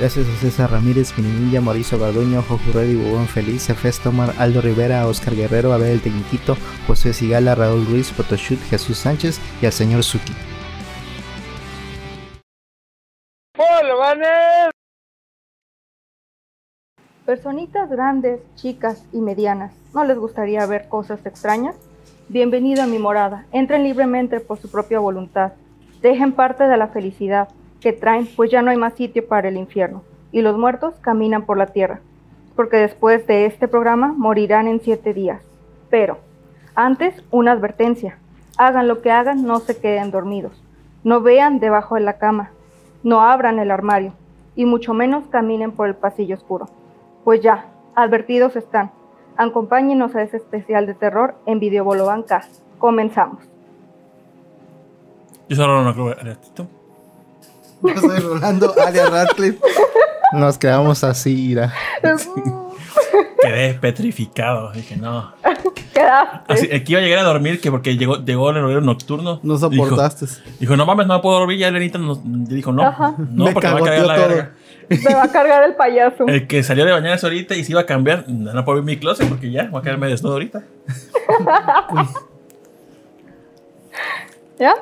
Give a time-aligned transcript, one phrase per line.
[0.00, 5.06] Gracias a César Ramírez, Pinilla, Mauricio Garduño, Jojo Reddy, Bubón Feliz, Efes Tomar, Aldo Rivera,
[5.06, 6.56] Oscar Guerrero, Abel el Tecniquito,
[6.86, 10.32] José Sigala, Raúl Ruiz, Photoshut, Jesús Sánchez y al señor Suki.
[17.26, 21.76] Personitas grandes, chicas y medianas, ¿no les gustaría ver cosas extrañas?
[22.30, 23.44] Bienvenido a mi morada.
[23.52, 25.52] Entren libremente por su propia voluntad.
[26.00, 29.56] Dejen parte de la felicidad que traen, pues ya no hay más sitio para el
[29.56, 32.00] infierno, y los muertos caminan por la tierra,
[32.56, 35.42] porque después de este programa morirán en siete días.
[35.88, 36.18] Pero,
[36.74, 38.18] antes, una advertencia.
[38.56, 40.62] Hagan lo que hagan, no se queden dormidos.
[41.02, 42.50] No vean debajo de la cama.
[43.02, 44.12] No abran el armario.
[44.54, 46.66] Y mucho menos caminen por el pasillo oscuro.
[47.24, 48.90] Pues ya, advertidos están.
[49.36, 52.42] Acompáñenos a ese especial de terror en Videobolobanca.
[52.78, 53.42] Comenzamos.
[55.48, 56.79] Yo solo no creo
[57.82, 59.58] Yo soy Rolando Aria Radcliffe.
[60.32, 61.72] Nos quedamos así, ira.
[63.42, 64.70] Quedé petrificado.
[64.72, 65.32] Dije, no.
[65.94, 66.52] Quedaste.
[66.52, 69.40] Así, aquí iba a llegar a dormir que porque llegó, llegó el horario nocturno.
[69.42, 70.26] No soportaste.
[70.26, 71.58] Dijo, dijo, no mames, no puedo dormir.
[71.58, 72.82] Ya Elenita nos dijo, no.
[72.82, 73.14] Ajá.
[73.18, 74.28] No, Me porque me va a cargar la todo.
[74.28, 74.52] verga.
[74.90, 76.26] Me va a cargar el payaso.
[76.26, 78.84] El que salió de bañarse ahorita y se iba a cambiar, no, no puedo ver
[78.84, 80.62] mi closet porque ya voy a quedarme desnudo ahorita.
[84.58, 84.74] ¿Ya?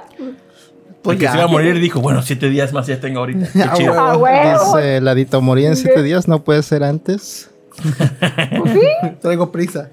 [1.08, 1.30] Pues Porque ya.
[1.32, 3.48] se iba a morir y dijo, bueno, siete días más ya tengo ahorita.
[3.52, 3.94] Qué Ah, chido.
[3.98, 4.76] Ah, huevo.
[4.76, 7.50] Dice Ladito, morí en siete días, no puede ser antes.
[9.22, 9.88] Traigo prisa.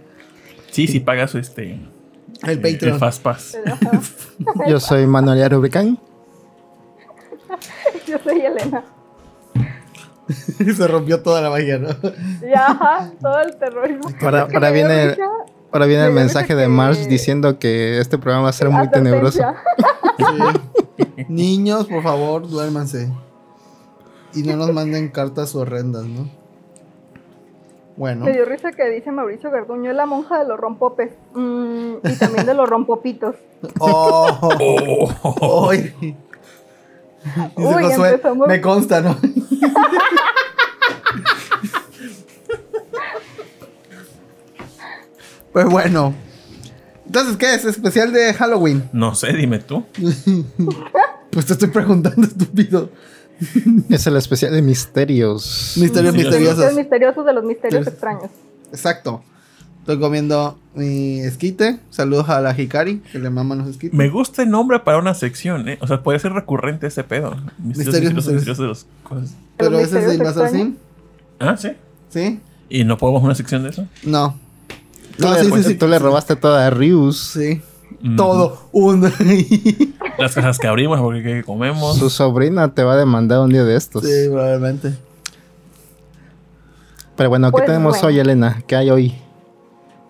[0.72, 1.79] Sí, sí pagas este
[2.43, 3.00] El el Patreon.
[3.00, 3.57] Fast Pass.
[4.67, 5.98] Yo soy Manuel Rubricán.
[8.07, 8.84] Yo soy Elena.
[10.75, 11.89] Se rompió toda la magia, ¿no?
[12.41, 14.10] Ya, todo el terrorismo.
[14.22, 15.24] Ahora, ahora Me dio viene, risa.
[15.72, 19.39] ahora viene el mensaje de Marge diciendo que este programa va a ser muy tenebroso.
[20.17, 20.85] Sí.
[21.29, 23.11] Niños, por favor, duérmanse.
[24.33, 26.29] Y no nos manden cartas horrendas, ¿no?
[27.97, 28.25] Bueno.
[28.25, 31.11] Me dio risa que dice Mauricio Garduño, es la monja de los rompopes.
[31.33, 33.35] Mm, y también de los rompopitos.
[33.79, 34.27] Oh,
[35.23, 35.69] Oh.
[35.71, 35.93] Ay.
[35.95, 36.15] Dice
[37.55, 38.47] Uy, Josué, empezamos.
[38.47, 39.15] me consta, ¿no?
[45.53, 46.13] pues bueno.
[47.15, 47.63] Entonces, ¿qué es?
[47.63, 48.89] ¿Especial de Halloween?
[48.91, 49.86] No sé, dime tú.
[51.31, 52.89] Pues te estoy preguntando, estúpido.
[53.89, 55.74] Es el especial de misterios.
[55.77, 56.57] Misterios Sí, misteriosos.
[56.65, 58.29] Los misteriosos de los misterios extraños.
[58.72, 59.22] Exacto.
[59.79, 61.79] Estoy comiendo mi esquite.
[61.89, 63.93] Saludos a la Hikari, que le maman los esquites.
[63.98, 65.77] Me gusta el nombre para una sección, ¿eh?
[65.81, 67.31] O sea, puede ser recurrente ese pedo.
[67.57, 68.48] Misterios, Misterios, misterios.
[68.48, 69.36] misterios cosas.
[69.57, 70.67] Pero ¿Los ese es misterios Invasor extraños?
[70.67, 70.77] Sim.
[71.39, 71.69] Ah, sí.
[72.10, 72.39] ¿Sí?
[72.69, 73.86] ¿Y no podemos una sección de eso?
[74.03, 74.39] No.
[75.17, 75.75] Tú, No, le, sí, sí, sí.
[75.75, 77.17] tú le robaste toda a Rius.
[77.19, 77.62] Sí.
[78.01, 78.15] Mm.
[78.17, 78.60] Todo.
[78.72, 79.01] Un.
[80.17, 81.98] Las cosas que abrimos porque que comemos.
[81.98, 84.03] Su sobrina te va a demandar un día de estos.
[84.03, 84.93] sí, probablemente.
[87.15, 88.07] Pero bueno, ¿qué Pues tenemos bueno.
[88.07, 88.62] hoy, Elena?
[88.67, 89.15] ¿Qué hay hoy?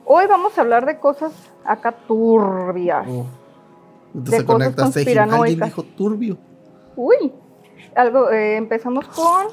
[0.05, 1.31] Hoy vamos a hablar de cosas
[1.63, 3.05] acá turbias.
[3.07, 3.25] Oh.
[4.13, 5.67] De Entonces se cosas conspiranoicas.
[5.69, 6.37] dijo turbio.
[6.95, 7.31] Uy,
[7.95, 9.47] algo, eh, empezamos con,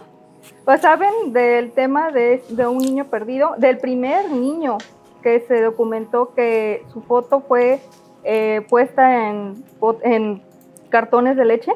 [0.65, 4.79] pues saben del tema de, de un niño perdido, del primer niño
[5.23, 7.81] que se documentó que su foto fue
[8.25, 9.65] eh, puesta en,
[10.03, 10.43] en
[10.91, 11.73] cartones de leche.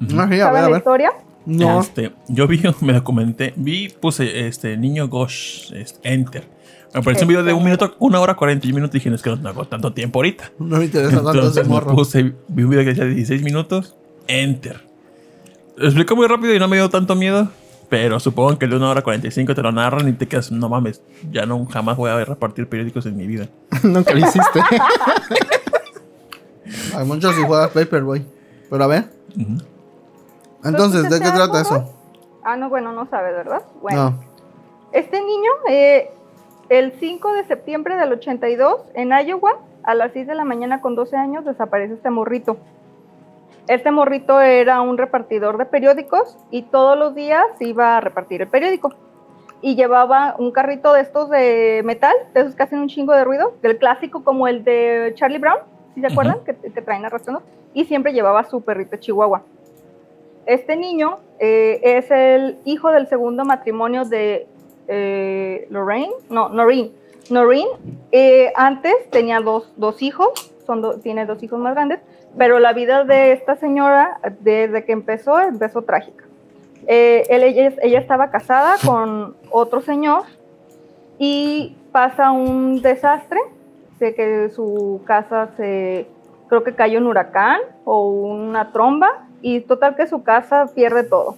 [0.00, 0.18] Ujú.
[0.20, 0.78] Ah, sí, a ¿Saben ver, a la ver.
[0.78, 1.12] historia?
[1.46, 1.80] No.
[1.80, 6.44] Este, yo vi, me documenté, vi, puse este niño Gosh, este, enter.
[6.92, 8.94] Me apareció un video de un minuto, una hora cuarenta y minutos.
[8.94, 10.50] Dije, no es que no hago tanto tiempo ahorita.
[10.58, 11.94] No me interesa tanto ese Entonces morro.
[11.94, 13.96] puse, vi un video que decía 16 minutos,
[14.26, 14.80] enter.
[15.76, 17.48] Lo explico muy rápido y no me dio tanto miedo.
[17.90, 20.68] Pero supongo que el de una hora 45 te lo narran y te quedas, no
[20.68, 23.48] mames, ya no jamás voy a repartir periódicos en mi vida.
[23.82, 24.60] Nunca lo hiciste.
[26.96, 28.24] Hay muchos si juegas Paperboy.
[28.70, 29.04] Pero a ver.
[30.64, 31.94] Entonces, ¿de qué ¿Entonces, trata ¿te eso?
[32.44, 33.62] Ah, no, bueno, no sabe, ¿verdad?
[33.82, 34.20] Bueno, No.
[34.92, 36.10] este niño, eh,
[36.68, 40.94] el 5 de septiembre del 82, en Iowa, a las 6 de la mañana con
[40.94, 42.56] 12 años, desaparece este morrito.
[43.70, 48.48] Este morrito era un repartidor de periódicos y todos los días iba a repartir el
[48.48, 48.92] periódico.
[49.62, 53.22] Y llevaba un carrito de estos de metal, de esos que hacen un chingo de
[53.22, 55.58] ruido, del clásico como el de Charlie Brown,
[55.94, 57.42] si se acuerdan, que, que traen arrastrando.
[57.72, 59.42] Y siempre llevaba su perrito chihuahua.
[60.46, 64.48] Este niño eh, es el hijo del segundo matrimonio de
[64.88, 66.90] eh, Lorraine, no, Noreen.
[67.30, 67.68] Noreen
[68.10, 72.00] eh, antes tenía dos, dos hijos, son do- tiene dos hijos más grandes,
[72.36, 76.24] pero la vida de esta señora, desde que empezó, empezó trágica.
[76.86, 80.22] Eh, él- ella, ella estaba casada con otro señor
[81.18, 83.38] y pasa un desastre
[83.98, 86.06] de que su casa se,
[86.48, 91.36] creo que cayó un huracán o una tromba y total que su casa pierde todo.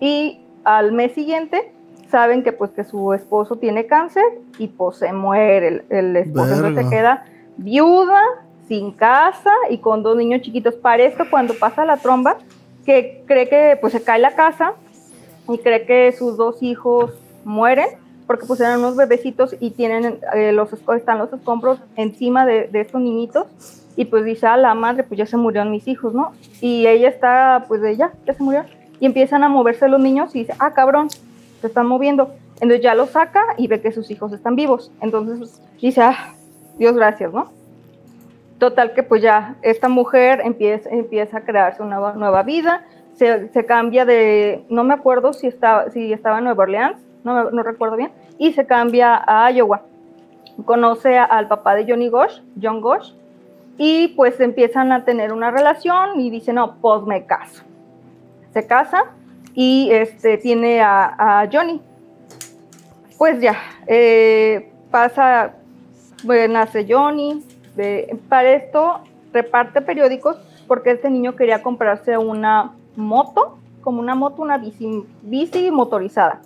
[0.00, 1.72] Y al mes siguiente
[2.10, 4.24] saben que pues que su esposo tiene cáncer
[4.58, 7.24] y pues se muere el, el esposo, entonces se queda
[7.56, 8.20] viuda,
[8.72, 10.74] sin casa y con dos niños chiquitos.
[10.76, 12.38] Para esto cuando pasa la tromba,
[12.86, 14.72] que cree que pues se cae la casa
[15.46, 17.12] y cree que sus dos hijos
[17.44, 17.88] mueren
[18.26, 23.02] porque eran unos bebecitos y tienen eh, los están los escombros encima de, de estos
[23.02, 23.46] niñitos.
[23.94, 27.10] Y pues dice a la madre pues ya se murieron mis hijos no y ella
[27.10, 28.68] está pues de ya ya se murieron
[29.00, 31.10] y empiezan a moverse los niños y dice ah cabrón
[31.60, 34.90] se están moviendo entonces ya los saca y ve que sus hijos están vivos.
[35.02, 36.32] Entonces dice ah
[36.78, 37.61] Dios gracias no
[38.62, 44.04] Total que pues ya esta mujer empieza, empieza a crearse una nueva, vida, se, cambia
[44.04, 48.12] de, no me acuerdo si estaba, si estaba en Nueva Orleans, no, no recuerdo bien,
[48.38, 49.82] y se cambia a Iowa.
[50.64, 53.12] Conoce al papá de Johnny Gosh, John Gosh,
[53.78, 57.64] y pues empiezan a tener una relación y dice, no, pues me caso.
[58.52, 59.06] Se casa
[59.54, 61.80] y este, tiene a, Johnny.
[63.18, 63.56] Pues ya,
[63.88, 65.56] eh, pasa,
[66.22, 67.42] bueno, nace Johnny.
[67.76, 69.00] De- para esto
[69.32, 70.36] reparte periódicos
[70.66, 76.40] porque este niño quería comprarse una moto, como una moto, una bici, bici motorizada.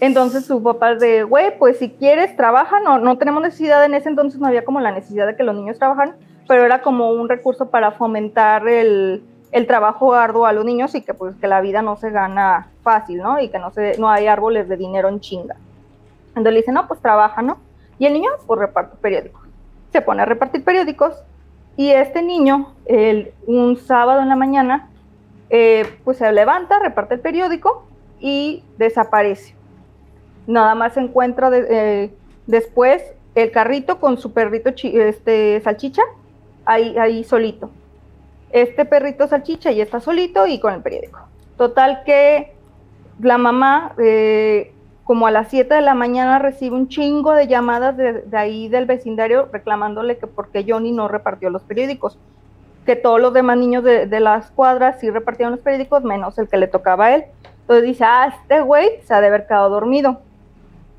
[0.00, 4.08] Entonces su papá de, güey, pues si quieres, trabaja, no, no tenemos necesidad, en ese
[4.08, 6.14] entonces no había como la necesidad de que los niños trabajaran,
[6.46, 11.02] pero era como un recurso para fomentar el, el trabajo arduo a los niños y
[11.02, 13.40] que pues que la vida no se gana fácil, ¿no?
[13.40, 15.56] Y que no, se, no hay árboles de dinero en chinga.
[16.28, 17.58] Entonces le dice, no, pues trabaja, ¿no?
[17.98, 19.47] Y el niño, pues reparte periódicos.
[19.92, 21.14] Se pone a repartir periódicos
[21.76, 24.90] y este niño, el, un sábado en la mañana,
[25.50, 27.86] eh, pues se levanta, reparte el periódico
[28.20, 29.54] y desaparece.
[30.46, 32.10] Nada más se encuentra eh,
[32.46, 33.02] después
[33.34, 36.02] el carrito con su perrito este, salchicha
[36.64, 37.70] ahí, ahí solito.
[38.50, 41.20] Este perrito salchicha ya está solito y con el periódico.
[41.56, 42.54] Total que
[43.20, 44.72] la mamá, eh,
[45.08, 48.84] como a las 7 de la mañana, recibe un chingo de llamadas de, ahí del
[48.84, 52.18] vecindario reclamándole que porque Johnny no repartió los periódicos.
[52.84, 56.46] Que todos los demás niños de, de las cuadras sí repartieron los periódicos, menos el
[56.46, 57.24] que le tocaba a él.
[57.62, 60.20] Entonces dice, ah, este güey se ha de haber quedado dormido.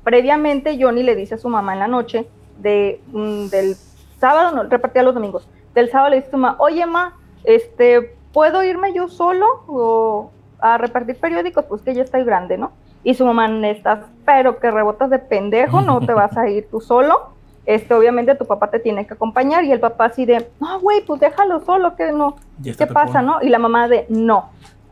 [0.02, 2.26] Previamente Johnny le dice a su mamá en la noche
[2.58, 3.76] de, mm, del
[4.18, 5.48] sábado, no, repartía los domingos.
[5.72, 10.32] Del sábado le dice a su mamá, oye ma, este, ¿puedo irme yo solo o
[10.58, 11.64] a repartir periódicos?
[11.66, 12.72] Pues que ya estoy grande, ¿no?
[13.02, 16.80] Y su mamá, estás, pero que rebotas de pendejo, no te vas a ir tú
[16.80, 17.30] solo.
[17.66, 21.04] Este, obviamente tu papá te tiene que acompañar y el papá así de, no, güey,
[21.04, 23.42] pues déjalo solo, que no, ¿qué pasa, no?
[23.42, 24.50] Y la mamá de, no.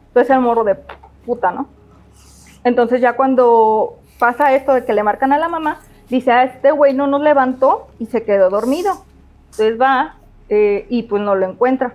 [0.09, 0.77] Entonces el morro de
[1.25, 1.67] puta, ¿no?
[2.65, 6.71] Entonces ya cuando pasa esto de que le marcan a la mamá, dice, a este
[6.71, 8.93] güey no nos levantó y se quedó dormido.
[9.51, 10.17] Entonces va
[10.49, 11.95] eh, y pues no lo encuentra.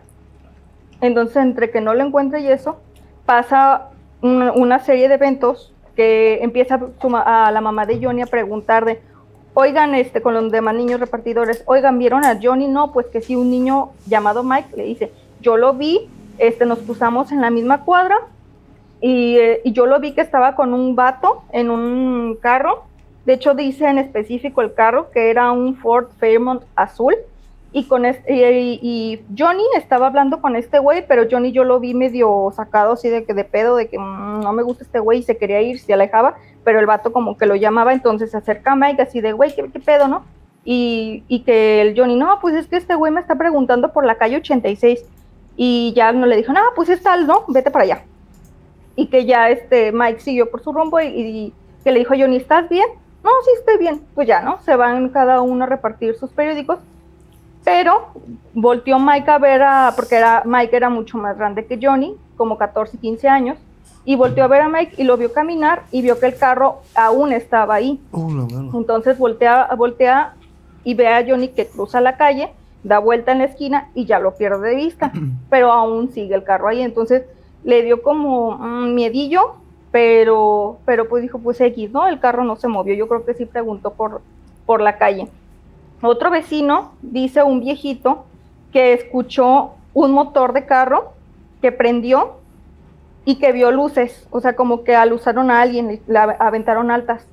[1.02, 2.80] Entonces entre que no lo encuentra y eso,
[3.26, 3.90] pasa
[4.22, 6.80] una, una serie de eventos que empieza
[7.26, 9.02] a la mamá de Johnny a preguntar de,
[9.54, 12.68] oigan, este, con los demás niños repartidores, oigan, ¿vieron a Johnny?
[12.68, 16.80] No, pues que sí, un niño llamado Mike le dice, yo lo vi, este, nos
[16.80, 18.18] pusimos en la misma cuadra
[19.02, 22.84] y, eh, y yo lo vi que estaba con un vato en un carro.
[23.26, 27.16] De hecho, dice en específico el carro que era un Ford Fairmont azul.
[27.74, 31.94] Y, con este, y, Johnny estaba hablando con este güey, pero Johnny yo lo vi
[31.94, 35.20] medio sacado así de que de pedo, de que "Mm, no me gusta este güey
[35.20, 38.38] y se quería ir, se alejaba, pero el vato como que lo llamaba, entonces se
[38.38, 40.24] acerca a Mike así de güey, ¿qué, qué pedo, no?
[40.64, 44.06] Y, y que el Johnny, no, pues es que este güey me está preguntando por
[44.06, 45.04] la calle 86.
[45.56, 47.44] Y ya no le dijo, no, pues es tal, ¿no?
[47.48, 48.04] Vete para allá
[48.96, 51.54] y que ya este Mike siguió por su rumbo y,
[51.84, 52.86] que le dijo Johnny, ¿estás bien?
[53.24, 54.02] No, sí estoy bien.
[54.16, 54.62] Pues ya, ¿no?
[54.62, 56.80] Se van cada uno a repartir sus periódicos.
[57.64, 58.08] Pero
[58.54, 62.58] volteó Mike a ver a, porque era, Mike era mucho más grande que Johnny, como
[62.58, 63.58] 14, 15 años,
[64.06, 66.82] y volteó a ver a Mike y lo vio caminar y vio que el carro
[66.94, 68.02] aún estaba ahí.
[68.12, 68.30] Oh.
[68.74, 70.34] Entonces voltea, voltea
[70.84, 72.50] y ve a Johnny que cruza la calle,
[72.84, 75.12] da vuelta en la esquina y ya lo pierde de vista,
[75.50, 76.82] pero aún sigue el carro ahí.
[76.82, 77.24] Entonces
[77.64, 79.56] le dio como un miedillo,
[79.92, 82.08] pero, pero pues dijo, pues X, ¿no?
[82.08, 82.94] El carro no se movió.
[82.94, 84.22] Yo creo que sí preguntó por,
[84.66, 85.30] por la calle.
[86.06, 88.26] Otro vecino, dice un viejito,
[88.72, 91.14] que escuchó un motor de carro
[91.62, 92.38] que prendió
[93.26, 97.26] y que vio luces, o sea, como que alusaron a alguien, la aventaron altas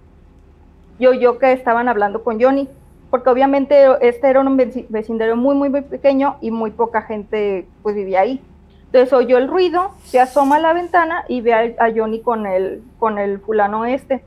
[1.00, 2.68] y oyó que estaban hablando con Johnny,
[3.10, 7.66] porque obviamente este era un veci- vecindario muy, muy, muy pequeño y muy poca gente
[7.82, 8.40] pues vivía ahí.
[8.86, 12.46] Entonces oyó el ruido, se asoma a la ventana y ve a, a Johnny con
[12.46, 14.22] el, con el fulano este.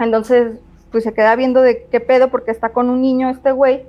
[0.00, 0.58] Entonces,
[0.96, 3.84] pues se queda viendo de qué pedo porque está con un niño este güey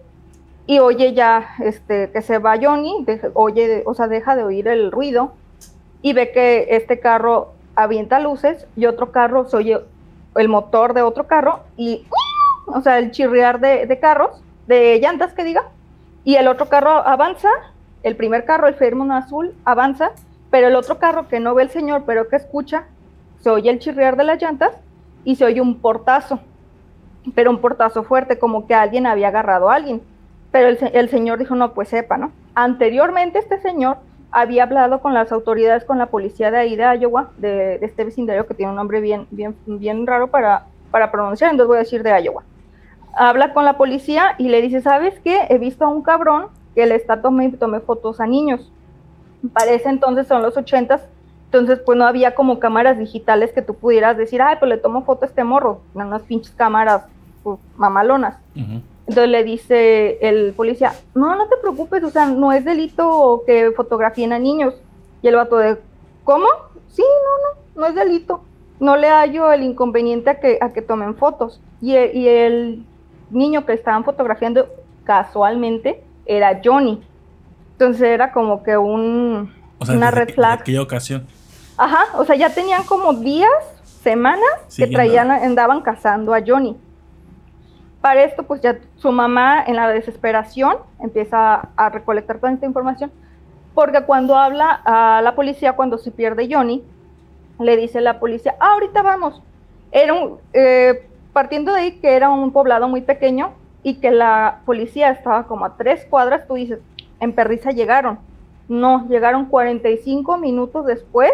[0.65, 4.67] y oye ya este que se va Johnny, deja- oye, o sea, deja de oír
[4.67, 5.31] el ruido
[6.01, 9.79] y ve que este carro avienta luces y otro carro se oye
[10.35, 12.05] el motor de otro carro y,
[12.65, 15.63] o sea, el chirriar de, de carros, de llantas que diga,
[16.25, 17.47] y el otro carro avanza,
[18.03, 20.11] el primer carro, el Fairmont azul, avanza,
[20.51, 22.83] pero el otro carro que no ve el señor, pero que escucha,
[23.39, 24.73] se oye el chirriar de las llantas
[25.23, 26.41] y se oye un portazo,
[27.35, 30.01] pero un portazo fuerte, como que alguien había agarrado a alguien.
[30.51, 32.31] Pero el, el señor dijo, no, pues sepa, ¿no?
[32.55, 33.97] Anteriormente este señor
[34.31, 38.03] había hablado con las autoridades, con la policía de ahí de Iowa, de, de este
[38.03, 41.81] vecindario que tiene un nombre bien, bien, bien raro para, para pronunciar, entonces voy a
[41.81, 42.43] decir de Iowa.
[43.13, 45.47] Habla con la policía y le dice, ¿sabes qué?
[45.49, 48.71] He visto a un cabrón que le está tomé, tomé fotos a niños.
[49.53, 51.07] Parece entonces son los ochentas,
[51.45, 55.03] entonces pues no había como cámaras digitales que tú pudieras decir, ay, pues le tomo
[55.03, 57.05] foto a este morro, eran unas pinches cámaras
[57.55, 58.35] pues, mamalonas.
[58.55, 63.71] Entonces le dice el policía, no, no te preocupes, o sea, no es delito que
[63.71, 64.73] fotografíen a niños.
[65.21, 65.77] Y el vato de,
[66.25, 66.45] ¿cómo?
[66.89, 68.41] Sí, no, no, no es delito.
[68.81, 71.61] No le hallo el inconveniente a que, a que tomen fotos.
[71.81, 72.85] Y, e- y el
[73.31, 74.67] niño que estaban fotografiando
[75.05, 77.01] casualmente era Johnny.
[77.73, 80.59] Entonces era como que un, O sea, una red flag.
[80.61, 81.25] aquella ocasión.
[81.77, 83.49] Ajá, o sea, ya tenían como días,
[84.01, 84.43] semanas
[84.75, 86.75] que traían, andaban cazando a Johnny.
[88.15, 93.11] Esto, pues ya su mamá, en la desesperación, empieza a recolectar toda esta información,
[93.73, 96.83] porque cuando habla a la policía, cuando se pierde Johnny,
[97.59, 99.41] le dice la policía, ah, ahorita vamos.
[99.91, 103.51] Era un, eh, partiendo de ahí que era un poblado muy pequeño
[103.83, 106.79] y que la policía estaba como a tres cuadras, tú dices,
[107.19, 108.19] en Perrisa llegaron.
[108.67, 111.31] No, llegaron 45 minutos después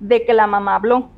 [0.00, 1.08] de que la mamá habló.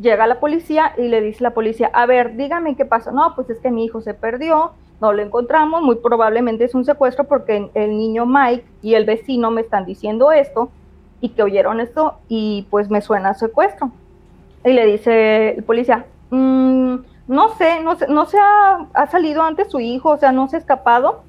[0.00, 3.10] Llega la policía y le dice la policía, a ver, dígame qué pasó.
[3.10, 6.84] No, pues es que mi hijo se perdió, no lo encontramos, muy probablemente es un
[6.84, 10.70] secuestro porque el niño Mike y el vecino me están diciendo esto
[11.20, 13.90] y que oyeron esto y pues me suena secuestro.
[14.64, 16.96] Y le dice el policía, "Mm,
[17.28, 20.48] no sé, no sé, no se ha, ha salido antes su hijo, o sea, no
[20.48, 21.22] se ha escapado.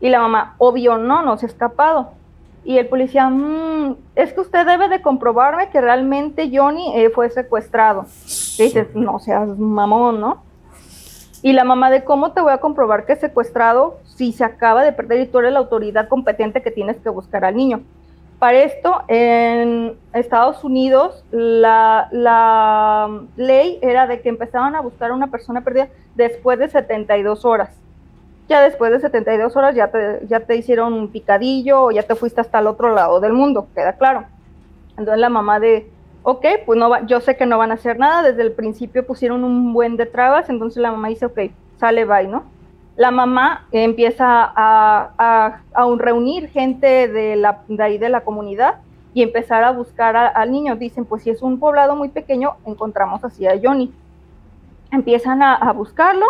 [0.00, 2.10] Y la mamá, obvio, no, no se ha escapado.
[2.66, 7.30] Y el policía, "Mm, es que usted debe de comprobarme que realmente Johnny eh, fue
[7.30, 8.06] secuestrado.
[8.58, 10.42] Y dices, no seas mamón, ¿no?
[11.42, 14.82] Y la mamá de cómo te voy a comprobar que es secuestrado si se acaba
[14.82, 17.82] de perder y tú eres la autoridad competente que tienes que buscar al niño.
[18.40, 25.14] Para esto, en Estados Unidos, la, la ley era de que empezaban a buscar a
[25.14, 27.70] una persona perdida después de 72 horas.
[28.48, 32.14] Ya después de 72 horas ya te, ya te hicieron un picadillo o ya te
[32.14, 34.24] fuiste hasta el otro lado del mundo, queda claro.
[34.90, 35.90] Entonces la mamá de,
[36.22, 39.06] ok, pues no va, yo sé que no van a hacer nada, desde el principio
[39.06, 41.38] pusieron un buen de trabas, entonces la mamá dice, ok,
[41.78, 42.44] sale, bye, ¿no?
[42.96, 48.22] La mamá empieza a, a, a un reunir gente de, la, de ahí de la
[48.22, 48.76] comunidad
[49.12, 50.76] y empezar a buscar a- al niño.
[50.76, 53.92] Dicen, pues si es un poblado muy pequeño, encontramos así a Johnny.
[54.90, 56.24] Empiezan a, a buscarlo,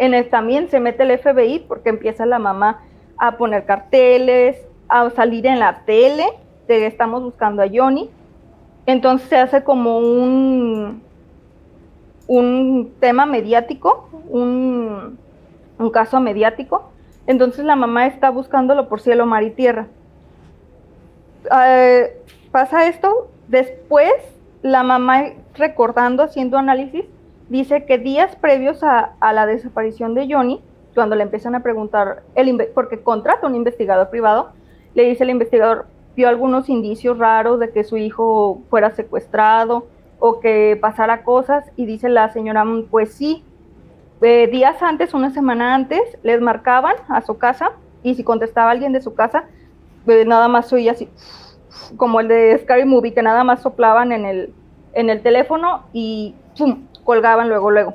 [0.00, 2.80] en el también se mete el FBI porque empieza la mamá
[3.18, 4.56] a poner carteles,
[4.88, 6.24] a salir en la tele
[6.66, 8.08] de estamos buscando a Johnny.
[8.86, 11.02] Entonces se hace como un,
[12.26, 15.18] un tema mediático, un,
[15.78, 16.90] un caso mediático.
[17.26, 19.86] Entonces la mamá está buscándolo por cielo, mar y tierra.
[21.66, 24.14] Eh, pasa esto, después
[24.62, 27.04] la mamá recordando, haciendo análisis,
[27.50, 30.62] dice que días previos a, la desaparición de Johnny,
[30.94, 34.52] cuando le empiezan a preguntar, el porque contrata un investigador privado,
[34.94, 35.86] le dice el investigador,
[36.16, 39.86] vio algunos indicios raros de que su hijo fuera secuestrado
[40.20, 43.42] o que pasara cosas, y dice la señora, "Mm, pues sí,
[44.22, 48.92] eh, días antes, una semana antes, les marcaban a su casa, y si contestaba alguien
[48.92, 49.44] de su casa,
[50.06, 51.08] eh, nada más oía así,
[51.96, 54.54] como el de Scary Movie, que nada más soplaban en el,
[54.92, 56.89] en el teléfono y ¡pum!
[57.10, 57.94] Colgaban luego, luego.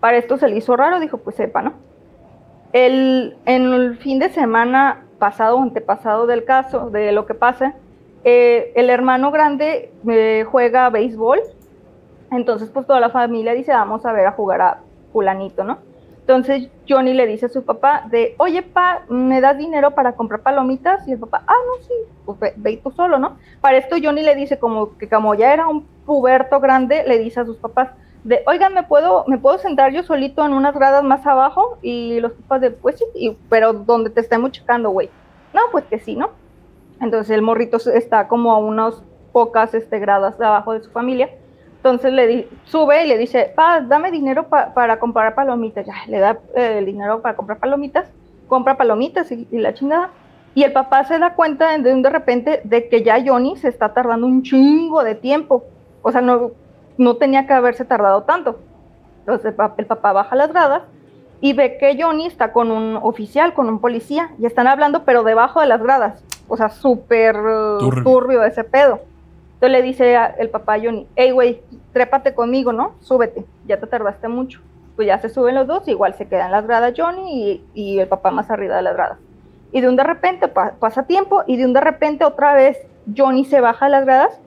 [0.00, 1.74] Para esto se le hizo raro, dijo, pues sepa, ¿no?
[2.72, 7.74] El, en el fin de semana pasado o antepasado del caso, de lo que pasa,
[8.24, 11.38] eh, el hermano grande eh, juega béisbol,
[12.30, 14.78] entonces pues toda la familia dice, vamos a ver a jugar a
[15.12, 15.76] fulanito, ¿no?
[16.28, 20.42] Entonces Johnny le dice a su papá de, oye, pa, ¿me das dinero para comprar
[20.42, 21.08] palomitas?
[21.08, 21.94] Y el papá, ah, no, sí,
[22.26, 23.38] pues ve, ve tú solo, ¿no?
[23.62, 27.40] Para esto Johnny le dice como que como ya era un puberto grande, le dice
[27.40, 27.92] a sus papás
[28.24, 31.78] de, oigan, ¿me puedo, ¿me puedo sentar yo solito en unas gradas más abajo?
[31.80, 35.10] Y los papás de, pues sí, y- pero donde te estemos checando, güey.
[35.54, 36.32] No, pues que sí, ¿no?
[37.00, 41.30] Entonces el morrito está como a unas pocas este, gradas de abajo de su familia.
[41.78, 45.86] Entonces le di- sube y le dice, pa, dame dinero pa- para comprar palomitas.
[45.86, 48.06] Ya, le da eh, el dinero para comprar palomitas,
[48.48, 50.10] compra palomitas y, y la chingada.
[50.54, 53.92] Y el papá se da cuenta de, de repente de que ya Johnny se está
[53.94, 55.64] tardando un chingo de tiempo.
[56.02, 56.50] O sea, no,
[56.96, 58.58] no tenía que haberse tardado tanto.
[59.20, 60.82] Entonces el, pa- el papá baja las gradas
[61.40, 65.22] y ve que Johnny está con un oficial, con un policía, y están hablando, pero
[65.22, 66.24] debajo de las gradas.
[66.48, 67.36] O sea, súper
[67.78, 68.02] Turbio.
[68.02, 69.00] turbio ese pedo.
[69.58, 71.60] Entonces le dice el papá Johnny, hey, güey,
[71.92, 72.94] trépate conmigo, ¿no?
[73.00, 74.60] Súbete, ya te tardaste mucho.
[74.94, 78.06] Pues ya se suben los dos, igual se quedan las gradas Johnny y, y el
[78.06, 79.18] papá más arriba de las gradas.
[79.72, 82.78] Y de un de repente pa- pasa tiempo y de un de repente otra vez
[83.16, 84.40] Johnny se baja de las gradas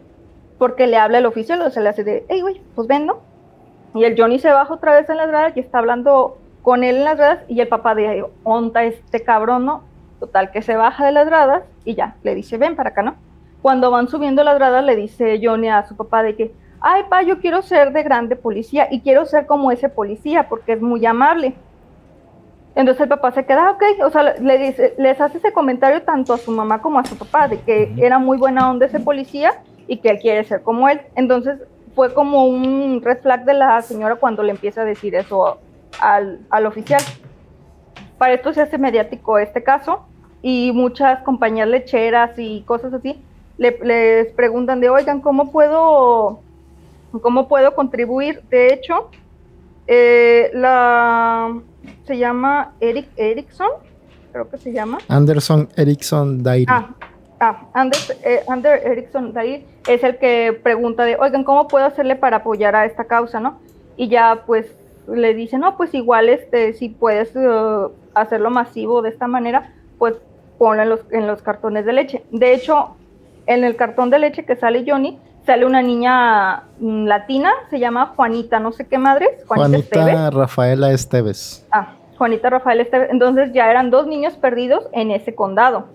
[0.57, 3.19] porque le habla el oficial, o sea, le hace de, hey, güey, pues ven, ¿no?
[3.93, 6.97] Y el Johnny se baja otra vez en las gradas y está hablando con él
[6.97, 9.83] en las gradas y el papá de, onta este cabrón, ¿no?
[10.21, 13.15] Total, que se baja de las gradas y ya, le dice, ven para acá, ¿no?
[13.61, 17.21] Cuando van subiendo las gradas le dice Johnny a su papá de que, ay, pa,
[17.21, 21.05] yo quiero ser de grande policía y quiero ser como ese policía porque es muy
[21.05, 21.53] amable.
[22.73, 26.01] Entonces el papá se queda, "Ah, ok, o sea, le dice, les hace ese comentario
[26.03, 28.99] tanto a su mamá como a su papá, de que era muy buena onda ese
[28.99, 31.01] policía y que él quiere ser como él.
[31.15, 31.59] Entonces
[31.93, 35.57] fue como un red flag de la señora cuando le empieza a decir eso
[35.99, 37.01] al, al oficial.
[38.17, 40.05] Para esto se hace mediático este caso
[40.41, 43.21] y muchas compañías lecheras y cosas así
[43.57, 46.39] le- les preguntan de, oigan, ¿cómo puedo,
[47.21, 48.41] cómo puedo contribuir?
[48.49, 49.09] De hecho,
[49.87, 51.53] eh, la
[52.05, 53.69] se llama Eric Erickson,
[54.31, 54.99] creo que se llama.
[55.07, 56.65] Anderson Erickson Dairy.
[56.67, 56.89] Ah,
[57.39, 62.15] ah Anders, eh, Ander Erickson Dair es el que pregunta de, oigan, ¿cómo puedo hacerle
[62.15, 63.59] para apoyar a esta causa, no?
[63.97, 64.67] Y ya pues
[65.07, 70.15] le dice, no, pues igual este, si puedes eh, hacerlo masivo de esta manera, pues
[70.57, 72.23] ponlo en los, en los cartones de leche.
[72.31, 72.95] De hecho,
[73.45, 78.13] en el cartón de leche que sale Johnny, sale una niña mm, latina, se llama
[78.15, 80.05] Juanita, no sé qué madres, Juanita, Esteves.
[80.05, 81.65] Juanita Rafaela Esteves.
[81.71, 83.09] Ah, Juanita Rafael Esteves.
[83.11, 85.87] Entonces ya eran dos niños perdidos en ese condado.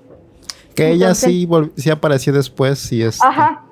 [0.74, 3.22] Que ella sí, sí apareció después y es.
[3.22, 3.62] Ajá.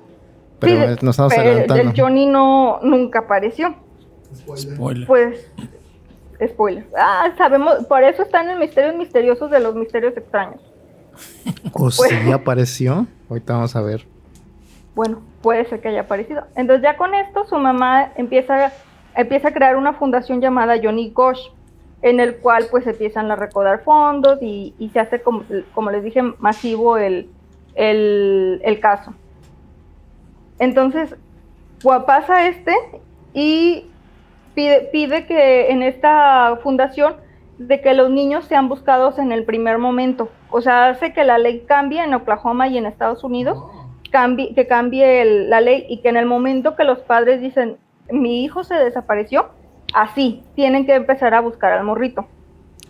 [0.59, 1.91] Pero Sí, nos estamos pero adelantando.
[1.91, 3.75] El Johnny no, nunca apareció.
[4.55, 5.05] Spoiler.
[5.05, 5.51] Pues,
[6.47, 6.87] spoiler.
[6.97, 10.61] Ah, sabemos, por eso están en Misterios Misteriosos de los Misterios Extraños.
[11.73, 13.07] ¿O pues- sí apareció?
[13.29, 14.05] Ahorita vamos a ver.
[14.95, 16.45] Bueno, puede ser que haya aparecido.
[16.55, 18.71] Entonces ya con esto su mamá empieza,
[19.15, 21.49] empieza a crear una fundación llamada Johnny Gosh,
[22.01, 26.97] en el cual pues empiezan a recaudar fondos y, se hace, como, les dije, masivo
[26.97, 27.29] el,
[27.75, 29.13] el, caso.
[30.59, 31.15] Entonces,
[32.05, 32.73] pasa este
[33.33, 33.87] y
[34.53, 37.15] pide, pide que en esta fundación
[37.57, 40.29] de que los niños sean buscados en el primer momento.
[40.51, 43.57] O sea, hace que la ley cambie en Oklahoma y en Estados Unidos
[44.11, 47.77] cambie, que cambie el- la ley y que en el momento que los padres dicen,
[48.11, 49.47] mi hijo se desapareció,
[49.93, 52.25] así, tienen que empezar a buscar al morrito.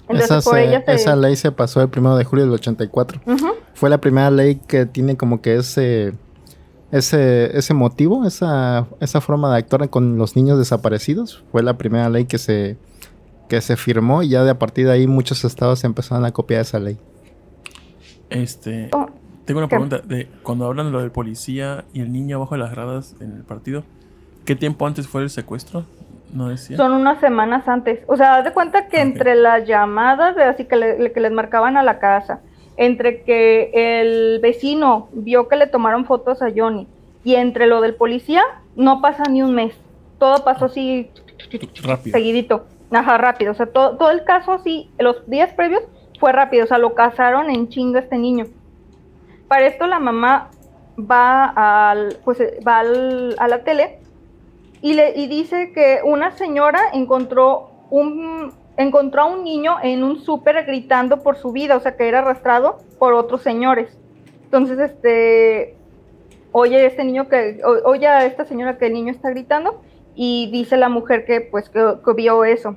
[0.07, 0.93] Entonces, esa, por se- ella se...
[0.93, 3.21] esa ley se pasó el primero de julio del 84.
[3.25, 6.13] Ujú, Fue la primera ley que tiene como que ese
[6.91, 11.43] ese ese motivo, esa esa forma de actuar con los niños desaparecidos.
[11.51, 12.77] Fue la primera ley que se
[13.49, 16.61] que se firmó y ya de a partir de ahí muchos estados empezaron a copiar
[16.61, 16.97] esa ley.
[18.29, 18.89] Este.
[18.93, 19.07] Oh,
[19.45, 19.99] Tengo una pregunta.
[19.99, 23.31] De, cuando hablan de lo del policía y el niño abajo de las gradas en
[23.33, 23.83] el partido,
[24.45, 25.85] ¿qué tiempo antes fue el secuestro?
[26.33, 26.75] No decía.
[26.77, 27.99] Son unas semanas antes.
[28.07, 31.31] O sea, haz de cuenta que entre las llamadas, de así que, le- que les
[31.31, 32.41] marcaban a la casa,
[32.77, 36.87] entre que el vecino vio que le tomaron fotos a Johnny
[37.23, 38.41] y entre lo del policía,
[38.75, 39.73] no pasa ni un mes.
[40.19, 41.09] Todo pasó así
[41.83, 42.13] Rápido.
[42.17, 42.65] seguidito.
[42.91, 43.51] Ajá, rápido.
[43.51, 45.83] O sea, todo, todo el caso así, los días previos
[46.19, 46.63] fue rápido.
[46.65, 48.45] O sea, lo cazaron en chinga este niño.
[49.47, 50.49] Para esto la mamá
[50.99, 53.99] va al, pues eh, va al- a la tele
[54.81, 60.19] y le y dice que una señora encontró un encontró a un niño en un
[60.19, 63.97] súper gritando por su vida, o sea que era arrastrado por otros señores.
[64.45, 65.75] Entonces, este
[66.51, 69.81] oye este niño que oye a esta señora que el niño está gritando
[70.15, 72.75] y dice la mujer que pues que, vio eso.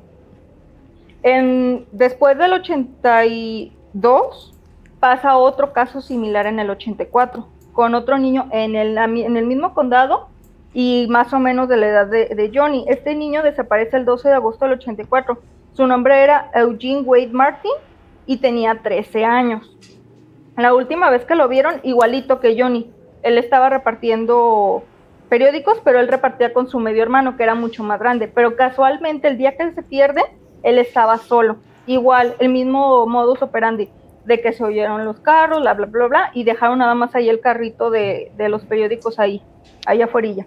[1.22, 4.54] En, después del 82
[5.00, 9.74] pasa otro caso similar en el 84 con otro niño en el, en el mismo
[9.74, 10.28] condado
[10.74, 12.84] y más o menos de la edad de, de Johnny.
[12.88, 15.38] Este niño desaparece el 12 de agosto del 84.
[15.74, 17.72] Su nombre era Eugene Wade Martin
[18.26, 19.76] y tenía 13 años.
[20.56, 22.90] La última vez que lo vieron, igualito que Johnny.
[23.22, 24.82] Él estaba repartiendo
[25.28, 28.28] periódicos, pero él repartía con su medio hermano, que era mucho más grande.
[28.28, 30.22] Pero casualmente, el día que se pierde,
[30.62, 31.56] él estaba solo.
[31.86, 33.88] Igual, el mismo modus operandi,
[34.24, 37.28] de que se oyeron los carros, bla, bla, bla, bla, y dejaron nada más ahí
[37.28, 39.42] el carrito de, de los periódicos ahí,
[39.86, 40.44] ahí afuera.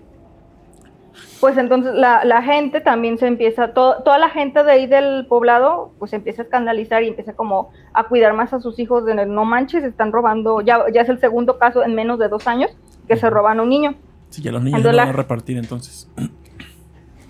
[1.40, 5.26] Pues entonces la, la gente también se empieza, to- toda la gente de ahí del
[5.26, 9.06] poblado, pues se empieza a escandalizar y empieza como a cuidar más a sus hijos
[9.06, 12.48] de no manches, están robando, ya, ya es el segundo caso en menos de dos
[12.48, 12.70] años
[13.08, 13.96] que se roban a un niño.
[14.32, 16.10] Sí, ya los niños no van a repartir entonces.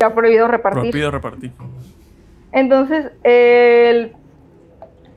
[0.04, 0.82] Ha prohibido repartir.
[0.82, 1.52] Prohibido repartir.
[2.52, 4.14] Entonces, el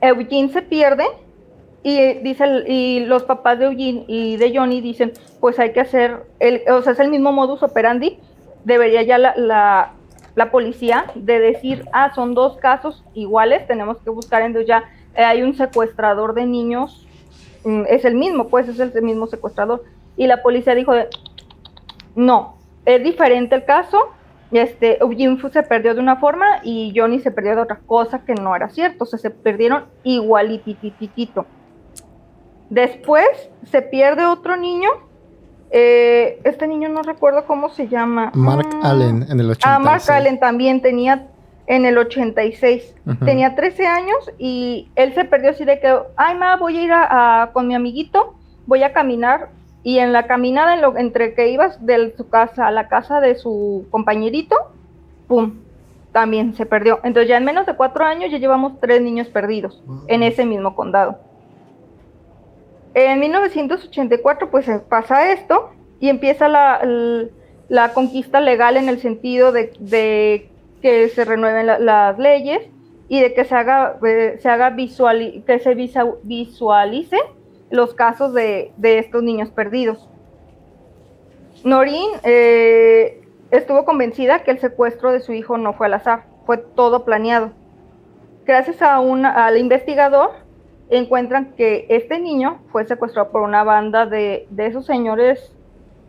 [0.02, 1.06] Eugene se pierde
[1.82, 6.26] y dice y los papás de Eugene y de Johnny dicen, pues hay que hacer,
[6.38, 8.18] el, o sea, es el mismo modus operandi,
[8.64, 9.92] debería ya la, la,
[10.34, 15.24] la policía de decir, ah, son dos casos iguales, tenemos que buscar, entonces ya eh,
[15.24, 17.06] hay un secuestrador de niños,
[17.64, 19.82] mm, es el mismo, pues es el mismo secuestrador.
[20.16, 20.92] Y la policía dijo,
[22.16, 23.98] no, es diferente el caso,
[24.50, 28.24] este, Eugene fu- se perdió de una forma y Johnny se perdió de otra cosa
[28.24, 31.46] que no era cierto, o sea, se perdieron igualitititito.
[32.70, 33.26] Después
[33.70, 34.88] se pierde otro niño,
[35.70, 38.30] eh, este niño no recuerdo cómo se llama.
[38.34, 39.60] Mark Mm, Allen en el 86.
[39.64, 41.26] Ah, Mark Allen también tenía
[41.66, 42.94] en el 86.
[43.06, 43.24] Ujú.
[43.24, 46.92] Tenía 13 años y él se perdió así de que, ay, ma, voy a ir
[46.92, 48.34] a, a- con mi amiguito,
[48.66, 49.48] voy a caminar.
[49.84, 53.20] Y en la caminada, en lo- entre que ibas de su casa a la casa
[53.20, 54.56] de su compañerito,
[55.28, 55.60] ¡pum!
[56.10, 57.00] También se perdió.
[57.04, 60.74] Entonces ya en menos de cuatro años ya llevamos tres niños perdidos en ese mismo
[60.74, 61.18] condado.
[62.94, 65.70] En 1984 pues eh, pasa esto
[66.00, 66.80] y empieza la,
[67.68, 70.48] la conquista legal en el sentido de, de
[70.80, 72.60] que se renueven la- las leyes
[73.08, 77.18] y de que se haga, eh, se haga visuali- que se visualice
[77.74, 80.08] los casos de, de estos niños perdidos.
[81.64, 86.58] Noreen eh, estuvo convencida que el secuestro de su hijo no fue al azar, fue
[86.58, 87.50] todo planeado.
[88.44, 90.30] Gracias a un, al investigador,
[90.90, 95.52] encuentran que este niño fue secuestrado por una banda de, de esos señores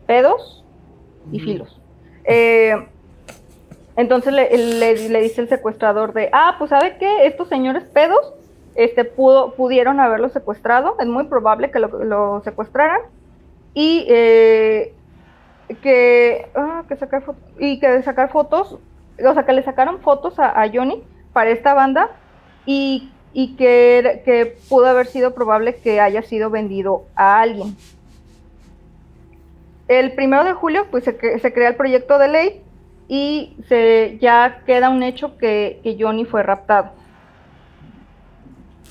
[0.06, 0.64] pedos
[1.32, 1.80] y filos.
[2.24, 2.74] Eh,
[3.96, 7.26] entonces le, le- le dice el secuestrador de, ah, pues ¿sabe qué?
[7.26, 8.34] Estos señores pedos
[8.76, 13.00] este, pudo, pudieron haberlo secuestrado, es muy probable que lo, secuestraran
[13.74, 14.94] y eh,
[15.82, 17.22] que, ah, sacar
[17.58, 18.78] y que sacar fotos,
[19.24, 22.10] o sea, que le sacaron fotos a, Johnny para esta banda
[22.66, 23.10] y,
[23.56, 27.76] que, pudo haber sido probable que haya sido vendido a alguien.
[29.88, 32.62] El primero de julio, pues se, se crea el proyecto de ley
[33.08, 36.90] y se, ya queda un hecho que Johnny fue raptado.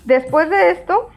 [0.06, 1.10] Después de esto,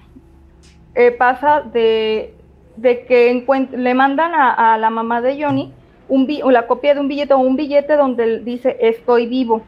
[0.95, 2.35] eh, pasa de,
[2.77, 5.73] de que le mandan a, a la mamá de Johnny
[6.09, 9.63] un la copia de un billete o un billete donde dice estoy vivo.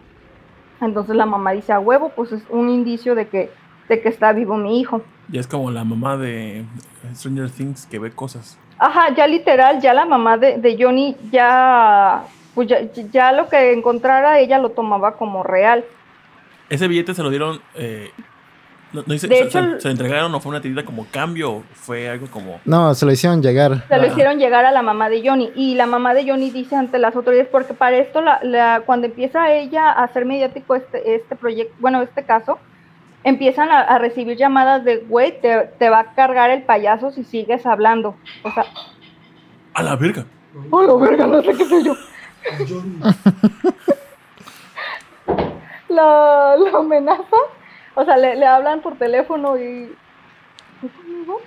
[0.80, 3.50] Entonces la mamá dice a huevo, pues es un indicio de que,
[3.88, 5.02] de que está vivo mi hijo.
[5.30, 6.64] Y es como la mamá de
[7.14, 8.58] Stranger Things que ve cosas.
[8.78, 12.80] Ajá, ya literal, ya la mamá de, de Johnny ya, pues ya,
[13.12, 15.84] ya lo que encontrara ella lo tomaba como real.
[16.70, 17.60] Ese billete se lo dieron.
[17.74, 18.10] Eh,
[18.92, 21.06] no, no dice- De se, hecho, se- se lo entregaron o fue una tirita como
[21.10, 22.60] cambio fue algo como.
[22.64, 23.86] No, se lo hicieron llegar.
[23.88, 24.06] Se lo Ah.
[24.06, 27.14] hicieron llegar a la mamá de Johnny y la mamá de Johnny dice ante las
[27.16, 31.74] autoridades porque para esto la, la- cuando empieza ella a hacer mediático este este proyecto,
[31.78, 32.58] bueno, este caso,
[33.24, 37.22] empiezan a, a recibir llamadas de güey, te, te va a cargar el payaso si
[37.24, 38.16] sigues hablando.
[38.44, 38.64] O sea,
[39.74, 40.24] ¡A la verga!
[40.70, 41.26] ¡oh, la verga!
[41.26, 41.94] No sé qué soy yo.
[45.88, 47.36] La, la amenaza,
[48.00, 49.94] o sea, le, le hablan por teléfono y.
[50.82, 51.40] ¿Es conmigo?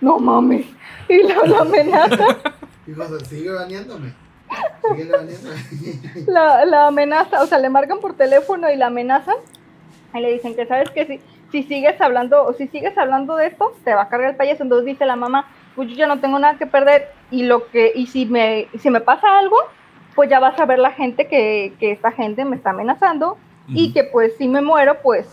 [0.00, 0.66] No mames.
[1.08, 2.26] Y la, la amenaza.
[2.86, 4.12] Hijo, sigue baneándome.
[4.90, 5.56] Sigue baneándome.
[6.26, 9.36] la, la amenaza, o sea, le marcan por teléfono y la amenazan
[10.14, 11.20] y le dicen que sabes que si,
[11.52, 14.64] si sigues hablando, o si sigues hablando de esto, te va a cargar el payaso.
[14.64, 17.92] Entonces dice la mamá, pues yo ya no tengo nada que perder y lo que,
[17.94, 19.56] y si me, si me pasa algo,
[20.14, 23.38] pues ya vas a ver la gente que, que esta gente me está amenazando
[23.68, 23.94] y Ujú.
[23.94, 25.26] que pues si me muero, pues,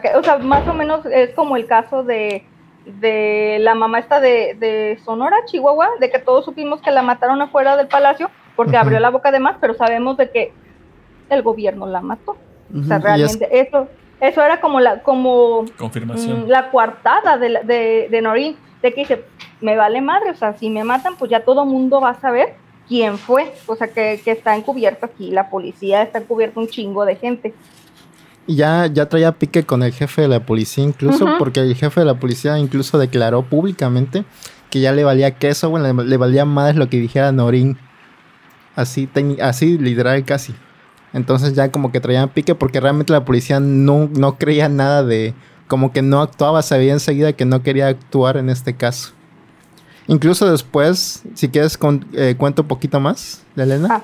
[0.00, 2.44] que, o sea, más o menos es como el caso de,
[2.86, 7.40] de la mamá esta de, de Sonora, Chihuahua, de que todos supimos que la mataron
[7.42, 10.52] afuera del palacio porque abrió la boca de más, pero sabemos de que
[11.30, 12.36] el gobierno la mató.
[12.74, 13.88] O sea, es- realmente eso,
[14.20, 16.44] eso era como la, como Confirmación.
[16.44, 19.24] mm, la coartada de, de, de Norin, de que dice,
[19.60, 22.54] me vale madre, o sea, si me matan, pues ya todo mundo va a saber
[22.86, 23.52] quién fue.
[23.66, 27.54] O sea, que, que está encubierto aquí, la policía está encubierto un chingo de gente.
[28.46, 32.06] Ya, ya traía pique con el jefe de la policía incluso, porque el jefe de
[32.06, 34.24] la policía incluso declaró públicamente
[34.70, 37.78] que ya le valía queso, bueno, le, le valía más lo que dijera Norin.
[38.76, 39.08] Así,
[39.40, 40.54] así literal casi.
[41.12, 45.32] Entonces ya como que traían pique porque realmente la policía no, no creía nada de...
[45.68, 49.12] Como que no actuaba, sabía enseguida que no quería actuar en este caso.
[50.08, 53.88] Incluso después, si quieres con- eh, cuento un poquito más, de Elena.
[53.90, 54.02] Ah.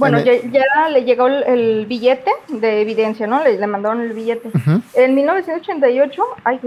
[0.00, 3.42] Bueno, En ya, ya le llegó el, el billete de evidencia, ¿no?
[3.44, 4.48] Le, le mandaron el billete.
[4.48, 4.80] Ujú.
[4.94, 6.60] En 1988, ay,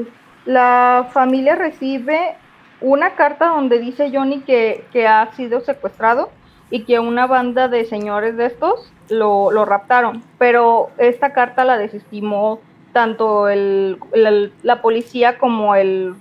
[0.45, 2.35] la familia recibe
[2.81, 6.29] una carta donde dice Johnny que, que ha sido secuestrado
[6.69, 11.77] y que una banda de señores de estos lo, lo raptaron, pero esta carta la
[11.77, 12.59] desestimó
[12.93, 16.13] tanto el, el- la policía como el,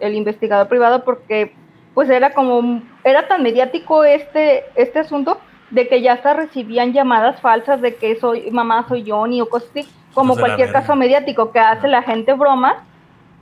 [0.00, 1.52] el investigador privado porque
[1.94, 5.38] pues era como era tan mediático este este asunto
[5.70, 9.68] de que ya hasta recibían llamadas falsas de que soy mamá soy Johnny o cosas
[9.70, 12.84] así como cualquier caso mediático que hace la gente broma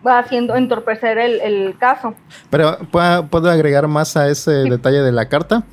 [0.06, 2.14] va haciendo entorpecer el, el caso.
[2.50, 5.64] Pero ¿puedo, puedo agregar más a ese detalle de la carta.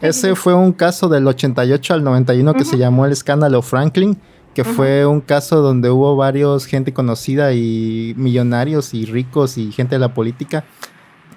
[0.00, 4.18] Ese fue un caso del 88 al 91 que se llamó el escándalo Franklin,
[4.54, 9.94] que fue un caso donde hubo varios gente conocida y millonarios y ricos y gente
[9.94, 10.64] de la política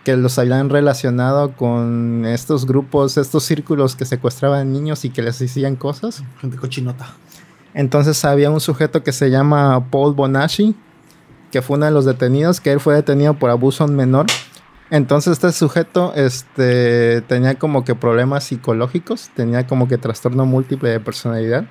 [0.07, 5.41] que los habían relacionado con estos grupos, estos círculos que secuestraban niños y que les
[5.41, 6.23] hacían cosas.
[6.39, 7.09] Gente cochinota.
[7.73, 10.77] Entonces había un sujeto que se llama Paul Bonacci,
[11.51, 14.27] que fue uno de los detenidos, que él fue detenido por abuso a un menor.
[14.91, 21.01] Entonces este sujeto este, tenía como que problemas psicológicos, tenía como que trastorno múltiple de
[21.01, 21.65] personalidad.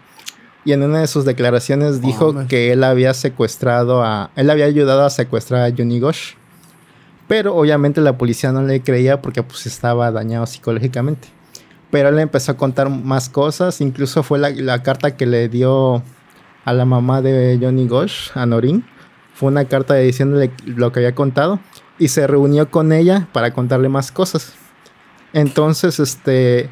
[0.67, 4.31] Y en una de sus declaraciones dijo que él había secuestrado a...
[4.37, 6.35] Él había ayudado a secuestrar a Johnny Gosh.
[7.29, 11.29] Pero obviamente la policía no le creía porque pues estaba dañado psicológicamente.
[11.91, 13.81] Pero él empezó a contar más cosas.
[13.81, 16.03] Incluso fue la, la carta que le dio
[16.65, 18.85] a la mamá de Johnny Gosh, a Norin.
[19.35, 21.61] Fue una carta diciéndole lo que había contado.
[21.99, 24.55] Y se reunió con ella para contarle más cosas.
[25.33, 26.71] Entonces, este,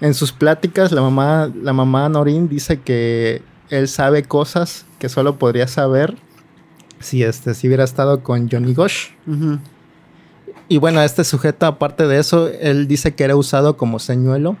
[0.00, 5.38] en sus pláticas, la mamá, la mamá Norin dice que él sabe cosas que solo
[5.38, 6.16] podría saber
[6.98, 9.10] si, este, si hubiera estado con Johnny Gosh.
[10.72, 14.56] Y bueno, este sujeto, aparte de eso, él dice que era usado como señuelo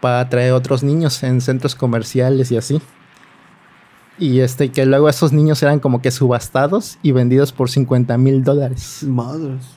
[0.00, 2.80] para atraer otros niños en centros comerciales y así.
[4.18, 8.42] Y este, que luego esos niños eran como que subastados y vendidos por 50 mil
[8.42, 9.02] dólares.
[9.02, 9.76] Madres.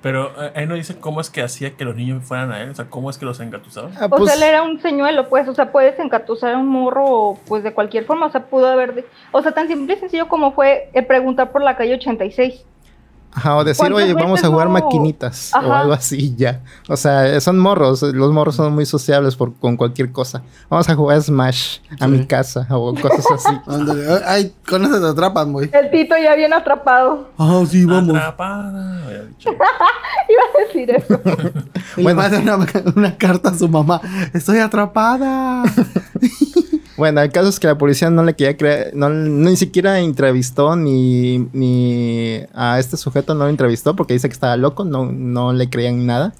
[0.00, 2.70] Pero eh, ahí no dice cómo es que hacía que los niños fueran a él.
[2.70, 3.90] O sea, cómo es que los engatusaba.
[4.00, 6.68] Ah, O pues, sea, él era un señuelo, pues, o sea, puedes encatusar a un
[6.68, 9.98] morro, pues, de cualquier forma, o sea, pudo haber, de- o sea, tan simple y
[9.98, 12.64] sencillo como fue eh, preguntar por la calle 86.
[13.32, 14.72] Ajá, o decir, ¿cuántas oye, vamos a jugar no?
[14.74, 16.62] maquinitas o algo así, ya.
[16.88, 20.42] O sea, son morros, los morros son muy sociables por, con cualquier cosa.
[20.68, 22.10] Vamos a jugar Smash a Sí.
[22.10, 23.54] mi casa o cosas así.
[24.26, 25.70] Ay, con eso te atrapan, güey.
[25.72, 27.30] El Tito ya bien atrapado.
[27.38, 28.16] Ah, sí, vamos.
[28.16, 29.04] Atrapada.
[29.04, 29.50] había dicho.
[30.28, 31.20] Iba a decir eso.
[31.96, 32.22] Y Bueno.
[32.42, 32.66] una,
[32.96, 34.00] una carta a su mamá.
[34.32, 35.62] Estoy atrapada.
[36.98, 40.76] Bueno, el caso es que la policía no le quería creer, no, ni siquiera entrevistó
[40.76, 45.52] ni, ni a este sujeto no lo entrevistó porque dice que estaba loco, no, no
[45.52, 46.34] le creían nada.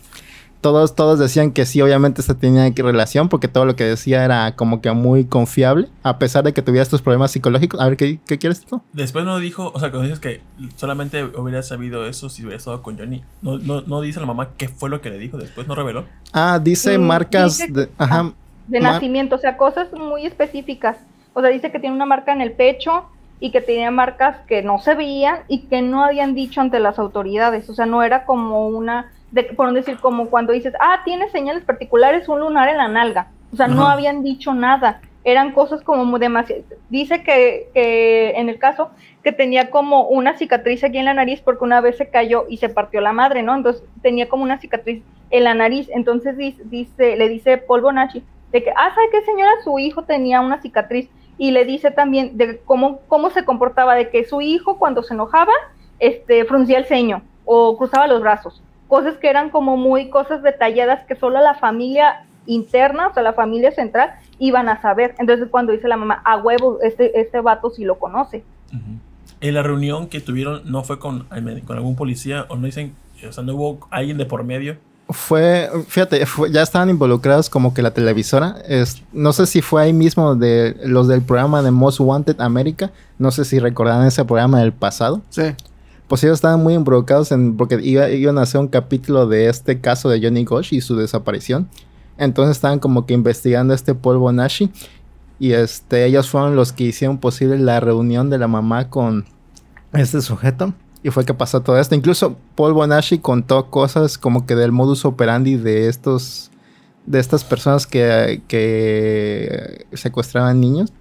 [0.60, 4.56] Todos, todos decían que sí, obviamente se tenía relación porque todo lo que decía era
[4.56, 7.80] como que muy confiable, a pesar de que tuviera estos problemas psicológicos.
[7.80, 8.82] A ver, ¿qué, qué quieres tú?
[8.92, 10.40] Después no dijo, o sea, cuando dices que
[10.74, 13.22] solamente hubiera sabido eso si hubiera estado con Johnny.
[13.40, 15.38] No, no, no dice la mamá qué fue lo que le dijo.
[15.38, 16.06] Después no reveló.
[16.32, 17.88] Ah, dice Mm, marcas dice- de...
[17.96, 18.20] Ajá.
[18.22, 18.32] ah,
[18.68, 20.98] De Ma- nacimiento, o sea, cosas muy específicas.
[21.34, 23.06] O sea, dice que tiene una marca en el pecho
[23.40, 26.98] y que tenía marcas que no se veían y que no habían dicho ante las
[26.98, 27.68] autoridades.
[27.70, 31.64] O sea, no era como una, de, por decir, como cuando dices, ah, tiene señales
[31.64, 33.28] particulares, un lunar en la nalga.
[33.52, 35.00] O sea, no habían dicho nada.
[35.24, 36.62] Eran cosas como demasiado.
[36.88, 38.90] Dice que, que en el caso
[39.22, 42.56] que tenía como una cicatriz aquí en la nariz porque una vez se cayó y
[42.58, 43.54] se partió la madre, ¿no?
[43.54, 45.88] Entonces tenía como una cicatriz en la nariz.
[45.94, 48.22] Entonces dice, dice le dice Paul Bonacci
[48.52, 49.50] de que, ah, ¿sabe qué señora?
[49.64, 54.10] Su hijo tenía una cicatriz y le dice también de cómo, cómo se comportaba, de
[54.10, 55.52] que su hijo cuando se enojaba,
[55.98, 58.62] este, fruncía el ceño o cruzaba los brazos.
[58.88, 63.34] Cosas que eran como muy cosas detalladas que solo la familia interna, o sea, la
[63.34, 65.14] familia central, iban a saber.
[65.18, 68.42] Entonces cuando dice la mamá, a huevo, este, este vato sí lo conoce.
[69.40, 71.26] En la reunión que tuvieron, no fue con,
[71.66, 72.94] con algún policía o no dicen,
[73.26, 74.76] o sea, no hubo alguien de por medio.
[75.10, 78.56] Fue, fíjate, fue- ya estaban involucrados como que la televisora.
[78.68, 82.90] Es, no sé si fue ahí mismo de los del programa de Most Wanted America.
[83.18, 85.22] No sé si recordarán ese programa del pasado.
[85.30, 85.42] Sí.
[86.08, 89.80] Pues ellos estaban muy involucrados en, porque iba- iban a hacer un capítulo de este
[89.80, 91.68] caso de Johnny Gosh y su desaparición.
[92.18, 94.70] Entonces estaban como que investigando este Paul Bonacci.
[95.38, 99.24] Y este, ellos fueron los que hicieron posible la reunión de la mamá con
[99.94, 100.74] este sujeto.
[101.02, 101.94] Y fue que pasó todo esto.
[101.94, 106.50] Incluso Paul Bonacci contó cosas como que del modus operandi de estos.
[107.06, 110.92] de estas personas que, que secuestraban niños.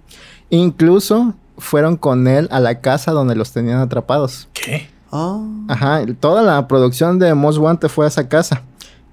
[0.50, 4.48] Incluso fueron con él a la casa donde los tenían atrapados.
[4.52, 4.88] ¿Qué?
[5.10, 5.44] Ah.
[5.68, 8.62] Ajá, toda la producción de Most Wanted fue a esa casa.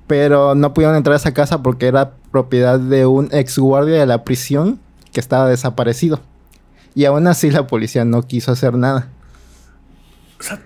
[0.07, 4.05] Pero no pudieron entrar a esa casa porque era propiedad de un ex guardia de
[4.05, 4.79] la prisión
[5.11, 6.19] que estaba desaparecido.
[6.93, 9.09] Y aún así la policía no quiso hacer nada.
[10.39, 10.61] O sea,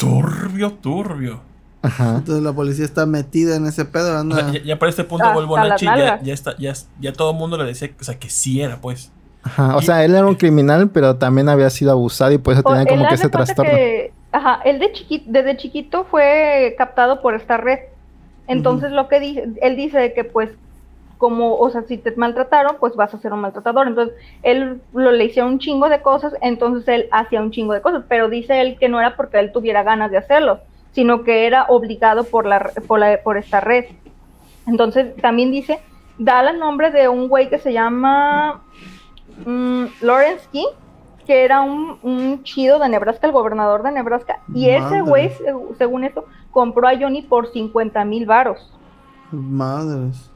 [0.00, 1.40] turbio, turbio.
[1.82, 2.16] Ajá.
[2.18, 4.14] Entonces la policía está metida en ese pedo.
[4.14, 4.36] O Anda.
[4.36, 7.36] sea, ya, ya para este punto, vuelvo las Nachi, ya, está, ya, ya todo el
[7.36, 9.10] mundo le decía o sea, que sí era, pues.
[9.42, 9.76] Ajá.
[9.76, 12.84] O sea, él era un criminal, pero también había sido abusado y por eso tenía
[12.84, 13.70] como que ese trastorno.
[13.72, 17.78] que- ajá, él de chiquito, desde chiquito fue captado por esta red.
[18.46, 20.50] Entonces lo que dice, él dice que pues
[21.20, 23.86] como, o sea, si te maltrataron, pues vas a ser un maltratador.
[23.86, 27.82] Entonces, él lo, le hicieron un chingo de cosas, entonces él hacía un chingo de
[27.82, 30.60] cosas, pero dice él que no era porque él tuviera ganas de hacerlo,
[30.92, 33.84] sino que era obligado por la, por la, por esta red.
[34.66, 35.78] Entonces, también dice,
[36.18, 38.62] da el nombre de un güey que se llama
[39.44, 40.68] mm, Lawrence King,
[41.26, 45.76] que era un, un chido de Nebraska, el gobernador de Nebraska, y ese güey, seg-
[45.76, 48.72] según esto, compró a Johnny por 50 mil varos.
[49.30, 50.29] Madres.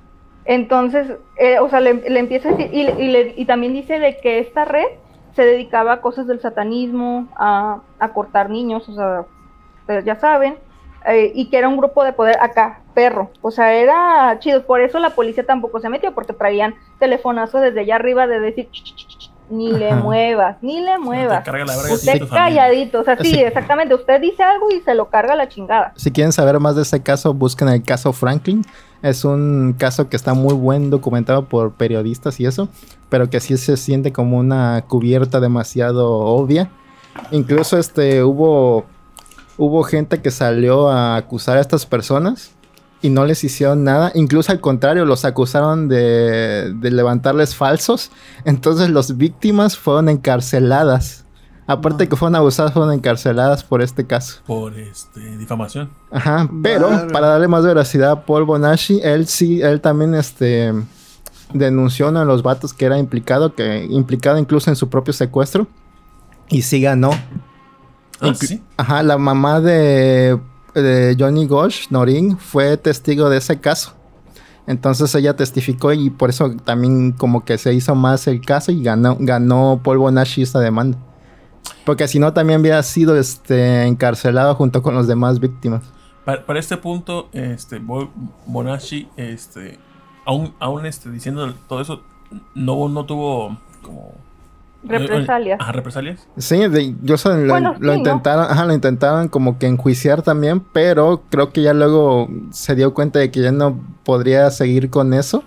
[0.46, 3.98] Entonces, eh, o sea, le, le empieza a decir, y, y le- y también dice
[3.98, 4.84] de que esta red
[5.34, 9.24] se dedicaba a cosas del satanismo, a, a cortar niños, o sea,
[9.80, 10.56] ustedes ya saben,
[11.06, 14.80] eh, y que era un grupo de poder acá, perro, o sea, era chido, por
[14.80, 18.84] eso la policía tampoco se metió, porque traían telefonazo desde allá arriba de decir, "Ch,
[18.84, 20.00] ch, ch, ch, ni le Ajá.
[20.02, 21.44] muevas, ni le muevas.
[21.46, 23.40] Y Usted calladito, o sea, sí, Sí.
[23.40, 25.92] exactamente, usted dice algo y se lo carga la chingada.
[25.96, 28.62] Si quieren saber más de este caso, busquen el caso Franklin.
[29.04, 32.70] Es un caso que está muy buen documentado por periodistas y eso,
[33.10, 36.70] pero que sí se siente como una cubierta demasiado obvia.
[37.30, 38.86] Incluso este hubo
[39.58, 42.52] hubo gente que salió a acusar a estas personas
[43.02, 44.10] y no les hicieron nada.
[44.14, 48.10] Incluso al contrario, los acusaron de, de levantarles falsos.
[48.46, 51.23] Entonces las víctimas fueron encarceladas.
[51.66, 54.40] Aparte de que fueron abusadas, fueron encarceladas por este caso.
[54.46, 55.90] Por este, difamación.
[56.10, 57.12] Ajá, pero Vale.
[57.12, 60.72] para darle más veracidad a Paul Bonashi, él sí, él también este
[61.52, 65.12] denunció a uno de los vatos que era implicado, que implicado incluso en su propio
[65.14, 65.66] secuestro.
[66.50, 67.10] Y sí ganó.
[68.20, 68.62] Ah, Inclu- sí.
[68.76, 70.38] Ajá, la mamá de,
[70.74, 73.94] de Johnny Gosh, Norin, fue testigo de ese caso.
[74.66, 78.82] Entonces ella testificó y por eso también como que se hizo más el caso y
[78.82, 80.98] ganó, ganó Paul Bonashi esta demanda.
[81.84, 85.82] Porque si no también había sido este, encarcelado junto con los demás víctimas.
[86.24, 88.10] Para, para este punto, este, Bo-
[88.46, 89.78] Bonashi, este,
[90.24, 92.00] aún, aún este, diciendo todo eso,
[92.54, 94.12] no, no tuvo como...
[94.86, 95.58] Represalias.
[95.60, 96.26] Ajá, represalias.
[96.36, 97.94] Sí, de- yo sé, lo, Bueno, lo sí, ¿no?
[97.94, 102.92] intentaron, ajá, lo intentaron como que enjuiciar también, pero creo que ya luego se dio
[102.92, 105.42] cuenta de que ya no podría seguir con eso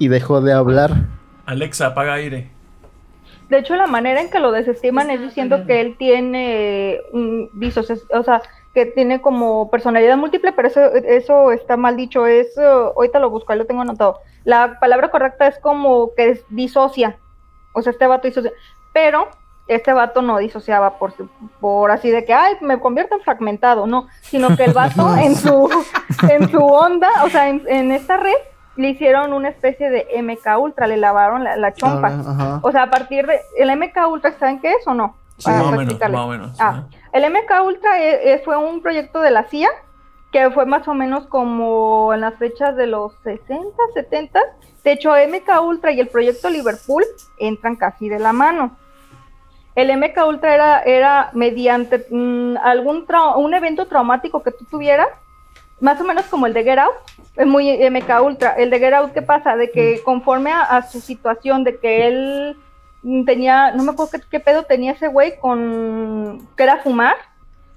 [0.00, 1.06] y dejó de hablar.
[1.46, 2.50] Alexa, apaga aire.
[3.48, 7.96] De hecho, la manera en que lo desestiman es diciendo que él tiene un disocia-
[8.10, 8.40] o sea,
[8.72, 12.26] que tiene como personalidad múltiple, pero eso, eso está mal dicho.
[12.26, 14.20] Es, eh, ahorita lo busco, ahí lo tengo anotado.
[14.44, 17.18] La palabra correcta es como que es disocia.
[17.72, 18.52] O sea, este vato disocia.
[18.92, 19.28] Pero
[19.68, 21.28] este vato no disociaba por, su-
[21.60, 25.36] por así de que, ay, me convierto en fragmentado, no, sino que el vato en
[25.36, 25.70] su,
[26.28, 28.34] en su onda, o sea, en, en esta red,
[28.76, 32.60] le hicieron una especie de MK Ultra, le lavaron la, la chompa.
[32.62, 35.16] O sea, a partir de el MK Ultra, ¿saben qué es o no?
[35.38, 35.44] Sí.
[35.44, 36.60] Para más o menos, más o menos.
[36.60, 36.84] Ah, ajá.
[37.12, 39.68] el MK Ultra eh, eh, fue un proyecto de la CIA
[40.34, 43.64] que fue más o menos como en las fechas de los 60,
[43.94, 44.40] 70.
[44.82, 47.04] De hecho, MK Ultra y el proyecto Liverpool
[47.38, 48.76] entran casi de la mano.
[49.76, 53.06] El MK Ultra era, era mediante mm, algún
[53.36, 55.06] un evento traumático que tú tuvieras,
[55.80, 56.94] más o menos como el de Get Out,
[57.36, 58.50] es muy MK Ultra.
[58.56, 59.56] El de Get Out, ¿qué pasa?
[59.56, 62.56] De que conforme a, a su situación, de que él
[63.02, 67.16] mm, tenía, no me acuerdo qué, qué pedo tenía ese güey con, que era fumar,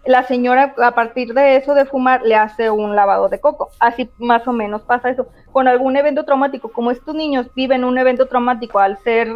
[0.05, 3.71] la señora a partir de eso de fumar le hace un lavado de coco.
[3.79, 5.27] Así más o menos pasa eso.
[5.51, 9.27] Con algún evento traumático, como estos niños viven un evento traumático al ser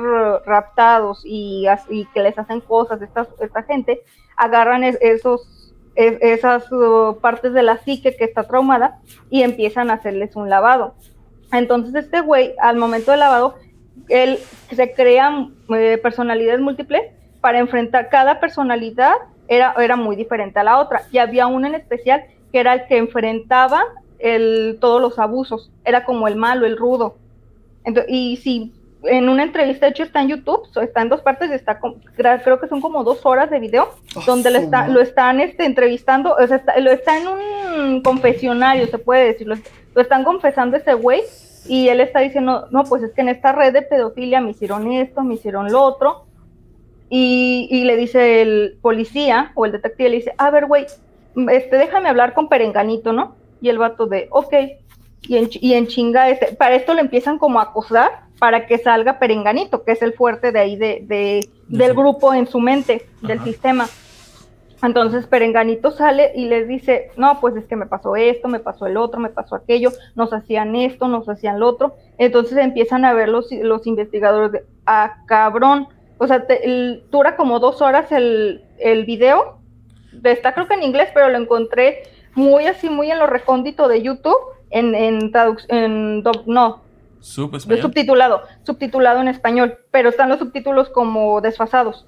[0.46, 1.68] raptados y
[2.14, 4.02] que les hacen cosas esta, esta gente,
[4.38, 5.61] agarran es- esos,
[5.96, 10.50] es- esas uh, partes de la psique que está traumada y empiezan a hacerles un
[10.50, 10.96] lavado.
[11.52, 13.56] Entonces este güey, al momento del lavado,
[14.08, 14.40] él
[14.72, 17.02] se crea eh, personalidades múltiples.
[17.42, 19.14] Para enfrentar cada personalidad
[19.48, 21.02] era, era muy diferente a la otra.
[21.12, 23.82] Y había uno en especial que era el que enfrentaba
[24.20, 25.72] el, todos los abusos.
[25.84, 27.16] Era como el malo el rudo.
[27.84, 28.74] Ento- y si
[29.04, 31.96] en una entrevista de hecho está en YouTube so- está en dos partes está con-
[32.16, 35.66] creo que son como dos horas de video Ah, donde lo, está, lo están este,
[35.66, 39.56] entrevistando, o sea, está, lo está en un confesionario, se puede decir, lo,
[39.96, 41.22] lo están confesando ese güey
[41.68, 44.92] y él está diciendo, no, pues es que en esta red de pedofilia me hicieron
[44.92, 46.26] esto, me hicieron lo otro,
[47.10, 50.86] y, y le dice el policía o el detective, le dice, a ver, güey,
[51.50, 53.36] este, déjame hablar con Perenganito, ¿no?
[53.62, 54.54] Y el vato de, ok,
[55.24, 58.10] y en, y en chinga, este, para esto le empiezan como a acosar
[58.42, 62.48] para que salga Perenganito, que es el fuerte de ahí de, de- del grupo en
[62.48, 63.46] su mente, del Ajá.
[63.46, 63.88] sistema.
[64.82, 68.88] Entonces Perenganito sale y les dice, no, pues es que me pasó esto, me pasó
[68.88, 71.94] el otro, me pasó aquello, nos hacían esto, nos hacían lo otro.
[72.18, 75.88] Entonces empiezan a ver los, los investigadores de, ah, cabrón,
[76.18, 79.60] o sea, te- el- dura como dos horas el, el video.
[80.24, 82.02] Está creo que en inglés, pero lo encontré
[82.34, 84.36] muy así, muy en lo recóndito de YouTube,
[84.72, 86.82] en, en traducción, no,
[87.22, 92.06] Subtitulado, subtitulado en español, pero están los subtítulos como desfasados.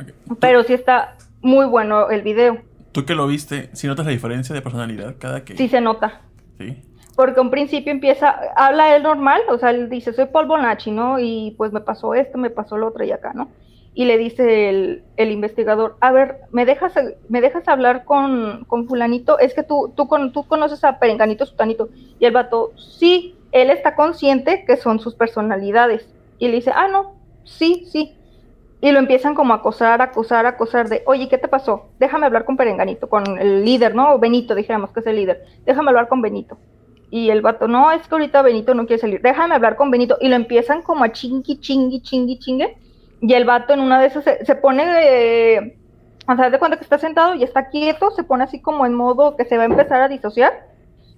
[0.00, 0.08] Ok.
[0.28, 2.62] ¿Tú, Pero sí está muy bueno el video,
[2.94, 5.56] tú que lo viste, si notas la diferencia de personalidad cada que.
[5.56, 6.22] sí se nota.
[6.58, 6.80] Sí.
[7.16, 11.18] Porque un principio empieza, habla él normal, o sea, él dice, soy Paul Bonacci, ¿no?
[11.18, 13.50] Y pues me pasó esto, me pasó lo otro y acá, ¿no?
[13.94, 16.94] Y le dice el, el investigador, a ver, ¿me dejas,
[17.28, 19.38] me dejas hablar con, con fulanito?
[19.38, 21.88] Es que tú, tú, con, tú conoces a Perenganito Sutanito.
[22.18, 26.06] Y el vato, sí, él está consciente que son sus personalidades.
[26.38, 28.16] Y le dice, ah, no, sí, sí.
[28.80, 31.86] Y lo empiezan como a acosar, acosar, acosar de, oye, ¿qué te pasó?
[32.00, 34.12] Déjame hablar con Perenganito, con el líder, ¿no?
[34.12, 35.44] O Benito, dijéramos que es el líder.
[35.64, 36.58] Déjame hablar con Benito.
[37.10, 40.18] Y el vato, no, es que ahorita Benito no quiere salir, déjame hablar con Benito.
[40.20, 42.76] Y lo empiezan como a chingui, chingui, chingui, chingue.
[43.20, 45.78] Y el vato en una de esas se, pone, eh,
[46.26, 49.36] o de cuenta que está sentado y está quieto, se pone así como en modo
[49.36, 50.73] que se va a empezar a disociar.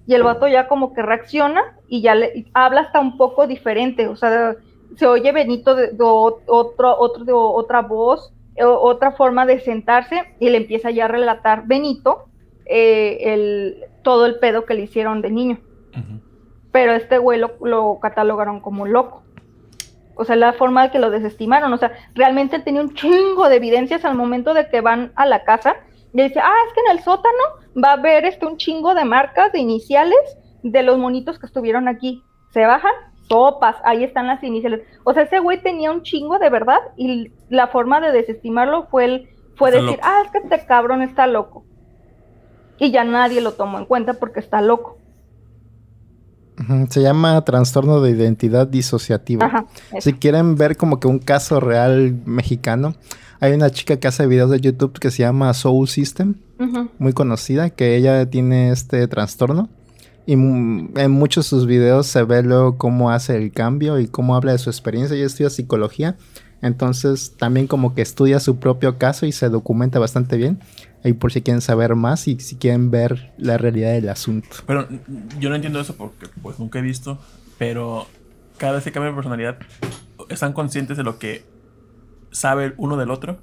[0.07, 3.45] Y el vato ya como que reacciona y ya le y habla hasta un poco
[3.45, 4.07] diferente.
[4.07, 4.55] O sea,
[4.95, 10.49] se oye Benito de, otro, otro, de otra voz, eh, otra forma de sentarse y
[10.49, 12.29] le empieza ya a relatar Benito
[12.65, 15.59] eh, el, todo el pedo que le hicieron de niño
[16.77, 19.23] pero este güey lo, lo catalogaron como loco.
[20.13, 21.73] O sea, la forma de que lo desestimaron.
[21.73, 25.25] O sea, realmente él tenía un chingo de evidencias al momento de que van a
[25.25, 25.77] la casa.
[26.13, 27.43] Y dice, ah, es que en el sótano
[27.81, 30.17] va a haber este un chingo de marcas, de iniciales
[30.63, 32.23] de los monitos que estuvieron aquí.
[32.53, 32.91] Se bajan,
[33.29, 34.81] sopas, ahí están las iniciales.
[35.03, 39.05] O sea, ese güey tenía un chingo de verdad y la forma de desestimarlo fue
[39.05, 40.09] el, fue Está decir, loco.
[40.09, 41.65] ah, es que este cabrón está loco.
[42.79, 44.97] Y ya nadie lo tomó en cuenta porque está loco.
[46.89, 49.45] Se llama trastorno de identidad disociativa.
[49.45, 49.65] Ajá.
[49.99, 52.95] Si quieren ver como que un caso real mexicano,
[53.39, 56.35] hay una chica que hace videos de YouTube que se llama Soul System,
[56.97, 59.69] muy conocida, que ella tiene este trastorno.
[60.25, 64.35] Y en muchos de sus videos se ve luego cómo hace el cambio y cómo
[64.35, 65.15] habla de su experiencia.
[65.15, 66.17] Ella estudia psicología,
[66.61, 70.59] entonces también como que estudia su propio caso y se documenta bastante bien.
[71.03, 74.49] Ahí por si quieren saber más y si quieren ver la realidad del asunto.
[74.65, 74.87] Pero
[75.39, 77.19] yo no entiendo eso porque pues nunca he visto.
[77.57, 78.07] Pero
[78.57, 79.57] cada vez que cambia de personalidad,
[80.29, 81.45] ¿están conscientes de lo que
[82.37, 83.39] sabe uno del otro?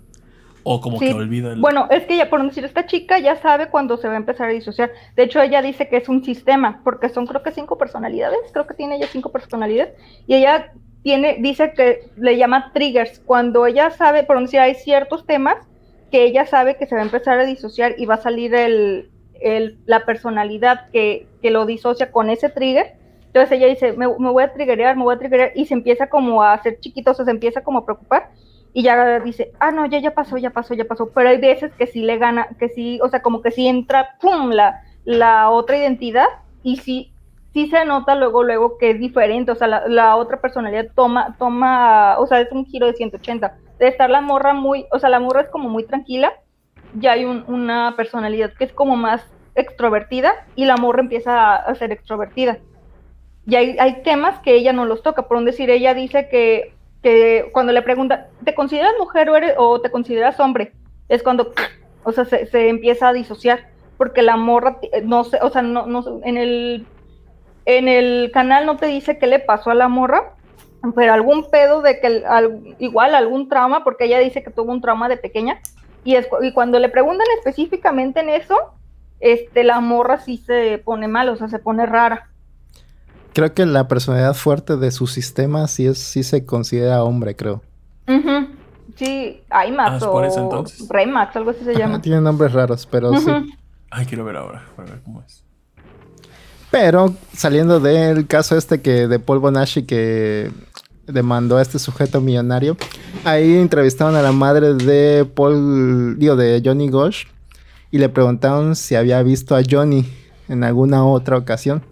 [0.63, 1.09] O como Sí.
[1.09, 1.61] que olvida el...
[1.61, 4.49] Bueno, es que ya, por decir, esta chica ya sabe cuando se va a empezar
[4.49, 4.91] a disociar.
[5.15, 8.67] De hecho, ella dice que es un sistema, porque son creo que cinco personalidades, creo
[8.67, 9.93] que tiene ella cinco personalidades,
[10.27, 10.73] y ella
[11.03, 15.57] tiene, dice que le llama triggers, cuando ella sabe, por decir, hay ciertos temas
[16.11, 19.11] que ella sabe que se va a empezar a disociar y va a salir el,
[19.43, 22.93] el- la personalidad que, que lo disocia con ese trigger.
[23.27, 26.07] Entonces ella dice, me, me voy a triggerear, me voy a triggerear, y se empieza
[26.07, 28.31] como a hacer chiquito, o sea, se empieza como a preocupar
[28.75, 31.13] y ya dice, ah, no, ya, ya pasó, ya pasó, ya pasó.
[31.15, 34.19] Pero hay veces que sí le gana, que sí, o sea, como que sí entra,
[34.21, 36.27] pum, la, la otra identidad
[36.63, 37.15] y sí,
[37.55, 41.37] sí se nota luego, luego que es diferente, o sea, la, la otra personalidad toma,
[41.39, 43.57] toma, o sea, es un giro de 180.
[43.79, 46.33] De estar la morra muy, o sea, la morra es como muy tranquila,
[46.93, 49.23] ya hay un- una personalidad que es como más
[49.57, 52.59] extrovertida y la morra empieza a, a ser extrovertida.
[53.47, 56.74] Y hay, hay temas que ella no los toca, por un decir, ella dice que
[57.05, 60.73] que cuando le preguntan, ¿te consideras mujer o, eres, o te consideras hombre?
[61.11, 61.53] Es cuando,
[62.03, 65.61] o sea, se, se empieza a disociar, porque la morra, eh, no sé, o sea,
[65.61, 66.87] no, no, en el,
[67.67, 70.33] en el canal no te dice qué le pasó a la morra,
[70.97, 72.25] pero algún pedo de que,
[72.79, 75.61] igual algún trauma, porque ella dice que tuvo un trauma de pequeña,
[76.05, 78.57] y, y cuando le preguntan específicamente en eso,
[79.21, 82.31] este, la morra sí se pone mal, o sea, se pone rara.
[83.35, 87.63] Creo que la personalidad fuerte de su sistema sí, es, sí se considera hombre, creo.
[88.07, 88.47] Ujú.
[88.95, 90.89] Sí, IMAX Ah, o por eso entonces.
[90.89, 92.01] Remax, algo así se llama.
[92.01, 93.29] Tiene nombres raros, pero sí.
[93.91, 95.43] Ay, quiero ver ahora, para ver cómo es.
[96.71, 100.53] Pero saliendo del caso este que de Paul Bonacci que
[101.09, 102.77] demandó a este sujeto millonario,
[103.25, 107.25] ahí entrevistaron a la madre de Paul, digo, de Johnny Gosh
[107.91, 110.05] y le preguntaron si había visto a Johnny
[110.49, 111.83] en alguna otra ocasión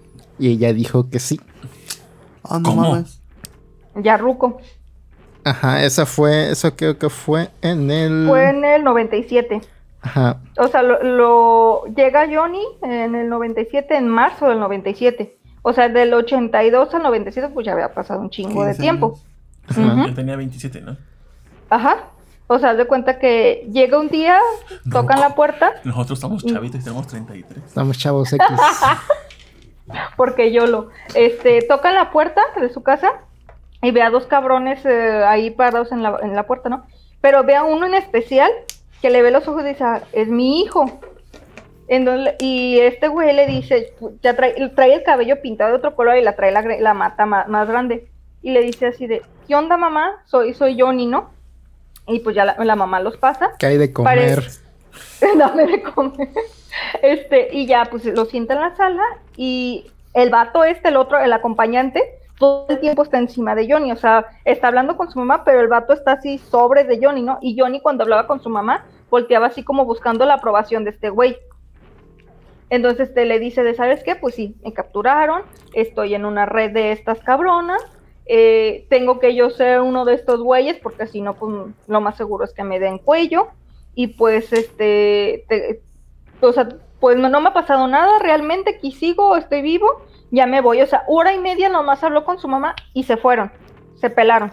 [0.43, 1.41] y ella dijo que sí.
[2.45, 2.91] Ah, no ¿Cómo?
[2.91, 3.21] mames.
[3.97, 4.59] Ya Ruco.
[5.45, 8.27] Ajá, esa fue, eso creo que fue en el...
[8.29, 9.61] Fue en el 97.
[10.01, 15.39] Ajá, O sea, lo, lo- llega Johnny en el 97, en marzo del 97.
[15.63, 19.19] O sea, del 82 al 97, pues ya había pasado un chingo de 15 tiempo.
[19.69, 20.05] ajá.
[20.07, 20.97] Él tenía 27, ¿no?
[21.71, 22.09] Ajá.
[22.49, 24.39] O sea, de cuenta que llega un día,
[24.91, 27.65] tocan la puerta, Nosotros estamos chavitos y tenemos 33.
[27.65, 28.47] Estamos chavos X.
[30.17, 33.13] porque yo lo, este, tocan la puerta de su casa
[33.81, 36.85] y ve a dos cabrones eh, ahí parados en la, en la puerta, ¿no?
[37.21, 38.51] Pero ve a uno en especial
[39.01, 41.01] que le ve los ojos y dice, "Ah, es mi hijo.
[41.89, 46.17] Entonces, y este güey le dice, ya trae, trae el cabello pintado de otro color
[46.17, 48.09] y la trae la, la mata ma- más, grande.
[48.41, 50.23] Y le dice así de, ¿qué onda mamá?
[50.27, 51.31] Soy, soy Johnny, ¿no?
[52.07, 53.51] Y pues ya la, la mamá los pasa.
[53.59, 54.17] ¿Qué hay de comer?
[54.37, 54.61] Parece-
[55.39, 56.29] Dame de comer.
[57.03, 59.03] Este, y ya, pues lo sienta en la sala
[59.37, 62.03] y el vato este, el otro, el acompañante,
[62.39, 65.61] todo el tiempo está encima de Johnny, o sea, está hablando con su mamá, pero
[65.61, 67.39] el vato está así sobre de Johnny, ¿no?
[67.41, 71.11] Y Johnny cuando hablaba con su mamá, volteaba así como buscando la aprobación de este
[71.11, 71.37] güey.
[72.71, 74.17] Entonces este, le dice de, ¿sabes qué?
[74.17, 75.43] Pues sí, me capturaron,
[75.75, 77.83] estoy en una red de estas cabronas,
[78.25, 81.53] eh, tengo que yo ser uno de estos güeyes, porque si no, pues
[81.87, 83.49] lo más seguro es que me den cuello.
[83.95, 85.83] Y pues, este, te-
[86.49, 86.69] o sea,
[87.01, 90.81] pues no, no me ha pasado nada, realmente aquí sigo, estoy vivo, ya me voy.
[90.83, 93.51] O sea, hora y media nomás habló con su mamá y se fueron,
[94.01, 94.51] se pelaron.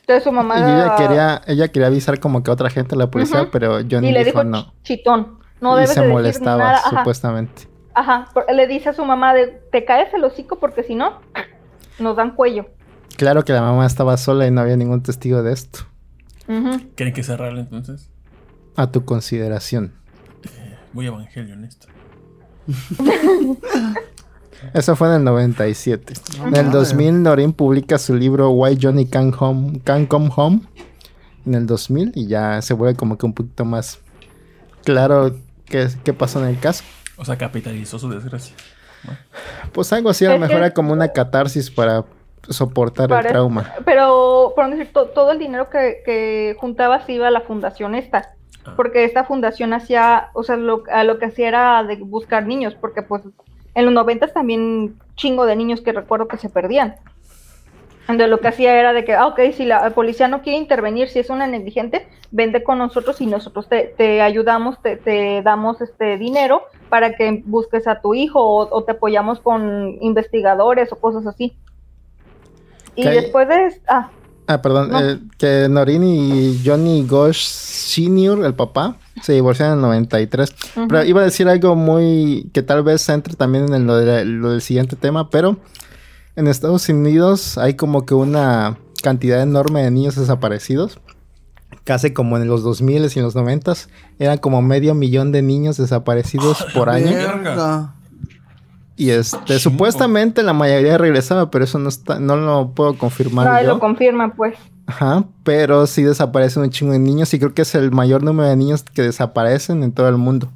[0.00, 0.56] Entonces su mamá...
[0.58, 3.78] Y ella quería, ella quería avisar como que a otra gente a la policía, pero
[3.90, 4.72] Johnny y le dijo dijo no.
[4.82, 6.78] chitón, no y debes se de decir molestaba, nada.
[6.78, 6.98] Ajá.
[6.98, 7.68] supuestamente.
[7.94, 11.20] Ajá, por- le dice a su mamá de, te caes el hocico porque si no,
[11.98, 12.66] nos dan cuello.
[13.16, 15.80] Claro que la mamá estaba sola y no había ningún testigo de esto.
[16.46, 16.80] Ujú.
[16.94, 18.10] ¿Quieren que cerrarle entonces?
[18.76, 19.92] A tu consideración.
[20.92, 21.88] Muy evangelio en esto.
[24.74, 26.14] Eso fue en el 97.
[26.38, 26.72] No en el mames.
[26.72, 30.60] 2000, Noreen publica su libro Why Johnny Can, Home, Can Come Home.
[31.46, 34.00] En el 2000 y ya se vuelve como que un poquito más
[34.84, 35.34] claro
[35.64, 36.82] qué, qué pasó en el caso.
[37.16, 38.54] O sea, capitalizó su desgracia.
[39.72, 42.04] Pues algo así, a lo Es mejor que- era como una catarsis para
[42.50, 43.72] soportar Para- el trauma.
[43.84, 47.94] Pero, por decir, to- todo el dinero que, que juntaba se iba a la fundación
[47.94, 48.34] esta.
[48.64, 48.74] Ah.
[48.76, 52.74] Porque esta fundación hacía, o sea, lo, a lo que hacía era de buscar niños,
[52.74, 53.22] porque pues
[53.74, 56.96] en los noventas también chingo de niños que recuerdo que se perdían.
[58.02, 61.10] Entonces lo que hacía era de que, ah, ok, si la policía no quiere intervenir,
[61.10, 65.82] si es una negligente, vende con nosotros y nosotros te, te ayudamos, te, te damos
[65.82, 70.96] este dinero para que busques a tu hijo o, o te apoyamos con investigadores o
[70.96, 71.54] cosas así.
[72.96, 73.78] Y después de...
[73.86, 74.10] Ah,
[74.48, 75.00] Ah, perdón, No.
[75.00, 80.54] eh, que Noreen y Johnny Gosh Sr., el papá, se divorciaron en el 93.
[80.76, 80.88] Ujú.
[80.88, 84.50] Pero iba a decir algo muy que tal vez entre también en lo, de- lo
[84.50, 85.58] del siguiente tema, pero
[86.36, 90.98] en Estados Unidos hay como que una cantidad enorme de niños desaparecidos.
[91.84, 93.72] Casi como en los 2000 y en los 90
[94.18, 97.06] eran como medio millón de niños desaparecidos por año.
[97.12, 97.94] Verga.
[98.98, 103.66] Y este, supuestamente la mayoría regresaba, pero eso no está, no lo puedo confirmar nadie
[103.66, 103.74] yo.
[103.74, 104.56] lo confirma, pues.
[104.86, 108.48] Ajá, pero sí desaparecen un chingo de niños y creo que es el mayor número
[108.48, 110.48] de niños que desaparecen en todo el mundo.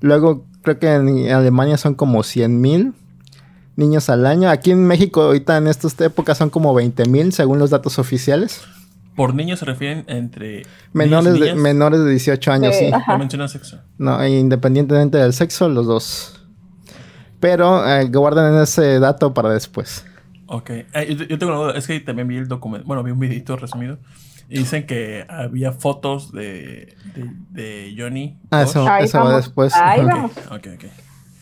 [0.00, 2.94] Luego, creo que en Alemania son como 100 mil
[3.76, 4.48] niños al año.
[4.48, 8.62] Aquí en México, ahorita en estas épocas, son como 20 mil según los datos oficiales.
[9.16, 10.62] Por niños se refieren entre.
[10.94, 11.62] Menores, niños de, niñas.
[11.62, 12.92] menores de 18 años, Sí, sí.
[13.06, 13.80] No menciona sexo.
[13.98, 16.39] No, independientemente del sexo, los dos.
[17.40, 20.06] Pero eh, guarden ese dato para después.
[20.46, 20.70] Ok.
[20.70, 21.78] Eh, yo, yo tengo una duda.
[21.78, 22.86] Es que también vi el documento.
[22.86, 23.98] Bueno, vi un videito resumido.
[24.48, 28.36] Y dicen que había fotos de, de, de Johnny.
[28.50, 29.72] Ah, eso, Ahí eso va vamos, después.
[29.76, 30.06] ahí Ok.
[30.06, 30.32] vamos.
[30.50, 30.84] Ok, ok.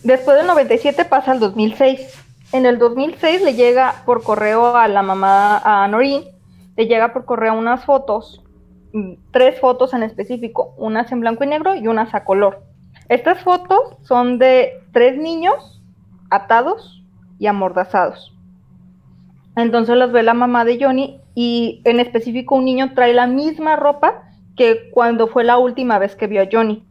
[0.05, 2.01] Después del 97 pasa al 2006.
[2.53, 6.23] En el 2006 le llega por correo a la mamá, a Noreen,
[6.77, 8.43] le llega por correo unas fotos,
[8.93, 12.63] mm, tres fotos en específico, unas en blanco y negro y unas a color.
[13.09, 15.78] Estas fotos son de tres niños
[16.31, 17.03] atados
[17.39, 18.35] y amordazados.
[19.57, 23.77] Entonces las ve la mamá de Johnny y en específico un niño trae la misma
[23.77, 24.23] ropa
[24.57, 26.85] que cuando fue la última vez que vio a Johnny.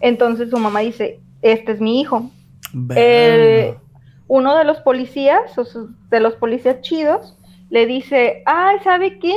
[0.00, 2.30] Entonces su mamá dice, este es mi hijo.
[2.94, 3.74] Eh,
[4.28, 7.36] uno de los policías, o sea, de los policías chidos,
[7.68, 9.34] le dice, ay, ¿sabe qué?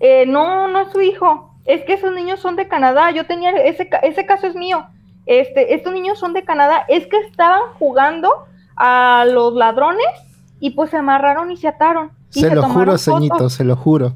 [0.00, 3.50] Eh, no, no es su hijo, es que esos niños son de Canadá, yo tenía,
[3.50, 4.86] ese, ese caso es mío,
[5.26, 8.30] este, estos niños son de Canadá, es que estaban jugando
[8.76, 10.06] a los ladrones
[10.60, 12.12] y pues se amarraron y se ataron.
[12.34, 13.04] y Se lo juro, fotos".
[13.04, 14.14] ceñito, se lo juro.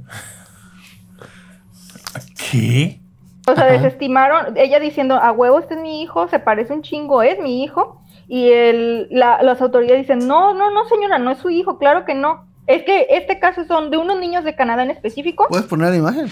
[2.50, 3.00] ¿Qué?
[3.48, 3.72] O sea, Ajá.
[3.74, 7.62] desestimaron, ella diciendo, a huevo, este es mi hijo, se parece un chingo, es mi
[7.62, 8.00] hijo.
[8.28, 12.04] Y el, la- las autoridades dicen, no, no, no, señora, no es su hijo, claro
[12.04, 12.44] que no.
[12.66, 15.96] Es que este caso son de unos niños de Canadá en específico ¿Puedes poner la
[15.96, 16.26] imagen?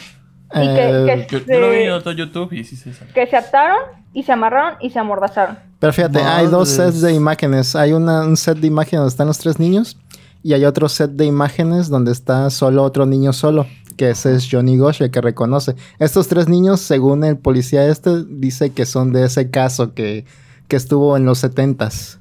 [0.52, 2.92] Y que, Eh, que Yo, yo lo vi en se, otro YouTube y sí se
[2.92, 3.10] sabe.
[3.12, 3.78] que se ataron
[4.12, 5.58] y se amarraron y se amordazaron.
[5.78, 6.94] Pero fíjate, hay dos Madres.
[6.94, 7.74] sets de imágenes.
[7.76, 9.98] Hay una, un set de imágenes donde están los tres niños
[10.42, 13.66] y hay otro set de imágenes donde está solo otro niño solo.
[13.96, 15.76] que ese es Johnny Gosh el que reconoce.
[16.00, 20.24] Estos tres niños, según el policía este, dice que son de ese caso que,
[20.66, 22.18] que estuvo en los setentas.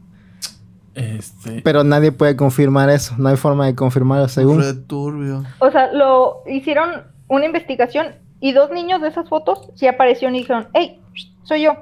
[0.96, 4.62] Este, Pero nadie puede confirmar eso, no hay forma de confirmarlo según.
[4.62, 5.44] Re turbio.
[5.60, 6.90] O sea, lo hicieron
[7.28, 11.02] una investigación y dos niños de esas fotos sí aparecieron y dijeron, hey,
[11.44, 11.74] soy yo.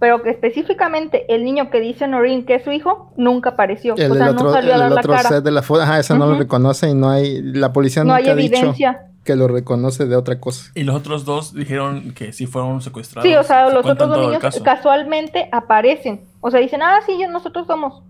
[0.00, 3.94] Pero que específicamente el niño que dice Norin que es su hijo, nunca apareció.
[3.96, 5.28] El, o sea, el otro, no salió a el dar la otro cara.
[5.28, 8.08] set de la foto, ajá, esa no lo reconoce y no hay, la policía No
[8.14, 9.06] nunca hay ha dicho evidencia.
[9.24, 10.70] que lo reconoce de otra cosa.
[10.74, 13.26] y los otros dos dijeron que sí fueron secuestrados.
[13.28, 16.22] Sí, o sea, Se los otros dos niños casualmente aparecen.
[16.40, 18.02] O sea, dicen, ah, sí, nosotros somos.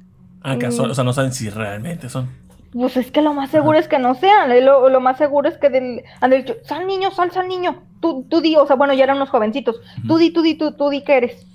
[0.42, 2.28] Ah, casual, o sea, no saben si realmente son.
[2.74, 4.50] Pues es que lo más seguro es que no sean.
[4.64, 7.82] Lo, lo más seguro es que del, han dicho, sal niño, sal, sal niño.
[8.00, 9.76] Tú, tú di, o sea, bueno, ya eran unos jovencitos.
[10.08, 11.46] Tú di, tú di, tú, tú di que eres.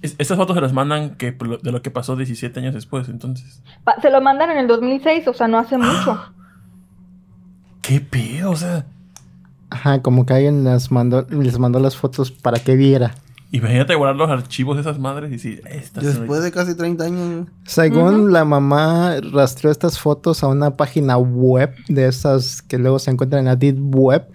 [0.00, 3.62] Es- estas fotos se las mandan que, de lo que pasó 17 años después, entonces.
[3.82, 6.22] Pa- se lo mandan en el 2006, o sea, no hace mucho.
[7.82, 8.50] ¿Qué pedo?
[8.52, 8.86] O sea,
[9.70, 13.14] Ajá, como que alguien les mandó, les mandó las fotos para que viera.
[13.54, 17.04] Imagínate guardar los archivos de esas madres y decir, esta es Después de casi 30
[17.04, 17.48] años.
[17.64, 23.12] Según la mamá rastreó estas fotos a una página web de esas que luego se
[23.12, 24.26] encuentran en la Deep Web,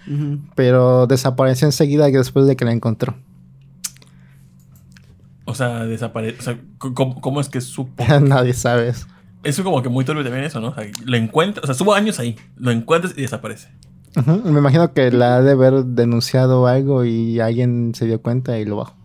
[0.55, 3.15] pero desapareció enseguida después de que la encontró.
[5.43, 6.37] O sea, desaparece.
[6.39, 8.05] O sea, ¿cómo, cómo es que supo?
[8.21, 9.07] Nadie sabe eso.
[9.43, 10.69] Eso como que muy turbio también eso, ¿no?
[10.69, 13.69] O sea, lo encuentras, o sea, estuvo años ahí, lo encuentras y desaparece.
[14.25, 18.65] Me imagino que la ha de haber denunciado algo y alguien se dio cuenta y
[18.65, 18.98] lo bajó.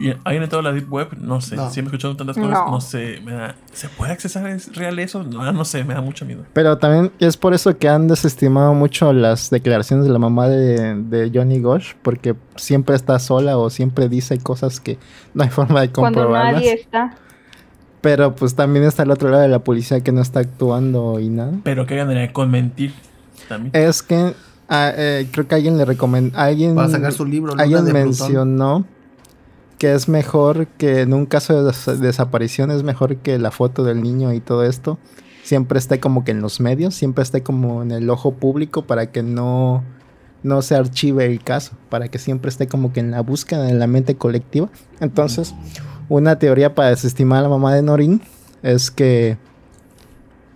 [0.00, 1.18] Y ¿Alguien entrado a la Deep Web?
[1.20, 1.56] No sé.
[1.56, 1.70] No.
[1.70, 2.50] Siempre he escuchado tantas cosas.
[2.50, 2.70] No.
[2.70, 3.20] No, sé.
[3.22, 4.46] Me da, ¿Se puede accesar?
[4.48, 5.22] ¿Es real eso?
[5.22, 5.84] No, no sé.
[5.84, 6.44] Me da mucho miedo.
[6.54, 10.94] Pero también es por eso que han desestimado mucho las declaraciones de la mamá de,
[10.94, 14.98] de Johnny Gosh, porque siempre está sola o siempre dice cosas que
[15.34, 16.54] no hay forma de Cuando comprobarlas.
[16.54, 17.14] nadie está.
[18.00, 21.28] Pero pues también está el otro lado de la policía que no está actuando y
[21.28, 21.52] nada.
[21.62, 22.94] Pero que ganaría con mentir
[23.48, 23.72] también.
[23.74, 24.32] Es que
[24.70, 27.52] ah, eh, creo que alguien le recomendó, alguien, Para sacar su libro.
[27.52, 28.08] Luna alguien de Plutón.
[28.08, 28.86] mencionó
[29.80, 33.82] que es mejor que en un caso de des- desaparición es mejor que la foto
[33.82, 34.98] del niño y todo esto
[35.42, 39.10] siempre esté como que en los medios, siempre esté como en el ojo público para
[39.10, 39.82] que no
[40.42, 43.78] no se archive el caso, para que siempre esté como que en la búsqueda, en
[43.78, 44.68] la mente colectiva.
[45.00, 45.54] Entonces,
[46.08, 48.22] una teoría para desestimar a la mamá de Norin
[48.62, 49.38] es que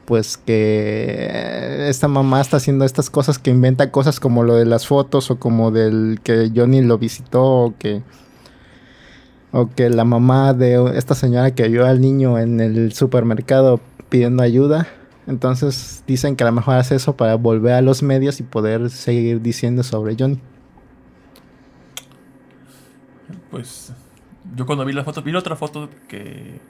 [0.04, 4.86] pues que esta mamá está haciendo estas cosas que inventa cosas como lo de las
[4.86, 8.02] fotos o como del que Johnny lo visitó que
[9.56, 14.42] o que la mamá de esta señora que vio al niño en el supermercado pidiendo
[14.42, 14.88] ayuda.
[15.28, 18.90] Entonces dicen que a lo mejor hace eso para volver a los medios y poder
[18.90, 20.40] seguir diciendo sobre Johnny.
[23.50, 23.92] Pues
[24.56, 26.60] yo cuando vi la foto, vi la otra foto que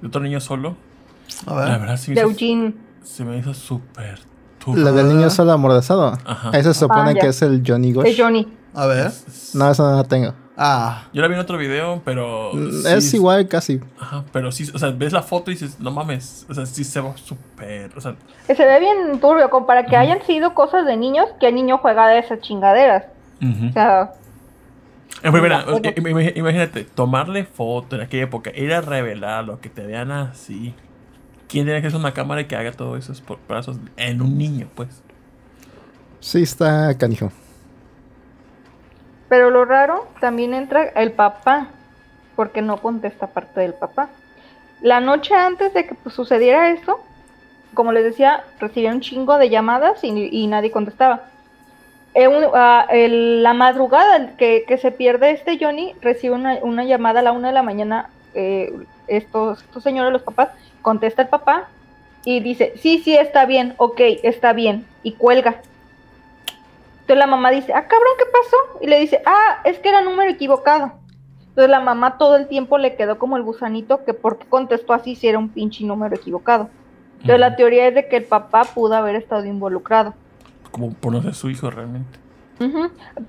[0.00, 0.76] de otro niño solo.
[1.46, 1.80] A La ver.
[1.80, 2.74] verdad sí me De hizo, Eugene.
[3.02, 4.20] se me hizo súper
[4.74, 6.16] La del niño solo amordazado.
[6.24, 6.50] Ajá.
[6.50, 8.06] Ese se supone Ah, que es el Johnny Gosh.
[8.06, 8.46] Es Johnny.
[8.74, 9.12] A ver.
[9.54, 10.34] No, eso no la tengo.
[10.56, 11.04] Ah.
[11.12, 12.50] Yo la vi en otro video, pero.
[12.54, 13.80] Mm, sí es igual casi.
[14.00, 16.46] Ajá, pero sí, o sea, ves la foto y dices, no mames.
[16.48, 17.90] O sea, sí se ve súper.
[17.96, 21.48] O sea, se ve bien turbio, como para que hayan sido cosas de niños, que
[21.48, 23.04] el niño juega de esas chingaderas.
[23.42, 23.68] ujú.
[23.68, 24.12] O sea,
[25.22, 25.80] En primera, Bueno.
[25.88, 30.74] eh, im- imagínate, tomarle foto en aquella época, ir a revelarlo, que te vean así.
[31.48, 34.36] ¿Quién tiene que hacer una cámara y que haga todo eso por brazos en un
[34.36, 34.88] niño, pues?
[36.20, 37.30] Sí, está canijo.
[39.28, 41.68] Pero lo raro también entra el papá,
[42.36, 44.08] porque no contesta parte del papá.
[44.82, 47.00] La noche antes de que pues, sucediera esto,
[47.74, 51.22] como les decía, recibieron un chingo de llamadas y, nadie contestaba.
[52.14, 57.22] Eh, un- ah, la madrugada que, se pierde este Johnny recibe una, una llamada a
[57.22, 58.10] la una de la mañana.
[58.34, 58.72] eh,
[59.06, 60.48] estos, estos señores, los papás,
[60.82, 61.68] contesta el papá
[62.24, 65.62] y dice: Sí, sí, está bien, ok, está bien, y cuelga.
[67.06, 68.80] Entonces la mamá dice: Ah, cabrón, ¿qué pasó?
[68.80, 70.90] Y le dice: Ah, es que era número equivocado.
[71.50, 74.92] Entonces la mamá todo el tiempo le quedó como el gusanito que por qué contestó
[74.92, 76.68] así si era un pinche número equivocado.
[77.12, 80.14] Entonces la teoría es de que el papá pudo haber estado involucrado.
[80.72, 82.18] Como por no ser su hijo realmente.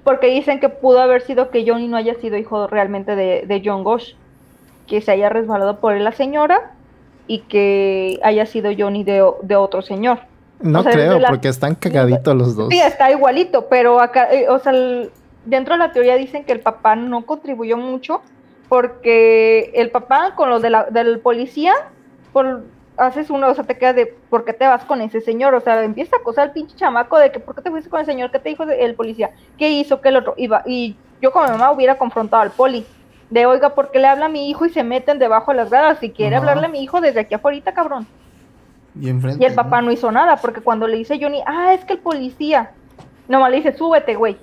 [0.04, 3.62] Porque dicen que pudo haber sido que Johnny no haya sido hijo realmente de, de
[3.64, 4.16] John Gosh.
[4.88, 6.72] Que se haya resbalado por él la señora
[7.28, 10.22] y que haya sido Johnny de, de otro señor.
[10.60, 12.70] No O sea, creo, la- porque están cagaditos los dos.
[12.70, 15.12] Sí, está igualito, pero acá, eh, o sea, el-
[15.46, 18.22] dentro de la teoría dicen que el papá no contribuyó mucho
[18.68, 21.74] porque el papá con lo de la, del policía,
[22.34, 22.64] por,
[22.98, 25.54] haces uno, o sea, te quedas de, ¿por qué te vas con ese señor?
[25.54, 28.00] O sea, empieza a acosar al pinche chamaco de que, ¿por qué te fuiste con
[28.00, 28.32] el señor?
[28.32, 29.32] ¿Qué te dijo el policía?
[29.58, 30.02] ¿Qué hizo?
[30.02, 30.34] ¿Qué el otro?
[30.38, 32.86] Iba, y yo como mamá hubiera confrontado al poli.
[33.30, 35.70] De, oiga, ¿por qué le habla a mi hijo y se meten debajo de las
[35.70, 36.00] gradas?
[36.00, 36.42] Si quiere Ajá.
[36.44, 38.08] hablarle a mi hijo desde aquí afuera, cabrón.
[39.00, 39.44] Y enfrente.
[39.44, 42.00] Y el papá no hizo nada, porque cuando le dice Johnny, ah, es que el
[42.00, 42.72] policía,
[43.28, 44.38] Nomás le dice, súbete, güey.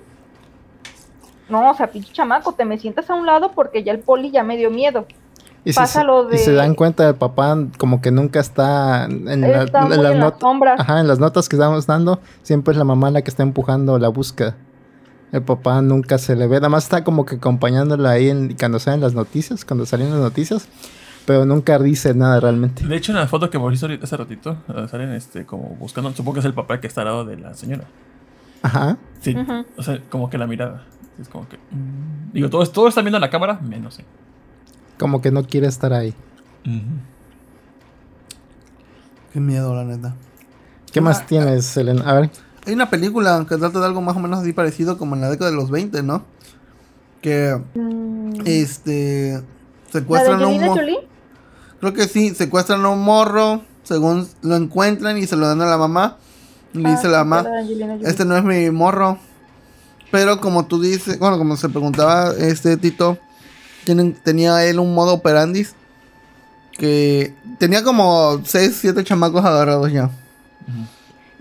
[1.49, 4.31] No, o sea, pinche chamaco, te me sientas a un lado porque ya el poli
[4.31, 5.05] ya me dio miedo.
[5.63, 9.05] Y Pasa se- lo y se de- dan cuenta el papá como que nunca está
[9.05, 10.75] en, la- Está en muy las en la not- sombra.
[10.77, 13.97] Ajá, en las notas que estamos dando, siempre es la mamá la que está empujando
[13.97, 14.55] la búsqueda.
[15.31, 18.77] El papá nunca se le ve, nada más está como que acompañándola ahí en- cuando
[18.79, 20.67] salen las noticias, cuando salen las noticias,
[21.25, 22.85] pero nunca dice nada realmente.
[22.85, 26.33] De hecho, en la foto que ahorita hace ratito, eh, salen este, como buscando, supongo
[26.35, 27.85] que es el papá que está al lado de la señora.
[28.61, 28.97] Ajá.
[29.21, 29.35] Sí,
[29.77, 30.83] o sea, como que la mirada.
[31.19, 31.57] Es como que.
[31.57, 33.99] mm, digo, todos, todos están viendo la cámara, menos.
[33.99, 34.05] eh.
[34.99, 36.13] Como que no quiere estar ahí.
[39.33, 40.15] Qué miedo, la neta.
[40.91, 42.09] ¿Qué más tienes, Elena?
[42.09, 42.29] A ver.
[42.65, 45.29] Hay una película que trata de algo más o menos así parecido como en la
[45.29, 46.23] década de los 20, ¿no?
[47.21, 49.45] Que Mm, este ¿La de
[49.91, 50.97] secuestran a un Jolie?
[51.91, 55.65] Creo que sí, secuestran a un morro, según lo encuentran y se lo dan a
[55.65, 56.17] la mamá.
[56.73, 57.49] Y le Ah, dice la sí, mamá,
[58.03, 59.17] este no es mi morro.
[60.11, 63.17] Pero como tú dices, bueno, como se preguntaba este Tito,
[63.83, 65.75] tienen, tenía él un modo operandis
[66.77, 70.09] que tenía como 6, 7 chamacos agarrados ya.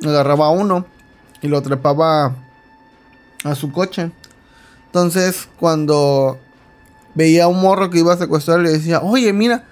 [0.04, 0.86] Agarraba a uno
[1.40, 2.34] y lo trepaba
[3.44, 4.10] a su coche.
[4.86, 6.38] Entonces, cuando
[7.14, 9.64] veía a un morro que iba a secuestrar, le decía, oye, mira,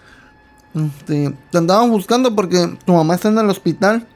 [0.75, 4.07] este, te andaban buscando porque tu mamá está en el hospital.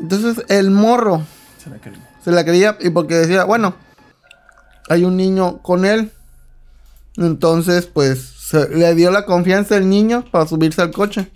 [0.00, 1.22] Entonces, el morro
[1.58, 2.00] Se la quería.
[2.24, 3.74] se la creía y porque decía, bueno,
[4.88, 6.10] hay un niño con él.
[7.16, 11.30] Entonces, pues, se- le dio la confianza al niño para subirse al coche.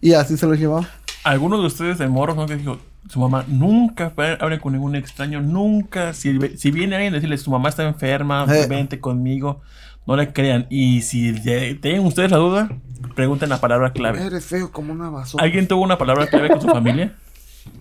[0.00, 0.86] Y así se lo llevaba.
[1.24, 2.46] Algunos de ustedes de morros, ¿no?
[2.46, 2.78] Que dijo,
[3.08, 6.12] su mamá nunca hable con ningún extraño, nunca.
[6.12, 8.66] Si, si viene alguien a decirle, su mamá está enferma, Eh.
[8.68, 9.62] vente conmigo,
[10.06, 10.66] no le crean.
[10.70, 11.32] Y si
[11.80, 12.70] tienen ustedes la duda,
[13.14, 14.24] pregunten la palabra clave.
[14.24, 15.44] Eres feo como una basura.
[15.44, 17.14] ¿Alguien tuvo una palabra clave con su familia?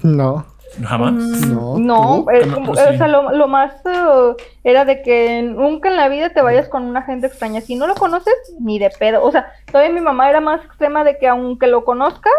[0.01, 0.45] No.
[0.83, 1.13] Jamás.
[1.13, 6.09] No, No, pues o sea, lo, lo más eh, era de que nunca en la
[6.09, 7.61] vida te vayas con una gente extraña.
[7.61, 9.23] Si no lo conoces, ni de pedo.
[9.23, 12.33] O sea, todavía mi mamá era más extrema de que aunque lo conozcas,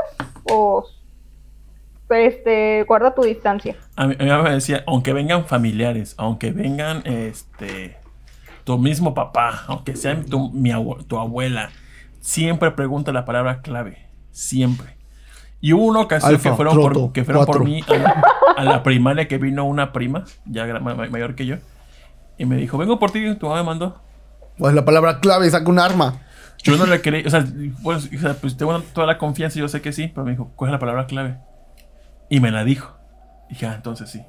[0.50, 0.84] o
[2.10, 3.76] este, guarda tu distancia.
[3.94, 7.96] A mí, a mi mamá me decía, aunque vengan familiares, aunque vengan este
[8.66, 10.72] tu mismo papá, aunque sea tu, mi
[11.06, 11.70] tu abuela,
[12.18, 14.08] siempre pregunta la palabra clave.
[14.32, 14.96] Siempre.
[15.60, 18.24] Y hubo una ocasión Alfa, que fueron, por, que fueron por mí a la,
[18.56, 21.56] a la primaria que vino una prima, ya ma- mayor que yo,
[22.36, 24.02] y me dijo, vengo por ti, tu mamá me mandó.
[24.58, 26.22] Pues la palabra clave, saca un arma.
[26.64, 27.46] Yo no le quería, o sea,
[27.84, 30.50] pues, o sea, pues tengo toda la confianza, yo sé que sí, pero me dijo,
[30.56, 31.38] ¿cuál es la palabra clave?
[32.28, 32.96] Y me la dijo.
[33.48, 34.22] dije, ah, entonces sí.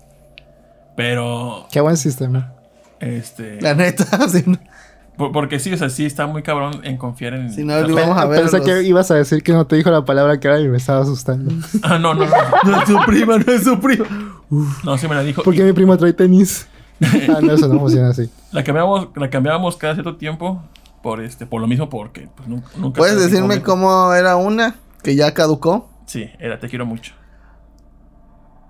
[0.96, 2.54] Pero, Qué buen sistema.
[3.00, 3.62] Este...
[3.62, 4.44] La neta, sí.
[5.18, 7.52] por- porque sí, o sea, sí está muy cabrón en confiar en...
[7.52, 9.54] Si no, o sea, le Vamos a ver Pensé los- que ibas a decir que
[9.54, 11.52] no te dijo la palabra que era y me estaba asustando.
[11.84, 12.32] Ah, no, no, no.
[12.66, 14.06] No es su prima, no es su prima.
[14.84, 15.44] No, sí me la dijo.
[15.44, 16.68] ¿Por qué mi primo trae tenis?
[17.04, 18.30] ah, no, eso no funciona así.
[18.52, 20.64] La cambiábamos, la cambiábamos cada cierto tiempo
[21.04, 25.16] por este, por lo mismo, porque pues, nunca, nunca ¿Puedes decirme cómo era una que
[25.16, 25.90] ya caducó?
[26.08, 27.14] Sí, era te quiero mucho.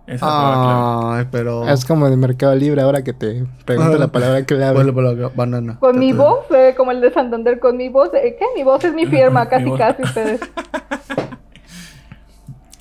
[0.07, 0.21] Esa es.
[0.23, 1.67] Ay, pero.
[1.67, 3.99] Es como el Mercado Libre ahora que te pregunta Ah.
[3.99, 4.73] la palabra clave.
[4.73, 5.31] ¿Cuál es la palabra?
[5.35, 5.77] Banana.
[5.79, 8.45] Con mi Te- voz, eh, como el de Santander, con mi voz, eh, ¿qué?
[8.55, 10.39] Mi voz es mi firma, Mi casi, casi ustedes.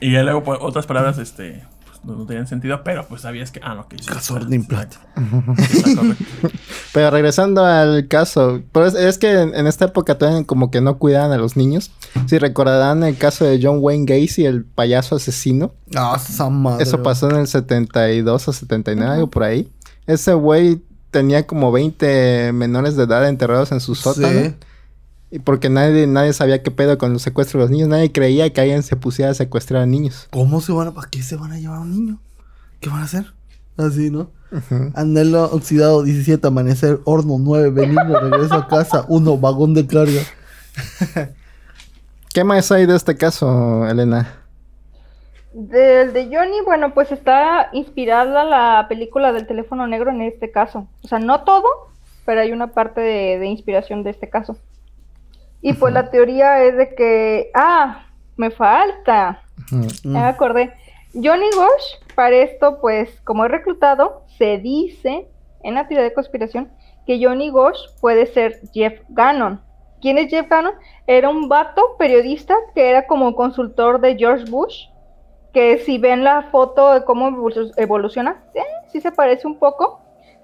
[0.01, 1.64] Y ya luego pues, otras palabras este,
[2.07, 3.61] no, no tenían sentido, pero pues sabías que.
[3.62, 3.96] Ah, no, que.
[3.96, 4.20] Está
[5.96, 6.26] correcto.
[6.92, 10.98] Pero regresando al caso, pues es que en, en esta época todavía como que no
[10.98, 11.90] cuidaban a los niños.
[12.26, 15.74] Si recordarán el caso de John Wayne Gacy, el payaso asesino.
[15.88, 16.82] No, esa madre.
[16.82, 19.70] Eso pasó en el 72 o 79, algo por ahí.
[20.07, 24.40] Ese güey tenía como 20 menores de edad enterrados en su sótano.
[24.40, 24.54] Sí.
[25.31, 27.89] Y porque nadie, nadie sabía qué pedo con los secuestros de los niños.
[27.89, 30.29] Nadie creía que alguien se pusiera a secuestrar a niños.
[30.31, 30.95] ¿Cómo se van a.?
[30.95, 32.18] ¿Para qué se van a llevar a un niño?
[32.81, 33.33] ¿Qué van a hacer?
[33.77, 34.31] Así, ¿no?
[34.95, 40.22] Anhelo oxidado 17, amanecer, horno 9, benigno, regreso a casa, 1, vagón de carga.
[42.33, 44.45] ¿Qué más hay de este caso, Elena?
[45.53, 50.87] Del de Johnny, bueno, pues está inspirada la película del teléfono negro en este caso.
[51.03, 51.66] O sea, no todo,
[52.24, 54.57] pero hay una parte de, de inspiración de este caso.
[55.62, 59.42] Y pues la teoría es de que, ah, me falta,
[60.04, 60.72] ya me acordé.
[61.14, 65.28] Johnny Gosh, para esto, pues, como es reclutado, se dice
[65.62, 66.70] en la teoría de conspiración
[67.07, 69.62] que Johnny Gosh puede ser Jeff Gannon.
[70.02, 70.74] ¿Quién es Jeff Gannon?
[71.07, 74.88] Era un vato periodista que era como consultor de George Bush.
[75.54, 80.00] Que si ven la foto de cómo evolu- evoluciona, eh, sí se parece un poco.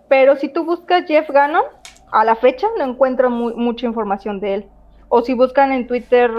[0.09, 1.65] Pero si tú buscas Jeff Gannon,
[2.11, 4.69] a la fecha no encuentro mu- mucha información de él.
[5.15, 6.31] O si buscan en Twitter,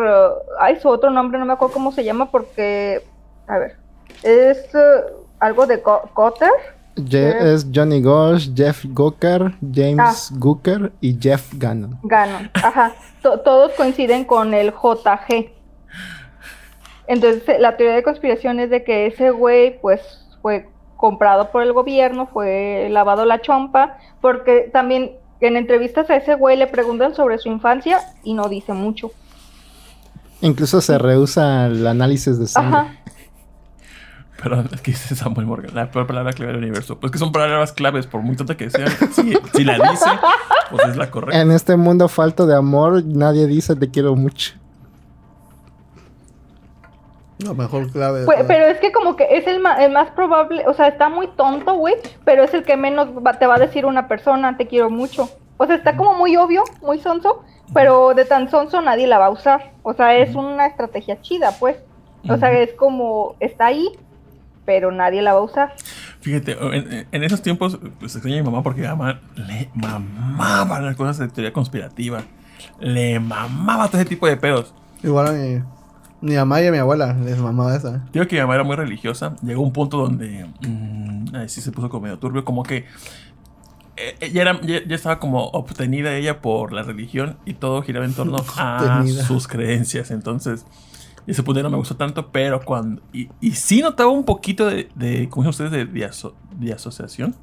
[0.59, 3.03] ay, su otro nombre, no me acuerdo cómo se llama porque,
[3.47, 3.77] a ver,
[4.23, 4.79] es eh,
[5.39, 6.49] algo de Co- Cotter,
[6.95, 11.99] Je- es Johnny Gosh, Jeff Gooker, James Gooker y Jeff Gannon.
[12.01, 12.49] Ganon.
[12.55, 12.93] Ajá.
[13.21, 15.51] To- todos coinciden con el JG.
[17.05, 20.01] Entonces, eh, la teoría de conspiración es de que ese güey, pues,
[20.41, 20.67] fue
[20.97, 26.57] comprado por el gobierno, fue lavado la chompa, porque también en entrevistas a ese güey
[26.57, 29.11] le preguntan sobre su infancia y no dice mucho.
[30.41, 32.77] Incluso se rehúsa el análisis de sangre.
[32.77, 32.95] Ajá.
[34.43, 36.99] Perdón, es que dice Samuel Morgan, la peor palabra clave del universo.
[36.99, 38.89] Pues que son palabras claves, por muy tonta que sean.
[39.13, 40.09] Si, si la dice,
[40.69, 41.39] pues es la correcta.
[41.39, 44.55] En este mundo falto de amor, nadie dice te quiero mucho.
[47.43, 48.25] La mejor clave.
[48.25, 51.73] Pues, pero es que como que es el, más probable, o sea, está muy tonto,
[51.75, 54.89] güey, pero es el que menos va- te va a decir una persona, te quiero
[54.89, 55.29] mucho.
[55.57, 59.27] O sea, está como muy obvio, muy sonso, pero de tan sonso nadie la va
[59.27, 59.71] a usar.
[59.83, 61.77] O sea, es una estrategia chida, pues.
[62.29, 63.89] O sea, es como, está ahí,
[64.65, 65.73] pero nadie la va a usar.
[66.21, 70.79] Fíjate, en, en esos tiempos, pues extraño a mi mamá porque mi mamá le mamaba
[70.79, 72.21] las cosas de teoría conspirativa.
[72.79, 74.73] Le mamaba todo ese tipo de pedos.
[75.03, 75.61] Igual a mi,
[76.23, 78.05] mi mamá y a mi abuela les mamaba esa.
[78.13, 79.35] Digo que mi mamá era muy religiosa.
[79.43, 80.45] Llegó un punto donde.
[80.61, 82.43] mm, ahí sí se puso como medio turbio.
[82.45, 82.85] Como que.
[83.97, 88.05] eh, Ella era, ya, ya estaba como obtenida ella por la religión y todo giraba
[88.05, 90.11] en torno a sus creencias.
[90.11, 90.65] Entonces,
[91.27, 93.01] ese punto no me gustó tanto, pero cuando.
[93.13, 95.71] Y, y sí notaba un poquito de, de ¿cómo dicen ustedes?
[95.71, 97.35] De, de, aso- de asociación.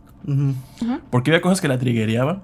[1.11, 2.43] Porque había cosas que la triggereaban.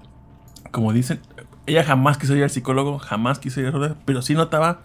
[0.71, 1.19] Como dicen,
[1.65, 3.71] ella jamás quiso ir al psicólogo, jamás quiso ir a
[4.05, 4.81] pero sí notaba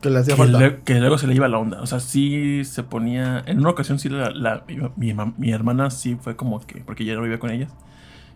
[0.00, 0.58] Que le hacía que, falta.
[0.58, 1.80] le- que luego se le iba la onda.
[1.82, 3.42] O sea, sí se ponía.
[3.46, 6.80] En una ocasión, sí, la, la- mi, mi mam- mi hermana sí fue como que.
[6.80, 7.68] Porque ya no vivía con ella.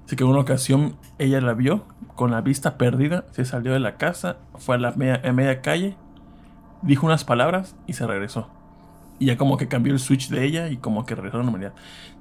[0.06, 1.84] Así que en una ocasión ella la vio
[2.16, 3.24] con la vista perdida.
[3.32, 5.96] Se salió de la casa, fue a la media, a media calle,
[6.82, 8.50] dijo unas palabras y se regresó.
[9.18, 11.44] Y ya como que cambió el switch de ella y como que regresó a la
[11.44, 11.72] normalidad.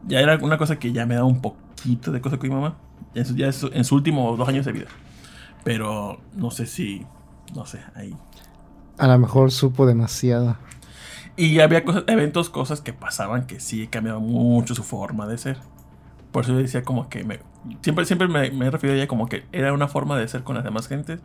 [0.08, 2.78] Ya era una cosa que ya me daba un poquito de cosa con mi mamá.
[3.16, 4.88] En su, ya en sus últimos dos años de vida.
[5.66, 7.06] Pero no sé si.
[7.56, 8.16] No sé, ahí.
[8.98, 10.58] A lo mejor supo demasiado.
[11.36, 15.58] Y había cosas, eventos, cosas que pasaban que sí cambiaban mucho su forma de ser.
[16.32, 17.40] Por eso yo decía como que me...
[17.82, 20.44] Siempre, siempre me, me he referido a ella como que era una forma de ser
[20.44, 21.22] con las demás gentes,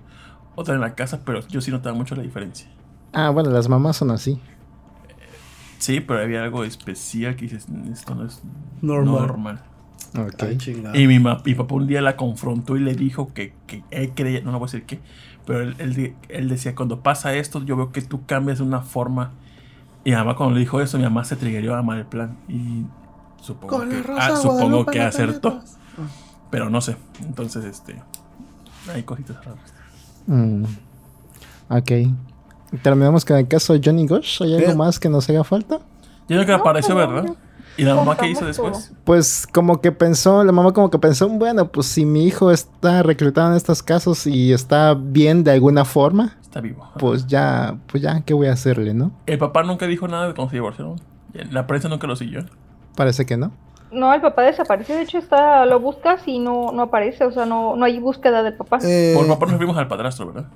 [0.54, 2.70] otra en la casa, pero yo sí notaba mucho la diferencia.
[3.12, 4.40] Ah, bueno, las mamás son así.
[5.78, 8.42] Sí, pero había algo especial que dices, esto no es
[8.80, 9.20] Normal.
[9.20, 9.62] normal.
[10.18, 10.42] Ok.
[10.42, 10.96] Ay, chingada.
[10.98, 14.14] Y mi, ma- mi papá un día la confrontó y le dijo que, que él
[14.14, 15.00] creía, no le voy a decir qué,
[15.49, 18.64] pero él, él de- él decía, cuando pasa esto, yo veo que tú cambias de
[18.64, 19.32] una forma.
[20.05, 22.36] Y mi mamá cuando le dijo eso, mi mamá se triggerió a amar el plan.
[22.49, 22.84] Y
[23.40, 25.51] supongo Con que, ah, supongo que acertó.
[25.55, 25.78] paletas.
[26.51, 26.96] Pero no sé.
[27.22, 28.01] Entonces, este.
[28.94, 29.72] Hay cositas raras.
[30.26, 30.64] Mm.
[31.70, 31.92] Ok.
[32.82, 34.42] Terminamos con el caso de Johnny Gosh.
[34.42, 35.76] ¿Hay algo más que nos haga falta?
[36.28, 37.34] Yo creo que No, apareció, no, ¿verdad?
[37.79, 38.93] ¿Y la mamá qué hizo después?
[39.05, 43.03] Pues como que pensó, la mamá como que pensó, bueno, pues si mi hijo está
[43.03, 46.87] reclutado en estos casos y está bien de alguna forma, Está vivo.
[46.99, 49.12] pues ya, pues ya, ¿qué voy a hacerle, no?
[49.26, 51.01] El papá nunca dijo nada de cuando se divorciaron.
[51.51, 52.45] La prensa nunca lo siguió.
[52.97, 53.53] Parece que no.
[53.93, 57.47] No, el papá desaparece, de hecho está, lo buscas y no, no aparece, o sea,
[57.47, 58.79] no, no hay búsqueda del papá.
[58.83, 60.51] Eh, Por papá nos vimos al padrastro, ¿verdad?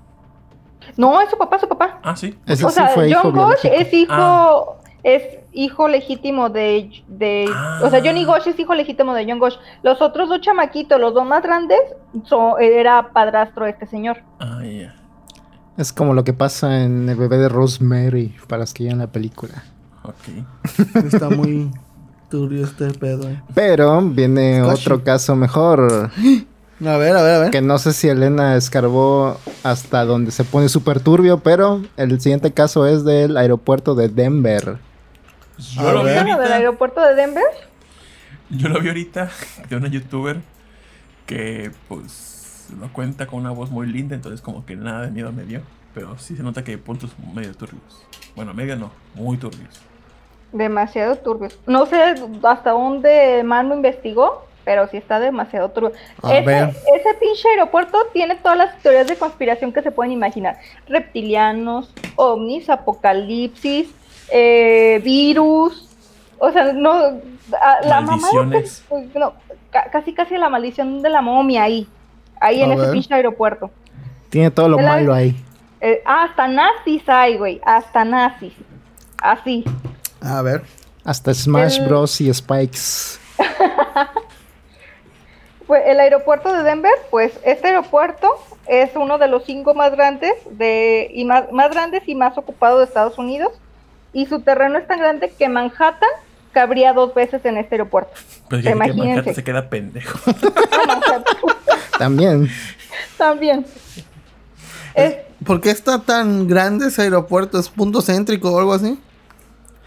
[0.96, 2.00] No, es su papá, su papá.
[2.02, 2.36] Ah, sí.
[2.46, 3.74] Ese o sí sea, fue hijo John Gosh biológico.
[3.74, 4.64] es hijo, Ah.
[5.04, 7.44] es hijo legítimo de, de
[7.82, 8.02] o sea, Ah.
[8.04, 9.56] Johnny Gosh es hijo legítimo de John Gosh.
[9.82, 11.78] Los otros dos chamaquitos, los dos más grandes,
[12.60, 14.18] era padrastro de este señor.
[14.40, 14.94] Ah, ya.
[15.76, 19.06] Es como lo que pasa en el bebé de Rosemary, para los que vean la
[19.06, 19.62] película.
[20.04, 20.94] Ok.
[21.06, 21.70] Está muy
[22.30, 23.28] turbio este pedo.
[23.28, 23.40] eh.
[23.54, 24.80] Pero viene Scotchy.
[24.80, 26.10] otro caso mejor,
[26.84, 27.50] A ver, a ver, a ver.
[27.52, 32.50] que no sé si Elena escarbó hasta donde se pone súper turbio, pero el siguiente
[32.52, 34.78] caso es del aeropuerto de Denver.
[35.70, 36.12] Yo lo vi.
[36.12, 36.54] Bueno, del ahorita.
[36.54, 37.44] aeropuerto de Denver.
[38.50, 39.30] Yo lo vi ahorita
[39.68, 40.40] de una youtuber
[41.26, 45.32] que pues lo cuenta con una voz muy linda, entonces como que nada de miedo
[45.32, 45.62] me dio.
[45.94, 48.06] Pero sí se nota que hay puntos medio turbios.
[48.34, 49.80] Bueno, medio no, muy turbios.
[50.52, 51.58] Demasiado turbios.
[51.66, 55.92] No sé hasta dónde Manu investigó, pero sí está demasiado turbio.
[56.22, 56.68] A ese, ver.
[56.70, 60.58] ese pinche aeropuerto tiene todas las teorías de conspiración que se pueden imaginar.
[60.88, 63.88] Reptilianos, ovnis, apocalipsis,
[64.32, 65.88] eh, virus.
[66.38, 66.92] O sea, no...
[66.92, 68.84] a- la mamá de Maldiciones.
[69.14, 69.34] no,
[69.70, 71.86] ca- casi casi la maldición de la momia ahí.
[72.40, 73.70] Ahí en ese pinche aeropuerto.
[74.30, 75.36] Tiene todo lo aer- malo ahí.
[75.80, 77.60] Eh, hasta nazis hay, güey.
[77.64, 78.52] Hasta nazis.
[79.22, 79.64] Así.
[80.20, 80.62] A ver.
[81.04, 82.20] Hasta Smash El- Bros.
[82.20, 83.18] y Spikes.
[85.66, 88.28] Pues el aeropuerto de Denver, pues este aeropuerto
[88.66, 92.80] es uno de los cinco más grandes de y más, más grandes y más ocupados
[92.80, 93.52] de Estados Unidos
[94.12, 96.08] y su terreno es tan grande que Manhattan
[96.52, 98.12] cabría dos veces en este aeropuerto.
[98.48, 99.08] Pero que Imagínense.
[99.08, 100.18] Manhattan se queda pendejo.
[100.32, 101.22] Bueno, o sea,
[101.98, 102.48] También.
[103.16, 103.64] también.
[104.94, 107.58] Es, ¿Por qué está tan grande ese aeropuerto?
[107.58, 108.98] ¿Es punto céntrico o algo así?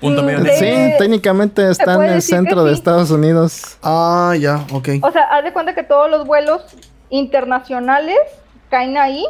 [0.01, 0.39] Punto medio.
[0.43, 2.77] de- Sí, técnicamente está en el centro de sí.
[2.79, 3.77] Estados Unidos.
[3.83, 4.89] Ah, ya, ok.
[5.01, 6.61] o sea, haz de cuenta que todos los vuelos
[7.09, 8.17] internacionales
[8.69, 9.25] caen ahí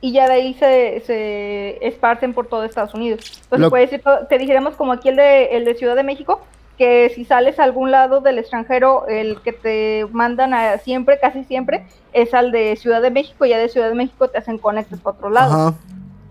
[0.00, 3.40] y ya de ahí se, se esparcen por todo Estados Unidos.
[3.44, 6.40] Entonces, Lo- puede decir, te dijéramos como aquí el de, el de Ciudad de México,
[6.78, 11.42] que si sales a algún lado del extranjero, el que te mandan a siempre, casi
[11.44, 14.58] siempre, es al de Ciudad de México, y ya de Ciudad de México te hacen
[14.58, 15.68] conectes para otro lado.
[15.68, 15.74] Ajá.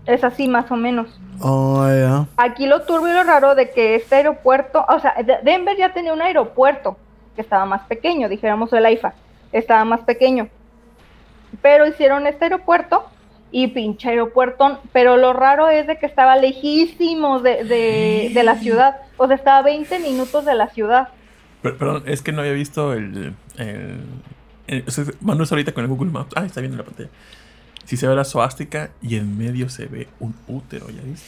[0.06, 1.08] Es así más o menos.
[1.40, 1.84] Oh.
[2.36, 5.92] Aquí lo turbio y lo raro de que este aeropuerto, o sea, De- Denver ya
[5.92, 6.96] tenía un aeropuerto
[7.34, 9.14] que estaba más pequeño, dijéramos el AIFA,
[9.50, 10.48] estaba más pequeño.
[11.60, 13.04] Pero hicieron este aeropuerto
[13.52, 18.56] y pinche aeropuerto, pero lo raro es de que estaba lejísimo de, de, de la
[18.56, 21.08] ciudad, o sea, estaba a 20 minutos de la ciudad.
[21.62, 23.34] Per- Perdón, es que no había visto el.
[23.56, 24.00] el,
[24.66, 26.32] el- o sea, Manu está ahorita con el Google Maps.
[26.36, 27.08] Ah, está viendo la pantalla.
[27.84, 31.26] Si se ve la suástica y en medio se ve un útero, ¿ya viste?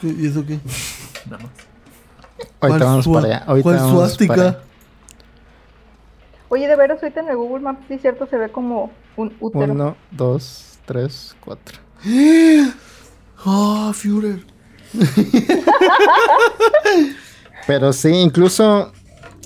[0.00, 0.58] ¿Qué- ¿Y eso qué?
[1.30, 1.52] Nada más.
[2.60, 3.44] Ahorita vamos para allá.
[3.46, 4.58] Ahorita ¿Cuál suástica?
[6.48, 9.72] Oye, de veras, ahorita en el Google Maps, sí, cierto, se ve como un útero.
[9.72, 11.78] Uno, dos, tres, cuatro.
[13.44, 14.44] Ah, Führer.
[17.66, 18.92] Pero sí, incluso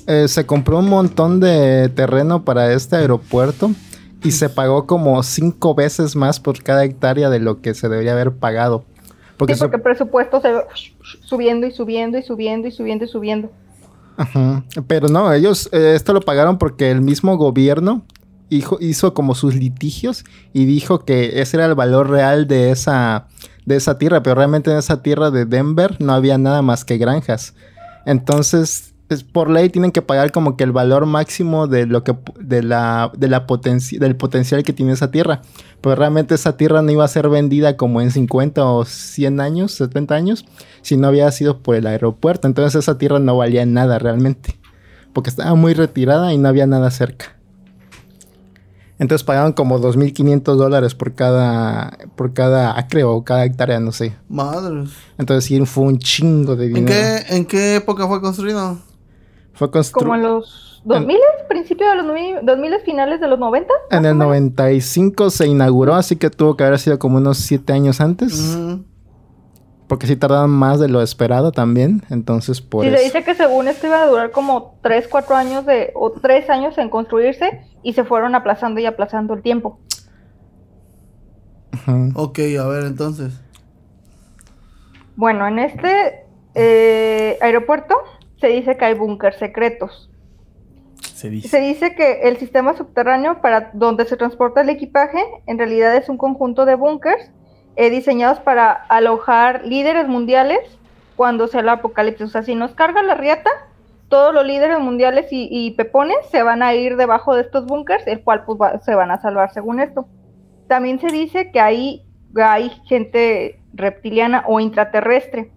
[0.06, 3.70] eh, se compró un montón de terreno para este aeropuerto
[4.22, 8.12] y se pagó como cinco veces más por cada hectárea de lo que se debería
[8.12, 8.84] haber pagado.
[9.36, 10.62] Porque, Sí, porque el presupuesto se ve
[11.22, 13.50] subiendo y subiendo y subiendo y subiendo y subiendo.
[14.16, 14.64] Ajá.
[14.86, 18.02] Pero no, ellos eh, esto lo pagaron porque el mismo gobierno
[18.51, 23.27] hizo como sus litigios y dijo que ese era el valor real de esa,
[23.64, 26.98] de esa tierra, pero realmente en esa tierra de Denver no había nada más que
[26.98, 27.55] granjas.
[28.05, 32.16] Entonces, es- por ley tienen que pagar como que el valor máximo de lo que
[32.40, 33.47] de la, de la
[33.98, 35.43] del potencial que tiene esa tierra.
[35.81, 39.73] Pero realmente esa tierra no iba a ser vendida como en 50 o 100 años,
[39.73, 40.44] 70 años,
[40.82, 42.48] si no había sido por el aeropuerto.
[42.48, 44.59] Entonces esa tierra no valía nada realmente.
[45.12, 47.35] Porque estaba muy retirada y no había nada cerca.
[48.98, 54.16] Entonces pagaban como 2.500 dólares por cada, por cada acre o cada hectárea, no sé.
[54.28, 54.90] Madres.
[55.18, 56.86] Entonces sí fue un chingo de ¿En dinero.
[57.28, 58.78] qué, ¿En qué época fue construido?
[59.52, 61.16] Fue construido Como en los 2000,
[61.48, 62.06] principio de los
[62.44, 63.73] 2000, finales de los 90.
[63.90, 68.01] en el 95 se inauguró, así que tuvo que haber sido como unos 7 años
[68.01, 68.56] antes.
[69.89, 72.02] Porque sí tardaban más de lo esperado también.
[72.10, 72.97] Entonces por Y eso.
[72.98, 76.51] se dice que según esto iba a durar como 3, 4 años de, o 3
[76.51, 79.78] años en construirse y se fueron aplazando y aplazando el tiempo.
[82.16, 83.40] Ok, a ver, entonces.
[85.14, 86.24] Bueno, en este
[86.56, 87.94] eh, aeropuerto
[88.40, 90.10] se dice que hay búnkers secretos.
[91.00, 91.46] Se dice.
[91.46, 96.08] Se dice que el sistema subterráneo para donde se transporta el equipaje en realidad es
[96.08, 97.30] un conjunto de búnkers
[97.76, 100.58] eh, diseñados para alojar líderes mundiales
[101.14, 102.26] cuando sea el apocalipsis.
[102.26, 103.50] O sea, si nos carga la riata,
[104.08, 108.06] todos los líderes mundiales y, y pepones se van a ir debajo de estos búnkers,
[108.06, 110.06] el cual pues va- se van a salvar según esto.
[110.68, 112.02] También se dice que ahí
[112.36, 115.50] hay gente reptiliana o intraterrestre.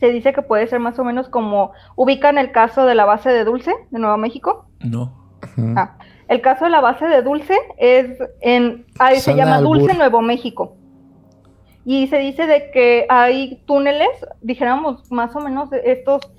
[0.00, 3.30] Se dice que puede ser más o menos como ubican el caso de la base
[3.30, 4.66] de Dulce de Nuevo México.
[4.80, 5.12] No.
[5.76, 5.96] Ah,
[6.28, 9.94] el caso de la base de Dulce es en, ahí se llama Dulce.
[9.94, 10.76] Nuevo México.
[11.84, 14.08] Y se dice de que hay túneles,
[14.40, 16.32] dijéramos más o menos de estos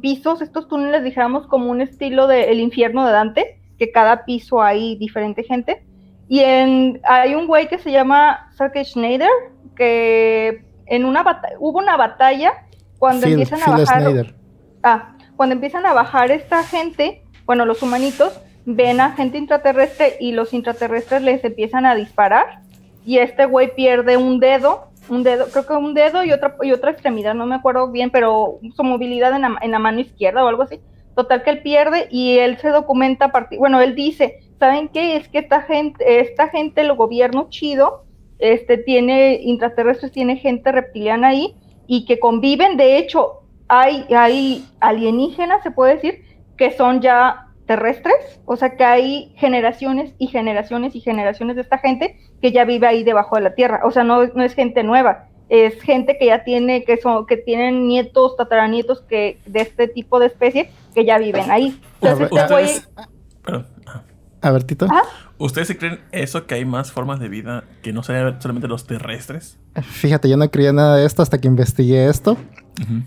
[0.00, 4.62] pisos, estos túneles, dijéramos como un estilo de El infierno de Dante, que cada piso
[4.62, 5.84] hay diferente gente.
[6.28, 9.30] Y en, hay un güey que se llama Sergei Schneider,
[9.76, 11.24] que en una
[11.58, 12.52] hubo una batalla
[12.98, 14.34] cuando Phil, empiezan a Phil bajar.
[14.82, 20.32] Ah, cuando empiezan a bajar esta gente, bueno, los humanitos ven a gente intraterrestre y
[20.32, 22.62] los intraterrestres les empiezan a disparar
[23.04, 26.72] y este güey pierde un dedo, un dedo, creo que un dedo y otra y
[26.72, 30.44] otra extremidad, no me acuerdo bien, pero su movilidad en la, en la mano izquierda
[30.44, 30.80] o algo así.
[31.14, 35.16] Total que él pierde y él se documenta a partir, bueno, él dice, ¿saben qué?
[35.16, 38.04] Es que esta gente, esta gente, el gobierno chido,
[38.38, 41.54] este tiene intraterrestres, tiene gente reptiliana ahí
[41.86, 46.24] y que conviven, de hecho, hay, hay alienígenas, se puede decir,
[46.56, 51.78] que son ya terrestres, o sea que hay generaciones y generaciones y generaciones de esta
[51.78, 54.82] gente que ya vive ahí debajo de la tierra, o sea, no, no es gente
[54.82, 59.88] nueva, es gente que ya tiene, que son, que tienen nietos, tataranietos que, de este
[59.88, 61.78] tipo de especie que ya viven ahí.
[62.00, 63.64] Entonces, este güey.
[64.44, 64.86] A ver, Tito.
[64.90, 65.02] Ah.
[65.38, 68.86] ¿Ustedes se creen eso que hay más formas de vida que no sean solamente los
[68.86, 69.56] terrestres?
[69.82, 72.36] Fíjate, yo no creía nada de esto hasta que investigué esto.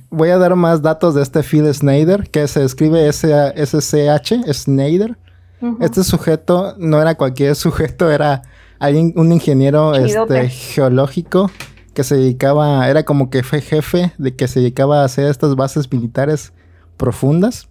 [0.10, 5.16] Voy a dar más datos de este Phil Snyder, que se escribe SCH, Snyder.
[5.62, 5.78] Ujú.
[5.80, 8.42] Este sujeto no era cualquier sujeto, era
[8.80, 11.52] alguien, un ingeniero este, geológico
[11.94, 15.56] que se dedicaba, era como que fue jefe de que se dedicaba a hacer estas
[15.56, 16.52] bases militares
[16.98, 17.68] profundas.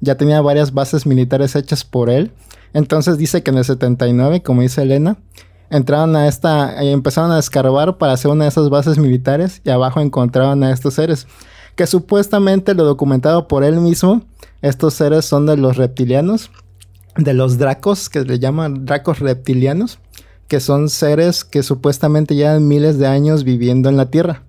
[0.00, 2.32] Ya tenía varias bases militares hechas por él.
[2.74, 5.16] Entonces dice que en el 79, como dice Elena,
[5.70, 9.70] entraron a esta, y empezaron a escarbar para hacer una de esas bases militares y
[9.70, 11.26] abajo encontraron a estos seres.
[11.76, 14.22] Que supuestamente lo documentado por él mismo,
[14.60, 16.50] estos seres son de los reptilianos,
[17.16, 19.98] de los dracos, que le llaman dracos reptilianos,
[20.48, 24.42] que son seres que supuestamente llevan miles de años viviendo en la Tierra.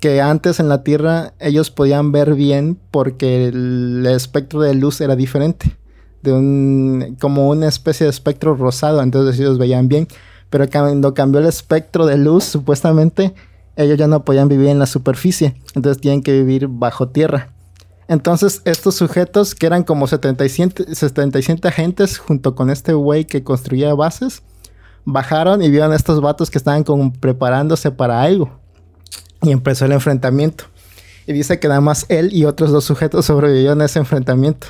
[0.00, 5.14] Que antes en la Tierra ellos podían ver bien porque el espectro de luz era
[5.14, 5.76] diferente.
[6.22, 10.08] De un, como una especie de espectro rosado, entonces ellos veían bien.
[10.50, 13.34] Pero cuando cambió el espectro de luz, supuestamente
[13.76, 15.54] ellos ya no podían vivir en la superficie.
[15.74, 17.52] Entonces tienen que vivir bajo tierra.
[18.08, 23.94] Entonces, estos sujetos, que eran como 77, 77 agentes, junto con este güey que construía
[23.94, 24.42] bases,
[25.04, 28.60] bajaron y vieron a estos vatos que estaban como preparándose para algo.
[29.40, 30.64] Y empezó el enfrentamiento.
[31.26, 34.66] Y dice que nada más él y otros dos sujetos sobrevivieron a ese enfrentamiento.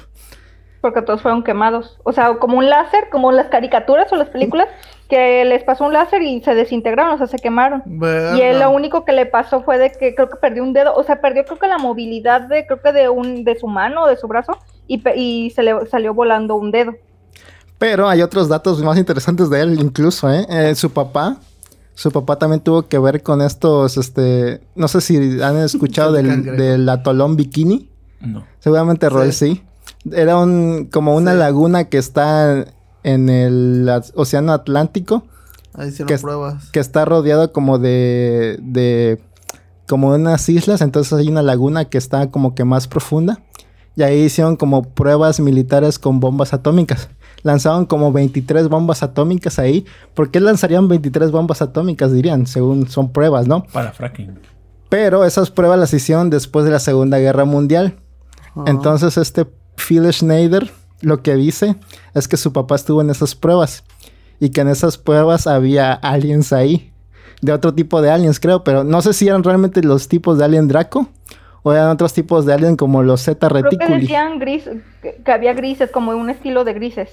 [0.82, 1.98] Porque todos fueron quemados.
[2.04, 4.68] O sea, como un láser, como las caricaturas o las películas,
[5.08, 7.82] que les pasó un láser y se desintegraron, o sea, se quemaron.
[7.86, 8.36] Verga.
[8.36, 10.94] Y él lo único que le pasó fue de que creo que perdió un dedo,
[10.94, 14.02] o sea, perdió creo que la movilidad de, creo que de un, de su mano
[14.02, 16.94] o de su brazo, y, y se le salió volando un dedo.
[17.78, 20.46] Pero hay otros datos más interesantes de él, incluso, ¿eh?
[20.48, 21.38] Eh, su papá.
[21.94, 24.60] Su papá también tuvo que ver con estos, este...
[24.74, 27.90] No sé si han escuchado del, del atolón bikini.
[28.20, 28.44] No.
[28.60, 29.56] Seguramente Roel Sí.
[29.56, 29.62] sí.
[30.10, 31.38] Era un, como una Sí.
[31.38, 32.64] laguna que está
[33.04, 35.24] en el a- Océano Atlántico,
[35.74, 36.70] Ahí hicieron que pruebas.
[36.70, 39.20] que está rodeado como de, de,
[39.88, 43.40] como unas islas, entonces hay una laguna que está como que más profunda.
[43.94, 47.10] Y ahí hicieron como pruebas militares con bombas atómicas.
[47.42, 49.84] Lanzaron como 23 bombas atómicas ahí.
[50.14, 52.46] ¿Por qué lanzarían 23 bombas atómicas, dirían?
[52.46, 53.64] Según son pruebas, ¿no?
[53.64, 54.38] Para fracking.
[54.88, 57.96] Pero esas pruebas las hicieron después de la Segunda Guerra Mundial.
[58.54, 58.64] Ajá.
[58.70, 59.46] Entonces este
[59.76, 60.70] Phil Schneider
[61.00, 61.76] lo que dice
[62.14, 63.84] es que su papá estuvo en esas pruebas
[64.38, 66.92] y que en esas pruebas había aliens ahí,
[67.40, 70.44] de otro tipo de aliens creo, pero no sé si eran realmente los tipos de
[70.44, 71.08] alien Draco
[71.64, 74.00] o eran otros tipos de alien como los Zeta Creo que Reticuli.
[74.02, 74.64] decían gris,
[75.24, 77.10] que, había grises, como un estilo de grises.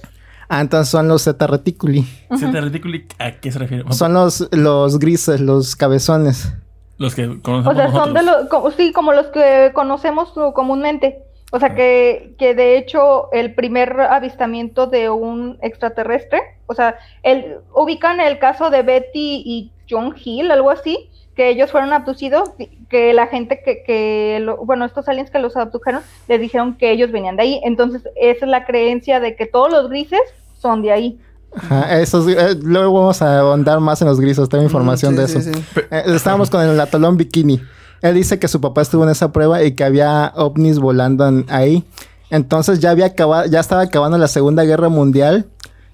[0.49, 2.07] Ah, entonces son los Zeta Reticuli.
[2.37, 3.83] ¿Zeta Reticuli a qué se refiere?
[3.93, 6.51] Son los, los grises, los cabezones.
[6.97, 10.51] Los que O conocemos sea, son de los, co- sí, como los que conocemos uh,
[10.53, 11.23] comúnmente.
[11.51, 17.55] O sea, que, que de hecho el primer avistamiento de un extraterrestre, o sea, el,
[17.73, 22.51] ubican el caso de Betty y John Hill, algo así, que ellos fueron abducidos,
[22.89, 26.91] que la gente que, que lo- bueno, estos aliens que los abdujeron, les dijeron que
[26.91, 27.61] ellos venían de ahí.
[27.63, 30.19] Entonces, esa es la creencia de que todos los grises
[30.59, 31.19] son de ahí.
[31.55, 35.27] Ajá, esos, eh, luego vamos a ahondar más en los grises, tengo información Mm, de
[35.27, 35.51] sí, eso.
[35.53, 35.79] sí, sí.
[35.89, 37.59] Eh, estábamos con el atolón bikini.
[38.01, 41.45] Él dice que su papá estuvo en esa prueba y que había ovnis volando en-
[41.49, 41.83] ahí.
[42.29, 45.47] Entonces ya había acabado, ya estaba acabando la Segunda Guerra Mundial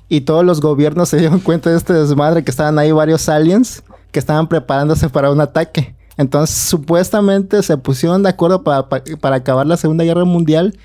[0.09, 3.83] y todos los gobiernos se dieron cuenta de este desmadre que estaban ahí varios aliens
[4.11, 5.95] que estaban preparándose para un ataque.
[6.17, 10.77] Entonces supuestamente se pusieron de acuerdo para, pa- para acabar la Segunda Guerra Mundial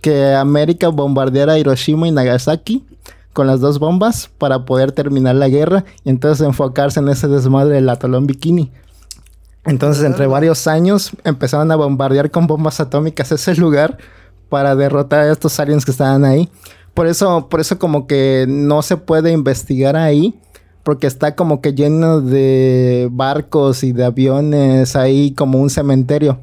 [0.00, 2.84] que América bombardeara Hiroshima y Nagasaki
[3.32, 7.74] con las dos bombas para poder terminar la guerra y entonces enfocarse en ese desmadre
[7.76, 8.70] del atolón bikini.
[9.68, 13.98] Entonces, entre varios años, empezaron a bombardear con bombas atómicas ese lugar
[14.48, 16.48] para derrotar a estos aliens que estaban ahí.
[16.94, 20.40] Por eso, por eso como que no se puede investigar ahí,
[20.82, 26.38] porque está como que lleno de barcos y de aviones ahí como un cementerio.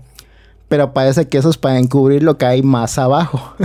[0.68, 3.56] Pero parece que eso es para encubrir lo que hay más abajo.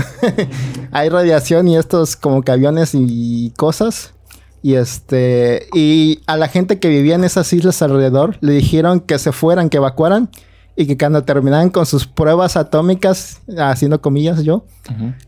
[0.91, 4.15] hay radiación y estos como que aviones y cosas.
[4.63, 9.19] Y este, y a la gente que vivía en esas islas alrededor le dijeron que
[9.19, 10.29] se fueran, que evacuaran
[10.77, 14.65] y que cuando terminaran con sus pruebas atómicas, haciendo comillas yo,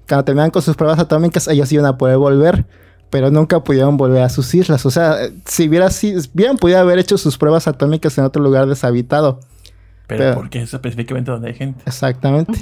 [0.08, 2.66] cuando terminaran con sus pruebas atómicas, ellos iban a poder volver,
[3.10, 4.84] pero nunca pudieron volver a sus islas.
[4.86, 8.66] O sea, si hubiera sido, bien podido haber hecho sus pruebas atómicas en otro lugar
[8.66, 9.40] deshabitado.
[10.06, 11.82] Pero, Pero- ¿por qué es específicamente donde hay gente?
[11.86, 12.52] Exactamente.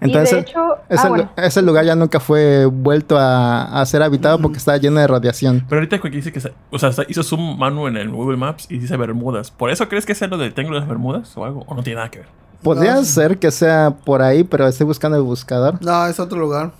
[0.00, 1.30] Entonces, y de hecho, ese, ah, bueno.
[1.36, 5.64] ese lugar ya nunca fue vuelto a, a ser habitado porque estaba lleno de radiación.
[5.68, 6.40] Pero ahorita que dice que...
[6.40, 9.50] se- o sea, se- hizo zoom manu en el Google Maps y dice Bermudas.
[9.50, 11.64] ¿Por eso crees que es lo del Triángulo de las Bermudas o algo?
[11.66, 12.28] ¿O no tiene nada que ver?
[12.62, 13.04] Podría No.
[13.04, 15.78] ser que sea por ahí, pero estoy buscando el buscador.
[15.82, 16.72] No, es otro lugar.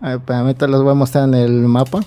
[0.00, 2.00] A ver, espérame, te los voy a mostrar en el mapa.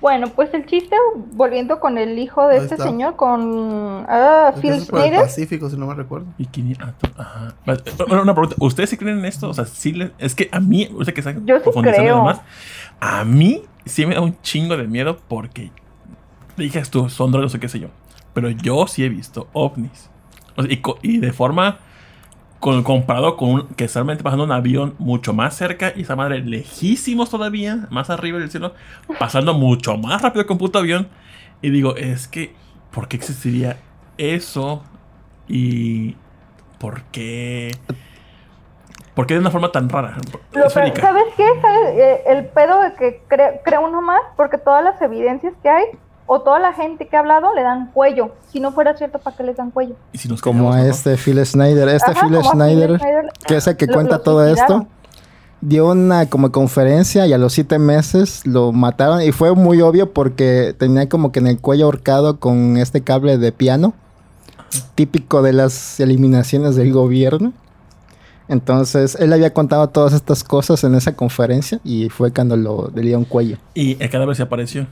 [0.00, 0.96] Bueno, pues el chiste,
[1.32, 2.86] volviendo con el hijo de Ahí este está.
[2.86, 5.20] señor, con ah, Es que Phil es por el Snyder.
[5.22, 6.26] Pacífico, si no me recuerdo.
[6.38, 7.54] Bikini Atoll, ajá.
[7.66, 8.56] Vale, eh, Una, una pregunta.
[8.60, 9.48] ¿Ustedes sí creen en esto?
[9.50, 12.14] O sea, sí le- es que a mí, usted que está Yo sí profundizando creo.
[12.16, 12.40] además,
[12.98, 15.70] a mí sí me da un chingo de miedo porque
[16.56, 17.88] dije tú, son drogas o qué sé yo.
[18.32, 20.08] Pero yo sí he visto ovnis.
[20.56, 21.78] O sea, y, co- y de forma
[22.60, 26.14] con- comparado con un- que está realmente pasando un avión mucho más cerca y esa
[26.14, 28.74] madre lejísimos todavía, más arriba del cielo,
[29.18, 31.08] pasando mucho más rápido que un puto avión.
[31.62, 32.54] Y digo, es que,
[32.92, 33.78] ¿por qué existiría
[34.18, 34.82] eso?
[35.48, 36.16] Y
[36.78, 37.70] ¿por qué?
[39.14, 40.16] ¿Por qué de una forma tan rara?
[40.52, 41.00] Lo ¿Sabes qué?
[41.60, 41.82] ¿Sabes?
[41.94, 45.84] Eh, el pedo de que cree, cree uno más, porque todas las evidencias que hay,
[46.32, 48.36] o toda la gente que ha hablado, le dan cuello.
[48.52, 49.96] Si no fuera cierto, ¿para qué les dan cuello?
[50.12, 51.88] Y si nos Como a este Phil Snyder.
[51.88, 54.86] Este Ajá, Phil Snyder, Snyder, que es el que lo- cuenta lo todo esto,
[55.60, 59.22] dio una como conferencia y a los siete meses lo mataron.
[59.22, 63.36] Y fue muy obvio porque tenía como que en el cuello ahorcado con este cable
[63.36, 63.92] de piano,
[64.94, 67.52] típico de las eliminaciones del gobierno.
[68.46, 73.02] Entonces, él había contado todas estas cosas en esa conferencia y fue cuando lo le
[73.02, 73.56] dio un cuello.
[73.74, 74.86] Y el cadáver se apareció.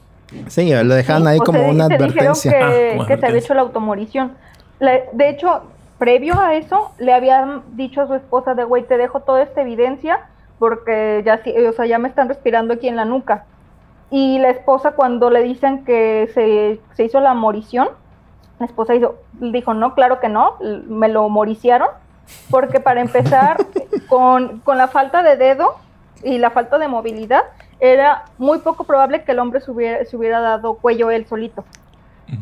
[0.49, 2.51] Sí, lo dejaron Sí, ahí como se- una se advertencia.
[2.53, 4.37] que, Ah, que se había hecho la automorición.
[4.81, 5.63] De hecho,
[5.99, 9.63] previo a eso, le habían dicho a su esposa de, güey, te dejo toda esta
[9.63, 10.21] evidencia
[10.59, 13.45] porque ya, o sea, ya me están respirando aquí en la nuca.
[14.11, 17.89] Y la esposa cuando le dicen que se, se hizo la morición,
[18.59, 20.57] la esposa hizo, dijo, no, claro que no,
[20.89, 21.89] me lo moriciaron,
[22.51, 23.57] porque para empezar,
[24.09, 25.75] con, con la falta de dedo
[26.23, 27.43] y la falta de movilidad,
[27.81, 31.65] era muy poco probable que el hombre se hubiera, se hubiera dado cuello él solito.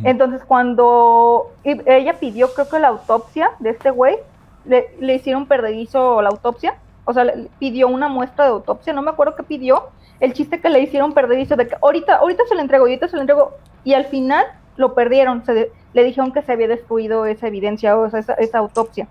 [0.02, 4.16] Entonces, cuando ella pidió, creo que la autopsia de este güey,
[4.64, 9.02] le, le hicieron perdedizo la autopsia, o sea, le- pidió una muestra de autopsia, no
[9.02, 9.84] me acuerdo qué pidió,
[10.18, 13.14] el chiste que le hicieron perdedizo de que ahorita, ahorita se le entrego, ahorita se
[13.14, 13.52] le entrego,
[13.84, 14.44] y al final
[14.76, 18.58] lo perdieron, se le dijeron que se había destruido esa evidencia, o sea, esa, esa
[18.58, 19.06] autopsia.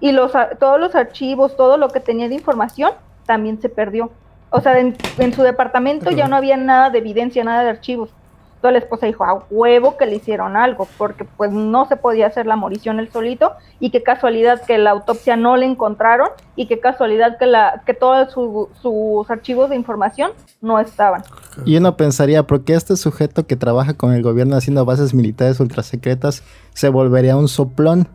[0.00, 2.90] Y los, todos los archivos, todo lo que tenía de información,
[3.24, 4.10] también se perdió.
[4.50, 8.10] O sea, en, en su departamento ya no había nada de evidencia, nada de archivos.
[8.56, 12.26] Entonces la esposa dijo, a huevo que le hicieron algo, porque pues no se podía
[12.26, 16.66] hacer la morición él solito, y qué casualidad que la autopsia no le encontraron, y
[16.66, 21.22] qué casualidad que, la, que todos su- sus archivos de información no estaban.
[21.66, 25.60] Y uno pensaría, ¿por qué este sujeto que trabaja con el gobierno haciendo bases militares
[25.60, 26.42] ultrasecretas
[26.74, 28.08] se volvería un soplón?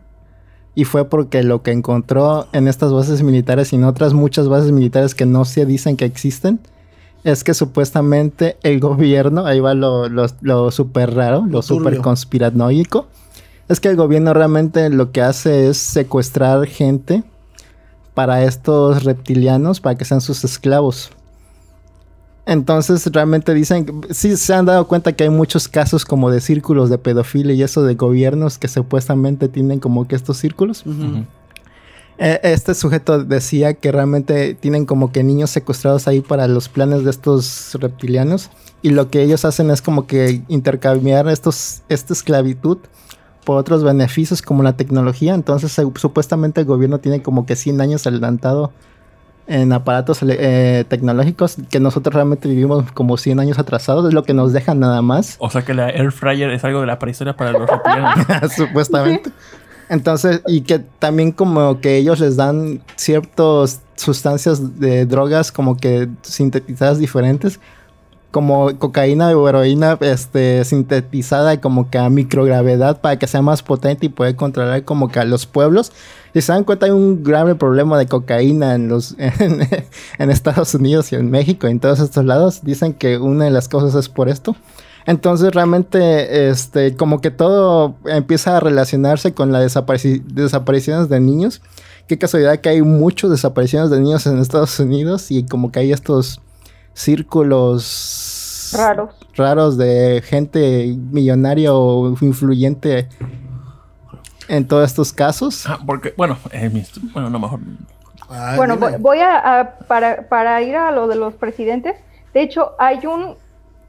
[0.75, 4.71] Y fue porque lo que encontró en estas bases militares y en otras muchas bases
[4.71, 6.59] militares que no se dicen que existen,
[7.23, 13.07] es que supuestamente el gobierno, ahí va lo, lo, lo súper raro, lo súper conspiranoico,
[13.69, 17.23] es que el gobierno realmente lo que hace es secuestrar gente
[18.13, 21.11] para estos reptilianos, para que sean sus esclavos.
[22.45, 26.89] Entonces realmente dicen, sí se han dado cuenta que hay muchos casos como de círculos
[26.89, 30.83] de pedofilia y eso de gobiernos que supuestamente tienen como que estos círculos.
[32.17, 37.05] Eh, Este sujeto decía que realmente tienen como que niños secuestrados ahí para los planes
[37.05, 38.49] de estos reptilianos
[38.81, 42.77] y lo que ellos hacen es como que intercambiar estos, esta esclavitud
[43.45, 45.33] por otros beneficios como la tecnología.
[45.33, 48.73] Entonces supuestamente el gobierno tiene como que 100 años adelantado
[49.47, 54.33] en aparatos eh, tecnológicos que nosotros realmente vivimos como 100 años atrasados, es lo que
[54.33, 55.35] nos dejan nada más.
[55.39, 58.25] O sea que la air fryer es algo de la prehistoria para los reptilianos.
[58.55, 59.31] supuestamente.
[59.89, 66.09] Entonces, y que también como que ellos les dan ciertas sustancias de drogas como que
[66.21, 67.59] sintetizadas diferentes,
[68.31, 74.07] como cocaína o heroína este, sintetizada como que a microgravedad para que sea más potente
[74.07, 75.91] y poder controlar como que a los pueblos.
[76.33, 79.67] Si se dan cuenta hay un grave problema de cocaína en los en,
[80.17, 82.61] en Estados Unidos y en México, en todos estos lados.
[82.63, 84.55] Dicen que una de las cosas es por esto.
[85.05, 89.75] Entonces realmente, este, como que todo empieza a relacionarse con las
[90.25, 91.61] desapariciones de niños.
[92.07, 95.91] Qué casualidad que hay muchas desapariciones de niños en Estados Unidos y como que hay
[95.91, 96.41] estos
[96.93, 99.13] círculos Raros.
[99.35, 103.07] raros de gente millonaria o influyente
[104.47, 105.65] en todos estos casos.
[105.67, 107.59] Ah, porque, bueno, eh, mis- bueno, no, mejor.
[108.29, 111.95] Ay, Bueno, voy, voy a, a- para, para ir a lo de los presidentes.
[112.33, 113.35] De hecho, hay un,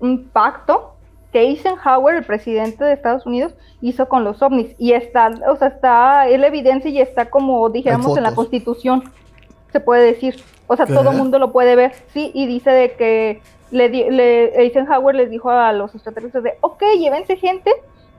[0.01, 0.95] un pacto
[1.33, 4.75] que Eisenhower, el presidente de Estados Unidos, hizo con los ovnis.
[4.79, 9.05] Y está, o sea, está, es la evidencia y está como dijéramos en la constitución,
[9.73, 10.37] se puede decir.
[10.67, 10.95] O sea, ¿Qué?
[10.95, 11.93] todo el mundo lo puede ver.
[12.13, 13.41] Sí, y dice de que
[13.71, 17.71] le, le- Eisenhower les dijo a los extraterrestres de, ok, llévense gente,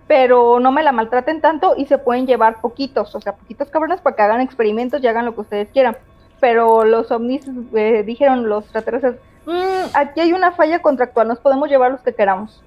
[0.07, 4.01] pero no me la maltraten tanto y se pueden llevar poquitos, o sea, poquitos cabrones
[4.01, 5.97] para que hagan experimentos y hagan lo que ustedes quieran
[6.41, 9.15] pero los ovnis eh, dijeron, los extraterrestres,
[9.47, 12.61] "Mm, aquí hay una falla contractual, nos podemos llevar los que queramos.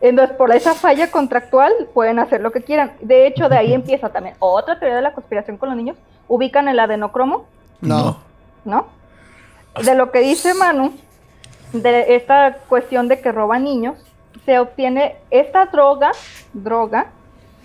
[0.00, 2.92] Entonces, por esa falla contractual pueden hacer lo que quieran.
[3.00, 5.96] De hecho, de ahí empieza también otra teoría de la conspiración con los niños.
[6.26, 7.44] Ubican el adenocromo,
[7.82, 8.16] No.
[8.64, 8.86] ¿no?
[9.84, 10.92] De lo que dice Manu,
[11.72, 13.98] de esta cuestión de que roban niños,
[14.44, 16.12] se obtiene esta droga,
[16.52, 17.08] droga,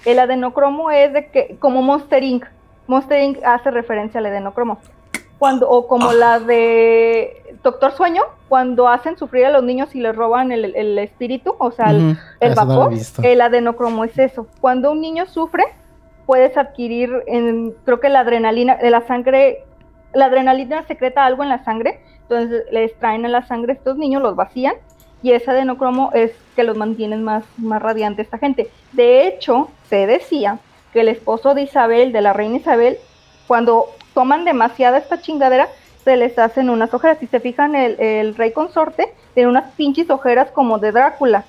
[0.05, 2.45] el adenocromo es de que, como Monster Inc.
[2.87, 3.39] Monster Inc.
[3.43, 4.77] hace referencia al adenocromo.
[5.39, 10.15] Cuando, o como la de Doctor Sueño, cuando hacen sufrir a los niños y les
[10.15, 14.47] roban el, el espíritu, o sea, el, el no vapor, el adenocromo es eso.
[14.61, 15.63] Cuando un niño sufre,
[16.25, 19.65] puedes adquirir, en, creo que la adrenalina de la sangre,
[20.13, 23.97] la adrenalina secreta algo en la sangre, entonces le extraen en la sangre a estos
[23.97, 24.75] niños, los vacían,
[25.25, 28.69] y ese adenocromo es que los mantienen más, más radiante esta gente.
[28.91, 30.59] De hecho, se decía
[30.93, 32.97] que el esposo de Isabel, de la reina Isabel,
[33.47, 35.67] cuando toman demasiada esta chingadera,
[36.03, 37.17] se les hacen unas ojeras.
[37.19, 41.43] Si se fijan, el, el rey consorte tiene unas pinches ojeras como de Drácula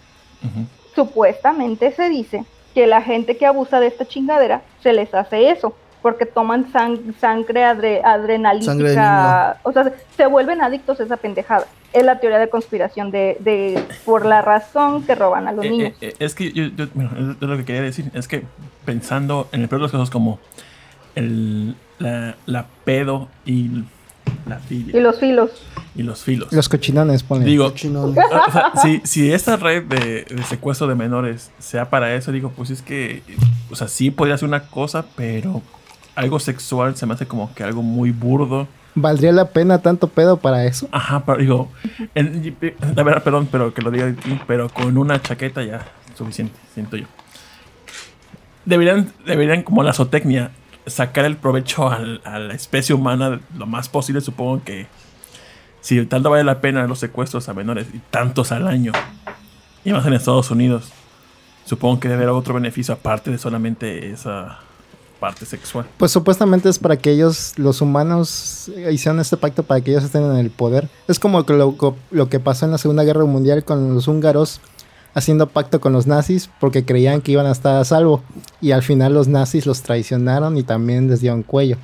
[0.94, 2.44] supuestamente se dice
[2.74, 7.14] que la gente que abusa de esta chingadera se les hace eso, porque toman sang-
[7.18, 8.94] sangre adre- adrenalítica, Sangre de
[9.64, 11.66] o sea, se, se vuelven adictos a esa pendejada.
[11.96, 15.70] Es la teoría de conspiración de, de por la razón que roban a los Eh,
[15.70, 15.92] niños.
[16.00, 17.10] eh, eh, es que yo, yo- bueno,
[17.40, 18.10] es lo que quería decir.
[18.14, 18.42] Es que
[18.84, 20.38] pensando en el peor de los casos como
[21.14, 23.70] el, la, la pedo y
[24.46, 25.50] la filia y los filos.
[25.94, 26.52] y los filos.
[26.52, 27.46] Los cochinones, ponle.
[27.46, 28.16] Digo, Cochinones.
[28.48, 32.52] o sea, si, si esta red de, de secuestro de menores sea para eso, digo,
[32.54, 33.22] pues es que,
[33.70, 35.62] o sea, sí podría ser una cosa, pero
[36.14, 38.68] algo sexual se me hace como que algo muy burdo.
[38.98, 40.88] ¿Valdría la pena tanto pedo para eso?
[40.90, 41.72] Ajá, pero digo,
[42.14, 42.56] en-
[42.96, 44.12] la verdad, perdón, pero que lo diga
[44.46, 47.06] pero con una chaqueta ya suficiente, siento yo.
[48.64, 50.50] Deberían, deberían como la zootecnia,
[50.86, 54.86] sacar el provecho al- a la especie humana lo más posible, supongo que
[55.80, 58.92] si tanto vale la pena los secuestros a menores y tantos al año,
[59.84, 60.90] y más en Estados Unidos,
[61.64, 64.58] supongo que debe haber otro beneficio aparte de solamente esa
[65.20, 65.86] parte sexual.
[65.96, 70.04] Pues supuestamente es para que ellos, los humanos, eh, hicieron este pacto para que ellos
[70.04, 70.88] estén en el poder.
[71.08, 71.74] Es como que lo,
[72.10, 74.60] lo que pasó en la Segunda Guerra Mundial con los húngaros
[75.14, 78.22] haciendo pacto con los nazis porque creían que iban a estar a salvo.
[78.60, 81.78] Y al final los nazis los traicionaron y también les dieron cuello.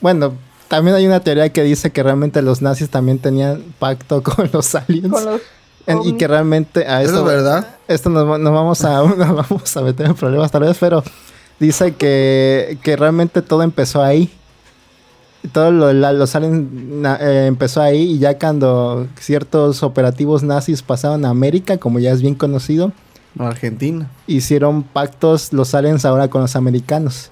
[0.00, 0.34] Bueno,
[0.68, 4.74] también hay una teoría que dice que realmente los nazis también tenían pacto con los
[4.74, 5.10] aliens.
[5.12, 5.40] Con los
[5.86, 7.66] En- y que realmente a ¿Eso esto, es verdad?
[7.88, 9.16] esto nos vamos a nos
[9.48, 11.02] vamos a meter en problemas tal vez, pero
[11.60, 14.30] dice que, que realmente todo empezó ahí.
[15.52, 16.66] Todo lo, la- los aliens
[17.20, 22.20] eh, empezó ahí y ya cuando ciertos operativos nazis pasaron a América, como ya es
[22.20, 22.92] bien conocido,
[23.38, 24.10] Argentina.
[24.26, 27.30] hicieron pactos los aliens ahora con los americanos.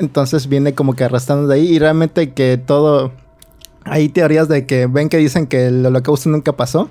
[0.00, 3.12] Entonces viene como que arrastrando de ahí y realmente que todo...
[3.84, 6.88] Hay teorías de que ven que dicen que el holocausto nunca pasó.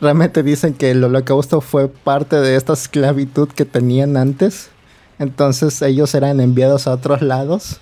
[0.00, 4.70] Realmente dicen que el holocausto fue parte de esta esclavitud que tenían antes.
[5.18, 7.80] Entonces ellos eran enviados a otros lados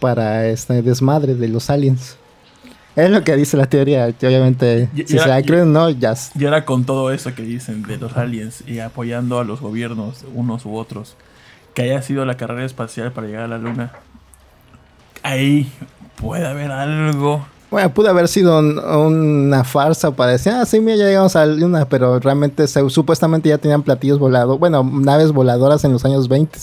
[0.00, 2.16] para este desmadre de los aliens.
[2.96, 4.06] Es lo que dice la teoría.
[4.06, 6.14] Obviamente, Y- si y- se la creen no, ya.
[6.38, 10.24] Y ahora con todo eso que dicen de los aliens y apoyando a los gobiernos,
[10.34, 11.16] unos u otros,
[11.74, 13.92] que haya sido la carrera espacial para llegar a la luna,
[15.22, 15.72] ahí
[16.16, 17.46] puede haber algo.
[17.72, 21.44] Bueno, pudo haber sido un- una farsa para decir, ah, sí, mira, ya llegamos a
[21.46, 26.04] la luna, pero realmente se- supuestamente ya tenían platillos volados, bueno, naves voladoras en los
[26.04, 26.58] años 20.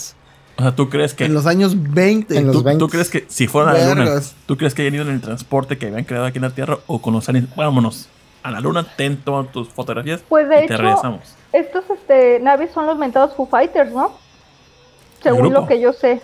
[0.56, 1.24] O sea, ¿tú crees que...
[1.24, 2.38] En los años 20.
[2.38, 2.78] En los ¿tú, 20.
[2.78, 5.20] tú crees que si fueran a la luna, tú crees que hayan ido en el
[5.20, 7.48] transporte que habían creado aquí en la Tierra o con los aliens?
[7.56, 8.08] Vámonos
[8.42, 11.20] a la luna, ten, toma tus fotografías Pues de y te regresamos.
[11.52, 14.12] estos este, naves son los mentados Foo Fighters, ¿no?
[15.22, 16.22] Según lo que yo sé.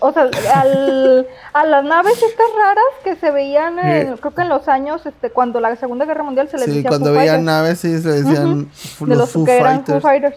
[0.00, 4.48] O sea, al- a las naves estas raras que se veían, en- creo que en
[4.48, 7.44] los años, este, cuando la Segunda Guerra Mundial se les Sí, decía cuando Foo veían
[7.44, 10.34] Fighters, naves, sí, se decían fu- de los, los Foo que eran Foo Fighters.
[10.34, 10.36] Fighters.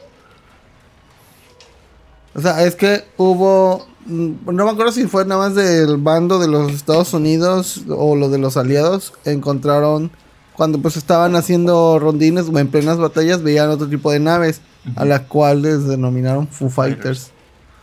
[2.36, 3.86] O sea, es que hubo.
[4.06, 8.16] mm, No me acuerdo si fue nada más del bando de los Estados Unidos o
[8.16, 9.14] lo de los aliados.
[9.26, 10.11] Encontraron.
[10.56, 14.61] Cuando pues estaban haciendo rondines o en plenas batallas, veían otro tipo de naves.
[14.95, 17.32] A las cuales denominaron Foo Fighters.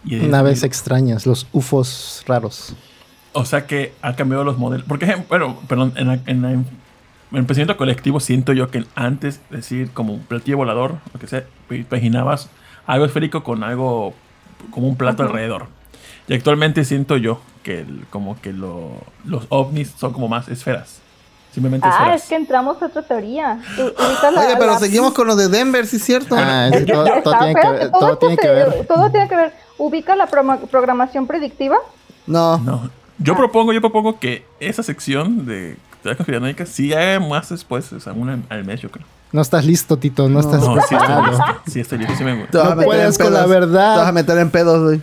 [0.06, 2.74] Y- Naves y- extrañas, los UFOs raros.
[3.32, 4.86] O sea que ha cambiado los modelos.
[4.88, 6.66] Porque, bueno, perdón, en, la- en, la- en
[7.32, 11.44] el pensamiento colectivo siento yo que antes decir como un platillo volador, lo que sea,
[11.70, 12.48] imaginabas
[12.86, 14.14] algo esférico con algo
[14.70, 15.66] como un plato alrededor.
[16.28, 21.00] Y actualmente siento yo que el- como que lo- los ovnis son como más esferas.
[21.52, 22.22] Simplemente Ah, esferas.
[22.22, 23.58] es que entramos a otra teoría.
[23.76, 26.36] La- Oye, pero la- seguimos con lo de Denver, ¿sí es cierto?
[26.38, 28.86] Ah, Es sí, que todo, todo tiene que todo tiene ver.
[28.86, 29.52] Todo tiene que ver.
[29.78, 31.76] Ubica la programación predictiva.
[32.26, 32.58] No.
[32.58, 32.90] No.
[33.18, 33.36] Yo Ah.
[33.36, 38.12] propongo, yo propongo que esa sección de teorías conspiranoicas sí haga más después, o sea,
[38.12, 39.06] una al mes, yo creo.
[39.32, 41.26] No estás listo, Tito, no, estás No, sí estoy preparado.
[41.30, 41.44] listo.
[41.66, 42.50] Sí estoy listo, sí me gusta.
[42.52, 43.50] Te vas No a meter puedes en con la pedos.
[43.50, 43.94] verdad.
[43.94, 45.02] Te vas a meter en pedos, güey.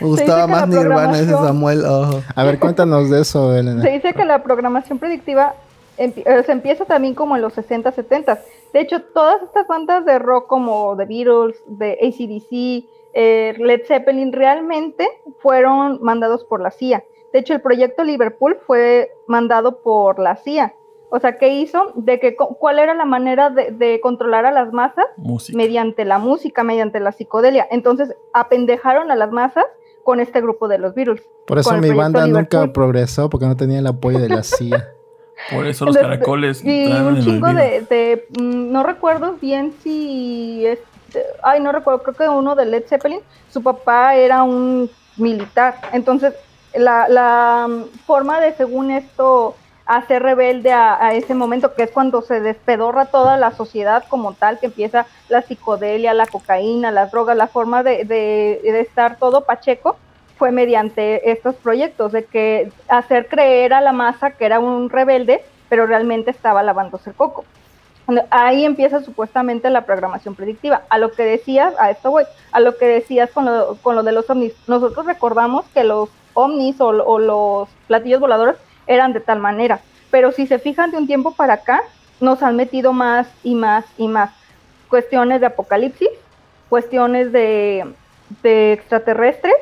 [0.00, 1.84] Me gustaba más Nirvana ese Samuel.
[1.86, 2.22] ojo.
[2.34, 3.80] A ver, cuéntanos de eso, Elena.
[3.82, 5.54] Se dice que la programación predictiva
[5.98, 8.38] empi- eh, se empieza también como en los 60, 70.
[8.74, 12.84] De hecho, todas estas bandas de rock como The Beatles, de ACDC,
[13.18, 17.02] eh, Led Zeppelin, realmente fueron mandados por la CIA.
[17.32, 20.74] De hecho, el proyecto Liverpool fue mandado por la CIA.
[21.08, 21.92] O sea, ¿qué hizo?
[21.94, 25.06] De que, ¿Cuál era la manera de, de controlar a las masas?
[25.16, 25.56] Música.
[25.56, 27.66] mediante la música, mediante la psicodelia.
[27.70, 29.64] Entonces, apendejaron a las masas
[30.04, 31.22] con este grupo de los Beatles.
[31.46, 32.72] Por eso mi banda nunca Liverpool.
[32.72, 34.92] progresó, porque no tenía el apoyo de la CIA.
[35.52, 40.95] Por eso los Entonces, caracoles Y un chingo de, mm, no recuerdo bien si, este,
[41.42, 43.20] ay, no recuerdo, creo que uno de Led Zeppelin,
[43.50, 45.76] su papá era un militar.
[45.92, 46.34] Entonces,
[46.74, 49.56] la, la mm, forma de, según esto,
[49.86, 54.34] hacer rebelde a, a ese momento, que es cuando se despedorra toda la sociedad como
[54.34, 59.16] tal, que empieza la psicodelia, la cocaína, las drogas, la forma de, de, de estar
[59.16, 59.96] todo pacheco,
[60.36, 65.42] fue mediante estos proyectos, de que hacer creer a la masa que era un rebelde,
[65.68, 67.44] pero realmente estaba lavándose el coco.
[68.30, 70.82] Ahí empieza supuestamente la programación predictiva.
[70.88, 74.02] A lo que decías, a esto voy, a lo que decías con lo, con lo
[74.02, 74.54] de los ovnis.
[74.68, 78.56] Nosotros recordamos que los ovnis o, los platillos voladores
[78.86, 79.80] eran de tal manera,
[80.10, 81.82] pero si se fijan de un tiempo para acá,
[82.20, 84.30] nos han metido más y más y más.
[84.88, 86.08] Cuestiones de apocalipsis,
[86.68, 87.84] cuestiones de,
[88.42, 89.54] de extraterrestres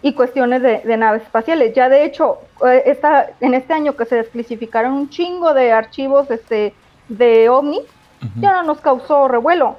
[0.00, 1.74] y cuestiones de, de naves espaciales.
[1.74, 6.30] Ya de hecho, eh, esta, en este año que se desclasificaron un chingo de archivos
[6.30, 6.72] este,
[7.08, 7.82] de ovnis,
[8.22, 8.40] Ujú.
[8.40, 9.76] ya no nos causó revuelo.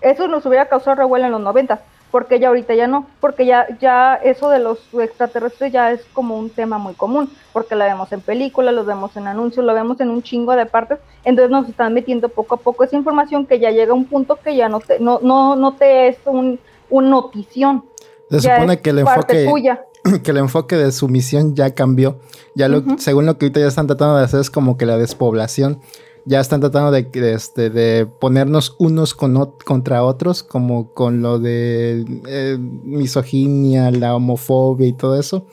[0.00, 1.80] Eso nos hubiera causado revuelo en los 90,
[2.10, 6.36] porque ya ahorita ya no, porque ya, ya eso de los extraterrestres ya es como
[6.36, 10.00] un tema muy común, porque lo vemos en películas, lo vemos en anuncios, lo vemos
[10.00, 13.60] en un chingo de partes, entonces nos están metiendo poco a poco esa información que
[13.60, 16.58] ya llega a un punto que ya no te, no, no, no te es un,
[16.90, 17.84] un notición.
[18.30, 19.84] Se supone que el enfoque, tuya.
[20.24, 22.18] que el enfoque de su misión ya cambió.
[22.54, 24.96] Ya lo, según lo que ahorita ya están tratando de hacer es como que la
[24.96, 25.80] despoblación.
[26.24, 31.20] Ya están tratando de, de, este, de ponernos unos con ot- contra otros, como con
[31.20, 35.46] lo de eh, misoginia, la homofobia y todo eso.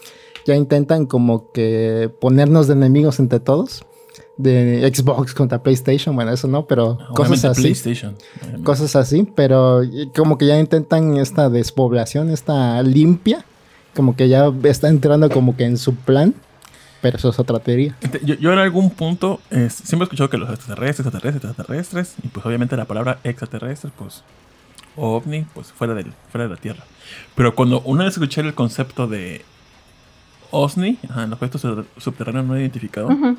[0.46, 3.84] Ya intentan como que ponernos de enemigos entre todos.
[4.38, 8.16] De Xbox contra PlayStation, bueno, eso no, pero cosas así PlayStation.
[8.64, 9.82] cosas así, pero
[10.16, 13.44] como que ya intentan esta despoblación, esta limpia,
[13.94, 16.36] como que ya está entrando como que en su plan,
[17.02, 17.96] pero eso es otra teoría.
[18.02, 22.16] Este, Yo, yo en algún punto eh, siempre he escuchado que los extraterrestres, extraterrestres, extraterrestres,
[22.24, 24.24] y pues obviamente la palabra extraterrestre, pues
[24.96, 26.84] ovni, pues fuera, del, fuera de la Tierra.
[27.36, 29.44] Pero cuando una vez escuché el concepto de
[30.52, 33.38] OSNI, ajá, el objeto sub- subterráneo no identificado, Ujú.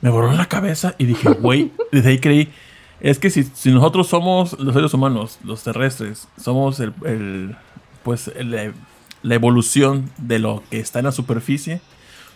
[0.00, 2.52] me borró la cabeza y dije, güey, desde ahí creí,
[3.00, 7.56] es que si, si nosotros somos los seres humanos, los terrestres, somos el, el,
[8.02, 8.74] pues el-
[9.22, 11.80] la evolución de lo que está en la superficie,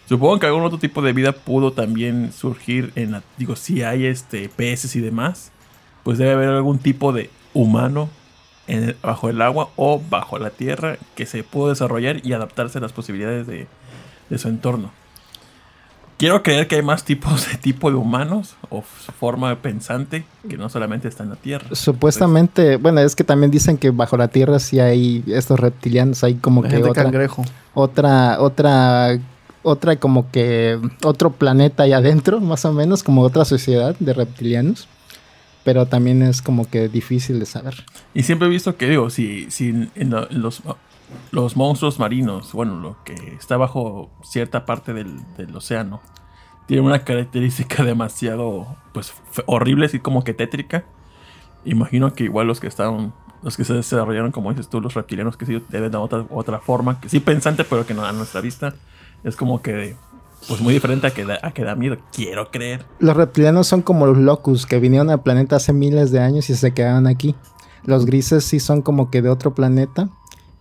[0.09, 4.07] supongo que algún otro tipo de vida pudo también surgir en la, digo, si hay
[4.07, 5.53] este peces y demás,
[6.03, 8.09] pues debe haber algún tipo de humano
[8.67, 12.79] en el- bajo el agua o bajo la tierra que se pudo desarrollar y adaptarse
[12.79, 13.67] a las posibilidades de,
[14.31, 14.91] de su entorno.
[16.19, 20.69] Quiero creer que hay más tipos de tipo de humanos o forma pensante que no
[20.69, 21.69] solamente está en la Tierra.
[21.73, 26.35] Supuestamente, bueno, es que también dicen que bajo la tierra sí hay estos reptilianos, hay
[26.35, 27.45] como que otra, cangrejo.
[27.73, 29.17] otra, otra,
[29.63, 34.89] otra como que otro planeta ahí adentro, más o menos, como otra sociedad de reptilianos.
[35.65, 37.85] Pero también es como que difícil de saber.
[38.15, 40.63] Y siempre he visto que, digo, si, si en, lo- en los,
[41.31, 46.01] los monstruos marinos, bueno, lo que está bajo cierta parte del, del océano,
[46.67, 49.13] tiene una característica demasiado, pues,
[49.47, 50.85] horrible, así como que tétrica.
[51.65, 53.13] Imagino que igual los que estaban,
[53.43, 56.61] los que se desarrollaron, como dices tú, los reptilianos, que sí deben de otra, otra
[56.61, 58.75] forma, que sí pensante, pero que no a nuestra vista,
[59.25, 59.97] es como que,
[60.47, 61.97] pues, muy diferente a que da, a que da miedo.
[62.13, 62.85] Quiero creer.
[62.99, 66.55] Los reptilianos son como los locus que vinieron al planeta hace miles de años y
[66.55, 67.35] se quedaron aquí.
[67.85, 70.09] Los grises sí son como que de otro planeta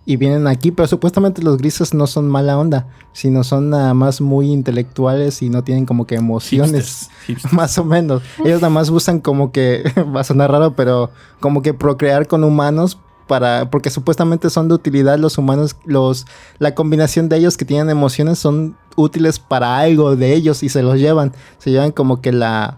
[0.07, 4.21] y vienen aquí, pero supuestamente los grises no son mala onda, sino son nada más
[4.21, 7.09] muy intelectuales y no tienen como que emociones.
[7.25, 7.53] Hipsters, hipsters.
[7.53, 8.23] Más o menos.
[8.45, 9.84] Ellos nada más usan como que,
[10.15, 11.11] va a sonar raro, pero
[11.41, 12.97] como que procrear con humanos
[13.28, 16.26] para, porque supuestamente son de utilidad los humanos, los,
[16.58, 20.82] la combinación de ellos que tienen emociones son útiles para algo de ellos y se
[20.82, 21.34] los llevan.
[21.60, 22.78] Se llevan como que la,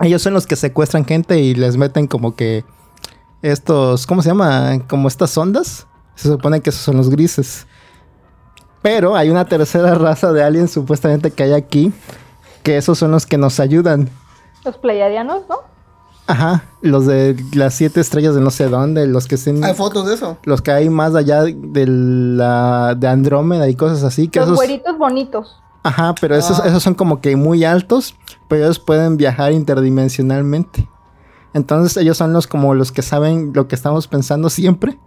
[0.00, 2.64] ellos son los que secuestran gente y les meten como que
[3.40, 4.78] estos, ¿cómo se llama?
[4.88, 5.86] Como estas ondas.
[6.14, 7.66] Se supone que esos son los grises.
[8.82, 11.92] Pero hay una tercera raza de aliens supuestamente que hay aquí,
[12.62, 14.10] que esos son los que nos ayudan.
[14.64, 15.71] Los pleiadianos, ¿no?
[16.26, 20.06] Ajá, los de las siete estrellas de no sé dónde, los que estén, Hay fotos
[20.06, 20.38] de eso.
[20.44, 24.56] los que hay más allá de la de Andrómeda y cosas así, que Los esos
[24.56, 25.58] güeritos bonitos.
[25.82, 26.68] Ajá, pero esos, Ah.
[26.68, 28.14] esos son como que muy altos,
[28.48, 30.88] pero ellos pueden viajar interdimensionalmente.
[31.54, 34.98] Entonces ellos son los como los que saben lo que estamos pensando siempre.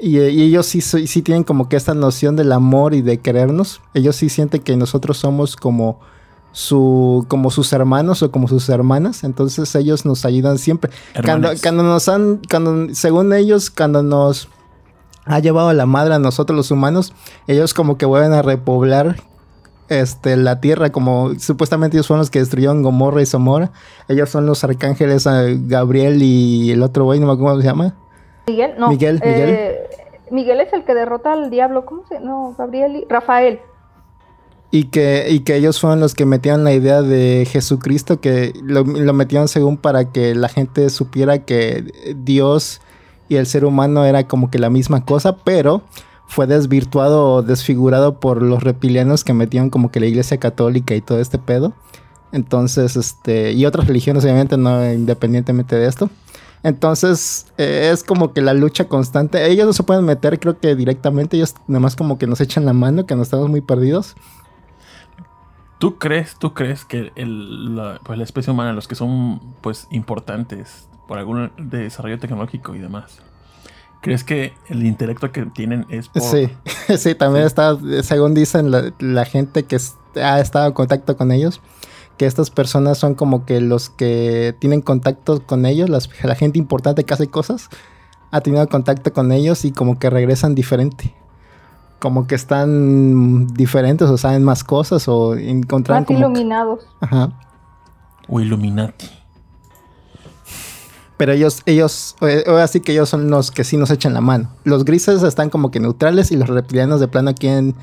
[0.00, 3.80] Y, y ellos sí, sí tienen como que esta noción del amor y de querernos.
[3.94, 6.00] Ellos sí sienten que nosotros somos como
[6.54, 9.24] su como sus hermanos o como sus hermanas.
[9.24, 10.90] Entonces ellos nos ayudan siempre.
[11.22, 14.48] Cuando, cuando nos han, cuando, según ellos, cuando nos
[15.26, 17.12] ha llevado la madre a nosotros los humanos,
[17.48, 19.16] ellos como que vuelven a repoblar
[19.88, 23.72] este, la tierra, como supuestamente ellos fueron los que destruyeron Gomorra y Somora.
[24.08, 27.66] Ellos son los arcángeles eh, Gabriel y el otro güey, no me acuerdo cómo se
[27.66, 27.96] llama.
[28.46, 28.90] Miguel, no.
[28.90, 29.48] Miguel, Miguel.
[29.50, 29.88] eh,
[30.30, 31.84] Miguel es el que derrota al diablo.
[31.84, 33.06] ¿Cómo se No, Gabriel y.
[33.08, 33.60] Rafael.
[34.74, 38.82] Y que, y que ellos fueron los que metieron la idea de Jesucristo, que lo,
[38.82, 42.80] lo metieron según para que la gente supiera que Dios
[43.28, 45.82] y el ser humano era como que la misma cosa, pero
[46.26, 51.00] fue desvirtuado o desfigurado por los reptilianos que metieron como que la iglesia católica y
[51.00, 51.72] todo este pedo.
[52.32, 56.10] Entonces, este, y otras religiones obviamente no independientemente de esto.
[56.64, 59.46] Entonces, eh, es como que la lucha constante.
[59.46, 62.64] Ellos no se pueden meter, creo que directamente, ellos nada más como que nos echan
[62.64, 64.16] la mano, que nos estamos muy perdidos.
[65.84, 69.86] ¿Tú crees, tú crees que el, la, pues, la especie humana, los que son pues
[69.90, 73.18] importantes por algún desarrollo tecnológico y demás,
[74.00, 76.22] crees que el intelecto que tienen es por...
[76.22, 76.48] Sí,
[76.96, 77.48] sí, también Sí.
[77.48, 79.76] está, según dicen la, la gente que
[80.22, 81.60] ha estado en contacto con ellos,
[82.16, 86.58] que estas personas son como que los que tienen contacto con ellos, las- la gente
[86.58, 87.68] importante que hace cosas,
[88.30, 91.14] ha tenido contacto con ellos y como que regresan diferente.
[92.04, 96.18] Como que están diferentes o saben más cosas o encontraron Más como...
[96.18, 96.86] que- iluminados.
[97.00, 97.32] Ajá.
[98.28, 99.08] O Illuminati.
[101.16, 104.20] Pero ellos, ellos, eh, ahora sí que ellos son los que sí nos echan la
[104.20, 104.50] mano.
[104.64, 107.74] Los grises están como que neutrales y los reptilianos de plano quieren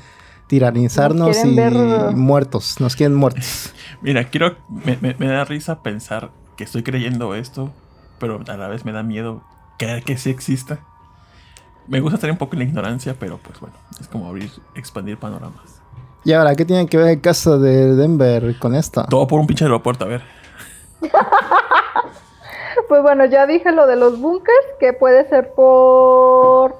[0.46, 3.72] tiranizarnos quieren y ver- muertos, nos quieren muertos.
[4.02, 4.54] Mira, quiero...
[4.68, 7.72] Me, me- me da risa pensar que estoy creyendo esto,
[8.20, 9.42] pero a la vez me da miedo
[9.80, 10.78] creer que sí exista.
[11.88, 15.18] Me gusta estar un poco en la ignorancia, pero pues bueno, es como abrir, expandir
[15.18, 15.80] panoramas.
[16.24, 19.04] Y ahora, ¿qué tiene que ver el caso de Denver con esto?
[19.10, 20.22] Todo por un pinche aeropuerto, a ver.
[22.88, 26.74] Pues bueno, ya dije lo de los bunkers, que puede ser por,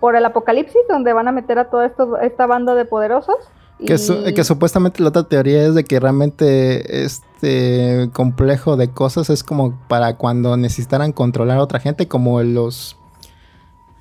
[0.00, 3.36] por el apocalipsis, donde van a meter a toda esto- esta banda de poderosos.
[3.84, 8.90] Que, su- y- que supuestamente la otra teoría es de que realmente este complejo de
[8.90, 12.96] cosas es como para cuando necesitaran controlar a otra gente, como los,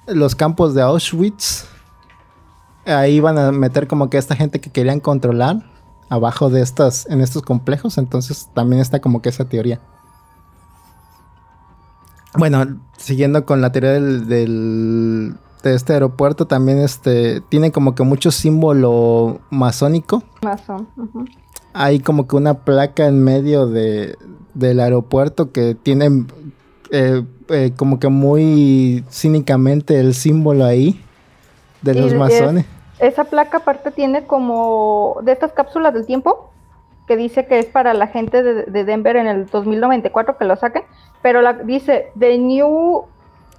[0.08, 1.66] los campos de Auschwitz.
[2.86, 5.64] Ahí van a meter como que esta gente que querían controlar
[6.10, 7.98] abajo de estas, en estos complejos.
[7.98, 9.80] Entonces también está como que esa teoría.
[12.38, 18.04] Bueno, siguiendo con la teoría del, del- de este aeropuerto, también este tiene como que
[18.04, 20.22] mucho símbolo masónico.
[20.44, 20.88] Masón.
[21.74, 24.16] Hay como que una placa en medio de,
[24.54, 26.28] del aeropuerto que tiene
[26.92, 31.02] eh, eh, como que muy cínicamente el símbolo ahí
[31.82, 32.66] de Y los es- masones.
[33.00, 36.50] Esa placa aparte tiene como de estas cápsulas del tiempo,
[37.08, 40.56] que dice que es para la gente de, de Denver en el 2094 que lo
[40.56, 40.84] saquen,
[41.22, 43.04] pero la, dice The New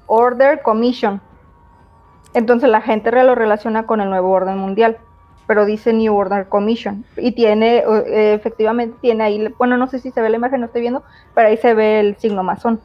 [0.06, 1.20] Order Commission.
[2.34, 4.98] Entonces la gente lo relaciona con el nuevo orden mundial,
[5.46, 7.04] pero dice New Order Commission.
[7.16, 10.66] Y tiene, eh, efectivamente, tiene ahí, bueno, no sé si se ve la imagen, no
[10.66, 11.02] estoy viendo,
[11.34, 12.80] pero ahí se ve el signo masón.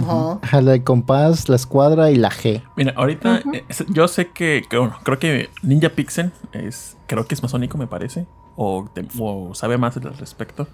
[0.00, 0.38] Ajá.
[0.42, 2.62] Ajá, La de compás, la escuadra y la G.
[2.76, 7.26] Mira, ahorita eh, es- yo sé que, que, bueno, creo que Ninja Pixel es, creo
[7.26, 8.26] que es masónico, me parece,
[8.56, 10.66] o, te- o sabe más al respecto.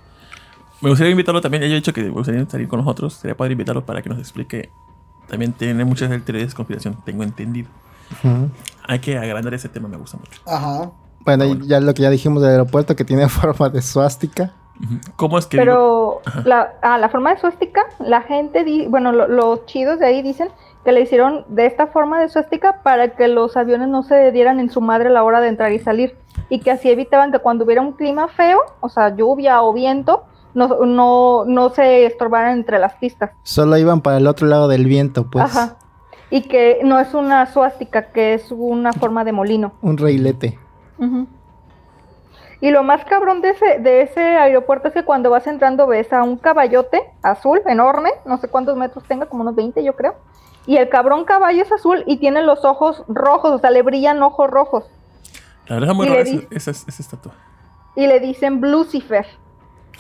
[0.81, 3.53] Me gustaría invitarlo también, ya he dicho que me gustaría salir con nosotros, sería poder
[3.53, 4.71] invitarlo para que nos explique.
[5.29, 7.69] También tiene muchas teorías de conspiración, tengo entendido.
[8.89, 10.41] Hay que agrandar ese tema, me gusta mucho.
[10.47, 10.91] Ajá.
[11.21, 11.65] Bueno, bueno.
[11.65, 14.55] ya lo que ya dijimos del aeropuerto que tiene forma de suástica.
[15.17, 19.13] ¿Cómo es que digo- Pero la, ah, la forma de suástica, la gente, di- bueno,
[19.13, 20.49] lo- los chidos de ahí dicen
[20.85, 24.59] que le hicieron de esta forma de suástica para que los aviones no se dieran
[24.59, 26.17] en su madre a la hora de entrar y salir.
[26.49, 30.25] Y que así evitaban que cuando hubiera un clima feo, o sea, lluvia o viento,
[30.55, 33.31] no, no, no se estorbaran entre las pistas.
[33.43, 35.45] Solo iban para el otro lado del viento, pues.
[35.45, 35.77] Ajá.
[36.31, 39.73] Y que no es una suástica, que es una forma de molino.
[39.83, 40.59] Un reilete.
[40.99, 41.27] Ujú.
[42.63, 46.13] Y lo más cabrón de ese, de ese aeropuerto es que cuando vas entrando ves
[46.13, 50.15] a un caballote azul enorme, no sé cuántos metros tenga, como unos 20 yo creo.
[50.65, 54.23] Y el cabrón caballo es azul y tiene los ojos rojos, o sea, le brillan
[54.23, 54.85] ojos rojos.
[55.67, 57.33] La verdad es muy Y rara esa estatua.
[57.97, 59.27] y le dicen Lucifer.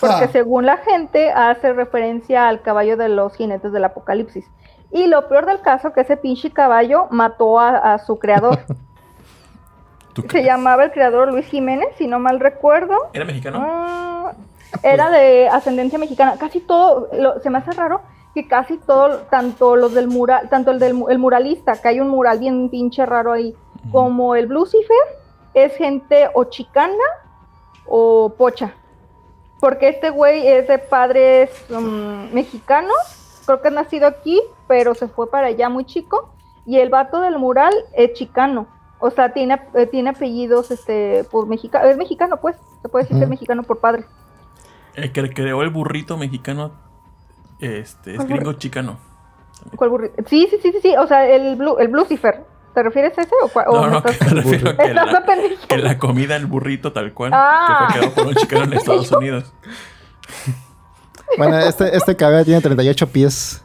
[0.00, 0.28] Porque Ah.
[0.32, 4.46] según la gente hace referencia al caballo de los jinetes del apocalipsis.
[4.92, 8.60] Y lo peor del caso que ese pinche caballo mató a, a su creador.
[10.12, 12.94] ¿Tú Se llamaba el creador Luis Jiménez, si no mal recuerdo.
[13.12, 13.58] ¿Era mexicano?
[13.62, 14.32] Ah,
[14.82, 16.36] era de ascendencia mexicana.
[16.38, 18.00] Casi todo, lo- se me hace raro
[18.34, 22.00] que casi todo, tanto los del mural, tanto el del mu- el muralista, que hay
[22.00, 23.54] un mural bien pinche raro ahí,
[23.90, 24.96] como el Lucifer,
[25.54, 27.04] es gente o chicana
[27.86, 28.72] o pocha.
[29.60, 35.08] Porque este güey es de padres mm, mexicanos, creo que ha nacido aquí, pero se
[35.08, 36.30] fue para allá muy chico.
[36.64, 38.66] Y el vato del mural es chicano.
[39.04, 43.18] O sea, tiene, eh, tiene apellidos, este, pues mexicano, es mexicano, pues, se puede decir
[43.18, 44.04] que es mexicano por padre.
[44.94, 46.72] El que creó el burrito mexicano
[47.60, 48.98] este, es ¿Cuál gringo chicano.
[49.76, 50.14] ¿Cuál burrito?
[50.28, 52.44] Sí, sí, sí, sí, sí, o sea, el, Blu- el Lucifer.
[52.74, 53.66] ¿Te refieres a ese o cuál?
[53.70, 55.66] No, no, que estás- me refiero a que Estás la, aprendiendo.
[55.68, 57.66] que la comida, el burrito tal cual, Ah.
[57.66, 59.52] que fue creado por un chicano en Estados Unidos.
[61.38, 63.64] Bueno, este, este caballo tiene 38 pies.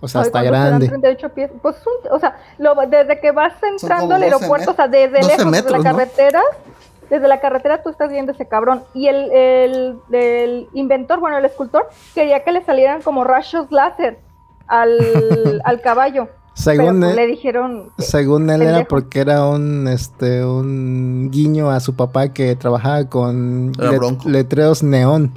[0.00, 0.88] O sea, Ay, está grande.
[0.88, 1.50] 38 pies.
[1.62, 5.20] Pues, un- o sea, lo- desde que vas entrando al 12 aeropuerto, o sea, desde
[5.20, 5.98] 12 lejos, metros, desde la ¿no?
[5.98, 6.42] carretera,
[7.08, 8.82] desde la carretera tú estás viendo ese cabrón.
[8.94, 14.18] Y el, el, el inventor, bueno, el escultor, quería que le salieran como rayos láser
[14.66, 14.98] al,
[15.64, 16.28] al caballo.
[16.54, 17.92] Según pero pues, él- le dijeron...
[17.98, 23.72] Según él era porque era un este un guiño a su papá que trabajaba con
[23.78, 25.32] let- letreros neón,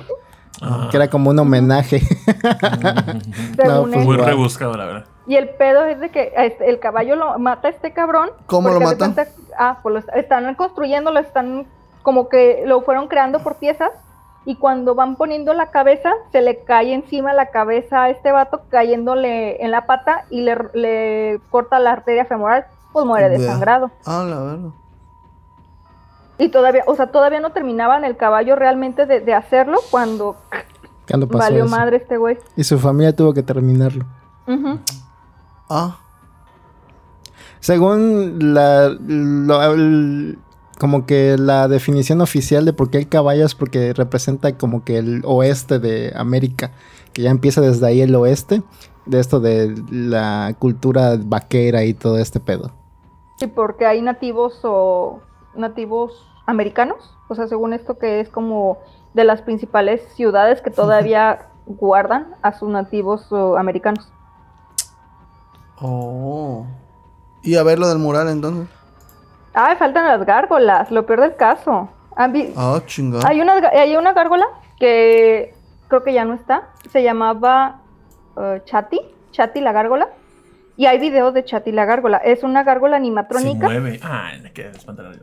[0.62, 2.00] Ah, que era como un homenaje.
[3.56, 4.26] según pues, muy igual.
[4.26, 5.06] rebuscado, la verdad.
[5.28, 8.30] Y el pedo es de que este, el caballo lo mata a este cabrón.
[8.48, 9.26] ¿Cómo lo porque haz de mata?
[9.26, 11.68] cuenta- ah, pues lo están construyendo, lo están
[12.02, 13.92] como que lo fueron creando por piezas.
[14.46, 18.62] Y cuando van poniendo la cabeza, se le cae encima la cabeza a este vato,
[18.70, 23.38] cayéndole en la pata y le, le corta la arteria femoral, pues muere Ya.
[23.38, 23.92] desangrado.
[24.06, 24.70] Ah, la verdad.
[26.40, 30.38] Y todavía, o sea, todavía no terminaban el caballo realmente de, de hacerlo cuando
[31.08, 31.76] Cuando pasó valió eso.
[31.76, 32.38] madre este güey.
[32.56, 34.06] Y su familia tuvo que terminarlo.
[34.48, 34.80] Ujú.
[35.70, 35.98] Ah,
[37.60, 40.40] Según la el-
[40.80, 44.98] como que la definición oficial de por qué el caballo es porque representa como que
[44.98, 46.72] el oeste de América,
[47.12, 48.64] que ya empieza desde ahí el oeste,
[49.06, 52.72] de esto de la cultura vaquera y todo este pedo.
[53.40, 55.20] Sí, porque hay nativos o
[55.56, 58.80] nativos americanos, o sea, según esto que es como
[59.14, 63.28] de las principales ciudades que todavía guardan a sus nativos
[63.58, 64.08] americanos.
[65.82, 66.66] oh.
[67.42, 68.68] Y a ver lo del mural entonces.
[69.54, 71.90] Ah, faltan las gárgolas, lo peor del caso.
[72.16, 73.28] ¿Han vi- Ah, chingada.
[73.28, 74.46] Hay una, hay una gárgola
[74.78, 75.54] que
[75.88, 77.80] creo que ya no está, se llamaba
[78.38, 79.00] eh, Chati,
[79.32, 80.10] Chati la gárgola,
[80.76, 82.18] y hay videos de Chati la gárgola.
[82.18, 83.68] Es una gárgola Se animatrónica.
[83.68, 84.00] mueve.
[84.04, 85.12] Ah, espantado.
[85.14, 85.20] Eh,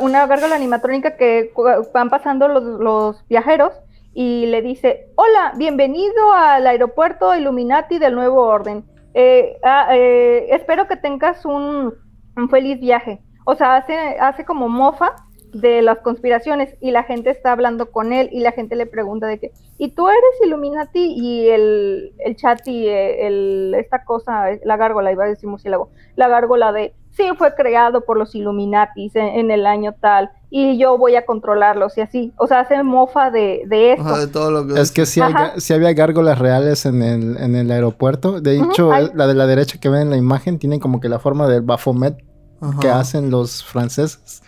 [0.00, 1.52] una gárgola animatrónica que
[1.92, 3.72] van pasando los, los viajeros
[4.14, 8.84] y le dice, hola, bienvenido al aeropuerto Illuminati del Nuevo Orden.
[9.14, 11.94] Eh, ah, eh, espero que tengas un,
[12.36, 13.20] un feliz viaje.
[13.44, 15.14] O sea, hace, hace como mofa
[15.52, 19.26] de las conspiraciones y la gente está hablando con él y la gente le pregunta
[19.26, 21.14] de que, ¿y tú eres Illuminati?
[21.16, 25.90] Y el, el chat y eh, el, esta cosa, la gárgola, iba a decir murciélago,
[26.16, 30.78] la gárgola de, sí, fue creado por los Illuminatis en, en el año tal y
[30.78, 32.32] yo voy a controlarlos y así.
[32.36, 34.02] O sea, hace mofa de, de esto.
[34.02, 37.36] Ajá, de todo lo que Es que sí, hay sí había gárgolas reales en el,
[37.36, 38.40] en el aeropuerto.
[38.40, 41.18] De hecho, la de la derecha que ven en la imagen tiene como que la
[41.18, 42.16] forma del Baphomet
[42.60, 42.78] Ajá.
[42.80, 44.42] que hacen los franceses.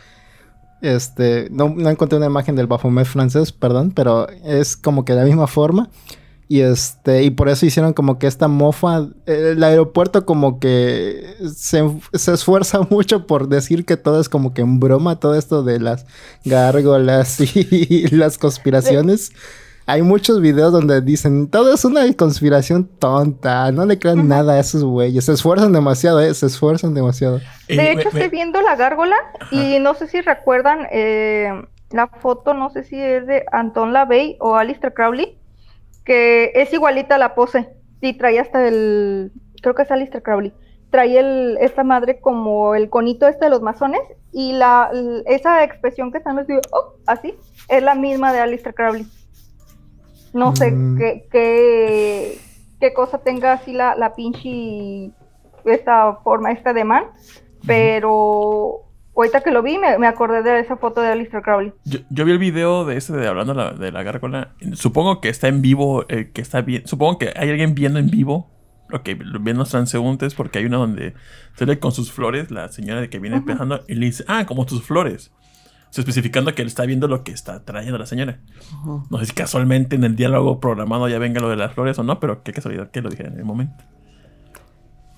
[0.81, 5.25] Este, no, no encontré una imagen del Baphomet francés, perdón, pero es como que la
[5.25, 5.91] misma forma.
[6.53, 9.07] Y este, y por eso hicieron como que esta mofa.
[9.25, 11.25] El aeropuerto como que
[11.55, 15.63] se, se esfuerza mucho por decir que todo es como que en broma, todo esto
[15.63, 16.07] de las
[16.45, 19.31] gárgolas y las conspiraciones.
[19.87, 24.59] Hay muchos videos donde dicen, todo es una conspiración tonta, no le crean nada a
[24.59, 25.25] esos güeyes.
[25.27, 27.39] Se esfuerzan demasiado, eh, se esfuerzan demasiado.
[27.69, 29.15] Eh, De me- hecho, estoy viendo la gárgola
[29.53, 31.51] y no sé si recuerdan eh,
[31.93, 35.37] la foto, no sé si es de Anton LaVey o Alistair Crowley,
[36.11, 37.69] que es igualita a la pose.
[38.01, 39.31] Y trae hasta el,
[39.63, 40.53] creo que es Alistair Crowley,
[40.91, 44.01] trae el, esta madre como el conito este de los masones
[44.33, 44.91] y la,
[45.27, 47.37] esa expresión que están los oh, así,
[47.69, 49.07] es la misma de Alistair Crowley.
[50.33, 50.99] No sé Mm.
[50.99, 52.39] qué, qué,
[52.81, 55.13] qué cosa tenga así la, la pinche
[55.65, 57.05] esta forma, esta de man,
[57.69, 58.83] pero
[59.17, 61.73] ahorita que lo vi me, me acordé de esa foto de Alistair Crowley.
[61.85, 64.55] Yo, yo vi el video de ese de hablando la- de la gárgola.
[64.75, 66.87] Supongo que está en vivo, eh, que está bien.
[66.87, 68.51] Supongo que hay alguien viendo en vivo
[68.93, 69.09] Ok,
[69.41, 71.15] ven los transeúntes porque hay una donde
[71.55, 74.67] sale con sus flores, la señora de que viene empezando y le dice, ah, como
[74.67, 75.31] tus flores.
[75.89, 78.41] O sea, especificando que él está viendo lo que está trayendo la señora.
[79.09, 82.03] No sé si casualmente en el diálogo programado ya venga lo de las flores o
[82.03, 83.85] no, pero qué casualidad que lo dije en el momento.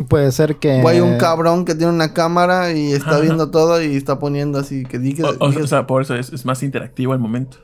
[0.09, 0.83] Puede ser que.
[0.83, 3.21] O hay un cabrón que tiene una cámara y está Ajá.
[3.21, 5.29] viendo todo y está poniendo así que diga.
[5.41, 7.59] O, o- sea, por eso es, es más interactivo el momento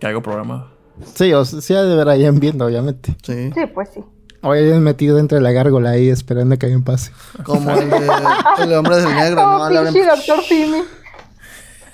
[0.00, 0.70] que algo programado.
[1.14, 3.16] Sí, o sea, sí de ver ahí en viendo, obviamente.
[3.22, 3.50] Sí.
[3.54, 4.00] Sí, pues sí.
[4.42, 7.12] O hayan metido dentro de la gárgola ahí esperando que alguien pase.
[7.44, 7.96] Como el, de,
[8.64, 9.64] el hombre del negro, ¿no?
[9.64, 10.78] Abren- pinche doctor Simi.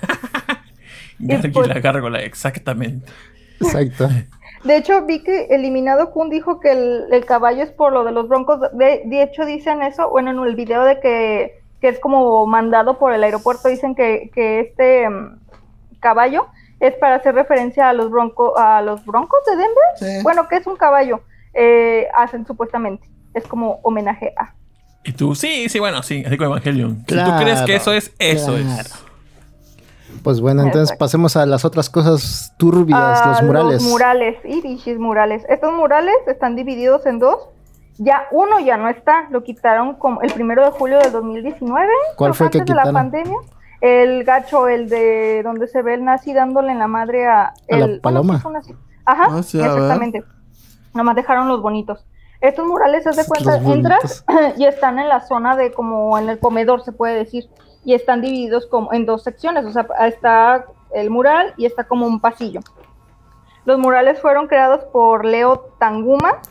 [1.19, 3.11] Gargila, pues- gárgola, exactamente.
[3.59, 4.09] Exacto.
[4.63, 8.11] De hecho, vi que Eliminado Kun dijo que el, el caballo es por lo de
[8.11, 8.59] los broncos.
[8.73, 12.99] De, de hecho, dicen eso, bueno, en el video de que, que es como mandado
[12.99, 15.39] por el aeropuerto, dicen que, que este mm,
[15.99, 16.47] caballo
[16.79, 19.83] es para hacer referencia a los broncos, a los broncos de Denver.
[19.97, 20.23] Sí.
[20.23, 21.21] Bueno, que es un caballo,
[21.53, 23.09] eh, hacen supuestamente.
[23.33, 24.53] Es como homenaje a.
[25.03, 27.05] Y tú, sí, sí, bueno, sí, así como Evangelion.
[27.07, 28.81] si tú crees que eso es, eso claro.
[28.81, 29.08] es.
[30.23, 31.05] Pues bueno, entonces Exacto.
[31.05, 33.81] pasemos a las otras cosas turbias, los murales.
[33.81, 35.43] Los murales, y bichis murales.
[35.49, 37.47] Estos murales están divididos en dos.
[37.97, 41.87] Ya uno ya no está, lo quitaron como el primero de julio del 2019.
[42.15, 43.37] ¿Cuál fue el que antes de la pandemia.
[43.81, 47.53] El gacho, el de donde se ve el nazi dándole en la madre a, ¿A
[47.69, 48.41] la el, paloma?
[48.61, 48.75] sí.
[49.05, 50.23] Ajá, Ah, sí, exactamente.
[50.93, 52.05] Nomás dejaron los bonitos.
[52.41, 54.23] Estos murales, haz de cuenta, entras
[54.57, 57.49] y están en la zona de como en el comedor, se puede decir.
[57.85, 59.65] Y están divididos como en dos secciones.
[59.65, 62.59] O sea, está el mural y está como un pasillo.
[63.65, 66.41] Los murales fueron creados por Leo Tanguma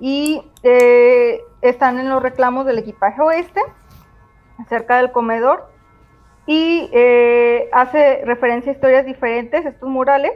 [0.00, 3.60] y eh, están en los reclamos del equipaje oeste,
[4.68, 5.68] cerca del comedor.
[6.46, 10.32] Y eh, hace referencia a historias diferentes, estos murales.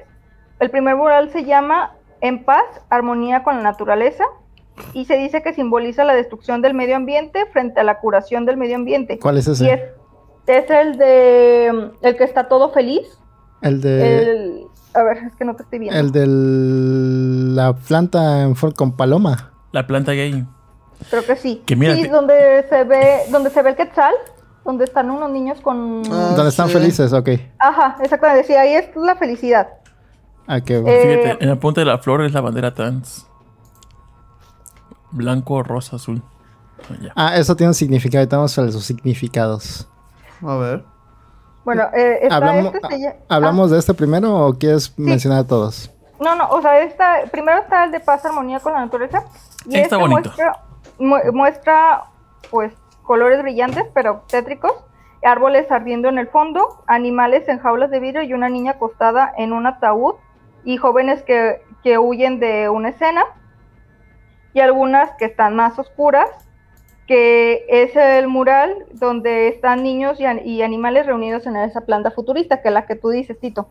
[0.59, 4.25] El primer mural se llama En paz, armonía con la naturaleza.
[4.93, 8.57] Y se dice que simboliza la destrucción del medio ambiente frente a la curación del
[8.57, 9.19] medio ambiente.
[9.19, 9.73] ¿Cuál es Y ese?
[9.73, 9.81] es,
[10.59, 13.06] es el de el que está todo feliz.
[13.62, 14.22] El de.
[14.22, 14.64] El,
[14.94, 15.98] a ver, es que no te estoy viendo.
[15.98, 16.27] El de
[17.55, 19.52] la planta en con paloma.
[19.72, 20.47] La planta gay.
[21.10, 21.62] Creo que sí.
[21.66, 24.12] Que mira, sí, te- donde se ve, donde se ve el quetzal,
[24.64, 26.74] donde están unos niños con Ah, donde están sí.
[26.74, 27.28] felices, ok.
[27.59, 28.47] Ajá, exactamente.
[28.47, 29.68] Sí, ahí es la felicidad.
[30.47, 30.82] Ah, qué- Eh,
[31.22, 33.27] Fíjate, en la punta de la flor es la bandera trans.
[35.12, 36.22] Blanco, rosa, azul.
[36.89, 37.12] Ah.
[37.14, 38.22] Ah, eso tiene un significado.
[38.22, 39.86] Estamos a sus significados.
[40.47, 40.85] A ver.
[41.65, 45.91] Bueno, eh, ¿Hablamos, este, se ¿hablamos de este primero o quieres mencionar a todos?
[45.91, 49.25] Ah, no, no, o sea, esta, primero está el de paz, armonía con la naturaleza.
[49.67, 50.31] Y Está este bonito.
[50.31, 50.61] Muestra,
[50.99, 52.05] mu- muestra,
[52.51, 52.73] pues,
[53.03, 54.73] colores brillantes, pero tétricos.
[55.23, 59.53] Árboles ardiendo en el fondo, animales en jaulas de vidrio y una niña acostada en
[59.53, 60.15] un ataúd
[60.65, 63.23] y jóvenes que, que huyen de una escena.
[64.55, 66.27] Y algunas que están más oscuras,
[67.11, 72.12] que es el mural donde están niños y, an- y animales reunidos en esa planta
[72.12, 73.69] futurista, que es la que tú dices, Tito.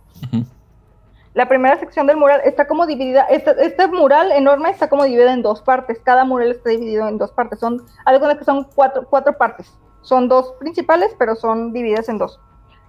[1.34, 5.30] La primera sección del mural está como dividida, este, este mural enorme está como dividido
[5.30, 8.68] en dos partes, cada mural está dividido en dos partes, son, algo de que son
[8.76, 9.72] cuatro, cuatro partes,
[10.02, 12.42] son dos principales, pero son divididas en dos.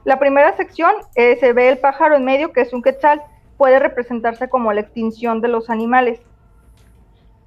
[0.05, 3.23] La primera sección eh, se ve el pájaro en medio, que es un quetzal,
[3.57, 6.21] puede representarse como la extinción de los animales.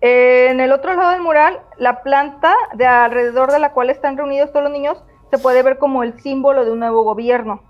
[0.05, 4.51] En el otro lado del mural, la planta de alrededor de la cual están reunidos
[4.51, 5.01] todos los niños
[5.31, 7.61] se puede ver como el símbolo de un nuevo gobierno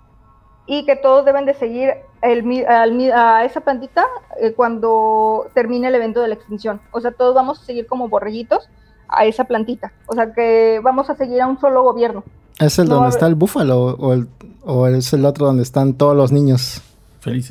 [0.66, 1.92] y que todos deben de seguir
[2.22, 4.04] el al a esa plantita
[4.40, 6.80] eh, cuando termine el evento de la extinción.
[6.90, 8.68] O sea, todos vamos a seguir como borreguitos
[9.06, 9.92] a esa plantita.
[10.06, 12.24] O sea, que vamos a seguir a un solo gobierno.
[12.58, 14.26] ¿Es el No, donde está el búfalo o, el,
[14.64, 16.82] o es el otro donde están todos los niños?
[17.20, 17.48] Feliz.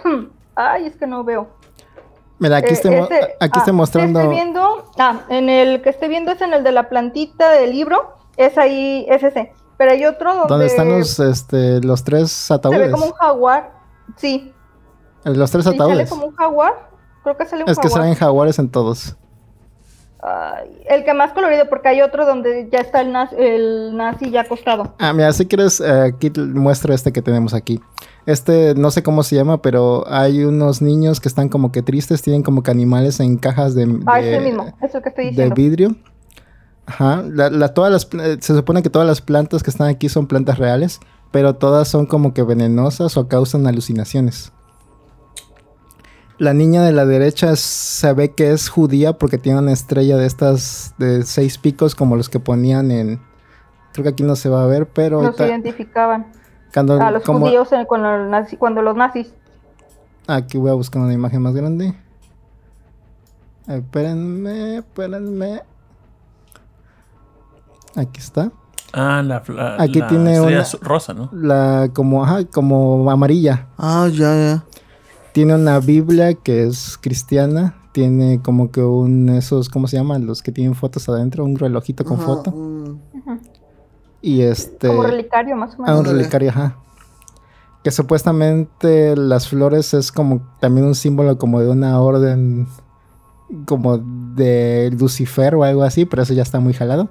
[0.54, 1.46] Ay, es que no veo.
[2.38, 4.20] Mira, aquí, Eh, estoy, ese- aquí ah, estoy mostrando.
[4.20, 7.70] Estoy viendo, ah, en el que estoy viendo es en el de la plantita del
[7.70, 8.16] libro.
[8.36, 9.52] Es ahí, es ese.
[9.76, 12.90] Pero hay otro donde, Donde están los, este, los tres se ve ataúdes.
[12.92, 13.72] como un jaguar.
[14.16, 14.52] Sí,
[15.24, 16.10] Los tres sí sale ataúdes.
[16.10, 16.90] como un jaguar.
[17.22, 18.02] Creo que sale un Es que jaguar.
[18.02, 19.16] salen jaguares en todos.
[20.88, 24.40] El que más colorido, porque hay otro donde ya está el nazi, el nazi ya
[24.42, 24.94] acostado.
[24.98, 27.78] Ah, mira, si quieres, eh, aquí muestro este que tenemos aquí.
[28.26, 32.22] Este, no sé cómo se llama, pero hay unos niños que están como que tristes,
[32.22, 35.08] tienen como que animales en cajas de, Ah, de- es el mismo, es el que
[35.10, 35.54] estoy de diciendo.
[35.54, 35.96] vidrio.
[36.86, 37.22] Ajá.
[37.30, 40.26] La, la- todas las, eh, se supone que todas las plantas que están aquí son
[40.26, 41.00] plantas reales,
[41.32, 44.52] pero todas son como que venenosas o causan alucinaciones.
[46.38, 50.26] La niña de la derecha se ve que es judía porque tiene una estrella de
[50.26, 53.20] estas de seis picos como los que ponían en...
[53.92, 56.32] Creo que aquí no se va a ver, pero Nos ahorita- identificaban
[56.74, 59.32] cuando, a los como- judíos en- los cuando los nazis.
[60.26, 61.94] Aquí voy a buscar una imagen más grande.
[63.66, 65.62] Espérenme, espérenme.
[67.96, 68.50] Aquí está.
[68.92, 71.28] Ah, la, la Aquí la tiene una- rosa, ¿no?
[71.32, 73.66] La como, ajá, como amarilla.
[73.78, 74.64] Ah, ya, ya.
[75.32, 77.74] Tiene una Biblia que es cristiana.
[77.92, 80.26] Tiene como que un esos, ¿cómo se llaman?
[80.26, 82.52] Los que tienen fotos adentro, un relojito con Ajá, foto.
[84.26, 84.88] Y este.
[84.88, 85.90] Como relicario, más o Ah, menos.
[85.92, 86.18] un Ándale.
[86.18, 86.76] relicario, ajá.
[87.82, 92.66] Que supuestamente las flores es como también un símbolo como de una orden
[93.66, 97.10] como de Lucifer o algo así, pero eso ya está muy jalado.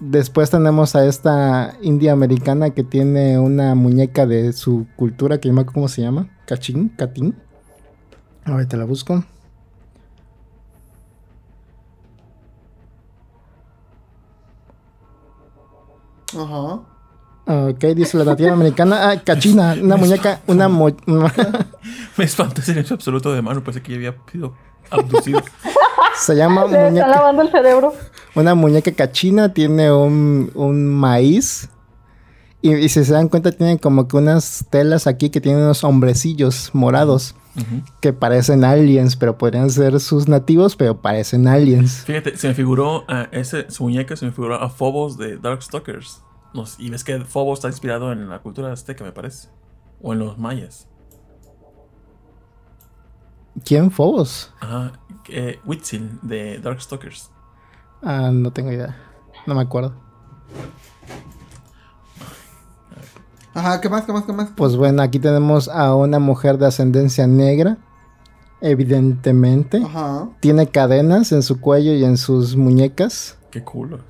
[0.00, 5.72] Después tenemos a esta india americana que tiene una muñeca de su cultura que acuerdo
[5.74, 7.36] cómo se llama, Cachín, Catín.
[8.44, 9.24] Ahorita la busco.
[16.32, 16.80] Ajá.
[17.46, 19.10] Ok, dice la nativa americana.
[19.10, 20.96] Ah, cachina, una muñeca, una mo-
[22.16, 23.62] Me espantó el silencio absoluto de mano.
[23.62, 24.54] Pensé que ya había sido
[24.90, 25.42] abducido.
[26.18, 27.06] se llama Le muñeca.
[27.06, 27.92] lavando el cerebro.
[28.34, 31.68] Una muñeca cachina tiene un, un maíz.
[32.62, 35.84] Y, y si se dan cuenta, tiene como que unas telas aquí que tienen unos
[35.84, 37.34] hombrecillos morados
[38.00, 42.02] Que parecen aliens, pero podrían ser sus nativos, pero parecen aliens.
[42.04, 46.20] Fíjate, se me figuró a ese, su muñeca, se me figuró a Phobos de Darkstalkers.
[46.52, 49.48] Nos- y ves que Phobos está inspirado en la cultura azteca, me parece.
[50.02, 50.88] O en los mayas.
[53.64, 53.90] ¿Quién?
[53.90, 54.52] Fobos.
[54.60, 54.92] Ajá.
[55.28, 57.30] Eh, Huitzil de Darkstalkers.
[58.02, 58.96] Ah, no tengo idea.
[59.46, 59.94] No me acuerdo.
[63.54, 64.48] Ajá, ¿qué más, qué más, qué más?
[64.56, 67.78] Pues bueno, aquí tenemos a una mujer de ascendencia negra.
[68.60, 69.82] Evidentemente.
[69.84, 70.28] Ajá.
[70.40, 73.36] Tiene cadenas en su cuello y en sus muñecas.
[73.50, 74.00] Qué culo.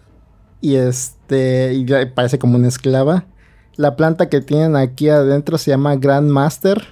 [0.61, 3.25] Y este, y ya parece como una esclava.
[3.77, 6.87] La planta que tienen aquí adentro se llama Grandmaster.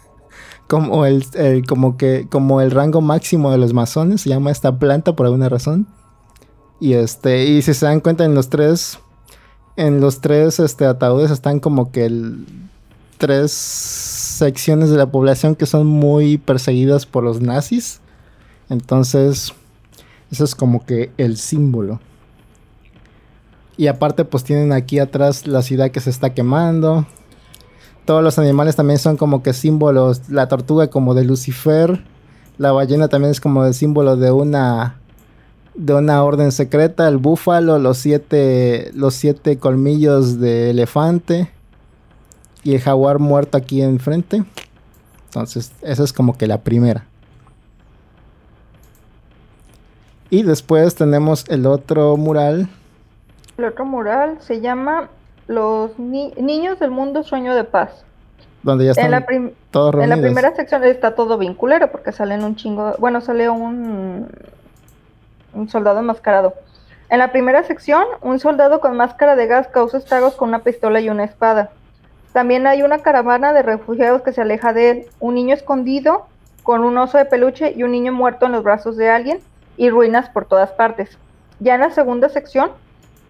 [0.68, 4.78] Como el, el- como que, como el rango máximo de los masones, se llama esta
[4.80, 5.86] planta por alguna razón.
[6.80, 8.98] Y este, y si se dan cuenta en los tres,
[9.76, 12.10] en los tres este, ataúdes están como que
[13.18, 18.00] tres secciones de la población que son muy perseguidas por los nazis.
[18.68, 19.52] Entonces,
[20.30, 22.00] eso es como que el símbolo.
[23.76, 27.06] Y aparte, pues tienen aquí atrás la ciudad que se está quemando.
[28.06, 30.30] Todos los animales también son como que símbolos.
[30.30, 32.02] La tortuga como de Lucifer.
[32.56, 34.98] La ballena también es como el símbolo de una
[35.76, 37.06] de una orden secreta.
[37.08, 41.50] El búfalo, los siete los siete colmillos de elefante
[42.62, 44.44] y el jaguar muerto aquí enfrente.
[45.26, 47.04] Entonces, esa es como que la primera.
[50.30, 52.68] Y después tenemos el otro mural
[53.58, 55.08] El otro mural se llama
[55.46, 57.90] Los Ni- Niños del Mundo Sueño de Paz.
[58.62, 59.18] donde ya están En la,
[60.02, 62.94] en la primera sección está todo vinculero porque salen un chingo.
[62.98, 64.26] Bueno, sale un,
[65.56, 66.54] un soldado enmascarado.
[67.08, 71.00] En la primera sección, un soldado con máscara de gas causa estragos con una pistola
[71.00, 71.70] y una espada.
[72.32, 76.26] También hay una caravana de refugiados que se aleja de él, un niño escondido
[76.62, 79.38] con un oso de peluche y un niño muerto en los brazos de alguien
[79.76, 81.16] y ruinas por todas partes.
[81.60, 82.70] Ya en la segunda sección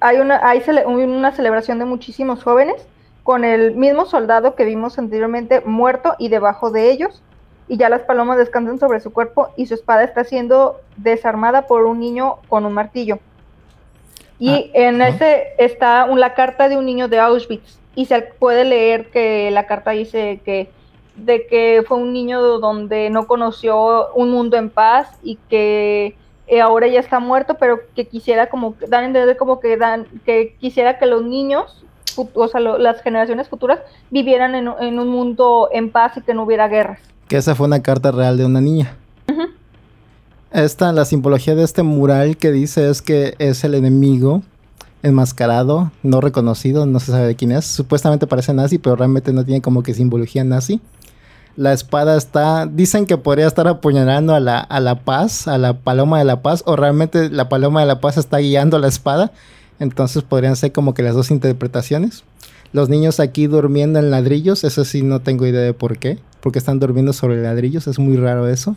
[0.01, 0.43] hay una,
[0.87, 2.77] una celebración de muchísimos jóvenes
[3.23, 7.23] con el mismo soldado que vimos anteriormente muerto y debajo de ellos
[7.69, 11.85] y ya las palomas descansan sobre su cuerpo y su espada está siendo desarmada por
[11.87, 13.19] un niño con un martillo.
[14.39, 18.21] Y Ah, en ese está un- la carta de un niño de Auschwitz y se
[18.23, 20.71] puede leer que la carta dice que
[21.17, 26.15] de que fue un niño donde no conoció un mundo en paz y que
[26.47, 30.07] eh, ahora ya está muerto, pero que quisiera como dan a entender como que dan
[30.27, 31.83] que quisiera que los niños,
[32.35, 33.81] o sea, lo- las generaciones futuras
[34.11, 37.01] vivieran en, en un mundo en paz y que no hubiera guerras.
[37.29, 38.97] Que esa fue una carta real de una niña.
[40.53, 44.43] Esta, la simbología de este mural que dice es que es el enemigo
[45.03, 47.67] enmascarado, no reconocido, no se sabe de quién es.
[47.67, 50.81] Supuestamente parece nazi, pero realmente no tiene como que simbología nazi.
[51.57, 55.75] La espada está, dicen que podría estar apuñalando a la, a la paz, a la
[55.75, 59.33] paloma de la paz, o realmente la paloma de la paz está guiando la espada.
[59.79, 62.25] Entonces podrían ser como que las dos interpretaciones.
[62.73, 66.19] Los niños aquí durmiendo en ladrillos, eso sí no tengo idea de por qué.
[66.47, 68.77] Porque están durmiendo sobre ladrillos, es muy raro eso.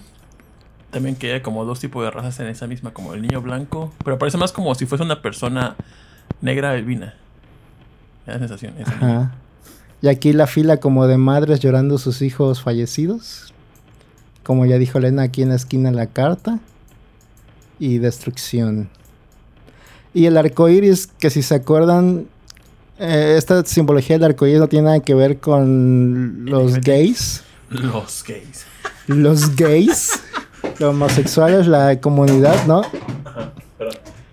[0.89, 3.93] También que hay como dos tipos de razas en esa misma, como el niño blanco.
[4.03, 5.75] Pero parece más como si fuese una persona
[6.41, 7.13] negra albina.
[8.25, 8.73] Me da la sensación.
[8.73, 8.87] niño.
[8.87, 9.35] Ajá.
[10.01, 13.53] Y aquí la fila como de madres llorando sus hijos fallecidos.
[14.41, 16.57] Como ya dijo Elena aquí en la esquina la carta.
[17.77, 18.89] Y destrucción.
[20.15, 22.25] Y el arco iris, que si se acuerdan,
[22.97, 27.43] eh, esta simbología del arco iris no tiene nada que ver con los gays.
[27.69, 28.65] Los gays.
[29.07, 30.19] Los gays,
[30.79, 32.83] los homosexuales, la comunidad, ¿no?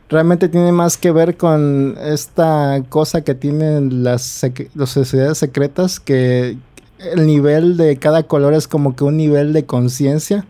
[0.08, 4.44] realmente tiene más que ver con esta cosa que tienen las,
[4.74, 6.56] las sociedades secretas, que
[6.98, 10.46] el nivel de cada color es como que un nivel de conciencia.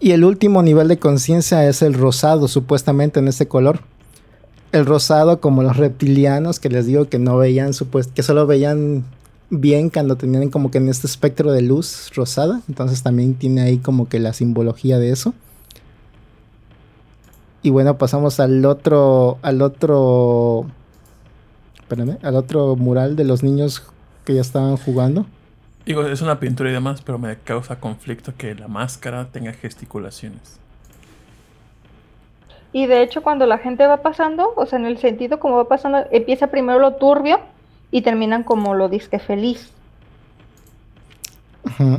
[0.00, 3.80] Y el último nivel de conciencia es el rosado, supuestamente en ese color.
[4.72, 7.70] El rosado, como los reptilianos, que les digo que no veían,
[8.14, 9.04] que solo veían
[9.60, 12.60] bien cuando tenían como que en este espectro de luz rosada.
[12.68, 15.34] Entonces también tiene ahí como que la simbología de eso.
[17.62, 20.66] Y bueno, pasamos al otro, al otro,
[21.76, 23.82] espérame, al otro mural de los niños
[24.24, 25.24] que ya estaban jugando.
[25.86, 30.58] Digo, es una pintura y demás, pero me causa conflicto que la máscara tenga gesticulaciones.
[32.72, 35.68] Y de hecho, cuando la gente va pasando, o sea, en el sentido como va
[35.68, 37.38] pasando, empieza primero lo turbio
[37.90, 39.70] y terminan como lo disque feliz.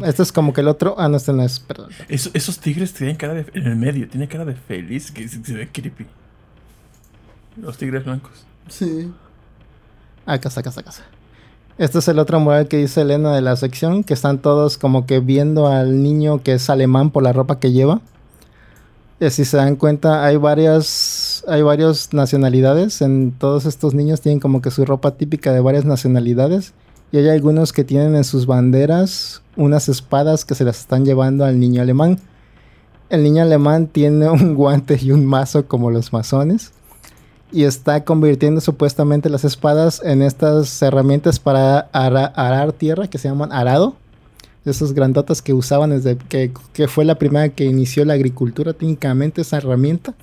[0.05, 1.89] Este es como que el otro, ah, no, este no es, perdón.
[2.07, 3.45] Eso- esos tigres tienen cara de.
[3.53, 6.05] En el medio, tiene cara de feliz, que se, se ve creepy.
[7.57, 8.45] Los tigres blancos.
[8.67, 9.11] Sí.
[10.25, 11.03] Acá está, acá está, acá está.
[11.77, 15.05] Este es el otro mural que dice Elena de la sección, que están todos como
[15.05, 18.01] que viendo al niño que es alemán por la ropa que lleva.
[19.19, 20.85] Y si se dan cuenta, hay varias,
[21.47, 23.01] hay varias nacionalidades.
[23.01, 26.73] En todos estos niños tienen como que su ropa típica de varias nacionalidades.
[27.11, 31.45] Y hay algunos que tienen en sus banderas unas espadas que se las están llevando
[31.45, 32.19] al niño alemán.
[33.09, 36.71] El niño alemán tiene un guante y un mazo como los masones
[37.51, 43.29] y está convirtiendo supuestamente las espadas en estas herramientas para ara- arar tierra que se
[43.29, 43.95] llaman arado.
[44.65, 49.41] Esas grandotas que usaban desde que, que fue la primera que inició la agricultura técnicamente
[49.41, 50.15] esa herramienta.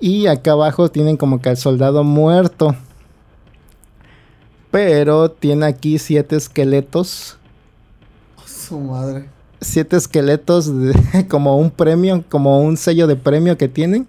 [0.00, 2.74] Y acá abajo tienen como que al soldado muerto.
[4.70, 7.36] Pero tiene aquí siete esqueletos.
[8.46, 9.28] Su madre.
[9.60, 14.06] Siete esqueletos de- como un premio, como un sello de premio que tienen.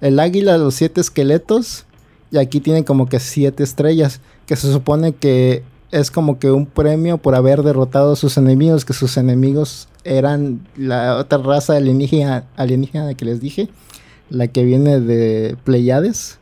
[0.00, 1.84] El águila, los siete esqueletos.
[2.30, 4.20] Y aquí tienen como que siete estrellas.
[4.46, 8.84] Que se supone que es como que un premio por haber derrotado a sus enemigos.
[8.84, 13.68] Que sus enemigos eran la otra raza alienígena, alienígena que les dije.
[14.30, 16.38] La que viene de Pleiades.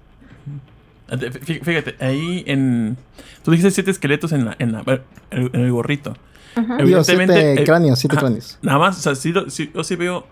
[1.08, 2.96] Fí- Fíjate, ahí en.
[3.44, 5.00] Tú dijiste siete esqueletos en, la, en, la-
[5.30, 6.16] en el gorrito.
[6.56, 6.78] Ajá.
[6.78, 8.58] Digo, siete eh, cráneos, siete ajá, cráneos.
[8.62, 10.26] Nada más, o sea, sí, sí- yo sí veo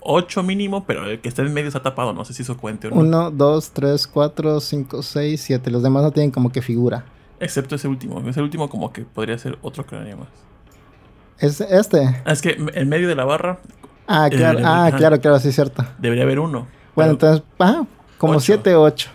[0.00, 2.12] ocho mínimo, pero el que está en medio está tapado.
[2.12, 2.96] No sé si eso cuente o no.
[3.00, 5.70] 1, 2, 3, 4, 5, 6, 7.
[5.70, 7.04] Los demás no tienen como que figura.
[7.40, 8.22] Excepto ese último.
[8.28, 10.28] Ese último, como que podría ser otro cráneo más.
[11.40, 12.22] Es este.
[12.24, 13.58] Ah, es que en medio de la barra
[14.06, 14.96] Ah, claro, ah, ajá.
[14.96, 15.84] claro, claro, sí, cierto.
[15.98, 16.68] debería haber uno.
[16.94, 17.84] Bueno, pero, entonces, ah,
[18.18, 18.40] como Ocho.
[18.40, 19.10] 7, 8.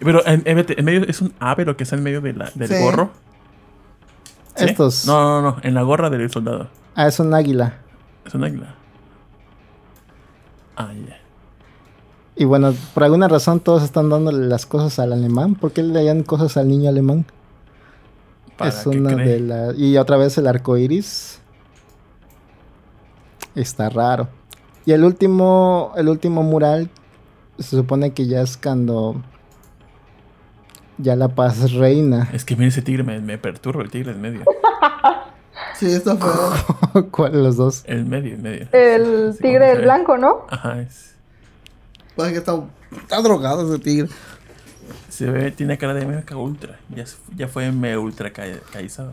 [0.00, 2.50] Pero en, en- en medio es un ave lo que está en medio de la-
[2.54, 2.74] del Sí.
[2.82, 3.10] gorro.
[4.56, 4.64] ¿Sí?
[4.66, 5.06] Estos.
[5.06, 5.56] No, no, no.
[5.62, 6.68] En la gorra del soldado.
[6.94, 7.78] Ah, es un águila.
[8.26, 8.74] Es un águila.
[10.76, 11.18] Ah, ya.
[12.36, 15.54] Y bueno, por alguna razón todos están dándole las cosas al alemán.
[15.54, 17.26] ¿Por qué le dan cosas al niño alemán?
[18.56, 19.26] Para es una cree.
[19.28, 19.78] de las.
[19.78, 21.40] Y otra vez el arco iris.
[23.54, 24.28] Está raro.
[24.84, 25.92] Y el último.
[25.96, 26.90] El último mural.
[27.58, 29.22] Se supone que ya es cuando.
[30.98, 32.28] Ya la paz reina.
[32.32, 34.42] Es que mira ese tigre, me, me perturba el tigre en medio.
[35.74, 37.08] Sí, está feo.
[37.10, 37.82] ¿Cuál de los dos?
[37.86, 38.68] El medio, en medio.
[38.72, 40.46] El Sí, tigre del blanco, ¿no?
[40.48, 41.14] Ajá, es.
[42.14, 42.62] Parece que está,
[42.96, 44.08] está drogado ese tigre.
[45.08, 46.78] Se ve, tiene cara de mecha ultra.
[46.94, 47.04] Ya,
[47.36, 49.12] ya fue me ultra ca- caizado.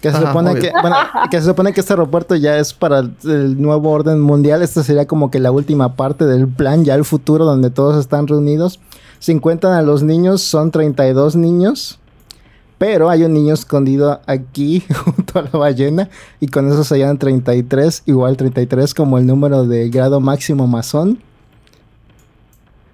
[0.00, 0.62] Que se, Ajá, supone obvio.
[0.62, 0.96] que, bueno,
[1.30, 4.62] que se supone que este aeropuerto ya es para el nuevo orden mundial.
[4.62, 8.28] Esta sería como que la última parte del plan, ya el futuro donde todos están
[8.28, 8.78] reunidos.
[9.18, 11.98] Si encuentran a los niños, son 32 niños.
[12.78, 16.08] Pero hay un niño escondido aquí junto a la ballena.
[16.38, 18.04] Y con eso se llaman 33.
[18.06, 21.18] Igual 33 como el número de grado máximo masón.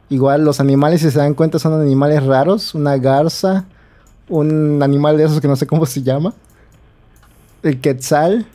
[0.09, 2.75] Igual los animales, si se dan cuenta, son animales raros.
[2.75, 3.67] Una garza.
[4.31, 6.33] Un animal de esos que no sé cómo se llama
[7.65, 8.47] el quetzal,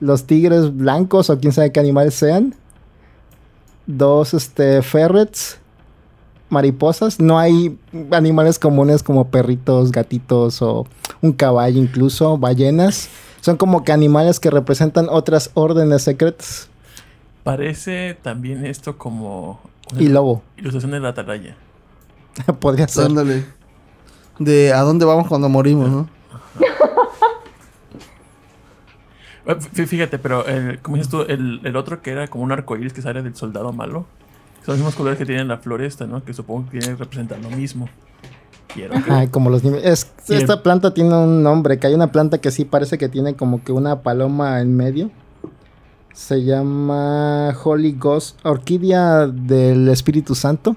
[0.00, 2.54] los tigres blancos o quién sabe qué animales sean,
[3.86, 5.58] dos este, ferrets,
[6.48, 7.20] mariposas.
[7.20, 7.78] No hay
[8.10, 10.86] animales comunes como perritos, gatitos o
[11.22, 13.08] un caballo incluso, ballenas.
[13.40, 16.68] Son como que animales que representan otras órdenes secretas.
[17.44, 19.60] Parece también esto como.
[19.92, 20.42] una Y lobo.
[20.56, 21.56] Ilustración de la atalaya.
[22.60, 23.06] Podría ser.
[23.06, 23.44] Ándale.
[24.38, 26.08] De a dónde vamos cuando morimos, ¿no?
[29.46, 32.52] Eh, fí- Fíjate, pero el, como dices tú, el, el otro que era como un
[32.52, 34.06] arcoíris que sale del soldado malo.
[34.64, 36.24] Son los mismos colores que tiene la floresta, ¿no?
[36.24, 37.88] Que supongo que representar lo mismo.
[39.08, 39.80] Ay, como los niños.
[39.84, 43.34] Es, esta planta tiene un nombre, que hay una planta que sí parece que tiene
[43.34, 45.10] como que una paloma en medio.
[46.12, 50.76] Se llama Holy Ghost, Orquídea del Espíritu Santo.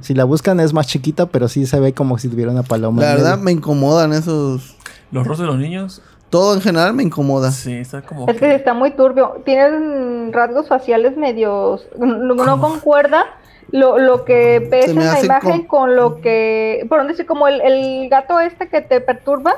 [0.00, 3.02] Si la buscan es más chiquita, pero sí se ve como si tuviera una paloma.
[3.02, 3.44] La en verdad medio.
[3.44, 4.76] me incomodan esos.
[5.10, 7.50] Los rostros de los niños, Todo en general me incomoda.
[7.50, 8.28] sí, está como.
[8.28, 9.40] Es que está muy turbio.
[9.44, 11.86] Tienen rasgos faciales medios.
[11.98, 13.24] No, no concuerda
[13.70, 16.84] lo, lo que pesa Se en me la imagen com- con lo que.
[16.88, 19.56] Por decir, como el, el gato este que te perturba.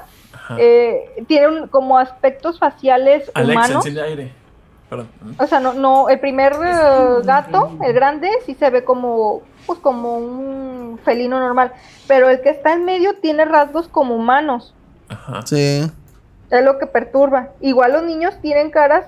[0.58, 3.76] Eh, tiene un- como aspectos faciales Alexa, humanos.
[3.86, 4.32] enciende aire.
[4.88, 5.08] Perdón.
[5.38, 9.78] O sea, no, no, el primer eh, gato, el grande, sí se ve como, pues
[9.78, 11.72] como un felino normal,
[12.08, 14.74] pero el que está en medio tiene rasgos como humanos,
[15.08, 15.42] Ajá.
[15.46, 15.88] Sí.
[16.50, 17.50] Es lo que perturba.
[17.60, 19.06] Igual los niños tienen caras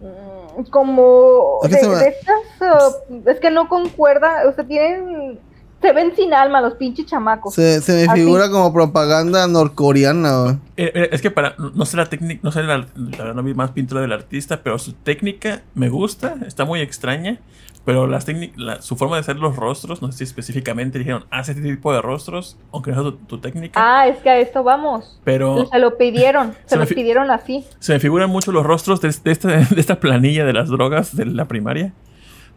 [0.00, 5.38] mm, como de, de estas, eh, es que no concuerda, o sea, tienen,
[5.84, 7.54] se ven sin alma los pinches chamacos.
[7.54, 8.20] Se, se me Así.
[8.20, 10.58] figura como propaganda norcoreana.
[10.76, 11.54] Eh, eh, Es que para.
[11.74, 12.40] No sé la técnica.
[12.42, 12.78] No sé la.
[12.78, 12.86] La
[13.18, 16.36] verdad, no vi más pintura del artista, pero su técnica me gusta.
[16.46, 17.38] Está muy extraña.
[17.84, 18.56] Pero las técnicas.
[18.58, 20.00] la- Su forma de hacer los rostros.
[20.00, 21.26] No sé si específicamente dijeron.
[21.30, 22.56] Haz este tipo de rostros.
[22.72, 23.78] Aunque no sea tu, tu técnica.
[23.82, 25.20] Ah, es que a esto vamos.
[25.24, 25.66] Pero.
[25.70, 27.64] Se lo pidieron, Se se fi- pidieron así.
[27.80, 31.14] Se me figuran mucho los rostros de, de esta, de esta planilla de las drogas
[31.14, 31.92] de la primaria.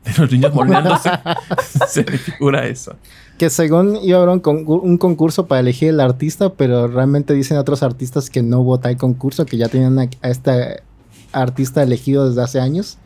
[0.07, 1.09] De los niños moldeándose.
[1.88, 2.95] se me figura eso.
[3.38, 7.34] Que según iba a haber un, concur- un concurso para elegir el artista, pero realmente
[7.34, 10.81] dicen otros artistas que no vota el concurso, que ya tenían a, a este
[11.34, 12.97] artista elegido desde hace años.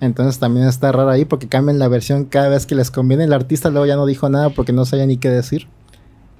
[0.00, 3.24] Entonces también está raro ahí porque cambian la versión cada vez que les conviene.
[3.24, 5.66] El artista luego ya no dijo nada porque no sabía ni qué decir.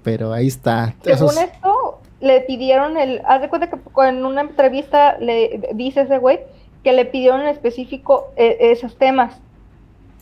[0.02, 0.94] Pero ahí está.
[1.02, 3.20] Según Esos- esto, le pidieron el.
[3.26, 3.76] Haz de cuenta que
[4.08, 6.40] en una entrevista le dice ese güey
[6.84, 9.34] que le pidieron en específico eh, esos temas.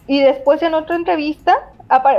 [0.06, 1.70] Y después en otra entrevista,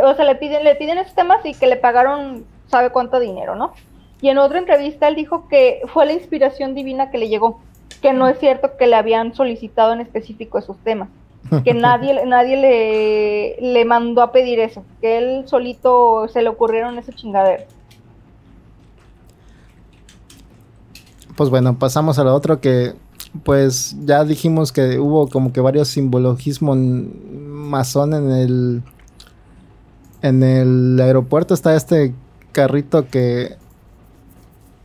[0.03, 3.55] o sea, le piden, le piden esos temas y que le pagaron sabe cuánto dinero,
[3.55, 3.73] ¿no?
[4.21, 7.59] Y en otra entrevista él dijo que fue la inspiración divina que le llegó,
[8.01, 11.09] que no es cierto que le habían solicitado en específico esos temas,
[11.63, 16.97] que nadie, nadie le, le mandó a pedir eso, que él solito se le ocurrieron
[16.97, 17.63] ese chingadero.
[21.35, 22.93] Pues bueno, pasamos a lo otro que
[23.43, 28.83] pues ya dijimos que hubo como que varios simbologismos masón en el
[30.21, 32.13] en el aeropuerto está este
[32.51, 33.57] carrito que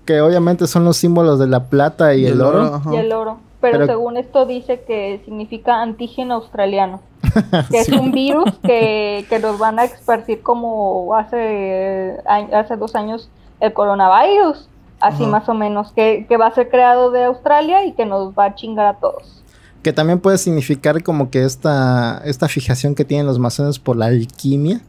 [0.05, 2.83] que obviamente son los símbolos de la plata y, el oro.
[2.93, 3.39] y el oro.
[3.61, 7.01] Pero, Pero- según esto dice que significa antígeno australiano,
[7.71, 13.29] que es un virus que, que nos van a esparcir como hace, hace dos años
[13.61, 14.70] el coronavirus,
[15.01, 15.31] así Ajá.
[15.33, 18.47] más o menos, que, que va a ser creado de Australia y que nos va
[18.47, 19.43] a chingar a todos.
[19.83, 24.07] Que también puede significar como que esta, esta fijación que tienen los masones por la
[24.07, 24.81] alquimia.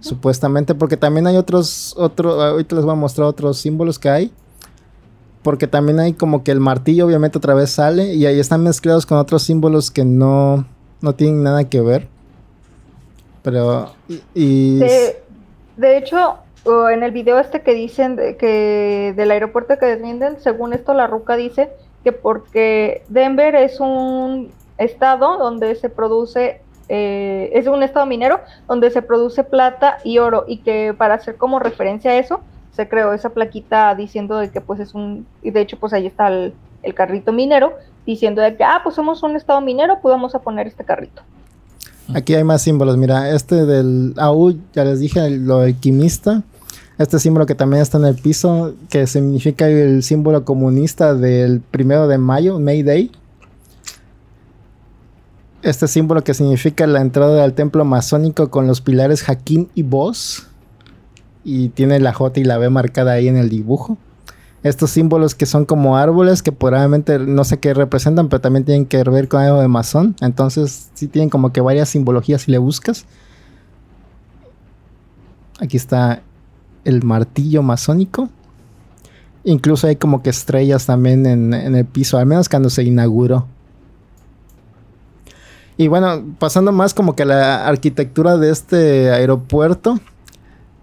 [0.00, 4.32] Supuestamente, porque también hay otros, otro, ahorita les voy a mostrar otros símbolos que hay.
[5.42, 9.04] Porque también hay como que el martillo obviamente otra vez sale y ahí están mezclados
[9.04, 10.64] con otros símbolos que no,
[11.02, 12.08] no tienen nada que ver.
[13.42, 15.22] Pero, y, y- De,
[15.76, 20.72] de hecho, en el video este que dicen de- que del aeropuerto que desmienten, según
[20.72, 21.70] esto la ruca dice
[22.02, 28.90] que porque Denver es un estado donde se produce, eh, es un estado minero donde
[28.90, 32.40] se produce plata y oro y que para hacer como referencia a eso
[32.72, 36.06] se creó esa plaquita diciendo de que pues es un, y de hecho pues ahí
[36.06, 36.54] está el,
[36.94, 37.72] carrito minero
[38.04, 41.22] diciendo de que, ah, pues somos un estado minero, pues vamos a poner este carrito.
[42.14, 42.98] Aquí hay más símbolos.
[42.98, 46.42] Mira, este del AU, ya les dije, lo alquimista.
[46.96, 52.06] Este símbolo que también está en el piso, que significa el símbolo comunista del primero
[52.06, 53.10] de mayo, May Day.
[55.62, 60.46] Este símbolo que significa la entrada al templo masónico con los pilares Hakim y Boss.
[61.42, 63.98] Y tiene la J y la B marcada ahí en el dibujo.
[64.62, 68.86] Estos símbolos que son como árboles que probablemente no sé qué representan, pero también tienen
[68.86, 70.14] que ver con algo de masón.
[70.20, 73.04] Entonces sí tienen como que varias simbologías si le buscas.
[75.60, 76.22] Aquí está
[76.84, 78.28] el martillo masónico.
[79.44, 83.46] Incluso hay como que estrellas también en, el piso, al menos cuando se inauguró.
[85.76, 89.98] Y bueno, pasando más como que la arquitectura de este aeropuerto.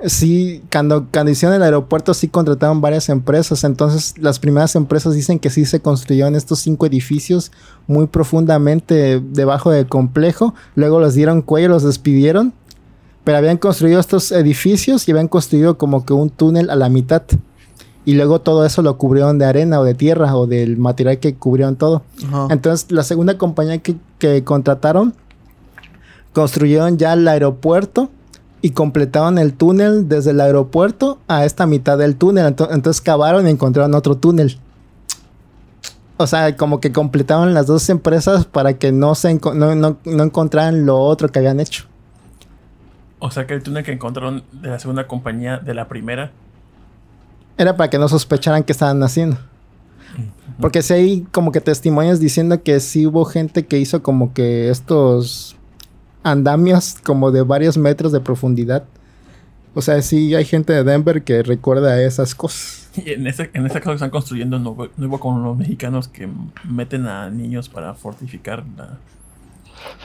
[0.05, 3.63] Sí, cuando, cuando hicieron el aeropuerto sí contrataron varias empresas.
[3.63, 7.51] Entonces las primeras empresas dicen que sí se construyeron estos cinco edificios
[7.87, 10.53] muy profundamente debajo del complejo.
[10.75, 12.53] Luego los dieron cuello, los despidieron.
[13.23, 17.23] Pero habían construido estos edificios y habían construido como que un túnel a la mitad.
[18.03, 21.35] Y luego todo eso lo cubrieron de arena o de tierra o del material que
[21.35, 22.01] cubrieron todo.
[22.49, 25.13] Entonces, la segunda compañía que, que contrataron
[26.33, 28.09] construyeron ya el aeropuerto
[28.63, 32.55] y completaron el túnel desde el aeropuerto a esta mitad del túnel.
[32.55, 34.57] Ento- Entonces, cavaron y encontraron otro túnel.
[36.17, 40.23] O sea, como que completaban las dos empresas para que no se no, no- no
[40.23, 41.85] encontraran lo otro que habían hecho.
[43.23, 46.31] O sea que el túnel que encontraron de la segunda compañía de la primera.
[47.57, 49.37] Era para que no sospecharan qué estaban haciendo.
[50.59, 54.69] Porque si hay como que testimonios diciendo que sí hubo gente que hizo como que
[54.69, 55.55] estos
[56.23, 58.83] andamios como de varios metros de profundidad.
[59.73, 62.89] O sea, sí hay gente de Denver que recuerda esas cosas.
[62.97, 65.55] Y en ese, en ese caso que están construyendo no, hubo- no hubo con los
[65.57, 66.27] mexicanos que
[66.69, 68.97] meten a niños para fortificar la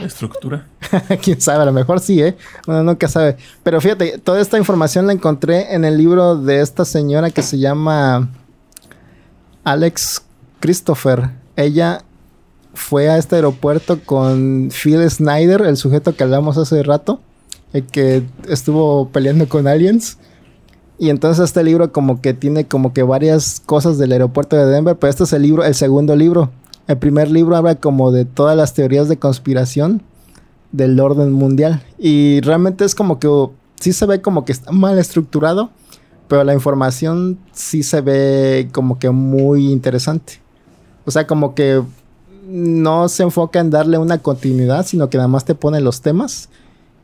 [0.00, 0.66] estructura.
[1.22, 2.36] Quién sabe, a lo mejor sí, ¿eh?
[2.66, 3.36] Uno nunca sabe.
[3.62, 7.58] Pero fíjate, toda esta información la encontré en el libro de esta señora que se
[7.58, 8.30] llama
[9.64, 10.22] Alex
[10.60, 11.30] Christopher.
[11.56, 12.02] Ella
[12.74, 17.20] fue a este aeropuerto con Phil Snyder, el sujeto que hablamos hace rato,
[17.72, 20.18] el que estuvo peleando con aliens.
[20.98, 24.96] Y entonces este libro como que tiene como que varias cosas del aeropuerto de Denver,
[24.96, 26.50] pero este es el libro, el segundo libro.
[26.86, 30.02] El primer libro habla como de todas las teorías de conspiración
[30.72, 31.82] del orden mundial.
[31.98, 33.28] Y realmente es como que
[33.80, 35.70] sí se ve como que está mal estructurado,
[36.28, 40.40] pero la información sí se ve como que muy interesante.
[41.04, 41.82] O sea, como que
[42.46, 46.48] no se enfoca en darle una continuidad, sino que nada más te pone los temas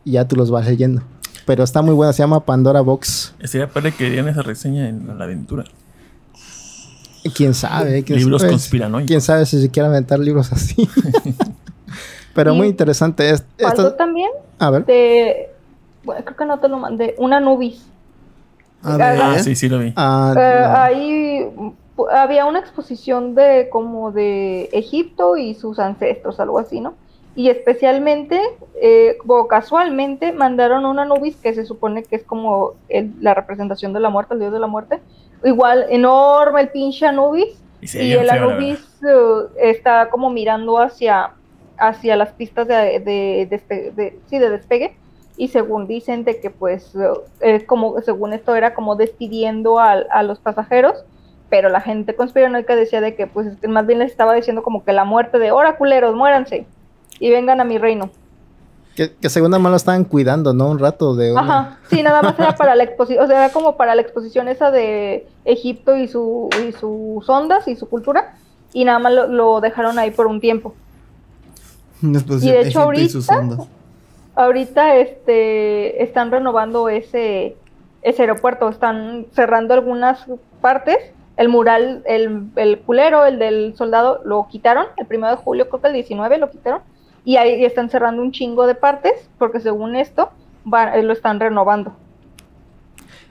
[0.04, 1.02] y ya tú los vas leyendo.
[1.44, 3.34] Pero está muy buena, se llama Pandora Box.
[3.42, 5.64] Sería padre que dieran esa reseña en la aventura.
[7.34, 8.02] ¿Quién sabe?
[8.04, 8.52] ¿Quién Libros sabe?
[8.52, 9.08] conspiranoicos.
[9.08, 10.88] ¿Quién sabe si se quiere aventar libros así?
[12.34, 13.30] pero muy interesante.
[13.30, 14.84] Es- Faltó también a ver.
[14.86, 15.48] de.
[16.04, 17.14] Bueno, creo que no te lo mandé.
[17.18, 17.86] Una Nubis.
[18.82, 19.20] A Ah, ver.
[19.22, 19.92] Ah, sí, sí lo vi.
[19.96, 20.76] Ah, Eh, no.
[20.76, 21.78] ahí
[22.12, 26.94] había una exposición de como de Egipto y sus ancestros, algo así, ¿no?
[27.36, 28.40] Y especialmente,
[28.82, 33.92] eh, o casualmente, mandaron una Nubis que se supone que es como el- la representación
[33.92, 35.00] de la muerte, el dios de la muerte.
[35.44, 37.60] Igual, enorme el pinche Anubis.
[38.00, 41.30] Y el feo, Anubis eh, está como mirando hacia,
[41.78, 44.96] hacia las pistas de, de, despe- de- sí, de despegue.
[45.36, 46.92] Y según dicen de que pues
[47.40, 51.04] eh, como según esto era como despidiendo al- a, los pasajeros,
[51.48, 54.92] pero la gente conspiranoica decía de que pues más bien les estaba diciendo como que
[54.92, 56.66] la muerte de ahora culeros, muéranse
[57.18, 58.10] y vengan a mi reino.
[58.96, 60.68] Que, que según nada más lo estaban cuidando, ¿no?
[60.68, 61.32] Un rato de...
[61.32, 64.02] una- Ajá, sí, nada más era para la exposición, o sea, era como para la
[64.02, 68.34] exposición esa de Egipto y, su, y sus ondas y su cultura,
[68.74, 70.74] y nada más lo, lo dejaron ahí por un tiempo.
[72.02, 73.68] Y de hecho Egipto y sus ahorita- ondas.
[74.34, 77.54] Ahorita este, están renovando ese,
[78.00, 80.24] ese aeropuerto, están cerrando algunas
[80.62, 80.96] partes.
[81.36, 85.80] El mural, el, el culero, el del soldado, lo quitaron el primero de julio, creo
[85.82, 86.80] que el 19 lo quitaron.
[87.24, 90.30] Y ahí están cerrando un chingo de partes, porque según esto,
[90.94, 91.92] eh, lo están renovando.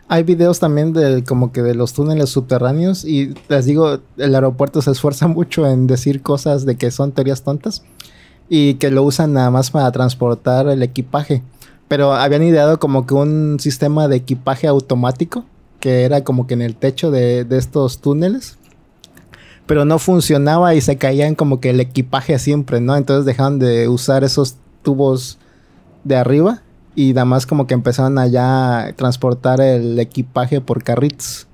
[0.07, 4.81] Hay videos también de como que de los túneles subterráneos y les digo, el aeropuerto
[4.81, 7.83] se esfuerza mucho en decir cosas de que son teorías tontas
[8.49, 11.43] y que lo usan nada más para transportar el equipaje.
[11.87, 15.45] Pero habían ideado como que un sistema de equipaje automático
[15.79, 18.57] que era como que en el techo de, de estos túneles.
[19.71, 22.97] Pero no funcionaba y se caían como que el equipaje siempre, ¿no?
[22.97, 25.37] Entonces dejaron de usar esos tubos
[26.03, 26.61] de arriba
[26.93, 31.47] y nada más como que empezaron allá a transportar el equipaje por carritos.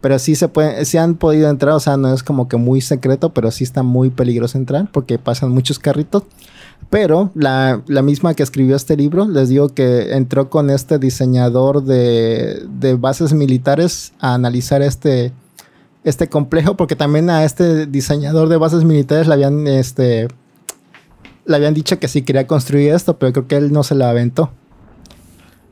[0.00, 2.80] Pero sí se puede, sí han podido entrar, o sea, no es como que muy
[2.80, 6.24] secreto, pero sí está muy peligroso entrar porque pasan muchos carritos.
[6.90, 11.84] Pero la, la misma que escribió este libro, les digo que entró con este diseñador
[11.84, 15.32] de, de bases militares a analizar este,
[16.04, 20.28] este complejo, porque también a este diseñador de bases militares le habían, este,
[21.44, 24.06] le habían dicho que sí quería construir esto, pero creo que él no se lo
[24.06, 24.50] aventó.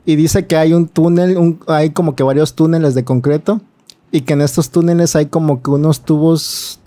[0.05, 3.61] Y dice que hay un túnel, hay como que varios túneles de concreto
[4.11, 6.81] y que en estos túneles hay como que unos tubos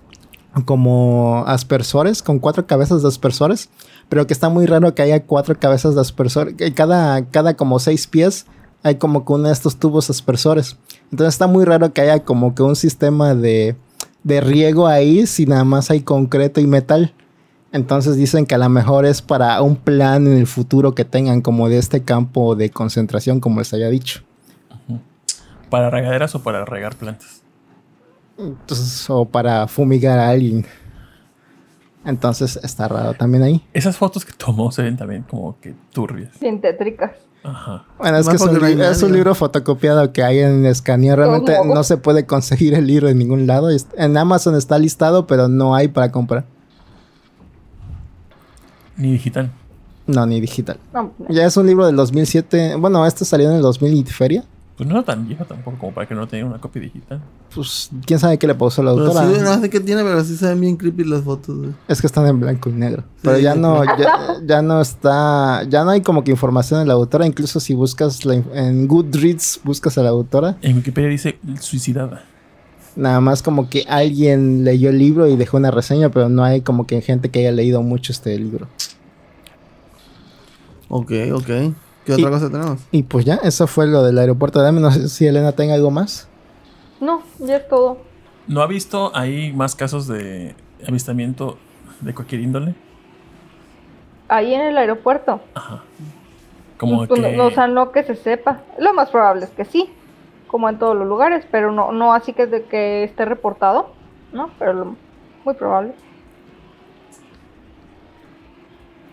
[0.65, 3.69] como aspersores, con cuatro cabezas de aspersores,
[4.09, 8.07] pero que está muy raro que haya cuatro cabezas de aspersor, cada, cada como seis
[8.07, 8.45] pies
[8.83, 10.77] hay como que uno de estos tubos aspersores.
[11.11, 13.75] Entonces está muy raro que haya como que un sistema de,
[14.23, 17.13] de riego ahí si nada más hay concreto y metal.
[17.73, 21.41] Entonces dicen que a lo mejor es para un plan en el futuro que tengan
[21.41, 24.23] como de este campo de concentración, como les había dicho.
[25.69, 27.41] ¿Para regaderas o para regar plantas?
[28.37, 30.65] Entonces, o para fumigar a alguien.
[32.03, 33.63] Entonces está raro también ahí.
[33.73, 36.33] Esas fotos que tomó se ven también como que turbias.
[36.39, 37.11] Sintétricas.
[37.43, 37.85] Ajá.
[37.97, 41.15] Bueno, es que es un, li- es libro fotocopiado que hay en escaneo.
[41.15, 41.73] Realmente ¿Cómo?
[41.73, 43.69] no se puede conseguir el libro en ningún lado.
[43.97, 46.45] En Amazon está listado, pero no hay para comprar.
[48.97, 49.51] Ni digital.
[50.05, 50.77] No, ni digital.
[50.93, 51.25] No, no.
[51.29, 52.75] Ya es un libro del 2007.
[52.75, 54.43] Bueno, este salió en el 2000 y feria.
[54.81, 57.21] Pues no era tan viejo tampoco como para que no tenga una copia digital.
[57.53, 59.27] Pues quién sabe qué le pasó a la Pero autora.
[59.31, 61.69] sí, no sé qué tiene, pero sí se ven bien creepy las fotos, güey.
[61.87, 63.03] Es que están en blanco y negro.
[63.21, 66.93] Pero ya no, ya, ya no está, ya no hay como que información de la
[66.93, 67.27] autora.
[67.27, 72.23] Incluso si buscas la en Goodreads, buscas a la autora, En Wikipedia dice suicidada.
[72.95, 76.61] nada más como que alguien leyó el libro y dejó una reseña, pero no hay
[76.61, 78.67] como que gente que haya leído mucho este libro.
[80.89, 81.49] Ok, ok.
[82.05, 82.79] ¿Qué Y- otra cosa tenemos?
[82.91, 84.71] Y pues ya, eso fue lo del aeropuerto de.
[84.71, 86.27] No sé si Elena tenga algo más.
[86.99, 87.97] No, ya es todo.
[88.47, 90.55] ¿No ha visto ahí más casos de
[90.87, 91.57] avistamiento
[92.01, 92.75] de cualquier índole?
[94.27, 95.41] Ahí en el aeropuerto.
[95.53, 95.83] Ajá.
[96.77, 97.35] Como Pues, que...
[97.35, 98.61] no, o sea, no que se sepa.
[98.79, 99.89] Lo más probable es que sí,
[100.47, 103.91] como en todos los lugares, pero no, no así que de que esté reportado,
[104.33, 104.49] ¿no?
[104.57, 104.95] Pero lo-
[105.45, 105.93] muy probable.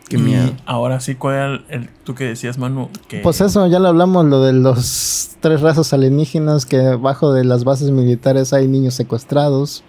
[0.09, 0.53] Qué y miedo.
[0.67, 2.89] Ahora sí, ¿cuál era el, el- tú que decías, Manu?
[3.09, 7.45] Que Pues eso, ya lo hablamos, lo de los tres razas alienígenas, que bajo de
[7.45, 9.85] las bases militares hay niños secuestrados,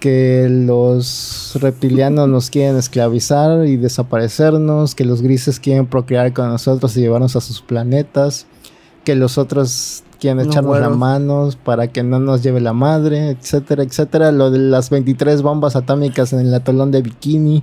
[0.00, 6.96] que los reptilianos nos quieren esclavizar y desaparecernos, que los grises quieren procrear con nosotros
[6.96, 8.46] y llevarnos a sus planetas,
[9.04, 10.98] que los otros quieren echarnos la güeros.
[10.98, 14.32] manos para que no nos lleve la madre, etcétera, etcétera.
[14.32, 17.62] Lo de las 23 bombas atómicas en el atolón de Bikini.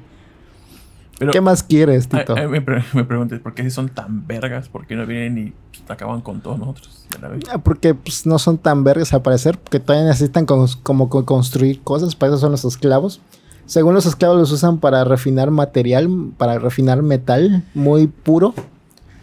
[1.19, 2.33] Pero- ¿Qué más quieres, Tito?
[2.49, 4.69] me, pre- me pregunté, ¿por qué si son tan vergas?
[4.69, 7.05] ¿Por qué no vienen y pues, acaban con todos nosotros?
[7.11, 7.43] de la vez?
[7.51, 11.25] Ah, Porque pues, no son tan verdes al parecer, porque todavía necesitan con- como co-
[11.25, 13.21] construir cosas, para eso son los esclavos.
[13.65, 18.55] Según los esclavos los usan para refinar material, para refinar metal muy puro.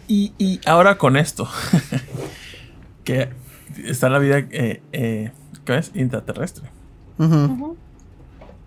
[0.07, 1.49] Y, y ahora con esto,
[3.03, 3.29] que
[3.85, 5.31] está la vida, eh, eh,
[5.65, 5.91] ¿qué es?
[5.95, 6.69] Intraterrestre.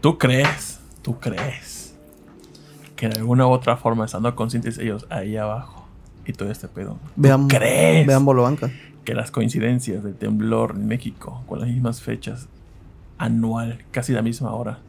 [0.01, 0.81] ¿Tú crees?
[1.03, 1.80] ¿Tú crees?
[3.01, 5.87] Que de alguna u otra forma, estando conscientes ellos ahí abajo
[6.27, 8.07] y todo este pedo, Vean, crees?
[8.07, 8.71] vean Bolobanca.
[9.07, 12.47] que las coincidencias del temblor en México con las mismas fechas,
[13.17, 14.81] anual, casi la misma hora,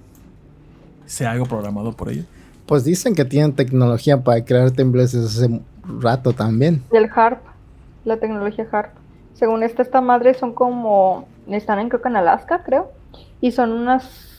[1.05, 2.25] sea algo programado por ellos?
[2.65, 5.61] Pues dicen que tienen tecnología para crear temblores desde hace
[6.01, 6.83] rato también.
[6.91, 7.39] Y el HARP,
[8.03, 8.91] la tecnología HARP.
[9.35, 12.91] Según esta, esta madre son como, están en creo que en Alaska, creo,
[13.39, 14.30] y son unas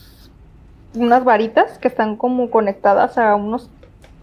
[0.95, 3.69] unas varitas que están como conectadas a unos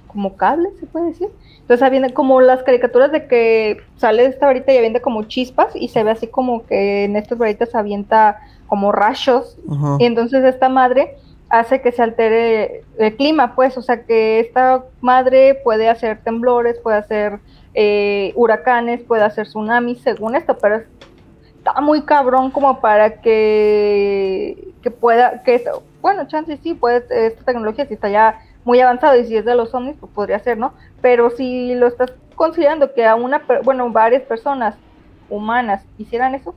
[0.06, 1.28] como cables, se puede decir.
[1.60, 5.74] Entonces ahí viene como las caricaturas de que sale esta varita y avienta como chispas
[5.76, 9.56] y se ve así como que en estas varitas avienta como rayos
[10.00, 11.14] y entonces esta madre
[11.48, 16.78] hace que se altere el clima, pues, o sea que esta madre puede hacer temblores,
[16.78, 17.38] puede hacer
[17.74, 20.84] eh, huracanes, puede hacer tsunamis, según esto, pero es-
[21.70, 25.64] está muy cabrón como para que, que pueda, que
[26.02, 29.54] bueno, chance sí, puede, esta tecnología si está ya muy avanzado y si es de
[29.54, 30.72] los ovnis, pues podría ser, ¿no?
[31.00, 34.74] Pero si lo estás considerando que a una, per- bueno, varias personas
[35.28, 36.54] humanas hicieran eso,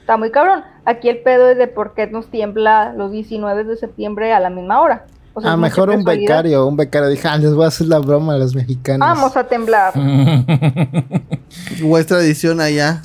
[0.00, 0.64] Está muy cabrón.
[0.86, 4.50] Aquí el pedo es de por qué nos tiembla los 19 de septiembre a la
[4.50, 5.04] misma hora.
[5.34, 7.64] O sea, A es lo mucha mejor un becario, un becario dijo, ah, les voy
[7.66, 9.06] a hacer la broma a los mexicanos.
[9.06, 9.92] Vamos a temblar.
[11.82, 13.02] Vuestra edición allá.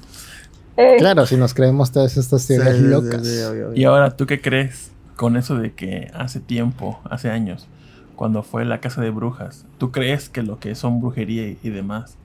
[0.77, 3.25] Eh, Claro, si nos creemos todas estas teorías Sí, sí, locas.
[3.25, 3.79] sí, obvio, obvio.
[3.79, 7.67] Y ahora, ¿tú qué crees con eso de que hace tiempo, hace años,
[8.15, 11.69] cuando fue la casa de brujas, ¿tú crees que lo que son brujería y, y
[11.69, 12.17] demás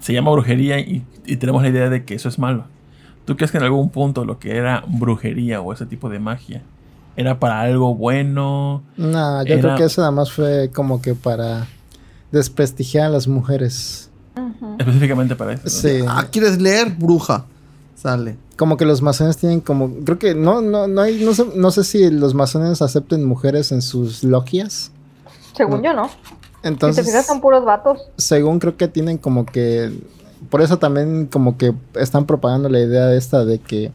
[0.00, 2.64] se llama brujería y, y tenemos la idea de que eso es malo?
[3.24, 6.62] ¿Tú crees que en algún punto lo que era brujería o ese tipo de magia
[7.16, 8.82] era para algo bueno?
[8.96, 11.66] No, yo Era- creo que eso nada más fue como que para
[12.32, 14.07] desprestigiar a las mujeres.
[14.78, 15.64] Específicamente para eso.
[15.64, 15.70] ¿no?
[15.70, 16.04] Sí.
[16.06, 16.90] Ah, ¿quieres leer?
[16.96, 17.44] Bruja.
[17.94, 18.36] Sale.
[18.56, 19.92] Como que los masones tienen como.
[20.04, 21.24] Creo que no, no, no hay.
[21.24, 24.92] No sé, no sé si los masones acepten mujeres en sus logias.
[25.56, 26.08] Según yo, ¿no?
[26.08, 26.14] si
[26.62, 28.00] te Entonces, fijas, son puros vatos.
[28.16, 29.92] según creo que tienen como que.
[30.50, 33.90] Por eso también como que están propagando la idea esta de que.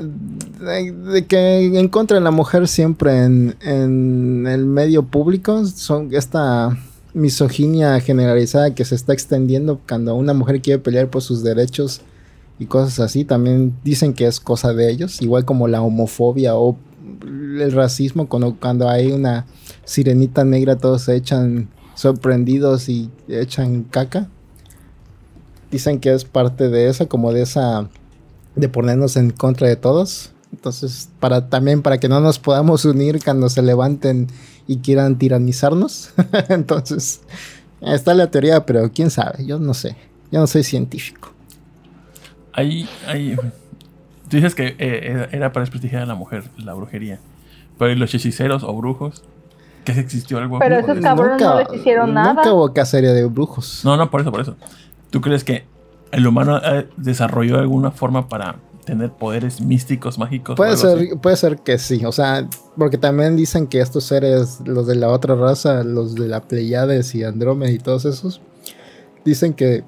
[0.00, 5.64] De, de que encuentran la mujer siempre en, en el medio público.
[5.66, 6.76] Son esta
[7.16, 12.02] misoginia generalizada que se está extendiendo cuando una mujer quiere pelear por sus derechos
[12.58, 13.24] y cosas así.
[13.24, 15.22] También dicen que es cosa de ellos.
[15.22, 16.76] Igual como la homofobia o
[17.22, 18.28] el racismo.
[18.28, 19.46] Cuando, cuando hay una
[19.86, 24.28] sirenita negra, todos se echan sorprendidos y echan caca.
[25.70, 27.88] Dicen que es parte de eso, como de esa
[28.56, 30.32] de ponernos en contra de todos.
[30.52, 34.28] Entonces, para también para que no nos podamos unir cuando se levanten
[34.66, 36.12] y quieran tiranizarnos.
[36.48, 37.20] Entonces,
[37.80, 39.96] está la teoría, pero quién sabe, yo no sé.
[40.30, 41.32] Yo no soy científico.
[42.52, 43.36] Ahí, ahí.
[44.28, 47.20] Tú dices que eh, era para desprestigiar a la mujer, la brujería.
[47.78, 49.22] Pero ¿y los hechiceros o brujos?
[49.84, 50.58] ¿Que existió algo?
[50.58, 52.34] Pero esos cabrones no les hicieron nada.
[52.34, 53.82] Nunca hubo cacería de brujos.
[53.84, 54.56] No, no, por eso, por eso.
[55.10, 55.64] ¿Tú crees que
[56.10, 58.56] el humano eh, desarrolló alguna forma para
[58.86, 60.56] tener poderes místicos, mágicos.
[60.56, 60.82] Puede así?
[60.82, 62.48] ser, puede ser que sí, o sea,
[62.78, 67.14] porque también dicen que estos seres, los de la otra raza, los de la Pleiades
[67.14, 68.40] y Andrómeda y todos esos,
[69.24, 69.84] dicen que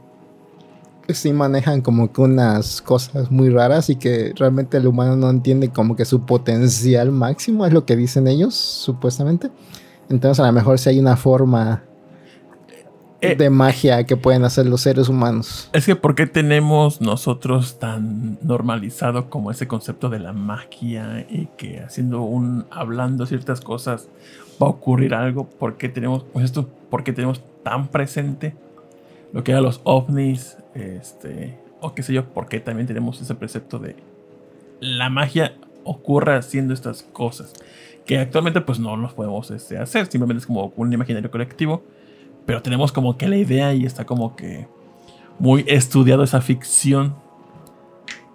[1.08, 5.70] sí manejan como que unas cosas muy raras y que realmente el humano no entiende
[5.70, 9.50] como que su potencial máximo, es lo que dicen ellos, supuestamente.
[10.10, 11.84] Entonces a lo mejor sí hay una forma
[13.20, 15.68] Eh, de magia que pueden hacer los seres humanos.
[15.72, 21.48] Es que ¿por qué tenemos nosotros tan normalizado como ese concepto de la magia y
[21.56, 24.08] que haciendo un hablando ciertas cosas
[24.62, 25.48] va a ocurrir algo?
[25.48, 26.68] ¿Por qué tenemos pues esto?
[26.90, 28.54] ¿Por qué tenemos tan presente
[29.32, 30.56] lo que eran los ovnis?
[30.74, 33.96] Este, o qué sé yo, ¿por qué también tenemos ese precepto de
[34.78, 37.52] la magia ocurre haciendo estas cosas?
[38.06, 41.82] Que actualmente pues no los podemos este, hacer, simplemente es como un imaginario colectivo,
[42.48, 44.66] pero tenemos como que la idea y está como que
[45.38, 47.14] muy estudiado esa ficción.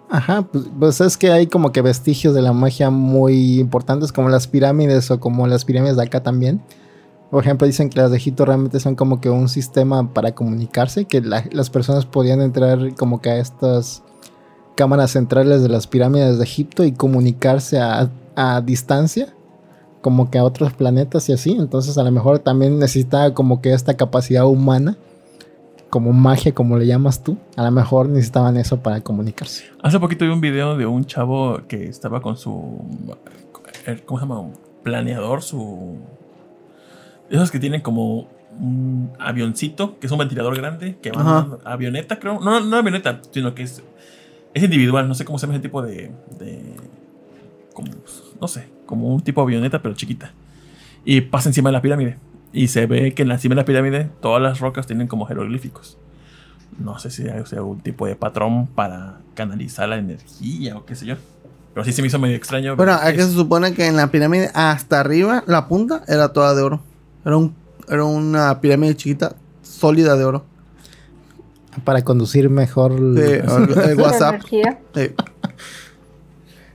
[0.08, 4.28] Ajá, pues, pues es que hay como que vestigios de la magia muy importantes, como
[4.28, 6.62] las pirámides o como las pirámides de acá también.
[7.32, 11.06] Por ejemplo, dicen que las de Egipto realmente son como que un sistema para comunicarse,
[11.06, 14.04] que la- las personas podían entrar como que a estas
[14.76, 19.34] cámaras centrales de las pirámides de Egipto y comunicarse a distancia,
[20.04, 21.52] como que a otros planetas y así.
[21.52, 24.98] Entonces a lo mejor también necesitaba como que esta capacidad humana,
[25.88, 27.38] como magia, como le llamas tú.
[27.56, 29.64] A lo mejor necesitaban eso para comunicarse.
[29.82, 32.84] Hace poquito vi un video de un chavo que estaba con su.
[33.86, 34.40] eh, ¿Cómo se llama?
[34.40, 34.52] Un
[34.82, 35.96] planeador, su.
[37.30, 38.28] Esos que tienen como
[38.60, 41.58] un avioncito, que es un ventilador grande, que va Ajá.
[41.64, 42.40] avioneta, creo.
[42.40, 43.82] No, no avioneta, sino que es.
[44.52, 46.12] Es individual, no sé cómo se llama ese tipo de.
[46.38, 46.76] de
[47.72, 47.88] como,
[48.38, 50.32] no sé, como un tipo de avioneta, pero chiquita.
[51.04, 52.18] Y pasa encima de la pirámide.
[52.52, 55.26] Y se ve que en la cima de la pirámide todas las rocas tienen como
[55.26, 55.98] jeroglíficos.
[56.78, 60.94] No sé si hay sea, algún tipo de patrón para canalizar la energía o qué
[60.96, 61.16] sé yo.
[61.72, 62.76] Pero sí se me hizo medio extraño.
[62.76, 66.54] Bueno, es que se supone que en la pirámide hasta arriba, la punta era toda
[66.54, 66.80] de oro.
[67.24, 67.54] Era, un,
[67.88, 70.44] era una pirámide chiquita, sólida de oro.
[71.82, 72.92] Para conducir mejor.
[72.92, 74.34] Sí, el, el La WhatsApp.
[74.34, 74.78] energía.
[74.94, 75.10] sí.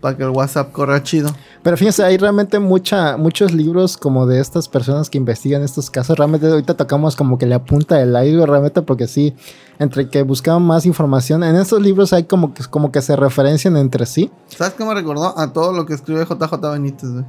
[0.01, 1.29] Para que el WhatsApp corra chido.
[1.61, 6.17] Pero fíjense, hay realmente mucha, muchos libros como de estas personas que investigan estos casos.
[6.17, 9.35] Realmente ahorita tocamos como que la punta del aire, realmente, porque sí,
[9.77, 13.75] entre que buscaban más información, en estos libros hay como que, como que se referencian
[13.75, 14.31] entre sí.
[14.47, 15.37] ¿Sabes qué me recordó?
[15.37, 17.25] A todo lo que escribe JJ Benítez, güey.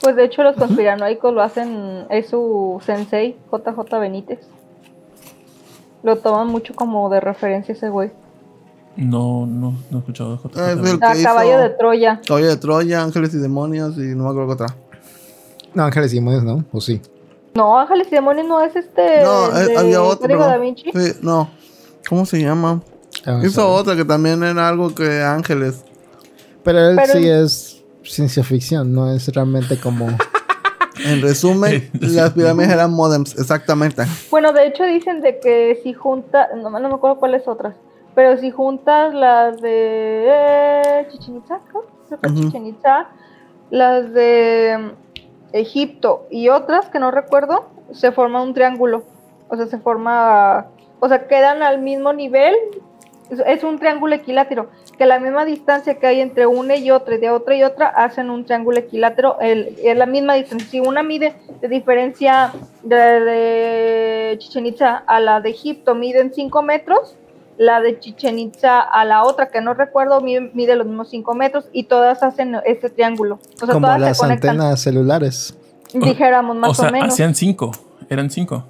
[0.00, 4.40] Pues de hecho los conspiranoicos lo hacen, es su sensei, JJ Benítez.
[6.02, 8.12] Lo toman mucho como de referencia ese güey.
[8.96, 10.58] No, no, no he escuchado de JJ.
[10.60, 12.20] Ah, es el- que caballo hizo- de Troya.
[12.26, 14.76] Caballo de Troya, Ángeles y Demonios y no me acuerdo qué otra.
[15.74, 16.64] No, Ángeles y Demonios, ¿no?
[16.72, 17.00] ¿O sí?
[17.54, 19.22] No, Ángeles y Demonios no es este.
[19.22, 20.26] No, eh, de había otro.
[20.26, 20.90] Código Da Vinci.
[20.94, 21.50] Sí, no.
[22.08, 22.80] ¿Cómo se llama?
[23.26, 25.84] Vamos a Hizo otra que también era algo que Ángeles.
[26.62, 30.06] Pero él Pero- sí es ciencia ficción, no es realmente como...
[31.04, 34.02] En resumen, las pirámides eran modems, exactamente.
[34.30, 37.76] Bueno, de hecho dicen de que si juntas, no, no me acuerdo cuáles otras,
[38.16, 42.42] pero si juntas las de eh, Chichen Itza, creo, creo que es Ujú.
[42.44, 43.08] Chichen Itza,
[43.68, 49.04] las de mm, Egipto y otras que no recuerdo, se forma un triángulo.
[49.48, 50.66] O sea, se forma,
[50.98, 52.56] o sea, quedan al mismo nivel.
[53.46, 57.18] Es, un triángulo equilátero, que la misma distancia que hay entre una y otra y
[57.18, 60.68] de otra y otra hacen un triángulo equilátero, el- es la misma distancia.
[60.70, 62.52] Si una mide de diferencia
[62.82, 67.16] de, de Chichen Itza a la de Egipto miden 5 metros,
[67.58, 71.34] la de Chichen Itza a la otra, que no recuerdo, mide, mide los mismos 5
[71.34, 73.38] metros y todas hacen ese triángulo.
[73.62, 75.56] O sea, como todas las se conectan, antenas celulares.
[75.92, 77.08] dijéramos más o sea, o menos.
[77.08, 77.70] hacían cinco.
[78.10, 78.64] Eran cinco.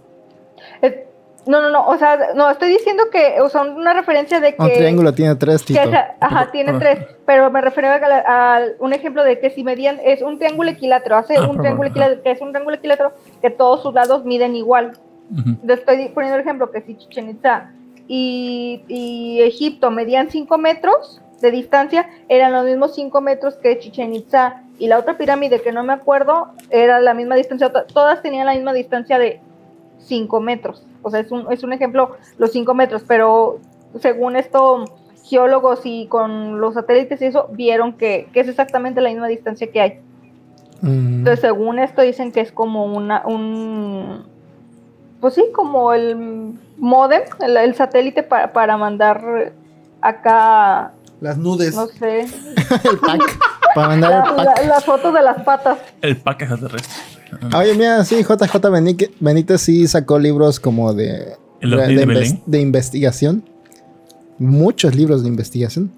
[0.82, 1.02] Eh,
[1.46, 4.62] no, no, no, o sea, no, estoy diciendo que, o sea, una referencia de que...
[4.62, 5.80] Un triángulo tiene tres, que Tito.
[5.88, 6.78] esa- ajá, tiene Ah.
[6.78, 10.38] tres, pero me refiero a, la- a un ejemplo de que si medían, es un
[10.38, 13.94] triángulo equilátero, hace Ah, un triángulo equilátero, que es un triángulo equilátero que todos sus
[13.94, 14.92] lados miden igual.
[15.64, 17.70] Le estoy poniendo el ejemplo que si Chichen Itza
[18.08, 24.14] y, y Egipto medían 5 metros de distancia, eran los mismos 5 metros que Chichen
[24.14, 24.62] Itza.
[24.78, 28.46] Y la otra pirámide que no me acuerdo era la misma distancia, to- todas tenían
[28.46, 29.40] la misma distancia de
[30.00, 30.84] 5 metros.
[31.02, 33.58] O sea, es un, es un ejemplo los 5 metros, pero
[34.00, 34.84] según esto,
[35.24, 39.70] geólogos y con los satélites y eso, vieron que, que es exactamente la misma distancia
[39.70, 40.00] que hay.
[40.82, 41.18] Mm.
[41.18, 44.24] Entonces, según esto, dicen que es como una, un,
[45.20, 49.52] pues sí, como el modem, el, el satélite para, para mandar
[50.00, 51.74] acá, Las nudes.
[51.74, 52.20] no sé,
[52.84, 53.38] el pack.
[53.74, 54.44] Para mandar la, el pack.
[54.62, 55.78] la- las fotos de las patas.
[56.02, 57.02] El pack extraterrestre.
[57.56, 58.56] Oye, mira, sí, JJ
[59.20, 63.44] Benítez sí sacó libros como de, ¿El ovni de, de inves- de investigación.
[64.38, 65.90] muchos libros de investigación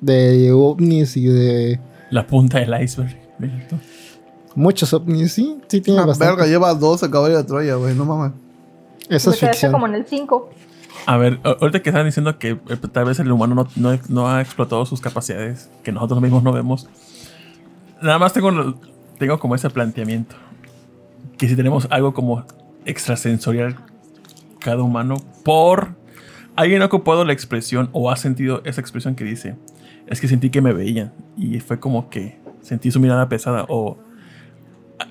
[0.00, 1.80] de ovnis y de
[2.10, 3.16] La punta del iceberg.
[4.54, 5.32] muchos ovnis.
[5.32, 6.34] Sí, sí tiene bastante.
[6.34, 8.32] verga, lleva 12 caballos de Troya, güey, no mames.
[9.10, 9.72] Me es ficción.
[9.72, 10.50] como en el 5.
[11.06, 14.28] A ver, ahorita que están diciendo que eh, tal vez el humano no, no- no
[14.28, 16.88] ha explotado sus capacidades, que nosotros mismos no vemos.
[18.02, 18.74] Nada más tengo,
[19.18, 20.34] tengo como ese planteamiento.
[21.38, 22.44] Que si tenemos algo como
[22.84, 23.76] extrasensorial
[24.60, 25.94] cada humano, por...
[26.56, 29.56] Alguien ha ocupado la expresión o ha sentido esa expresión que dice,
[30.06, 33.98] es que sentí que me veían y fue como que sentí su mirada pesada o...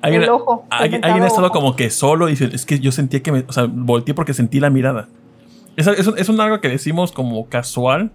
[0.01, 1.53] Alguien, El ojo, alguien, alguien ha estado ojo.
[1.55, 3.45] como que solo y dice, es que yo sentía que me...
[3.47, 5.07] O sea, volteé porque sentí la mirada.
[5.77, 8.11] Es, es, un- es un algo que decimos como casual,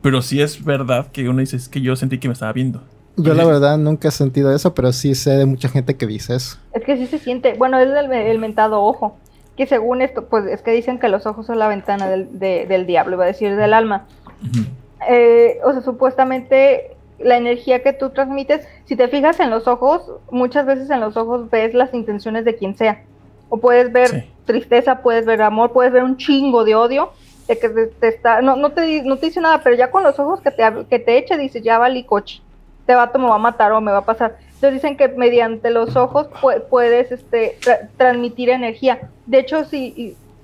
[0.00, 2.82] pero sí es verdad que uno dice, es que yo sentí que me estaba viendo.
[3.16, 6.36] Yo la verdad nunca he sentido eso, pero sí sé de mucha gente que dice
[6.36, 6.56] eso.
[6.72, 9.16] Es que sí se siente, bueno, es el, el mentado ojo,
[9.56, 12.66] que según esto, pues es que dicen que los ojos son la ventana del, de-
[12.68, 14.06] del diablo, iba a decir del alma.
[14.42, 14.64] Ujú.
[15.10, 20.02] Eh, o sea, supuestamente la energía que tú transmites, si te fijas en los ojos,
[20.30, 23.02] muchas veces en los ojos ves las intenciones de quien sea.
[23.48, 24.30] O puedes ver Sí.
[24.44, 27.10] tristeza, puedes ver amor, puedes ver un chingo de odio,
[27.48, 30.02] de que te, te está, no, no, te, no te dice nada, pero ya con
[30.02, 32.40] los ojos que te, que te echa, dices, ya valí coche,
[32.80, 34.36] este vato me va a matar o me va a pasar.
[34.54, 39.10] Entonces dicen que mediante los ojos pu- puedes este, tra- transmitir energía.
[39.26, 39.62] De hecho,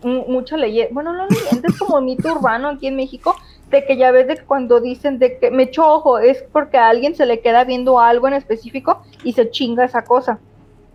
[0.03, 3.35] mu- mucha leyenda, bueno, no leyenda, es como mito urbano aquí en México,
[3.70, 6.76] de que ya ves de que cuando dicen de que me echo ojo, es porque
[6.78, 10.39] a alguien se le queda viendo algo en específico y se chinga esa cosa.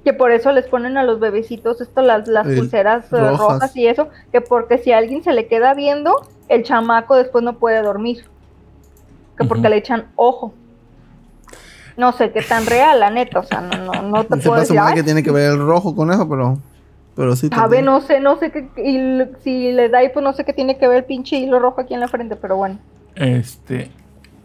[0.06, 3.38] Que por eso les ponen a los bebecitos esto, las, las El- pulseras eh, rojas.
[3.40, 3.76] rojas.
[3.76, 6.16] y eso, que porque si a alguien se le queda viendo,
[6.48, 8.24] el chamaco después no puede dormir.
[9.38, 10.54] Que porque le echan ojo.
[11.98, 14.52] No sé qué tan real, la neta, o sea, no, no, no te Se puedo
[14.52, 16.58] pasa decir, mal "Ay, que tiene que ver el rojo con eso, pero.
[17.20, 17.50] Pero sí.
[17.50, 17.84] sabe, también.
[17.84, 20.78] no sé, no sé qué, y si le da y pues no sé qué tiene
[20.78, 22.80] que ver el pinche hilo rojo aquí en la frente, pero bueno.
[23.14, 23.92] Este...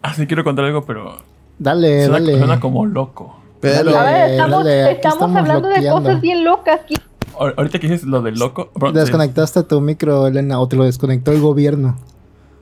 [0.02, 1.18] Ah, sí quiero contar algo, pero
[1.56, 2.36] Dale, suena, dale.
[2.36, 3.38] suena como loco.
[3.60, 3.92] Pero.
[3.92, 3.96] Dale.
[3.96, 6.96] A ver, estamos, dale, aquí estamos, estamos hablando de cosas bien locas aquí.
[7.38, 8.72] Ahorita que dices lo del loco...
[8.74, 8.96] bro, sí.
[8.96, 11.96] Desconectaste tu micro, Elena, o te lo desconectó el gobierno.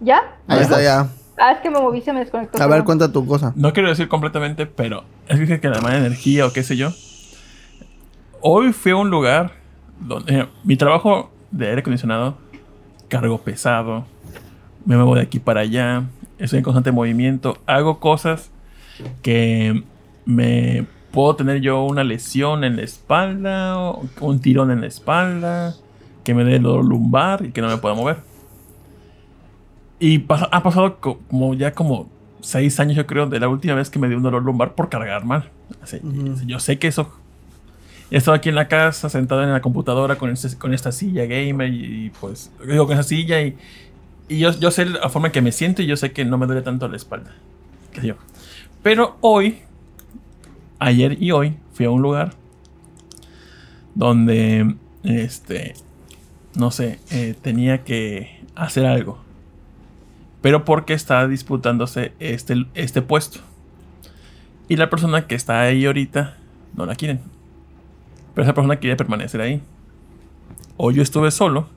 [0.01, 0.37] ¿Ya?
[0.47, 1.09] Ahí está ya.
[1.39, 2.63] Ah, es que me moví y se me desconectó.
[2.63, 3.55] A ver, cuenta tu cosa.
[3.57, 6.91] No quiero decir completamente, pero es que, que la mala energía o qué sé yo.
[8.43, 9.62] Hoy fui a un lugar
[10.01, 12.37] donde eh, mi trabajo de aire acondicionado,
[13.09, 14.05] cargo pesado,
[14.85, 16.05] me muevo de aquí para allá,
[16.39, 18.51] estoy en constante movimiento, hago cosas
[19.23, 19.83] que
[20.25, 25.75] me puedo tener yo una lesión en la espalda, o un tirón en la espalda,
[26.25, 28.19] que me dé dolor lumbar y que no me pueda mover.
[30.01, 32.09] Y ha pasado co- como ya como
[32.41, 34.89] seis años, yo creo, de la última vez que me dio un dolor lumbar por
[34.89, 35.51] cargar mal.
[35.81, 35.99] Así.
[36.47, 37.09] Yo sé que eso.
[38.13, 41.73] He estado aquí en la casa, sentado en la computadora con, este- esta silla gamer
[41.73, 43.57] y, pues, digo, con esa silla y,
[44.29, 46.45] y yo, sé la forma en que me siento y yo sé que no me
[46.47, 47.33] duele tanto la espalda.
[47.95, 48.17] sé yo.
[48.83, 49.61] Pero hoy,
[50.79, 52.35] ayer y hoy, fui a un lugar
[53.95, 54.75] donde,
[55.05, 55.73] este,
[56.55, 59.21] no sé, eh, tenía que hacer algo.
[60.43, 63.41] Pero porque está disputándose este, este puesto.
[64.69, 66.37] Y la persona que está ahí ahorita
[66.77, 67.21] no la quieren.
[68.35, 69.63] Pero esa persona quiere permanecer ahí.
[70.77, 71.69] O yo estuve solo.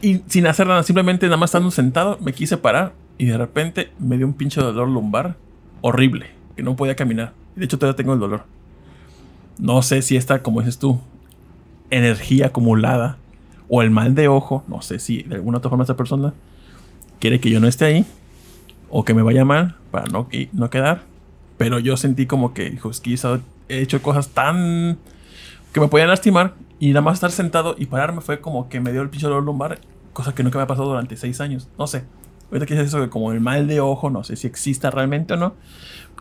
[0.00, 2.92] Y sin hacer nada, simplemente nada más estando sentado, me quise parar.
[3.16, 5.36] Y de repente me dio un pinche dolor lumbar
[5.80, 6.26] horrible.
[6.56, 7.32] Que no podía caminar.
[7.56, 8.44] De hecho, todavía tengo el dolor.
[9.58, 11.00] No sé si esta, como dices tú,
[11.90, 13.16] energía acumulada.
[13.68, 14.62] O el mal de ojo.
[14.68, 16.32] No sé si de alguna otra forma esta persona
[17.18, 18.06] quiere que yo no esté ahí.
[18.90, 21.02] O que me vaya mal para no, no quedar.
[21.56, 24.98] Pero yo sentí como que, hijo, es que he estado- he hecho cosas tan.
[25.72, 26.54] que me podían lastimar.
[26.80, 29.42] Y nada más estar sentado y pararme fue como que me dio el pinche dolor
[29.42, 29.80] lumbar.
[30.12, 31.68] Cosa que nunca me ha pasado durante seis años.
[31.78, 32.04] No sé.
[32.50, 35.34] Ahorita que dices eso de como el mal de ojo, no sé si exista realmente
[35.34, 35.54] o no.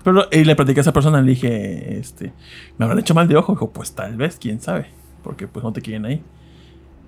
[0.04, 2.34] Pero y le platiqué a esa persona, le dije, este,
[2.78, 3.54] ¿me habrán hecho mal de ojo?
[3.54, 4.88] Dijo, pues tal vez, quién sabe.
[5.24, 6.22] Porque pues no te quieren ahí.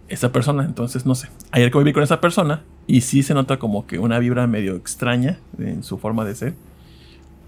[0.07, 1.29] Esa persona, entonces no sé.
[1.51, 5.39] Ayer conviví con esa persona y sí se nota como que una vibra medio extraña
[5.57, 6.55] en su forma de ser.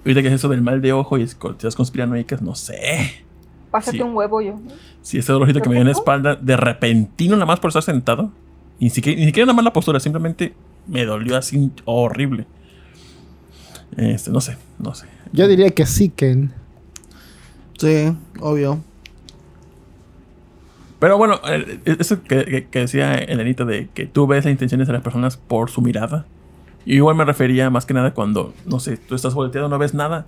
[0.03, 3.23] Ahorita que es eso del mal de ojo y teorías conspiranoicas, no sé.
[3.69, 4.03] Pásate Sí.
[4.03, 4.59] un huevo yo.
[5.01, 7.83] Si ese dolorcito que me dio en la espalda, de repentino nada más por estar
[7.83, 8.31] sentado,
[8.79, 10.53] ni siquiera, ni siquiera nada más la postura, simplemente
[10.87, 12.47] me dolió así horrible.
[13.97, 15.05] Este, no sé, no sé.
[15.33, 16.51] Yo diría que sí, Ken.
[17.77, 18.79] Sí, obvio.
[20.99, 21.39] Pero bueno,
[21.85, 25.35] eso que, que- que decía Elenita de que tú ves las intenciones de las personas
[25.37, 26.25] por su mirada.
[26.85, 29.93] Yo igual me refería más que nada cuando, no sé, tú estás volteado, no ves
[29.93, 30.25] nada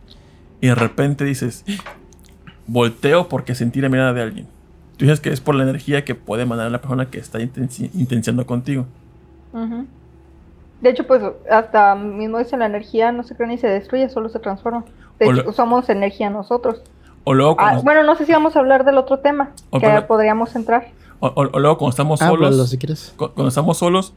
[0.61, 1.65] y de repente dices,
[2.67, 4.47] volteo porque sentí la mirada de alguien.
[4.97, 7.89] Tú dices que es por la energía que puede mandar la persona que está intenci-
[7.93, 8.85] intenciando contigo.
[10.81, 14.29] De hecho, pues hasta mismo dice la energía no se crea ni se destruye, solo
[14.29, 14.83] se transforma.
[15.19, 16.81] De hecho, lo- somos energía nosotros.
[17.23, 19.79] O luego, Ah, cuando, bueno, no sé si vamos a hablar del otro tema, O
[19.79, 20.89] que pero- podríamos entrar.
[21.19, 23.13] o- o- o luego cuando estamos Háblalo solos, si quieres.
[23.15, 24.13] cu- cuando estamos solos,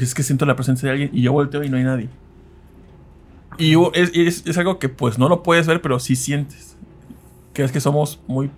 [0.00, 2.08] es que siento la presencia de alguien y yo volteo y no hay nadie.
[3.58, 6.76] Y es, es- es algo que pues no lo puedes ver, pero sí sientes.
[7.52, 8.50] Que es que somos muy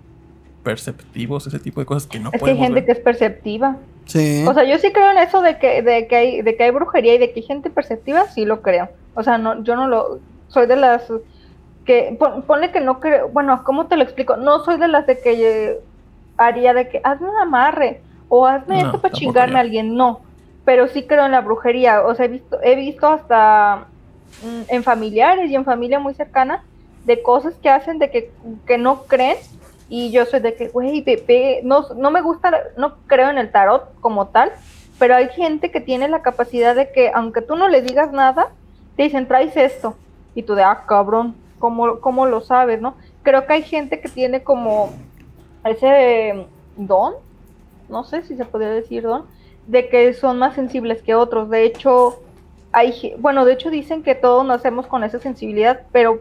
[0.63, 2.87] perceptivos, ese tipo de cosas que no Es que hay gente ver.
[2.87, 3.77] que es perceptiva.
[4.07, 4.45] Sí.
[4.49, 6.71] O sea, yo sí creo en eso de que, de que hay, de que hay
[6.71, 8.89] brujería y de que hay gente perceptiva, sí lo creo.
[9.15, 11.05] O sea, no, yo no lo, soy de las
[11.85, 14.37] que, pon- ponle que no creo, bueno, ¿cómo te lo explico?
[14.37, 15.81] No soy de las de que eh,
[16.37, 20.21] haría de que hazme un amarre o hazme No, esto para chingarme a alguien, no.
[20.67, 22.03] Pero sí creo en la brujería.
[22.05, 23.87] O sea, he visto, he visto hasta
[24.45, 26.63] mm, en familiares y en familia muy cercana
[27.07, 28.31] de cosas que hacen de que,
[28.67, 29.39] que no creen
[29.89, 31.05] y yo soy de que, güey,
[31.63, 34.51] no, no me gusta, no creo en el tarot como tal,
[34.99, 38.49] pero hay gente que tiene la capacidad de que, aunque tú no le digas nada,
[38.97, 39.95] te dicen, traes esto.
[40.35, 42.97] Y tú de, ah, cabrón, ¿cómo, cómo lo sabes, no?
[43.23, 44.93] Creo que hay gente que tiene como
[45.65, 46.47] ese
[46.77, 47.15] don,
[47.89, 49.27] no sé si se podría decir don,
[49.67, 51.51] de que son más sensibles que otros.
[51.51, 52.21] De hecho,
[52.73, 56.21] hay, bueno, de hecho dicen que todos nacemos con esa sensibilidad, pero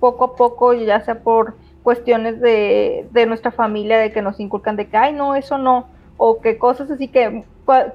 [0.00, 4.76] poco a poco, ya sea por cuestiones de, de nuestra familia, de que nos inculcan
[4.76, 5.86] de que, ay, no, eso no,
[6.16, 7.44] o que cosas así que,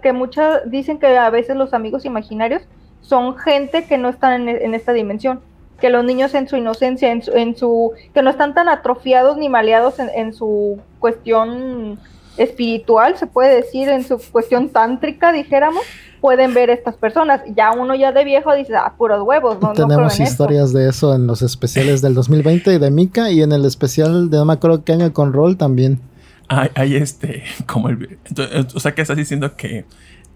[0.02, 2.64] que muchas dicen que a veces los amigos imaginarios
[3.02, 5.42] son gente que no están en, en esta dimensión,
[5.80, 9.38] que los niños en su inocencia, en su, en su que no están tan atrofiados
[9.38, 12.00] ni maleados en, en su cuestión
[12.38, 15.84] espiritual, se puede decir, en su cuestión tántrica, dijéramos,
[16.22, 17.42] pueden ver estas personas.
[17.56, 20.32] Ya uno ya de viejo dice, ah, puros huevos, no, no creo Tenemos en eso".
[20.32, 24.38] historias de eso en los especiales del 2020 de Mika y en el especial de
[24.38, 26.00] no me acuerdo qué año con Roll también.
[26.48, 28.18] Hay, hay este, como el...
[28.26, 29.86] entonces, o sea, que estás diciendo que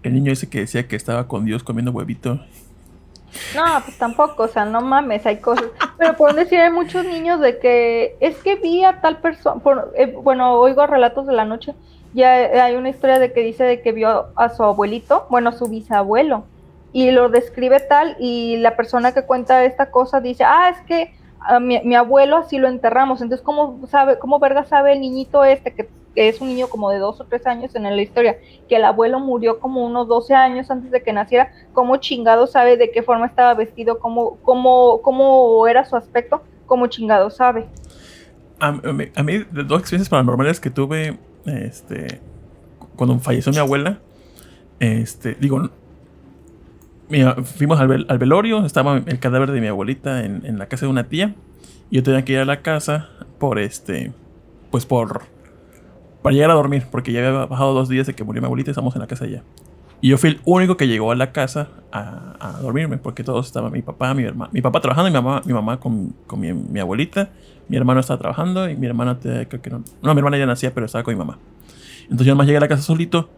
[0.02, 2.40] el niño ese que decía que estaba con Dios comiendo huevito.
[3.54, 5.66] No, pues tampoco, o sea, no mames, hay cosas.
[5.96, 9.60] Pero pueden decir, hay muchos niños de que es que vi a tal persona,
[10.22, 11.74] bueno, oigo relatos de la noche,
[12.14, 12.32] ya
[12.64, 15.68] hay una historia de que dice de que vio a su abuelito, bueno, a su
[15.68, 16.44] bisabuelo,
[16.92, 21.14] y lo describe tal, y la persona que cuenta esta cosa dice, ah, es que
[21.40, 25.44] a mi, mi abuelo así lo enterramos, entonces, ¿cómo sabe, cómo verga sabe el niñito
[25.44, 25.88] este, que,
[26.18, 28.38] que es un niño como de dos o tres años en la historia,
[28.68, 32.76] que el abuelo murió como unos 12 años antes de que naciera, cómo chingado sabe
[32.76, 37.66] de qué forma estaba vestido, cómo, cómo, cómo era su aspecto, cómo chingado sabe.
[38.58, 39.22] A, mí, a
[39.62, 42.20] dos experiencias paranormales que tuve, este,
[42.96, 44.00] cuando falleció mi abuela,
[44.80, 45.70] este, digo,
[47.08, 50.86] mi- fuimos al, al velorio, estaba el cadáver de mi abuelita en, en la casa
[50.86, 51.36] de una tía,
[51.90, 54.10] y yo tenía que ir a la casa por este,
[54.72, 55.37] pues por,
[56.22, 58.70] para llegar a dormir, porque ya había bajado dos días de que murió mi abuelita
[58.70, 59.42] y estamos en la casa ya.
[60.00, 63.46] Y yo fui el único que llegó a la casa a, a dormirme, porque todos
[63.46, 66.52] estaban, mi papá, mi hermano, mi papá trabajando mi mamá, mi mamá con, con mi,
[66.52, 67.30] mi abuelita,
[67.68, 70.46] mi hermano estaba trabajando y mi hermana, te- creo que no, no, mi hermana ya
[70.46, 71.38] nacía, pero estaba con mi mamá.
[72.04, 73.28] Entonces yo nomás llegué a la casa solito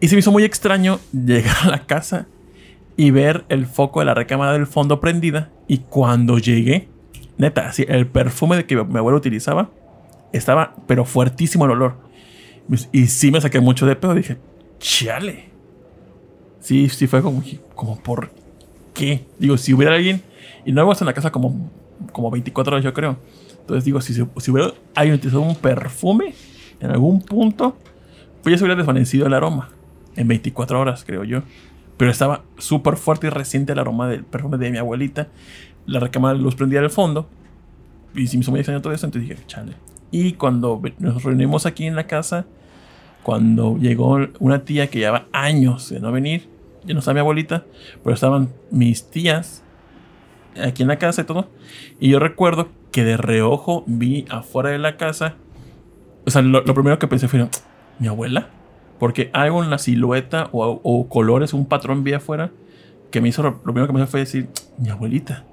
[0.00, 2.26] y se me hizo muy extraño llegar a la casa
[2.96, 6.88] y ver el foco de la recámara del fondo prendida y cuando llegué,
[7.38, 9.70] neta, así, el perfume de que mi abuelo utilizaba
[10.32, 11.96] estaba, pero fuertísimo el olor.
[12.92, 14.38] Y sí me saqué mucho de pedo, dije,
[14.78, 15.50] chale.
[16.60, 17.42] Sí, sí fue como,
[17.74, 18.30] como ¿por
[18.94, 19.26] qué?
[19.38, 20.22] Digo, si hubiera alguien,
[20.64, 21.70] y no hemos en la casa como,
[22.12, 23.16] como 24 horas, yo creo.
[23.60, 26.34] Entonces digo, si, si hubiera alguien utilizado un perfume
[26.80, 27.76] en algún punto,
[28.42, 29.70] pues ya se hubiera desvanecido el aroma
[30.16, 31.42] en 24 horas, creo yo.
[31.96, 35.28] Pero estaba súper fuerte y reciente el aroma del perfume de mi abuelita.
[35.86, 37.28] La recámara luz prendía al fondo.
[38.14, 39.74] Y si me hizo muy extraño todo eso, entonces dije, chale.
[40.12, 42.46] Y cuando nos reunimos aquí en la casa,
[43.24, 46.48] cuando llegó una tía que llevaba años de no venir,
[46.84, 47.64] ya no estaba mi abuelita,
[48.04, 49.62] pero estaban mis tías
[50.62, 51.48] aquí en la casa y todo.
[51.98, 55.34] Y yo recuerdo que de reojo vi afuera de la casa.
[56.26, 57.48] O sea, lo, primero que pensé fue,
[57.98, 58.48] ¿mi abuela?
[58.98, 62.50] Porque algo en la silueta o, o colores, un patrón vi afuera,
[63.10, 65.44] que me hizo, lo primero que me hizo fue decir, mi abuelita.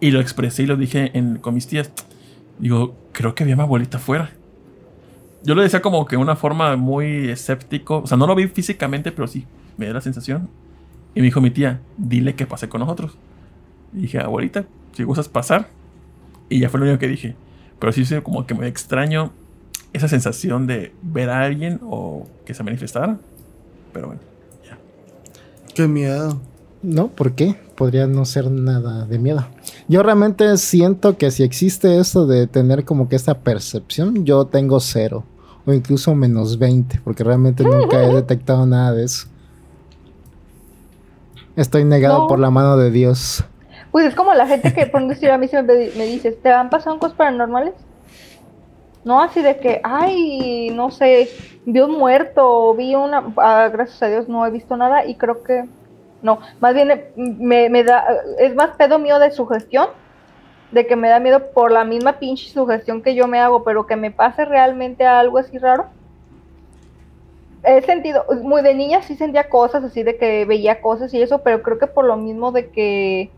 [0.00, 1.90] Y lo expresé y lo dije en- con mis tías.
[2.58, 4.30] Digo, creo que vi a mi abuelita afuera.
[5.44, 7.98] Yo lo decía como que una forma muy escéptico.
[7.98, 10.48] O sea, no lo vi físicamente, pero sí me dio la sensación.
[11.14, 13.16] Y me dijo mi tía, dile que pase con nosotros.
[13.92, 15.68] Y dije, abuelita, si gustas pasar.
[16.48, 17.34] Y ya fue lo único que dije.
[17.78, 19.32] Pero sí, sí, como que me extraño
[19.92, 23.18] esa sensación de ver a alguien o que se manifestara.
[23.92, 24.22] Pero bueno,
[24.64, 24.78] ya.
[25.74, 26.40] Qué miedo.
[26.82, 27.56] No, ¿por qué?
[27.76, 29.46] Podría no ser nada de miedo.
[29.88, 34.80] Yo realmente siento que si existe eso de tener como que esta percepción, yo tengo
[34.80, 35.24] cero.
[35.64, 39.28] O incluso menos 20, porque realmente nunca he detectado nada de eso.
[41.56, 42.26] Estoy negado No.
[42.26, 43.44] por la mano de Dios.
[43.90, 46.50] Pues es como la gente que, por decir, a mí se me, me dices, ¿te
[46.50, 47.74] han pasado cosas paranormales?
[49.04, 51.28] No, así de que, ay, no sé,
[51.66, 55.42] vi un muerto, vi una, ah, gracias a Dios no he visto nada y creo
[55.42, 55.64] que,
[56.22, 58.06] no, más bien eh, me, me da,
[58.38, 59.88] es más pedo mío de sugestión,
[60.70, 63.86] de que me da miedo por la misma pinche sugestión que yo me hago, pero
[63.86, 65.86] que me pase realmente algo así raro.
[67.64, 71.42] He sentido, muy de niña sí sentía cosas así de que veía cosas y eso,
[71.42, 73.30] pero creo que por lo mismo de que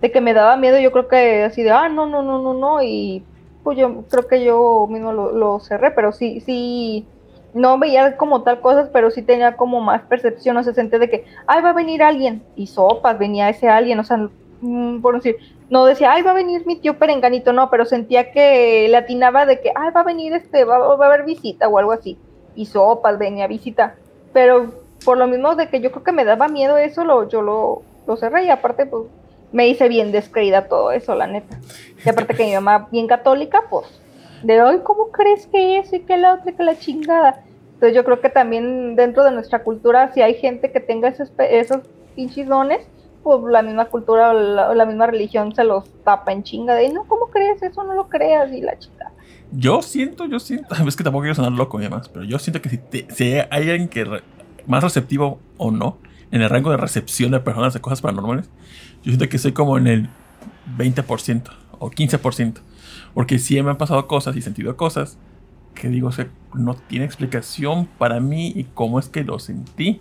[0.00, 2.52] de que me daba miedo, yo creo que así de, ah, no, no, no, no,
[2.52, 3.24] no, y
[3.62, 7.06] pues yo creo que yo mismo lo, lo cerré, pero sí, sí,
[7.54, 11.08] no veía como tal cosas, pero sí tenía como más percepción, o sea, sentía de
[11.08, 14.28] que, ay, va a venir alguien, y sopas, venía ese alguien, o sea,
[14.60, 15.36] mm, por decir,
[15.70, 19.46] no decía, ay, va a venir mi tío Perenganito, no, pero sentía que le atinaba
[19.46, 22.18] de que, ay, va a venir este, va, va a haber visita o algo así,
[22.56, 23.94] y sopas, venía visita,
[24.32, 24.72] pero
[25.04, 27.82] por lo mismo de que yo creo que me daba miedo eso, lo, yo lo,
[28.06, 29.04] lo cerré, y aparte, pues,
[29.52, 31.56] me hice bien descreída todo eso, la neta.
[32.04, 33.86] Y aparte que mi mamá, bien católica, pues,
[34.44, 37.42] de hoy, ¿cómo crees que eso y que la otra, que la chingada?
[37.74, 41.32] Entonces yo creo que también dentro de nuestra cultura, si hay gente que tenga esos,
[41.38, 41.80] esos
[42.14, 42.80] pinches dones,
[43.22, 47.04] pues la misma cultura o la, misma religión se los tapa en chinga de, no,
[47.04, 47.62] ¿cómo crees?
[47.62, 49.12] Eso no lo creas y la chingada.
[49.50, 52.60] Yo siento, yo siento, es que tampoco quiero sonar loco y demás, pero yo siento
[52.60, 54.22] que si, te- si hay alguien que re-
[54.66, 55.98] más receptivo o no,
[56.30, 58.46] en el rango de recepción de personas de cosas paranormales,
[59.02, 60.08] yo siento que soy como en el
[60.76, 62.60] 20% o 15%,
[63.14, 65.18] porque sí me han pasado cosas y sentido cosas
[65.74, 70.00] que digo, o sea, no tiene explicación para mí y cómo es que lo sentí.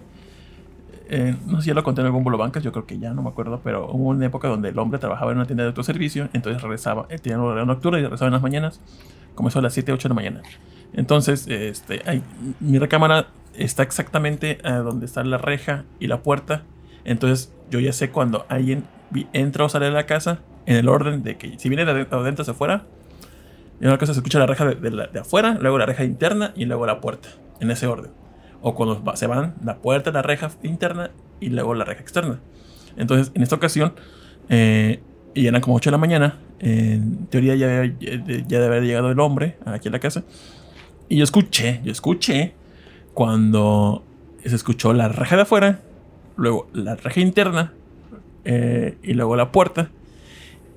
[1.09, 3.21] Eh, no sé si ya lo conté en algún Bancas, yo creo que ya no
[3.21, 6.29] me acuerdo, pero hubo una época donde el hombre trabajaba en una tienda de autoservicio,
[6.33, 8.79] entonces regresaba, él tenía un horario nocturno y regresaba en las mañanas,
[9.35, 10.41] comenzó a las 7, 8 de la mañana.
[10.93, 12.01] Entonces, este,
[12.59, 16.63] mi recámara está exactamente eh, donde está la reja y la puerta,
[17.03, 18.85] entonces yo ya sé cuando alguien
[19.33, 22.43] entra o sale de la casa en el orden de que si viene de adentro
[22.43, 22.85] hacia afuera,
[23.83, 26.85] en una casa se escucha la reja de, afuera, luego la reja interna y luego
[26.85, 27.27] la puerta,
[27.59, 28.11] en ese orden.
[28.61, 32.39] O cuando se van la puerta, la reja interna y luego la reja externa.
[32.95, 33.93] Entonces, en esta ocasión,
[34.47, 35.01] eh,
[35.33, 37.83] y eran como 8 de la mañana, en teoría ya,
[38.47, 40.23] ya haber llegado el hombre aquí a la casa.
[41.09, 42.53] Y yo escuché, yo escuché
[43.13, 44.05] cuando
[44.45, 45.81] se escuchó la reja de afuera,
[46.37, 47.73] luego la reja interna
[48.45, 49.89] eh, y luego la puerta.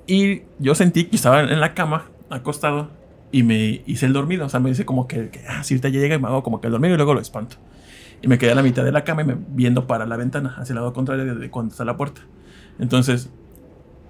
[0.09, 2.96] Y yo sentí que estaba en la cama, acostado,
[3.33, 4.47] y me hice el dormido.
[4.47, 6.43] O sea, me dice como que, que, ah, si ahorita ya llega y me hago
[6.43, 7.57] como que el dormido y luego lo espanto.
[8.23, 10.55] Y me quedé a la mitad de la cama y me, viendo para la ventana,
[10.59, 12.23] hacia el lado contrario de, cuando está la puerta.
[12.79, 13.29] Entonces,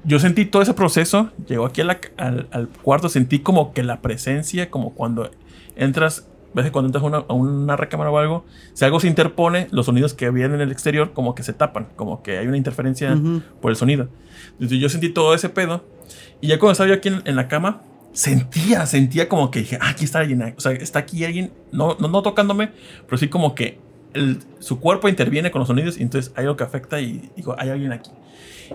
[0.05, 1.31] yo sentí todo ese proceso.
[1.49, 5.31] Llegó aquí a la- al, al cuarto, sentí como que la presencia, como cuando
[5.75, 9.09] entras, ves que cuando entras a una, a una recámara o algo, si algo se
[9.09, 12.47] interpone, los sonidos que vienen en el exterior como que se tapan, como que hay
[12.47, 13.15] una interferencia
[13.61, 14.09] por el sonido.
[14.53, 15.85] Entonces yo sentí todo ese pedo.
[16.41, 17.83] Y ya cuando estaba yo aquí en, en la cama,
[18.17, 20.55] sentía, sentía como que dije, ah, aquí está alguien.
[20.57, 22.71] O sea, está aquí alguien, no, no, no tocándome,
[23.05, 23.79] pero sí como que
[24.15, 27.55] el- su cuerpo interviene con los sonidos y entonces hay algo que afecta y digo,
[27.59, 28.11] hay alguien aquí.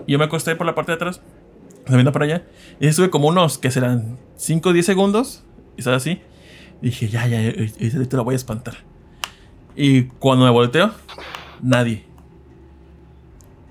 [0.06, 1.20] Y yo me acosté por la parte de atrás,
[1.88, 2.44] viendo para allá,
[2.78, 5.42] y estuve como unos, que serán 5 o 10 segundos,
[5.76, 6.20] y estaba así.
[6.80, 7.52] Y dije, ya, ya, ya,
[8.08, 8.74] te lo voy a espantar.
[9.74, 10.92] Y cuando me volteo,
[11.60, 12.04] nadie.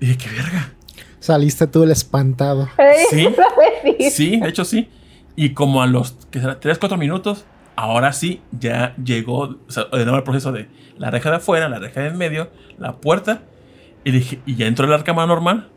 [0.00, 0.72] Dije, qué verga.
[1.20, 2.68] Saliste tú el espantado.
[3.10, 3.28] Sí.
[4.10, 4.88] Sí, de hecho sí.
[5.36, 7.44] Y como a los que será 3, 4 minutos,
[7.76, 11.68] ahora sí ya llegó o sea, de nuevo el proceso de la reja de afuera,
[11.68, 13.42] la reja de en medio, la puerta.
[14.04, 15.68] Y dije, y ya entró la cámara normal.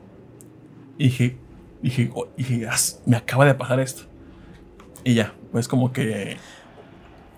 [0.98, 1.38] Y dije,
[1.82, 4.04] dije, oh, dije, "As, me acaba de pasar esto.
[5.04, 6.38] Y ya, pues como que,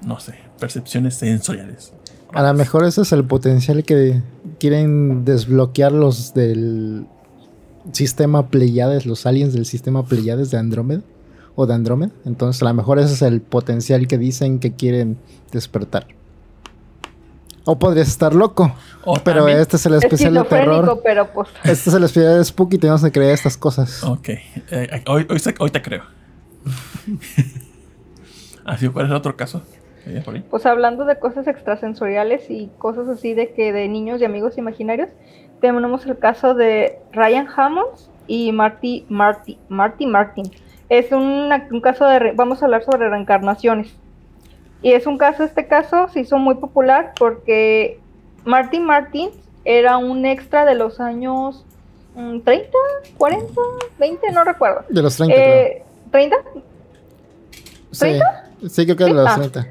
[0.05, 1.93] no sé, percepciones sensoriales.
[2.33, 4.21] A lo mejor ese es el potencial que
[4.59, 7.05] quieren desbloquear los del
[7.91, 11.01] sistema Pleiades, los aliens del sistema Pleiades de Andrómeda
[11.59, 12.11] o de Andrómeda.
[12.23, 15.17] Entonces, a lo mejor ese es el potencial que dicen que quieren
[15.51, 16.05] despertar.
[17.65, 18.71] O podrías estar loco.
[19.03, 21.01] O pero también- este es el especial de Esquizofrénico, terror.
[21.03, 21.49] pero pues.
[21.63, 24.03] Este es el especial de Spooky y tenemos que creer estas cosas.
[24.03, 25.25] Ok, eh, hoy,
[25.59, 26.03] hoy, te creo.
[28.65, 29.61] Así, ¿cuál es el otro caso?
[30.49, 35.09] Pues hablando de cosas extrasensoriales y cosas así de que de niños y amigos imaginarios,
[35.59, 40.51] tenemos el caso de Ryan Hammonds y Marty Marty Marty Martin.
[40.89, 43.93] Es una- un caso de re- vamos a hablar sobre reencarnaciones.
[44.81, 47.99] Y es un caso, este caso se hizo muy popular porque
[48.45, 49.29] Martin
[49.65, 51.65] era un extra de los años
[52.15, 52.69] mm, 30,
[53.17, 53.61] 40,
[53.99, 54.83] 20, no recuerdo.
[54.89, 55.45] De los 30, creo.
[55.47, 56.35] Eh, ¿30?
[57.91, 58.19] Sí,
[58.69, 59.35] sí, creo que de los Ah.
[59.35, 59.67] 30.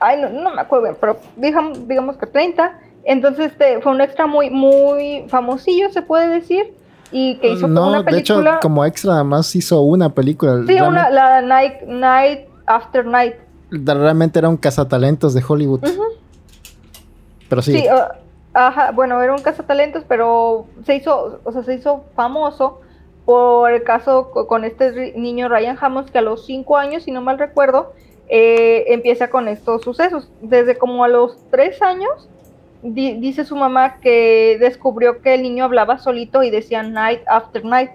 [0.00, 2.78] Ay, no, no me acuerdo pero digamos, digamos que 30.
[3.04, 6.74] Entonces este, fue un extra muy, muy famosillo, se puede decir,
[7.10, 8.60] y que hizo no, una de hecho, película.
[8.60, 10.62] como extra, además hizo una película.
[10.66, 13.34] sí, una, la Night, Night After Night.
[13.70, 15.80] realmente era un cazatalentos de Hollywood.
[17.48, 17.86] Pero sí, Sí,
[18.52, 22.80] ajá, bueno, era un cazatalentos, pero se hizo, o sea, se hizo famoso
[23.24, 27.10] por el caso co- con este niño Ryan Hammond que a los cinco años, si
[27.10, 27.92] no mal recuerdo,
[28.28, 30.28] eh, empieza con estos sucesos.
[30.42, 32.28] Desde como a los tres años,
[32.82, 37.64] di- dice su mamá que descubrió que el niño hablaba solito y decía night after
[37.64, 37.90] night.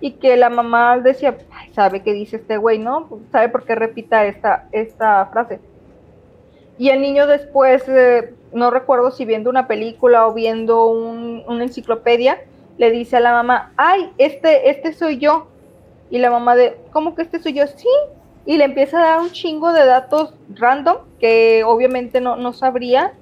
[0.00, 3.08] Y que la mamá decía, "Ay, ¿sabe qué dice este güey, no?
[3.30, 5.60] ¿Sabe por qué repita esta, esta frase?
[6.76, 11.62] Y el niño después, eh, no recuerdo si viendo una película o viendo un- una
[11.62, 12.40] enciclopedia,
[12.78, 15.46] le dice a la mamá, ay, este, este soy yo.
[16.10, 17.66] Y la mamá de, ¿cómo que este soy yo?
[17.68, 17.86] Sí.
[18.44, 23.12] Y le empieza a dar un chingo de datos random que obviamente no, no sabría.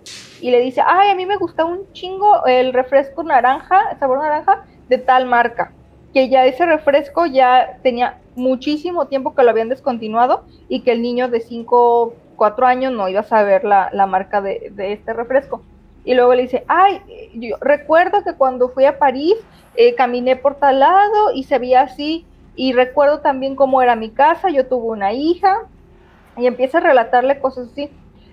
[0.40, 4.64] Y le dice, ay, a mí me gusta un chingo el refresco naranja, sabor naranja,
[4.88, 5.72] de tal marca.
[6.14, 11.02] Que ya ese refresco ya tenía muchísimo tiempo que lo habían descontinuado y que el
[11.02, 15.12] niño de 5, 4 años no iba a saber la, la marca de, de este
[15.12, 15.62] refresco.
[16.04, 17.02] Y luego le dice, ay,
[17.34, 19.36] yo recuerdo que cuando fui a París
[19.76, 22.26] eh, caminé por tal lado y se veía así.
[22.56, 25.68] Y recuerdo también cómo era mi casa, yo tuve una hija.
[26.36, 27.90] Y empieza a relatarle cosas así.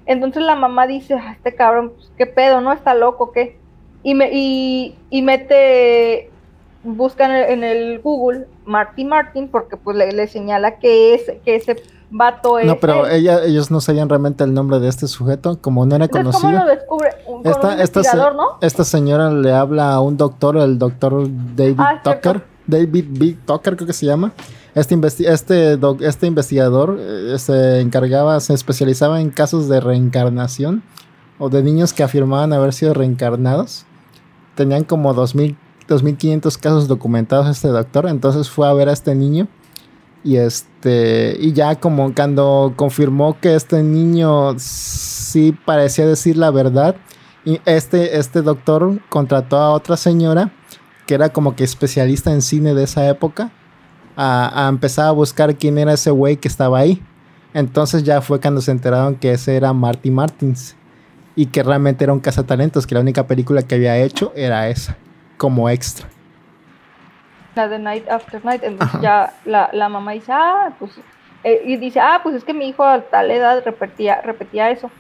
[0.08, 2.72] Entonces la mamá dice, "Ah, este cabrón, pues, qué pedo, ¿no?
[2.74, 3.58] Está loco, ¿qué?
[4.04, 6.30] Y, me, y, y mete,
[6.84, 11.24] busca en el, en el Google Marty Martin porque pues le, le señala que, es,
[11.44, 11.76] que ese
[12.10, 13.16] vato es no, pero él.
[13.16, 16.54] ella, ellos no sabían realmente el nombre de este sujeto, como no era Entonces, ¿cómo
[16.54, 16.66] conocido.
[16.66, 17.10] lo descubre?
[17.28, 18.48] Un- Esta, un esta, se- ¿no?
[18.62, 22.12] esta señora le habla a un doctor, el doctor David Ah, cierto.
[22.32, 22.58] Tucker.
[22.68, 23.36] David B.
[23.46, 24.32] Tucker creo que se llama.
[24.78, 30.84] Este, este, este investigador eh, se encargaba, se especializaba en casos de reencarnación
[31.40, 33.88] o de niños que afirmaban haber sido reencarnados.
[34.54, 35.58] Tenían como 2000,
[35.88, 39.48] 2500 casos documentados este doctor, entonces fue a ver a este niño
[40.24, 46.98] y este y ya como cuando confirmó que este niño sí parecía decir la verdad
[47.46, 50.52] y este este doctor contrató a otra señora
[51.08, 53.52] que era como que especialista en cine de esa época
[54.18, 57.02] a, a empezar a buscar quién era ese güey que estaba ahí
[57.58, 60.76] entonces ya fue cuando se enteraron que ese era Marty Martins
[61.36, 64.98] y que realmente era un cazatalentos que la única película que había hecho era esa
[65.38, 66.08] como extra
[67.56, 68.62] La de Night After Night.
[68.64, 69.02] Entonces Ajá.
[69.02, 71.00] ya la, la mamá dice, ah, pues,
[71.44, 74.92] eh, y dice, ah, pues es que mi hijo a tal edad repetía, repetía eso.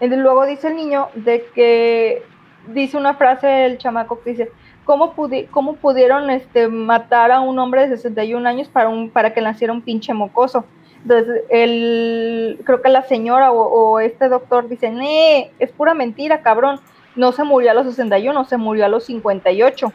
[0.00, 2.22] Entonces luego dice el niño de que
[2.68, 4.52] dice una frase el chamaco que dice,
[4.84, 9.32] ¿cómo, pudi- cómo pudieron este, matar a un hombre de 61 años para, un, para
[9.34, 10.64] que naciera un pinche mocoso?
[11.02, 16.42] Entonces, el, creo que la señora o, o este doctor dice, nee, es pura mentira,
[16.42, 16.80] cabrón.
[17.16, 19.92] No se murió a los 61, se murió a los 58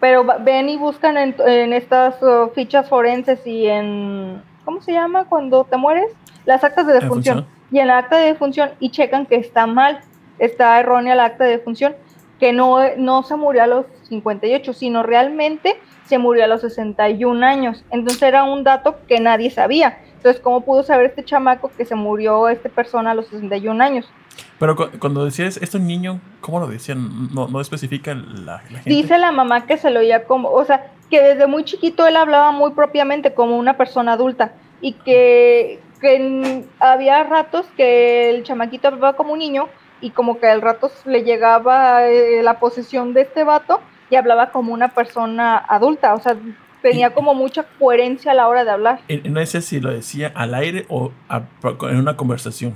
[0.00, 5.26] pero ven y buscan en, en estas uh, fichas forenses y en ¿cómo se llama
[5.26, 6.10] cuando te mueres?
[6.46, 6.94] Las actas de.
[6.94, 7.46] Defunción.
[7.70, 10.00] Y en la acta de defunción y checan que está mal,
[10.38, 11.94] está errónea la acta de defunción,
[12.40, 17.46] que no, no se murió a los 58, sino realmente se murió a los 61
[17.46, 17.84] años.
[17.90, 19.98] Entonces era un dato que nadie sabía.
[20.16, 24.10] Entonces, ¿cómo pudo saber este chamaco que se murió esta persona a los 61 años?
[24.58, 27.32] Pero cu- cuando decías esto niño, ¿cómo lo decían?
[27.32, 28.90] No, no especifica la, la gente.
[28.90, 32.16] Dice la mamá que se lo oía como, o sea, que desde muy chiquito él
[32.16, 34.52] hablaba muy propiamente como una persona adulta
[34.82, 39.68] y que, que había ratos que el chamaquito hablaba como un niño
[40.00, 43.80] y como que al rato le llegaba eh, la posesión de este vato
[44.10, 46.36] y hablaba como una persona adulta, o sea,
[46.82, 49.00] tenía como mucha coherencia a la hora de hablar.
[49.08, 51.42] Eh, No sé si lo decía al aire o a-
[51.90, 52.74] en una conversación.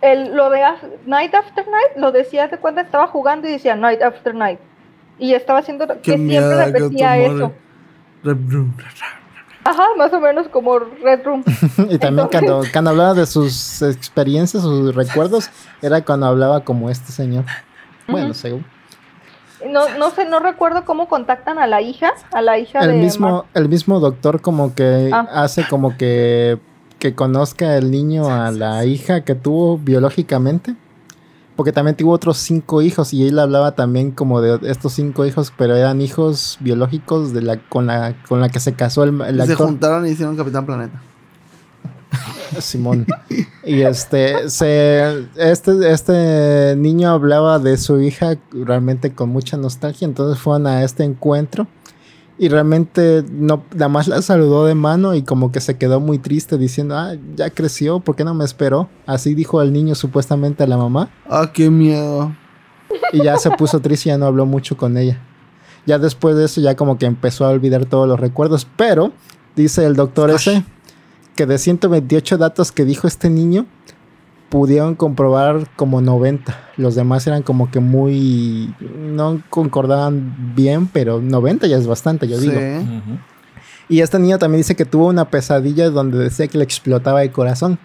[0.00, 0.62] El, lo de
[1.06, 4.58] Night After Night lo decía de cuenta, estaba jugando y decía Night After Night.
[5.18, 7.52] Y estaba haciendo que Qué siempre que repetía eso.
[8.24, 8.34] Re-
[9.64, 11.44] Ajá, más o menos como Red Room.
[11.88, 15.50] y también Entonces- cuando, cuando hablaba de sus experiencias, sus recuerdos,
[15.80, 17.44] era cuando hablaba como este señor.
[18.08, 18.64] Bueno, según.
[19.68, 22.96] No, no sé, no recuerdo cómo contactan a la hija, a la hija El de
[22.96, 25.28] mismo, Mar- el mismo doctor como que Ah.
[25.32, 26.58] hace como que,
[26.98, 30.74] que conozca el niño a la hija que tuvo biológicamente.
[31.62, 35.52] Porque también tuvo otros cinco hijos y él hablaba también como de estos cinco hijos,
[35.56, 39.54] pero eran hijos biológicos de la con la con la que se casó el, se
[39.54, 41.00] juntaron y hicieron Capitán Planeta.
[42.58, 43.06] Simón.
[43.62, 50.42] Y este, se, este, este niño hablaba de su hija realmente con mucha nostalgia, entonces
[50.42, 51.68] fueron a este encuentro
[52.42, 56.18] y realmente no, nada más la saludó de mano y como que se quedó muy
[56.18, 58.88] triste diciendo, ah, ya creció, ¿por qué no me esperó?
[59.06, 61.08] Así dijo el niño supuestamente a la mamá.
[61.30, 62.34] Ah, qué miedo.
[63.12, 65.20] Y ya se puso triste y ya no habló mucho con ella.
[65.86, 68.66] Ya después de eso ya como que empezó a olvidar todos los recuerdos.
[68.76, 69.12] Pero
[69.54, 70.64] dice el doctor ese
[71.36, 73.66] que de 128 datos que dijo este niño,
[74.52, 76.54] pudieron comprobar como 90.
[76.76, 78.74] Los demás eran como que muy...
[78.98, 82.60] no concordaban bien, pero 90 ya es bastante, yo digo.
[83.88, 87.32] Y esta niña también dice que tuvo una pesadilla donde decía que le explotaba el
[87.32, 87.78] corazón.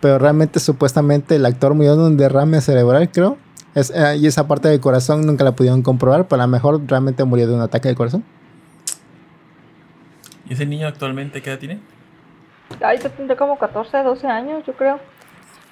[0.00, 3.36] Pero realmente, supuestamente, el actor murió de un derrame cerebral, creo.
[3.74, 6.28] Es- eh, y esa parte del corazón nunca la pudieron comprobar.
[6.28, 8.22] Pero a lo mejor realmente murió de un ataque de corazón.
[10.48, 11.80] ¿Y ese niño actualmente qué edad tiene?
[12.80, 15.00] Ay, tendré como 14, 12 años, yo creo.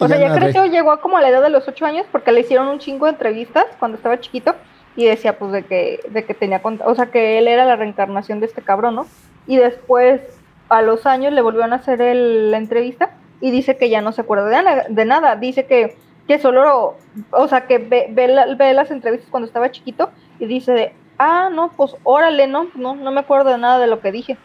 [0.05, 2.41] O sea, ya creció, llegó como a la edad de los 8 años porque le
[2.41, 4.55] hicieron un chingo de entrevistas cuando estaba chiquito
[4.97, 8.41] y decía pues de que, de que tenía, o sea, que él era la reencarnación
[8.41, 9.07] de este cabrón, ¿no?
[9.47, 10.21] Y después,
[10.69, 14.13] a los años, le volvieron a hacer el- la entrevista y dice que ya no
[14.13, 15.37] se acuerda de, na- de nada.
[15.37, 15.97] Dice que,
[16.29, 16.97] que solo,
[17.33, 20.93] o sea, que ve, ve, la- ve las entrevistas cuando estaba chiquito y dice de,
[21.19, 24.37] ah, no, pues órale, no, no, no me acuerdo de nada de lo que dije.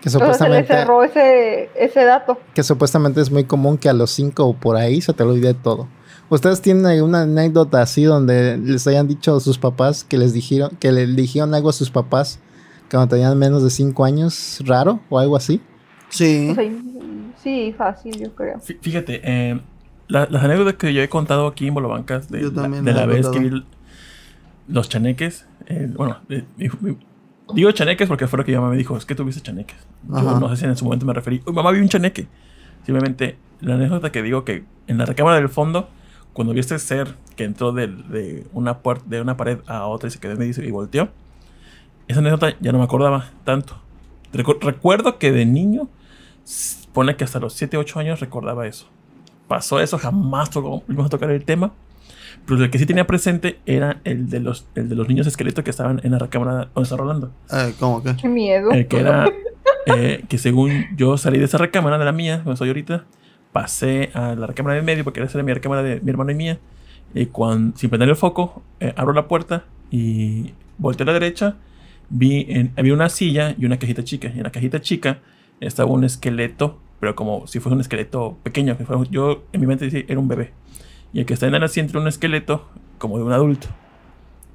[0.00, 2.38] Que se le supuestamente, cerró ese, ese dato.
[2.54, 5.54] que supuestamente es muy común que a los 5 o por ahí se te olvide
[5.54, 5.88] todo.
[6.28, 10.70] ¿Ustedes tienen alguna anécdota así donde les hayan dicho a sus papás que les dijeron,
[10.80, 12.40] que le dijeron algo a sus papás
[12.90, 15.60] cuando tenían menos de 5 años, raro o algo así?
[16.08, 16.48] Sí.
[16.50, 16.64] O sea,
[17.42, 18.58] sí, fácil, yo creo.
[18.60, 19.60] Fí- Fíjate, eh,
[20.08, 23.38] la- las anécdotas que yo he contado aquí en Bolobancas de, la, de vez que
[23.38, 23.64] vi
[24.68, 26.98] los chaneques, eh, bueno, eh, mi- mi-
[27.52, 29.76] digo chaneques porque fue lo que mi mamá me dijo, es que tuviste chaneques.
[30.08, 32.26] Yo no sé si en su momento me referí, "Uy, mamá vi un chaneque.
[32.84, 35.88] Simplemente la anécdota que digo que en la recámara del fondo,
[36.32, 40.10] cuando vi este ser que entró de, una puerta, de una pared a otra y
[40.12, 41.08] se quedó en medio y volteó,
[42.08, 43.76] esa anécdota ya no me acordaba tanto.
[44.32, 45.88] Recu- recuerdo que de niño,
[46.92, 48.86] pone que hasta los 7, 8 años recordaba eso.
[49.48, 51.72] Pasó eso, jamás tocó, volvimos a tocar el tema.
[52.46, 55.64] Pero el que sí tenía presente era el de los, el de los niños esqueletos
[55.64, 57.32] que estaban en la recámara donde está Rolando.
[57.48, 58.16] Ay, ¿Cómo que?
[58.16, 58.70] Qué miedo.
[58.70, 59.26] El que era
[59.86, 63.04] eh, que según yo salí de esa recámara de la mía, donde estoy ahorita,
[63.52, 66.34] pasé a la recámara de medio porque esa era mi recámara de mi hermano y
[66.34, 66.58] mía.
[67.14, 71.56] Y cuando, sin prender el foco, eh, abro la puerta y volteé a la derecha.
[72.10, 74.30] Vi en, había una silla y una cajita chica.
[74.34, 75.20] Y en la cajita chica
[75.60, 78.76] estaba un esqueleto, pero como si fuese un esqueleto pequeño.
[78.76, 80.52] Que fuera, yo en mi mente decía era un bebé.
[81.14, 82.68] Y el que está en el asiento era un esqueleto
[82.98, 83.68] como de un adulto.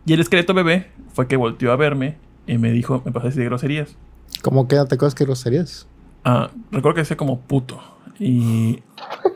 [0.06, 3.30] Y el esqueleto bebé fue que volteó a verme y me dijo, me empezó a
[3.30, 3.96] decir groserías.
[4.44, 5.88] ¿Cómo que te acuerdas que groserías?
[6.24, 7.82] Ah, recuerdo que decía como puto.
[8.20, 8.80] Y.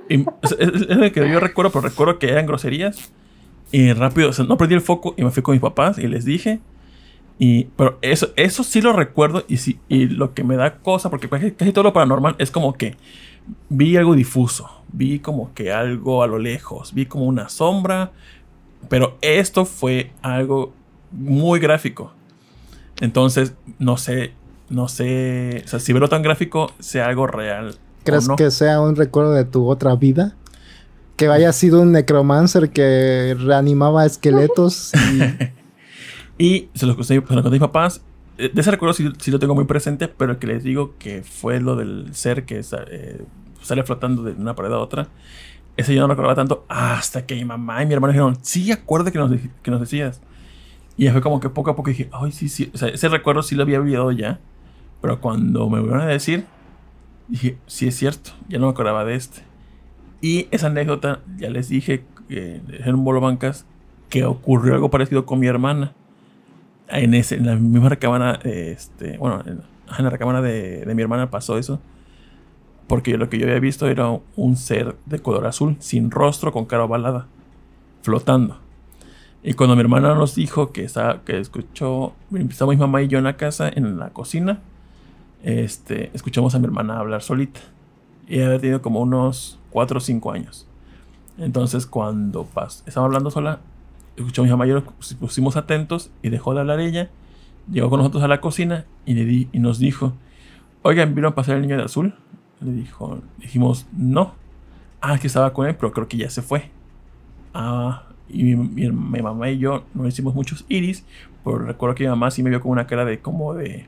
[0.09, 3.11] y es, es- el que yo recuerdo, pero recuerdo que eran groserías.
[3.71, 6.07] Y rápido, o sea, no perdí el foco y me fui con mis papás y
[6.07, 6.59] les dije.
[7.39, 11.09] Y, pero eso, eso sí lo recuerdo y, sí, y lo que me da cosa,
[11.09, 12.95] porque casi, casi todo lo paranormal es como que
[13.69, 18.11] vi algo difuso, vi como que algo a lo lejos, vi como una sombra,
[18.89, 20.73] pero esto fue algo
[21.11, 22.13] muy gráfico.
[23.01, 24.31] Entonces, no sé,
[24.69, 27.75] no sé, o sea, si verlo tan gráfico, sea algo real.
[28.05, 28.35] ¿Crees no.
[28.35, 30.35] que sea un recuerdo de tu otra vida?
[31.17, 35.21] Que haya sido un necromancer que reanimaba esqueletos y
[36.37, 38.01] Y se lo, conté, se lo conté a mis papás.
[38.37, 40.95] Eh, De ese recuerdo sí, sí lo tengo muy presente, pero el que les digo
[40.97, 43.21] que fue lo del ser que eh,
[43.63, 45.07] sale flotando de una pared a otra.
[45.75, 49.11] Ese yo no recordaba tanto hasta que mi mamá y mi hermano dijeron, sí, acuérdate
[49.11, 49.31] que nos,
[49.63, 50.21] que nos decías.
[50.97, 52.69] Y fue como que poco a poco dije, ay, sí, sí.
[52.73, 54.39] O sea, ese recuerdo sí lo había olvidado ya.
[55.01, 56.45] Pero cuando me volvieron a decir,
[57.27, 59.41] dije, sí es cierto, ya no me acordaba de este.
[60.21, 63.65] Y esa anécdota, ya les dije que en bolo bancas
[64.09, 65.93] que ocurrió algo parecido con mi hermana.
[66.87, 69.61] En, ese, en la misma recámara, este, bueno, en,
[69.97, 71.81] en la recámara de, de mi hermana pasó eso.
[72.87, 76.65] Porque lo que yo había visto era un ser de color azul, sin rostro, con
[76.65, 77.27] cara ovalada,
[78.01, 78.57] flotando.
[79.41, 82.13] Y cuando mi hermana nos dijo que, estaba, que escuchó,
[82.49, 84.59] estábamos mi mamá y yo en la casa, en la cocina,
[85.43, 87.59] este, escuchamos a mi hermana hablar solita.
[88.27, 90.65] Y había tenido como unos 4 o 5 años.
[91.37, 93.59] Entonces, cuando pas- estaba hablando sola,
[94.15, 97.09] escuchó a mi mamá y yo nos pusimos atentos y dejó de hablar ella.
[97.71, 100.13] Llegó con nosotros a la cocina y, le di- y nos dijo:
[100.83, 102.13] Oigan, ¿vieron pasar el niño de azul?
[102.63, 104.33] Le dijo, dijimos, no.
[105.01, 106.69] Ah, que estaba con él, pero creo que ya se fue.
[107.53, 111.03] Ah, y mi, mi- mi mamá y yo no hicimos muchos iris,
[111.43, 113.85] pero recuerdo que mi mamá sí me vio con una cara de como de.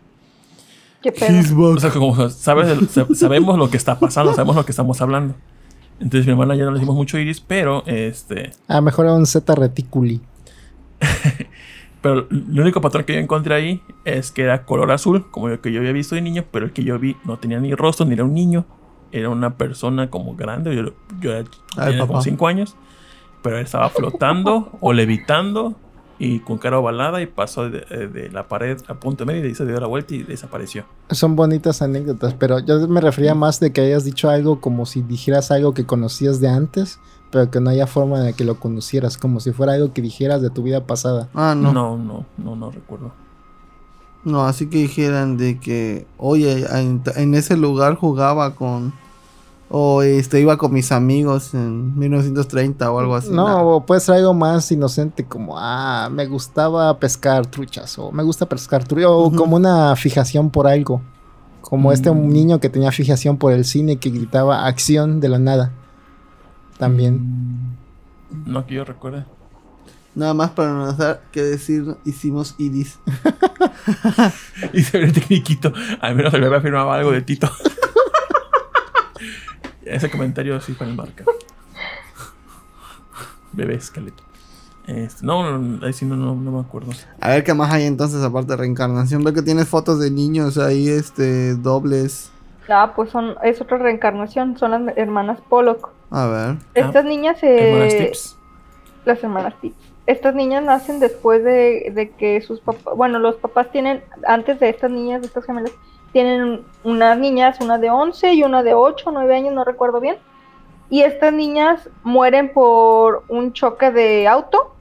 [1.01, 1.69] Qué pedo.
[1.69, 2.77] O sea, como sabes,
[3.15, 5.35] sabemos lo que está pasando, sabemos lo que estamos hablando.
[5.99, 8.51] Entonces mi hermana ya no le hicimos mucho iris, pero este.
[8.67, 10.19] a lo mejor era un Z reticuli.
[12.06, 15.58] Pero el único patrón que yo encontré ahí es que era color azul, como el
[15.58, 18.06] que yo había visto de niño, pero el que yo vi no tenía ni rostro,
[18.06, 18.64] ni era un niño.
[19.11, 22.24] Era una persona como grande, yo, yo era, Ay, tenía como papá.
[22.25, 22.75] 5 años.
[23.42, 25.74] pero él estaba flotando o levitando
[26.19, 29.56] y con cara ovalada y pasó de, eh, de la pared a punto medio y
[29.56, 30.85] se dio la vuelta y desapareció.
[31.09, 35.01] Son bonitas anécdotas, pero yo me refería más de que hayas dicho algo como si
[35.01, 37.00] dijeras algo que conocías de antes,
[37.31, 40.41] pero que no haya forma de que lo conocieras, como si fuera algo que dijeras
[40.41, 41.29] de tu vida pasada.
[41.33, 41.97] Ah, No, no.
[41.97, 43.11] no, no, no, recuerdo.
[44.23, 48.93] No, así que dijeran de que, oye, en, en ese lugar jugaba con...
[49.67, 53.29] O este, iba con mis amigos en 1930 o algo así.
[53.31, 53.63] No, nada.
[53.63, 58.45] o puede ser algo más inocente como, ah, me gustaba pescar truchas, o me gusta
[58.47, 61.01] pescar truchas, o como una fijación por algo.
[61.61, 62.29] Como este Mm.
[62.29, 65.71] niño que tenía fijación por el cine que gritaba acción de la nada.
[66.77, 67.75] También.
[68.45, 69.25] No que yo recuerde.
[70.15, 72.99] Nada más para no hacer que decir, hicimos iris.
[74.73, 75.71] Y se ve el tecniquito.
[76.01, 77.51] Al menos el bebé afirmaba algo de Tito.
[79.85, 81.25] Ese comentario sí fue en marca.
[83.51, 84.23] Bebé esqueleto.
[84.87, 86.91] Este, no, no, ahí sí no, no, no me acuerdo.
[87.19, 89.23] A ver qué más hay entonces aparte de reencarnación.
[89.23, 92.31] Veo que tienes fotos de niños ahí, este, dobles.
[92.69, 95.92] Ah, pues son, es otra reencarnación, son las hermanas Pollock.
[96.11, 96.56] A ver.
[96.74, 98.38] Estas niñas, Hermanas eh, tips.
[99.06, 99.76] las hermanas Tips.
[100.08, 104.69] Estas niñas nacen después de, de que sus papás, bueno, los papás tienen, antes de
[104.69, 105.72] estas niñas, de estas gemelas,
[106.11, 110.18] tienen unas niñas, una de 11 y una de 8, 9 años, no recuerdo bien.
[110.90, 114.76] Y estas niñas mueren por un choque de auto.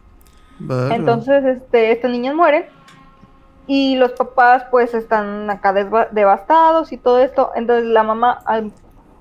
[0.91, 2.67] Entonces, este, estas niñas mueren.
[3.67, 7.51] Y los papás, pues, están acá devastados y todo esto.
[7.55, 8.73] Entonces, la mamá al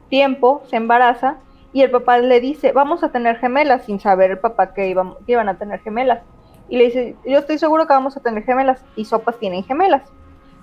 [0.09, 1.37] tiempo se embaraza
[1.71, 5.15] y el papá le dice, vamos a tener gemelas, sin saber el papá que, iban,
[5.25, 6.21] que iban a tener gemelas.
[6.69, 8.83] Y le dice, yo estoy seguro que vamos a tener gemelas.
[8.95, 10.03] Y sopas tienen gemelas.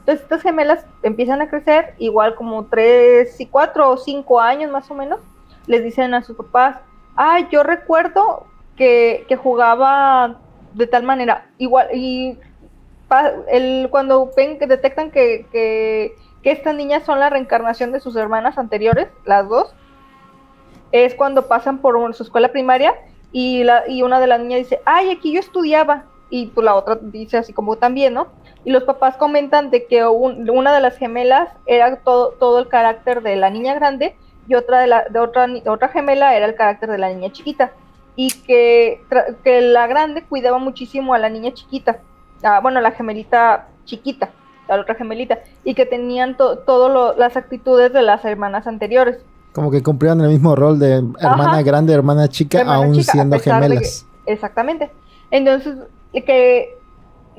[0.01, 4.91] Entonces, estas gemelas empiezan a crecer, igual como 3 y 4 o 5 años más
[4.91, 5.21] o menos.
[5.67, 6.77] Les dicen a sus papás,
[7.17, 10.37] ay, yo recuerdo que, que jugaba
[10.75, 11.51] de tal manera.
[11.59, 12.39] Igual, y
[13.49, 18.17] el, cuando ven que detectan que, que, que estas niñas son la reencarnación de sus
[18.17, 19.75] hermanas anteriores, las dos,
[20.93, 22.95] es cuando pasan por su escuela primaria
[23.33, 26.05] y, la, y una de las niñas dice, ay, aquí yo estudiaba.
[26.33, 28.29] Y pues la otra dice así como también, ¿no?
[28.65, 32.69] Y los papás comentan de que un- una de las gemelas era todo, todo el
[32.69, 34.15] carácter de la niña grande
[34.47, 37.73] y otra de, la, de otra, otra gemela era el carácter de la niña chiquita.
[38.15, 39.01] Y que,
[39.43, 42.01] que la grande cuidaba muchísimo a la niña chiquita.
[42.43, 44.31] Ah, bueno, la gemelita chiquita,
[44.69, 45.39] la otra gemelita.
[45.65, 49.19] Y que tenían todas las actitudes de las hermanas anteriores.
[49.53, 51.63] Como que cumplían el mismo rol de hermana Ajá.
[51.63, 54.07] grande, hermana chica, Hermana aún chica, siendo que- gemelas.
[54.27, 54.91] Exactamente.
[55.31, 55.77] Entonces,
[56.13, 56.77] que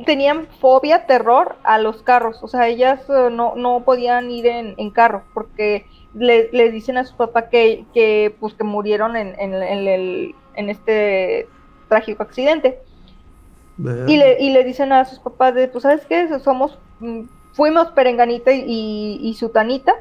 [0.05, 2.43] tenían fobia, terror a los carros.
[2.43, 7.05] O sea, ellas eh, no, no podían ir en, en carro porque le, dicen a
[7.05, 11.47] su papá que, que, pues, que murieron en, en, en el, en este
[11.87, 12.81] trágico accidente.
[14.07, 16.27] Y le, y le dicen a sus papás de, pues, ¿sabes qué?
[16.39, 17.21] Somos, mm,
[17.53, 19.93] fuimos Perenganita y, y, y Sutanita.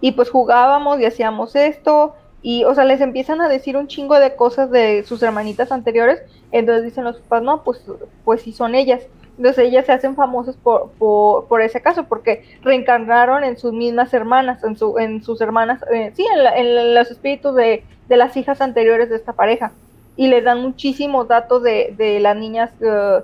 [0.00, 2.14] Y pues jugábamos y hacíamos esto.
[2.42, 6.20] Y, o sea, les empiezan a decir un chingo de cosas de sus hermanitas anteriores.
[6.52, 7.82] Entonces dicen los papás, no, pues,
[8.24, 9.02] pues sí son ellas.
[9.38, 14.12] Entonces ellas se hacen famosas por, por, por ese caso, porque reencarnaron en sus mismas
[14.14, 18.16] hermanas, en, su, en sus hermanas, eh, sí, en, la- en los espíritus de, de
[18.16, 19.72] las hijas anteriores de esta pareja.
[20.16, 23.20] Y les dan muchísimos datos de, de las niñas, eh,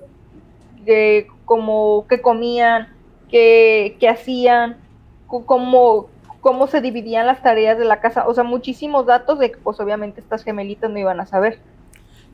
[0.84, 2.88] de cómo que comían,
[3.30, 4.76] que, hacían,
[5.26, 6.08] cómo,
[6.40, 8.26] cómo se dividían las tareas de la casa.
[8.26, 11.58] O sea, muchísimos datos de que pues obviamente estas gemelitas no iban a saber.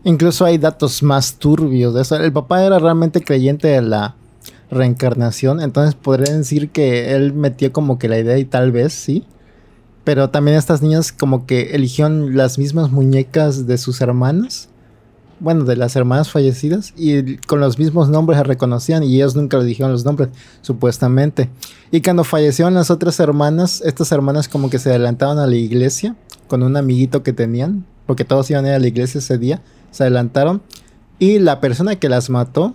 [0.04, 2.16] Incluso hay datos más turbios de eso.
[2.16, 4.14] El papá era realmente creyente de la
[4.70, 9.24] reencarnación, entonces podría decir que él metió como que la idea y tal vez sí.
[10.06, 14.68] Pero también estas niñas como que eligieron las mismas muñecas de sus hermanas.
[15.40, 16.94] Bueno, de las hermanas fallecidas.
[16.96, 19.02] Y con los mismos nombres las reconocían.
[19.02, 20.28] Y ellos nunca le dijeron los nombres,
[20.62, 21.50] supuestamente.
[21.90, 26.14] Y cuando fallecieron las otras hermanas, estas hermanas como que se adelantaban a la iglesia.
[26.46, 27.84] Con un amiguito que tenían.
[28.06, 29.60] Porque todos iban a ir a la iglesia ese día.
[29.90, 30.62] Se adelantaron.
[31.18, 32.74] Y la persona que las mató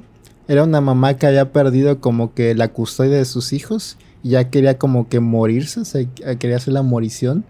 [0.49, 3.95] era una mamá que había perdido como que la custodia de sus hijos.
[4.23, 5.85] Y ya quería como que morirse.
[5.85, 6.09] se-
[6.39, 7.43] quería hacer la morición.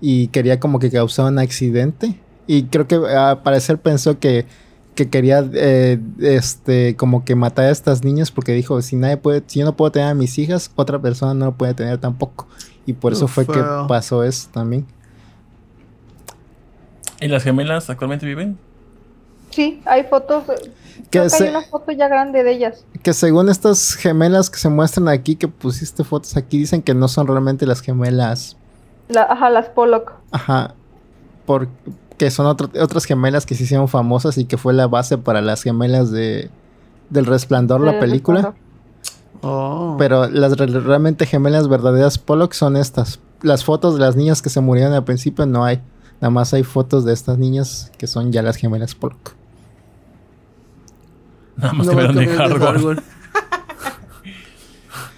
[0.00, 2.18] Y quería como que causar un accidente.
[2.46, 4.46] Y creo que al parecer pensó que,
[4.94, 8.30] que quería eh, este como que matar a estas niñas.
[8.30, 11.34] Porque dijo, si nadie puede, si yo no puedo tener a mis hijas, otra persona
[11.34, 12.46] no lo puede tener tampoco.
[12.86, 13.52] Y por eso fue que
[13.88, 14.84] pasó eso también.
[17.20, 18.58] ¿Y las gemelas actualmente viven?
[19.54, 20.54] Sí, hay fotos, Que,
[21.10, 22.84] creo que se- hay una foto ya grande de ellas.
[23.02, 27.06] que según estas gemelas que se muestran aquí, que pusiste fotos aquí, dicen que no
[27.08, 28.56] son realmente las gemelas
[29.08, 30.12] La, ajá, las Pollock.
[30.32, 30.74] Ajá.
[31.46, 31.68] Por,
[32.18, 35.40] que son otro- otras gemelas que se hicieron famosas y que fue la base para
[35.42, 36.50] las gemelas de
[37.10, 38.36] del Resplandor, la película.
[38.40, 38.64] Resplandor.
[39.42, 39.96] Oh.
[39.98, 43.20] Pero las re- realmente gemelas verdaderas Pollock son estas.
[43.42, 45.82] Las fotos de las niñas que se murieron al principio no hay.
[46.20, 49.34] Nada más hay fotos de estas niñas que son ya las gemelas Pollock.
[51.56, 52.60] Nada más No a vieron de de hardware.
[52.60, 53.02] hardware.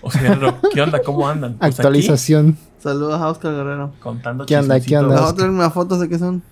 [0.03, 1.01] O sea, Guerrero, ¿qué onda?
[1.03, 1.55] ¿Cómo andan?
[1.55, 2.57] Pues aquí, Actualización.
[2.79, 3.93] Saludos a Oscar Guerrero.
[4.01, 4.79] contando ¿Qué onda?
[4.81, 5.21] ¿Qué onda?
[5.21, 6.43] ¿Vas a traerme unas fotos de qué son?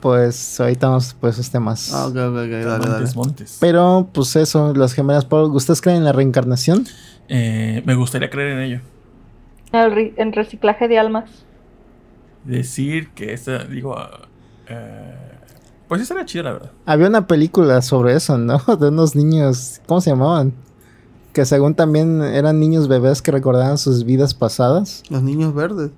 [0.00, 1.92] Pues ahorita vamos por esos temas.
[1.92, 2.88] Ah, ok, ok, ok, dale, dale.
[2.90, 3.58] Montes, montes.
[3.60, 5.54] Pero pues eso, las gemelas Pollock.
[5.54, 6.86] ¿Ustedes creen en la reencarnación?
[7.28, 8.80] Eh, me gustaría creer en ello.
[9.72, 11.30] El en reciclaje de almas.
[12.44, 13.96] Decir que esta, digo,
[14.68, 15.14] eh,
[15.90, 16.70] pues sí estaría chido, la verdad.
[16.86, 18.58] Había una película sobre eso, ¿no?
[18.80, 20.52] De unos niños, ¿cómo se llamaban?
[21.32, 25.02] Que según también eran niños bebés que recordaban sus vidas pasadas.
[25.10, 25.90] Los niños verdes.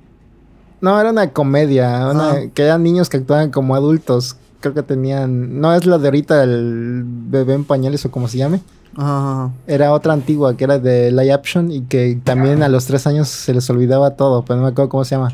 [0.81, 2.37] No, era una comedia, una- Ah.
[2.55, 4.37] que eran niños que actuaban como adultos.
[4.61, 8.39] Creo que tenían, no es la de ahorita el bebé en pañales o como se
[8.39, 8.61] llame.
[8.97, 9.51] Ajá, ajá.
[9.67, 13.29] Era otra antigua que era de live action y que también a los tres años
[13.29, 15.33] se les olvidaba todo, pero no me acuerdo cómo se llama.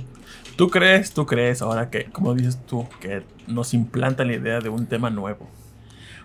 [0.57, 4.69] ¿Tú crees, tú crees ahora que, como dices tú, que nos implanta la idea de
[4.69, 5.47] un tema nuevo?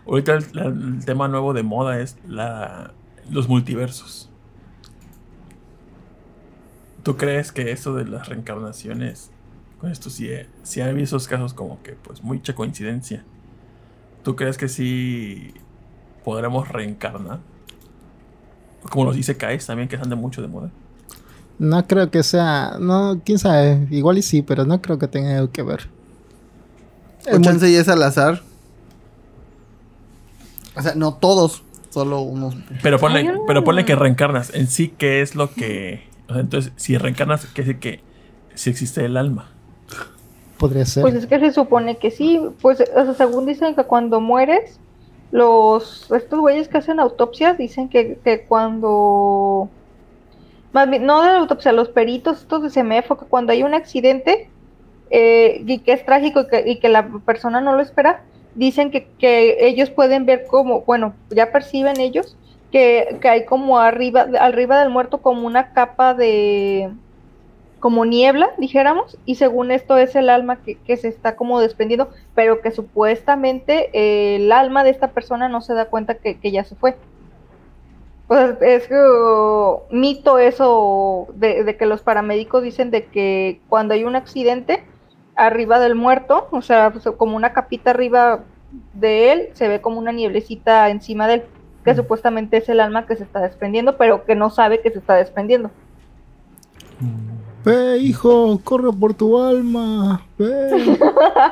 [0.05, 2.93] Ahorita el, tema nuevo de moda es la,
[3.31, 4.29] los multiversos.
[7.03, 9.31] ¿Tú crees que eso de las reencarnaciones,
[9.79, 10.29] con esto sí,
[10.63, 13.23] sí hay esos casos como que pues mucha coincidencia?
[14.23, 15.53] ¿Tú crees que sí
[16.23, 17.39] podremos reencarnar?
[18.89, 20.69] Como los dice Kais también, que de mucho de moda.
[21.59, 25.37] No creo que sea, no, quién sabe, igual y sí, pero no creo que tenga
[25.37, 25.89] algo que ver.
[27.31, 28.41] O chance y es al azar.
[30.75, 32.55] O sea, no todos, solo unos.
[32.81, 34.53] Pero ponle, pero ponle que reencarnas.
[34.53, 36.03] En sí, ¿qué es lo que.
[36.27, 38.01] o sea, entonces, si reencarnas, ¿qué decir que
[38.55, 39.49] si existe el alma?
[40.57, 41.01] Podría ser.
[41.01, 42.41] Pues es que se supone que sí.
[42.61, 44.79] Pues o sea, según dicen que cuando mueres,
[45.31, 49.69] los estos güeyes que hacen autopsias dicen que, que cuando
[50.73, 53.75] más bien, no de la autopsia, los peritos estos de CEMEFO, que cuando hay un
[53.75, 54.49] accidente
[55.15, 58.23] eh, y que es trágico y que, la persona no lo espera,
[58.55, 62.35] dicen que, que ellos pueden ver como, bueno, ya perciben ellos
[62.71, 66.89] que, que hay como arriba, arriba del muerto como una capa de
[67.79, 72.09] como niebla, dijéramos, y según esto es el alma que, que se está como desprendiendo,
[72.33, 76.51] pero que supuestamente eh, el alma de esta persona no se da cuenta que, que
[76.51, 76.95] ya se fue.
[78.29, 84.15] Sea, es uh, mito eso de que los paramédicos dicen de que cuando hay un
[84.15, 84.83] accidente
[85.35, 88.41] arriba del muerto, o sea, pues, como una capita arriba
[88.93, 91.43] de él, se ve como una nieblecita encima de él,
[91.83, 94.99] que supuestamente es el alma que se está desprendiendo, pero que no sabe que se
[94.99, 95.69] está desprendiendo.
[97.65, 100.21] Ve, hijo, corre por tu alma.
[100.37, 100.97] Ve.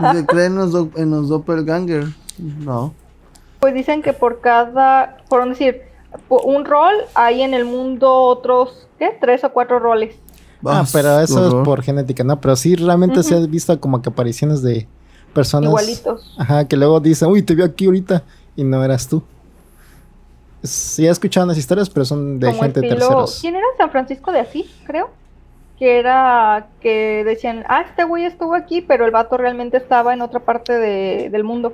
[0.14, 2.06] ¿Se cree en los, do- en los doppelganger?
[2.38, 2.94] No.
[3.60, 5.84] Pues dicen que por cada, por decir,
[6.28, 9.18] por un rol hay en el mundo otros, ¿qué?
[9.22, 10.20] Tres o cuatro roles.
[10.66, 12.40] Ah, pero eso es por genética, ¿no?
[12.40, 14.88] Pero sí, realmente se ha visto como que apariciones de
[15.34, 15.70] personas.
[15.70, 16.36] Igualitos.
[16.38, 18.24] Ajá, que luego dicen, uy, te vi aquí ahorita.
[18.56, 19.24] Y no eras tú.
[20.64, 23.38] Sí, he escuchado unas historias, pero son de como gente estilo, terceros.
[23.42, 23.66] ¿quién era?
[23.78, 25.10] San Francisco de Asís, creo.
[25.80, 30.22] Que era que decían, ah, este güey estuvo aquí, pero el vato realmente estaba en
[30.22, 31.74] otra parte de- del mundo.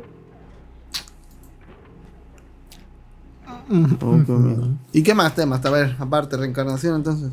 [3.70, 4.70] Miedo.
[4.94, 5.66] ¿Y qué más temas?
[5.66, 7.32] A ver, aparte, reencarnación entonces.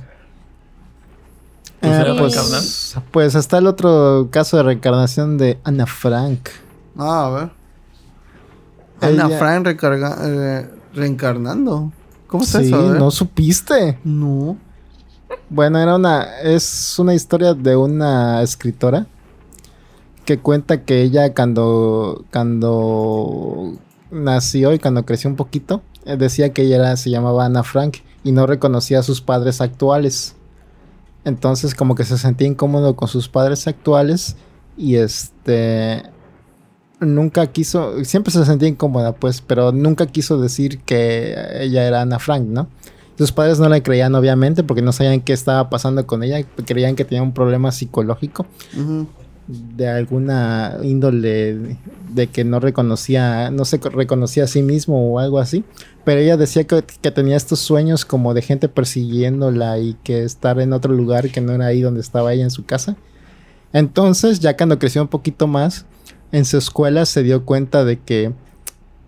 [1.84, 6.48] ¿Tú Eh, serás pues, pues está el otro caso de reencarnación de Ana Frank.
[6.96, 7.50] Ah, a ver.
[9.00, 11.92] Ana Frank recarga, eh, reencarnando.
[12.26, 12.90] ¿Cómo es Sí, eso?
[12.90, 12.98] Ver.
[12.98, 13.98] no supiste.
[14.04, 14.56] No.
[15.50, 16.40] Bueno, era una.
[16.40, 19.06] Es una historia de una escritora
[20.24, 22.24] que cuenta que ella cuando.
[22.32, 23.74] cuando
[24.10, 27.96] nació y cuando creció un poquito, eh, decía que ella era- se llamaba Ana Frank
[28.22, 30.36] y no reconocía a sus padres actuales.
[31.25, 34.36] Entonces, como que se sentía incómodo con sus padres actuales
[34.77, 36.03] y este.
[37.01, 42.19] Nunca quiso, siempre se sentía incómoda, pues, pero nunca quiso decir que ella era Ana
[42.19, 42.69] Frank, ¿no?
[43.19, 46.43] Sus padres no le creían, obviamente, porque no sabían qué estaba pasando con ella.
[46.65, 48.47] Creían que tenía un problema psicológico
[49.47, 51.77] de alguna índole
[52.12, 55.65] de, que no reconocía, no se co- reconocía a sí mismo o algo así.
[56.05, 60.60] Pero ella decía que, que tenía estos sueños como de gente persiguiéndola y que estar
[60.60, 62.97] en otro lugar que no era ahí donde estaba ella en su casa.
[63.73, 65.86] Entonces, ya cuando creció un poquito más,
[66.31, 68.33] en su escuela se dio cuenta de que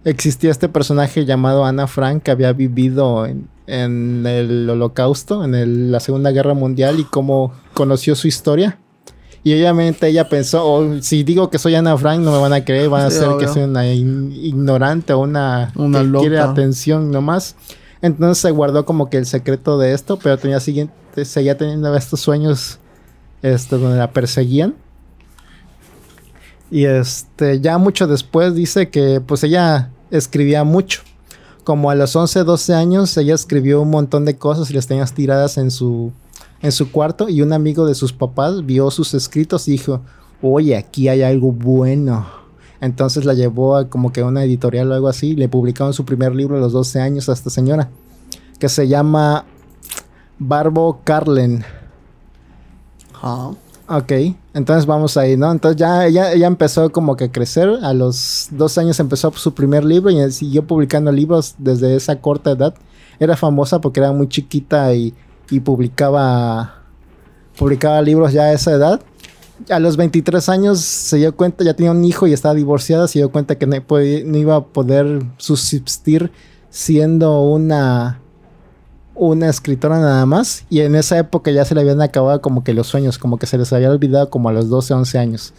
[0.05, 6.31] existía este personaje llamado Ana Frank que había vivido en, el holocausto, en la Segunda
[6.31, 8.79] Guerra Mundial y cómo conoció su historia.
[9.47, 12.89] Y obviamente ella pensó, si digo que soy Ana Frank, no me van a creer,
[12.89, 17.13] van a Sí, hacer que soy una in- ignorante o una, Una que quiere atención
[17.13, 17.55] nomás.
[18.03, 22.19] Entonces se guardó como que el secreto de esto, pero tenía siguiente, seguía teniendo estos
[22.19, 22.81] sueños
[23.41, 24.75] este, donde la perseguían.
[26.69, 31.03] Y este, ya mucho después dice que pues ella escribía mucho.
[31.63, 35.05] Como a los 11, 12 años, ella escribió un montón de cosas y las tenía
[35.07, 36.11] tiradas en su,
[36.63, 37.29] en su cuarto.
[37.29, 40.03] Y un amigo de sus papás vio sus escritos y dijo:
[40.43, 42.27] Oye, aquí hay algo bueno.
[42.81, 45.29] Entonces la llevó a como que a una editorial o algo así.
[45.31, 47.91] y Le publicaron su primer libro a los 12 años a esta señora.
[48.59, 49.45] Que se llama
[50.39, 51.65] Barbo Carlen.
[53.15, 53.51] Ajá.
[53.89, 54.11] Ok,
[54.53, 55.53] entonces vamos ahí, ¿no?
[55.53, 57.69] Entonces ya ella, ella empezó como que a crecer.
[57.83, 62.51] A los dos años empezó su primer libro y siguió publicando libros desde esa corta
[62.51, 62.75] edad.
[63.21, 65.15] Era famosa porque era muy chiquita y,
[65.51, 66.83] y publicaba,
[67.59, 69.01] publicaba libros ya a esa edad.
[69.71, 73.19] A los 23 años se dio cuenta, ya tenía un hijo y estaba divorciada, se
[73.21, 76.31] dio cuenta que no, podía- no iba a poder subsistir
[76.71, 78.21] siendo una
[79.19, 82.75] una escritora nada más y en esa época ya se le habían acabado como que
[82.75, 85.55] los sueños, como que se les había olvidado como a los 12, 11 años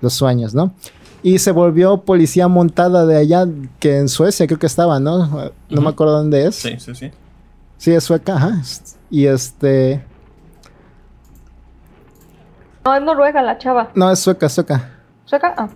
[0.00, 0.72] los sueños, ¿no?
[1.22, 3.46] Y se volvió policía montada de allá,
[3.80, 5.26] que en Suecia creo que estaba, ¿no?
[5.68, 6.56] No me acuerdo dónde es.
[6.56, 7.10] Sí, sí, sí.
[7.82, 8.62] Sí, es sueca, ajá.
[9.10, 10.04] Y este...
[12.84, 13.90] No, es Noruega la chava.
[13.96, 15.00] No, es sueca, sueca.
[15.24, 15.52] ¿Sueca?
[15.58, 15.68] Ah.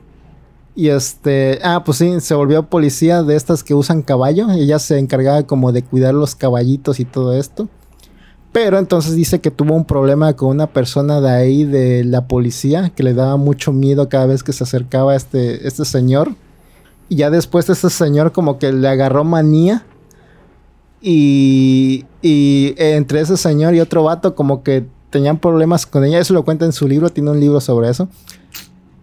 [0.77, 4.49] Y este, ah, pues sí, se volvió policía de estas que usan caballo.
[4.53, 7.69] Ella se encargaba como de cuidar los caballitos y todo esto.
[8.53, 12.91] Pero entonces dice que tuvo un problema con una persona de ahí de la policía
[12.91, 16.37] que le daba mucho miedo cada vez que se acercaba este, este señor.
[17.09, 19.85] Y ya después este señor como que le agarró manía.
[21.01, 26.19] Y, entre ese señor y otro vato como que tenían problemas con ella.
[26.19, 28.09] Eso lo cuenta en su libro, tiene un libro sobre eso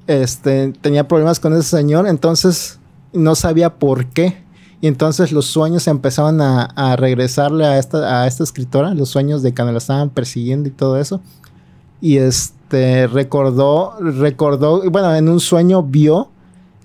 [0.07, 2.79] este, tenía problemas con ese señor, entonces
[3.13, 4.43] no sabía por qué.
[4.81, 9.53] Y entonces los sueños empezaban a, regresarle a esta, a esta escritora, los sueños de
[9.53, 11.21] cuando la estaban persiguiendo y todo eso.
[12.01, 16.29] Y este recordó, recordó, bueno, en un sueño vio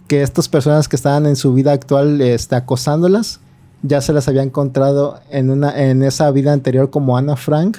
[0.07, 3.41] que estas personas que estaban en su vida actual este, acosándolas,
[3.83, 7.79] ya se las había encontrado en, una, en esa vida anterior como Ana Frank,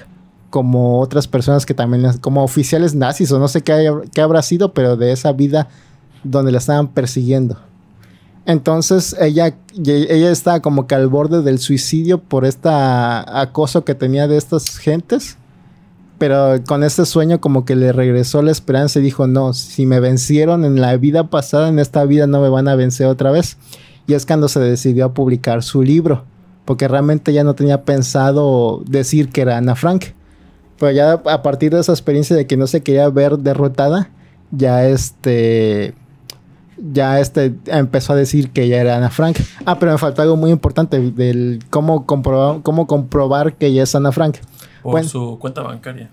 [0.50, 4.98] como otras personas que también, como oficiales nazis o no sé qué, habrá sido, pero
[4.98, 5.68] de esa vida
[6.24, 7.58] donde la estaban persiguiendo.
[8.45, 9.56] Entonces ella,
[9.86, 14.78] ella estaba como que al borde del suicidio por este acoso que tenía de estas
[14.78, 15.38] gentes.
[16.18, 20.02] Pero con este sueño como que le regresó la esperanza y dijo, no, si me
[20.02, 23.56] vencieron en la vida pasada, en esta vida no me van a vencer otra vez.
[24.10, 26.24] Y es cuando se decidió a publicar su libro,
[26.66, 30.06] porque realmente ya no tenía pensado decir que era Ana Frank.
[30.80, 34.10] Pero ya a partir de esa experiencia de que no se quería ver derrotada,
[34.50, 35.94] ya este
[36.92, 39.38] ya este empezó a decir que ella era Ana Frank.
[39.66, 43.94] Ah, pero me faltó algo muy importante del cómo comprobar, cómo comprobar que ella es
[43.94, 44.38] Ana Frank.
[44.82, 45.08] Por Bueno.
[45.08, 46.10] su cuenta bancaria.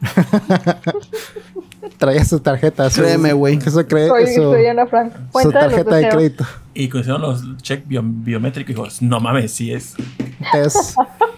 [1.98, 2.88] Traía su tarjeta.
[2.90, 3.58] su- Créeme, güey.
[3.64, 5.12] Eso cree, Soy, su, soy Ana Frank.
[5.14, 6.44] su Cuenta de los tarjeta de crédito.
[6.74, 9.94] Y hicieron los check bio- biométricos, dijo, no mames, sí es.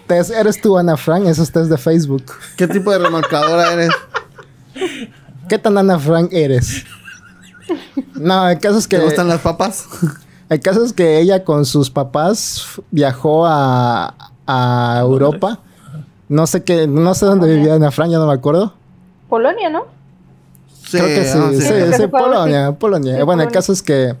[0.07, 1.25] Tess, ¿eres tú Ana Frank?
[1.25, 2.23] Esos test de Facebook.
[2.57, 3.89] ¿Qué tipo de remolcadora eres?
[5.49, 6.83] ¿Qué tan Ana Frank eres?
[8.15, 8.97] No, el caso es que...
[8.97, 9.87] ¿Te gustan las papas?
[10.49, 14.13] El caso es que ella con sus papás viajó a,
[14.45, 15.59] a Europa.
[16.29, 18.73] No sé qué, no sé dónde vivía Ana Frank, ya no me acuerdo.
[19.29, 19.85] Polonia, ¿no?
[20.93, 22.75] Sí, Creo que sí, ah, sí, sí, Creo que Polonia, así.
[22.79, 23.23] Polonia.
[23.23, 24.13] Bueno, el caso es que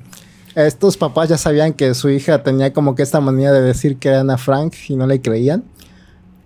[0.55, 4.09] estos papás ya sabían que su hija tenía como que esta manía de decir que
[4.09, 5.63] era Ana Frank y no le creían.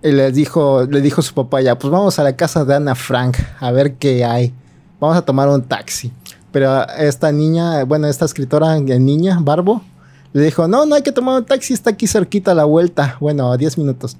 [0.03, 2.93] Y les dijo, le dijo su papá ya, pues vamos a la casa de Ana
[2.93, 4.53] Frank a ver qué hay.
[4.99, 6.11] Vamos a tomar un taxi.
[6.51, 9.81] Pero esta niña, bueno, esta escritora niña, Barbo,
[10.33, 13.15] le dijo, no, no hay que tomar un taxi, está aquí cerquita a la vuelta.
[13.21, 14.17] Bueno, a 10 minutos.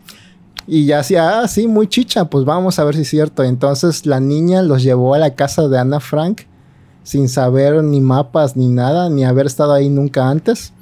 [0.66, 3.44] Y ya hacía, ah, sí, muy chicha, pues vamos a ver si es cierto.
[3.44, 6.42] Entonces la niña los llevó a la casa de Ana Frank
[7.04, 10.74] sin saber ni mapas ni nada, ni haber estado ahí nunca antes.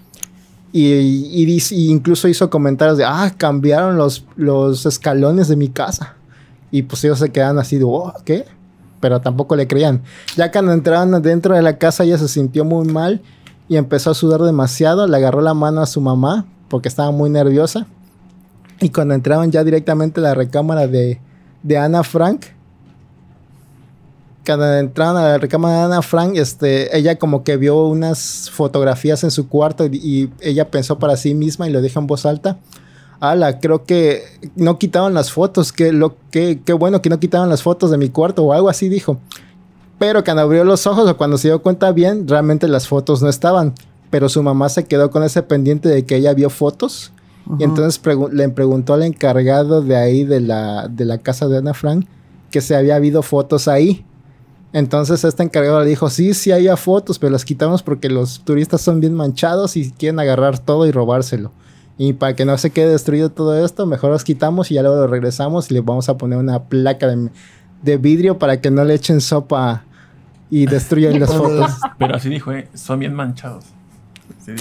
[0.72, 6.16] Y, y incluso hizo comentarios de, ah, cambiaron los, los escalones de mi casa.
[6.72, 8.46] Y pues ellos se quedan así de, oh, ¿qué?
[9.00, 10.02] Pero tampoco le creían.
[10.36, 13.22] Ya cuando entraron dentro de la casa, ella se sintió muy mal
[13.70, 15.08] y empezó a sudar demasiado.
[15.08, 17.88] Le agarró la mano a su mamá porque estaba muy nerviosa.
[18.80, 21.20] Y cuando entraron ya directamente a la recámara de,
[21.64, 22.46] de Ana Frank,
[24.46, 29.24] cuando entraron a la recámara de Ana Frank, este, ella como que vio unas fotografías
[29.24, 32.58] en su cuarto y, ella pensó para sí misma y lo dijo en voz alta.
[33.20, 34.24] Ala, creo que
[34.56, 37.98] no quitaron las fotos, que lo que qué bueno que no quitaron las fotos de
[37.98, 39.18] mi cuarto o algo así dijo.
[39.98, 43.30] Pero cuando abrió los ojos o cuando se dio cuenta bien, realmente las fotos no
[43.30, 43.74] estaban.
[44.10, 47.14] Pero su mamá se quedó con ese pendiente de que ella vio fotos.
[47.60, 51.58] Y entonces pregu- le preguntó al encargado de ahí de la, de la casa de
[51.58, 52.06] Ana Frank
[52.52, 54.06] que se había habido fotos ahí.
[54.74, 58.82] Entonces este encargado le dijo, sí, sí había fotos, pero las quitamos porque los turistas
[58.82, 61.52] son bien manchados y quieren agarrar todo y robárselo.
[61.98, 64.98] Y para que no se quede destruido todo esto, mejor las quitamos y ya luego
[64.98, 67.30] lo regresamos y le vamos a poner una placa de,
[67.84, 69.86] de vidrio para que no le echen sopa
[70.50, 71.72] y destruyan las fotos.
[71.98, 73.64] Pero así dijo, eh, son bien manchados.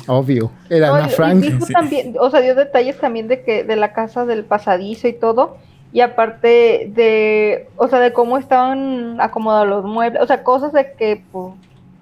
[0.06, 0.50] Obvio.
[0.70, 1.44] Era No, Ana Frank.
[1.44, 1.72] Y dijo Sí.
[1.72, 5.56] también, o sea, dio detalles también de que de la casa del pasadizo y todo.
[5.92, 10.92] Y aparte de, o sea, de cómo estaban acomodados los muebles, o sea, cosas de
[10.94, 11.54] que pues,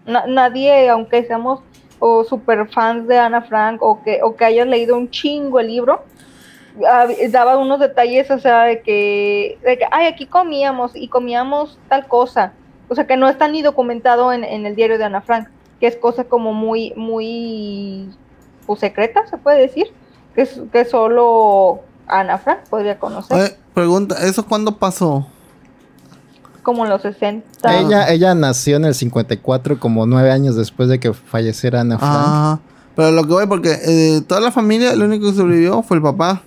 [0.07, 1.61] na- nadie, aunque seamos
[1.99, 5.67] o super fans de Ana Frank o que, o que hayas leído un chingo el
[5.69, 6.03] libro,
[7.31, 12.07] daba unos detalles, o sea, de que, de que, ay, aquí comíamos y comíamos tal
[12.07, 12.53] cosa.
[12.89, 15.49] O sea, que no está ni documentado en, en el diario de Ana Frank,
[15.83, 18.09] que es cosa como muy, muy,
[18.67, 19.89] pues secreta, se puede decir,
[20.33, 25.27] que, es, que solo Ana Frank podría conocer, Oye, pregunta, ¿eso cuándo pasó?
[26.63, 27.81] como en los 60.
[27.81, 32.13] Ella, ella nació en el 54, como nueve años después de que falleciera Ana Frank.
[32.15, 32.61] Ah,
[32.95, 36.03] pero lo que voy, porque eh, toda la familia, el único que sobrevivió fue el
[36.05, 36.43] papá.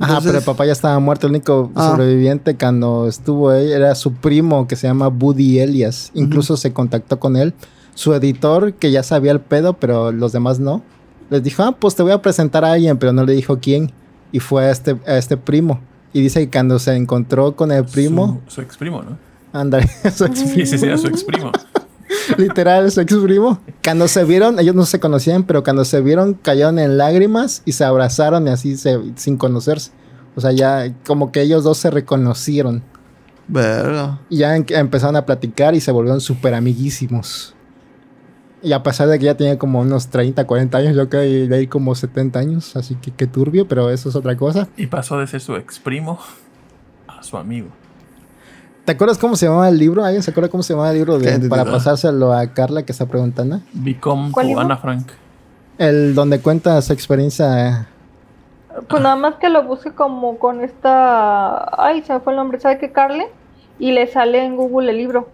[0.00, 1.28] Ajá, pero el papá ya estaba muerto.
[1.28, 1.90] El único Ah.
[1.92, 6.10] sobreviviente cuando estuvo él era su primo que se llama Buddy Elias.
[6.14, 7.54] Incluso se contactó con él.
[7.96, 10.82] Su editor, que ya sabía el pedo, pero los demás no,
[11.30, 13.90] les dijo, ah, pues te voy a presentar a alguien, pero no le dijo quién.
[14.32, 15.80] Y fue a este, a este primo.
[16.12, 19.16] Y dice que cuando se encontró con el primo, Su, su ex primo, ¿no?
[19.52, 21.50] ándale, su ex- Sí, sí, sí, era su ex primo.
[22.36, 23.60] literal, su ex primo.
[23.82, 27.72] Cuando se vieron, ellos no se conocían, pero cuando se vieron cayeron en lágrimas y
[27.72, 29.90] se abrazaron y así se, sin conocerse.
[30.36, 32.82] O sea, ya como que ellos dos se reconocieron.
[33.48, 34.20] Verga.
[34.28, 37.54] Y ya en- empezaron a platicar y se volvieron súper amiguísimos.
[38.62, 41.28] Y a pesar de que ya tenía como unos 30, 40 años, yo creo que
[41.48, 44.68] de ahí como 70 años, así que qué turbio, pero eso es otra cosa.
[44.76, 46.18] Y pasó de ser su ex primo
[47.06, 47.68] a su amigo.
[48.84, 50.04] ¿Te acuerdas cómo se llamaba el libro?
[50.04, 53.06] ¿Alguien se acuerda cómo se llamaba el libro de- para pasárselo a Carla que está
[53.06, 53.60] preguntando?
[53.72, 54.60] Become ¿Cuál to libro?
[54.62, 55.08] Ana Frank.
[55.78, 57.88] El donde cuenta su experiencia.
[58.88, 61.82] Pues nada más que lo busque como con esta.
[61.82, 62.60] Ay, se me fue el nombre.
[62.60, 63.26] ¿Sabe qué, Carle?
[63.78, 65.28] Y le sale en Google el libro.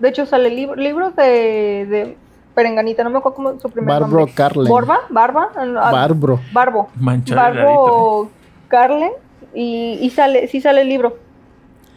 [0.00, 2.16] De hecho, sale libro, libros de, de
[2.54, 3.02] Perenganita.
[3.04, 4.34] No me acuerdo cómo su primer Barbro nombre.
[4.34, 4.68] Carlen.
[4.68, 4.98] ¿Borba?
[5.08, 5.48] ¿Barba?
[5.56, 6.40] Ah, Barbro.
[6.52, 6.88] Barbo.
[6.96, 8.30] Barbo
[8.68, 9.10] Carlen.
[9.54, 11.16] Y, y sale, sí sale el libro.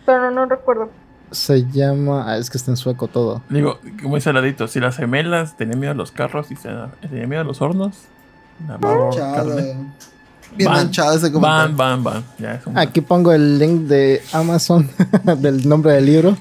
[0.05, 0.89] Pero no, no recuerdo.
[1.31, 2.25] Se llama.
[2.31, 3.41] ah, es que está en sueco todo.
[3.49, 6.69] Digo, como dice Ladito, si las gemelas tenían miedo a los carros y se
[7.01, 8.03] tenían miedo a los hornos,
[8.67, 8.77] la.
[9.15, 9.93] Carmen.
[10.55, 11.33] Bien Van, manchado ese Van,
[11.73, 11.75] comentario.
[11.75, 12.23] van, van.
[12.37, 14.87] Ya es un- Aquí pongo el link de Amazon
[15.39, 16.37] del nombre del libro.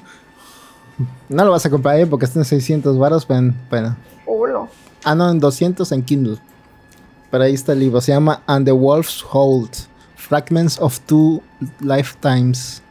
[1.29, 4.69] No lo vas a comprar ahí porque está en 600 baros, pero, Olo.
[5.03, 6.37] Ah, no, en 200 en Kindle.
[7.31, 7.99] Pero ahí está el libro.
[8.01, 9.69] Se llama And the Wolf's Hold.
[10.15, 11.41] Fragments of Two
[11.81, 12.81] Lifetimes.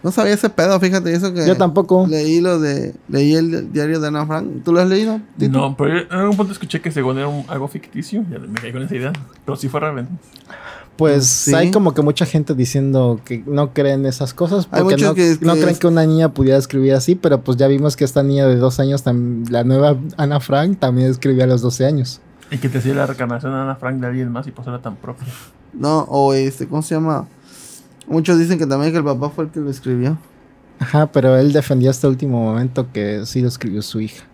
[0.00, 1.44] No sabía ese pedo, fíjate, eso que...
[1.44, 2.06] Yo tampoco.
[2.06, 2.94] Leí lo de...
[3.08, 4.62] Leí el diario de Ana Frank.
[4.64, 5.20] ¿Tú lo has leído?
[5.36, 5.58] Tito?
[5.58, 8.24] No, pero yo en algún punto escuché que según era un- algo ficticio.
[8.30, 9.12] Ya me caí con esa idea.
[9.44, 10.12] Pero sí fue realmente.
[10.98, 11.54] Pues Sí.
[11.54, 15.14] hay como que mucha gente diciendo que no creen esas cosas Hay porque muchos no,
[15.14, 17.96] que- no que creen es- que una niña pudiera escribir así, pero pues ya vimos
[17.96, 21.86] que esta niña de dos años, la nueva Ana Frank, también escribía a los 12
[21.86, 22.20] años.
[22.50, 24.82] Y que te hacía la reencarnación de Ana Frank de alguien más y pues era
[24.82, 25.26] tan propia.
[25.72, 27.28] No, o este, ¿cómo se llama?
[28.08, 30.18] Muchos dicen que también que el papá fue el que lo escribió.
[30.80, 34.24] Ajá, pero él defendió hasta el último momento que sí lo escribió su hija.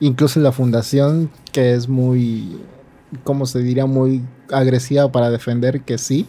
[0.00, 2.58] Incluso la fundación, que es muy,
[3.24, 3.86] ¿cómo se diría?
[3.86, 6.26] Muy agresiva para defender que sí,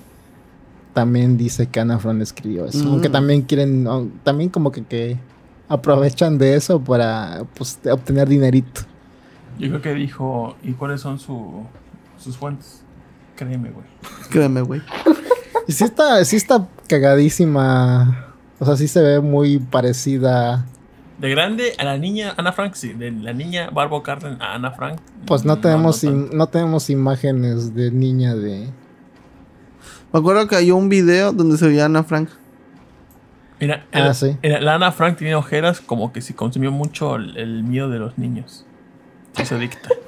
[0.93, 2.83] también dice que Ana Frank escribió eso.
[2.83, 2.87] Mm.
[2.87, 5.17] Aunque también quieren, no, también como que, que
[5.67, 8.81] aprovechan de eso para pues, obtener dinerito.
[9.59, 11.63] Yo creo que dijo, ¿y cuáles son su,
[12.17, 12.81] sus fuentes?
[13.35, 13.85] Créeme, güey.
[14.29, 14.81] Créeme, güey.
[15.67, 18.33] Y sí está, sí está cagadísima.
[18.59, 20.65] O sea, sí se ve muy parecida.
[21.17, 22.93] De grande a la niña Ana Frank, sí.
[22.93, 24.99] De la niña Barbo Carden a Ana Frank.
[25.25, 28.69] Pues no tenemos, no tenemos imágenes de niña de...
[30.13, 32.29] Me acuerdo que hay un video donde se veía Ana Frank.
[33.59, 34.37] Mira, Ah, el- sí.
[34.43, 37.97] el- la Ana Frank tiene ojeras como que si consumió mucho el, el miedo de
[37.99, 38.65] los niños.
[39.43, 39.89] Se adicta.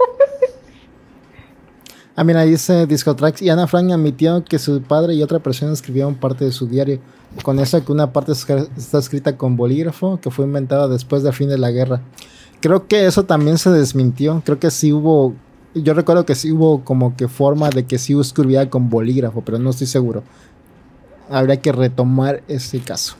[2.16, 6.16] Ah, mira, dice Discotrax y Ana Frank admitió que su padre y otra persona escribieron
[6.16, 7.00] parte de su diario.
[7.43, 11.49] Con eso que una parte está escrita con bolígrafo, que fue inventada después del fin
[11.49, 12.01] de la guerra.
[12.59, 14.41] Creo que eso también se desmintió.
[14.45, 15.33] Creo que sí hubo...
[15.75, 19.59] Yo recuerdo que sí hubo como que forma de que sí escribía con bolígrafo, pero
[19.59, 20.24] no estoy seguro.
[21.30, 23.16] Habría que retomar ese caso.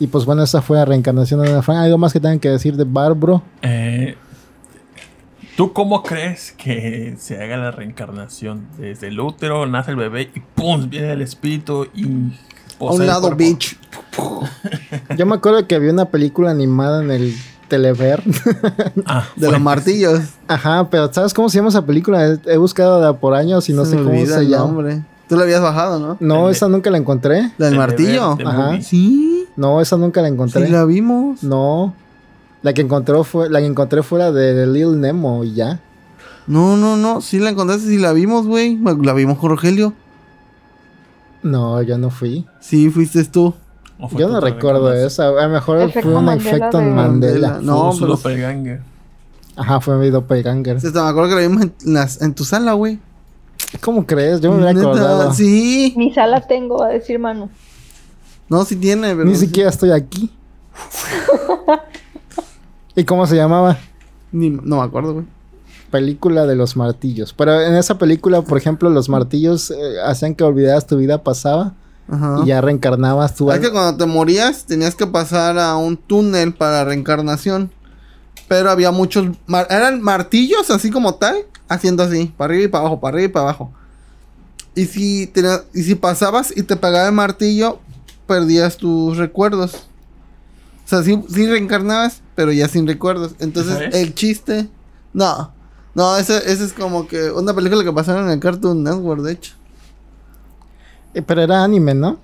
[0.00, 1.78] Y pues bueno, esa fue la reencarnación de Ana Frank.
[1.78, 3.42] ¿Algo más que tengan que decir de Barbro?
[3.62, 4.16] Eh,
[5.58, 8.68] ¿Tú cómo crees que se haga la reencarnación?
[8.78, 10.88] Desde el útero nace el bebé y ¡pum!
[10.88, 12.04] viene el espíritu y...
[12.78, 13.76] A un lado, bitch.
[15.16, 17.34] Yo me acuerdo que había una película animada en el
[17.66, 18.22] Telever.
[19.04, 19.52] Ah, De bueno.
[19.54, 20.20] los martillos.
[20.46, 22.38] Ajá, pero ¿sabes cómo se llama esa película?
[22.46, 24.64] He, buscado de por años y no Se sé me cómo olvida se el llama.
[24.66, 25.02] nombre.
[25.28, 26.16] Tú lo habías bajado, ¿no?
[26.20, 27.50] No, El- esa nunca la encontré.
[27.58, 28.38] ¿La del El martillo?
[28.46, 28.66] Ajá.
[28.68, 28.82] movie.
[28.82, 29.46] Sí.
[29.56, 30.66] No, esa nunca la encontré.
[30.66, 31.42] Sí la vimos.
[31.42, 31.94] No.
[32.62, 35.80] La que encontró fue, la que encontré fue la de, Lil Nemo y ya.
[36.46, 37.20] No, no, no.
[37.20, 38.78] Sí la encontraste, sí la vimos, güey.
[39.02, 39.92] La vimos con Rogelio.
[41.42, 42.46] No, yo no fui.
[42.60, 43.54] Sí, fuiste tú.
[44.00, 45.22] ¿O fue Yo no recuerdo eso.
[45.38, 47.48] A lo mejor Efecto fue un Mandela efecto de- Mandela.
[47.52, 47.60] Mandela.
[47.62, 48.80] No, Fue un pero- doppelganger.
[49.56, 50.80] Ajá, fue mi doppelganger.
[50.80, 52.98] Sí, me acuerdo que la vimos en, las- en tu sala, güey.
[53.80, 54.40] ¿Cómo crees?
[54.40, 55.34] Yo me hubiera acordado.
[55.34, 55.94] Sí.
[55.96, 57.50] Mi sala tengo, va a decir Manu.
[58.48, 59.24] No, sí tiene, pero...
[59.24, 59.46] Ni sí.
[59.46, 60.30] siquiera estoy aquí.
[62.98, 63.78] ¿Y cómo se llamaba?
[64.32, 65.26] Ni- no me acuerdo, güey.
[65.90, 67.32] Película de los martillos.
[67.32, 71.74] Pero en esa película, por ejemplo, los martillos eh, hacían que olvidaras tu vida pasaba
[72.10, 72.40] Ajá.
[72.42, 73.50] y ya reencarnabas tú.
[73.52, 77.70] Es que cuando te morías tenías que pasar a un túnel para reencarnación.
[78.48, 79.28] Pero había muchos...
[79.46, 81.36] mar- eran martillos así como tal,
[81.68, 83.72] haciendo así, para arriba y para abajo, para arriba y para abajo.
[84.74, 87.78] Y si, tenías- y si pasabas y te pegaba el martillo,
[88.26, 89.74] perdías tus recuerdos.
[90.84, 93.34] O sea, sí, sí reencarnabas, pero ya sin recuerdos.
[93.40, 93.94] Entonces, ¿Esa es?
[93.96, 94.68] el chiste...
[95.12, 95.50] No,
[95.96, 99.32] no, ese, ese es como que una película que pasaron en el Cartoon Network, de
[99.32, 99.54] hecho.
[101.14, 102.20] Eh, Pero era anime, ¿no?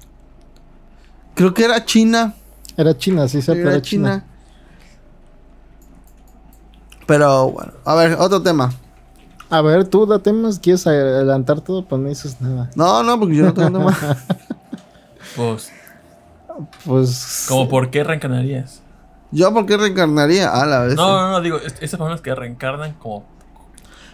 [1.34, 2.32] Creo que era China.
[2.76, 4.20] Era China, sí, sí, pero era era China.
[4.20, 4.24] China.
[7.08, 8.72] Pero bueno, a ver, otro tema.
[9.50, 12.70] A ver, tú da temas, quieres adelantar todo, pues no dices nada.
[12.76, 13.96] No, no, porque yo no tengo tema.
[15.34, 15.72] Pues,
[16.84, 17.46] Pues.
[17.48, 18.82] ¿como por qué reencarnarías?
[19.34, 20.48] Yo, ¿por qué reencarnaría?
[20.50, 20.94] A la vez.
[20.96, 23.24] No, no, no, digo, es- esas personas que reencarnan como...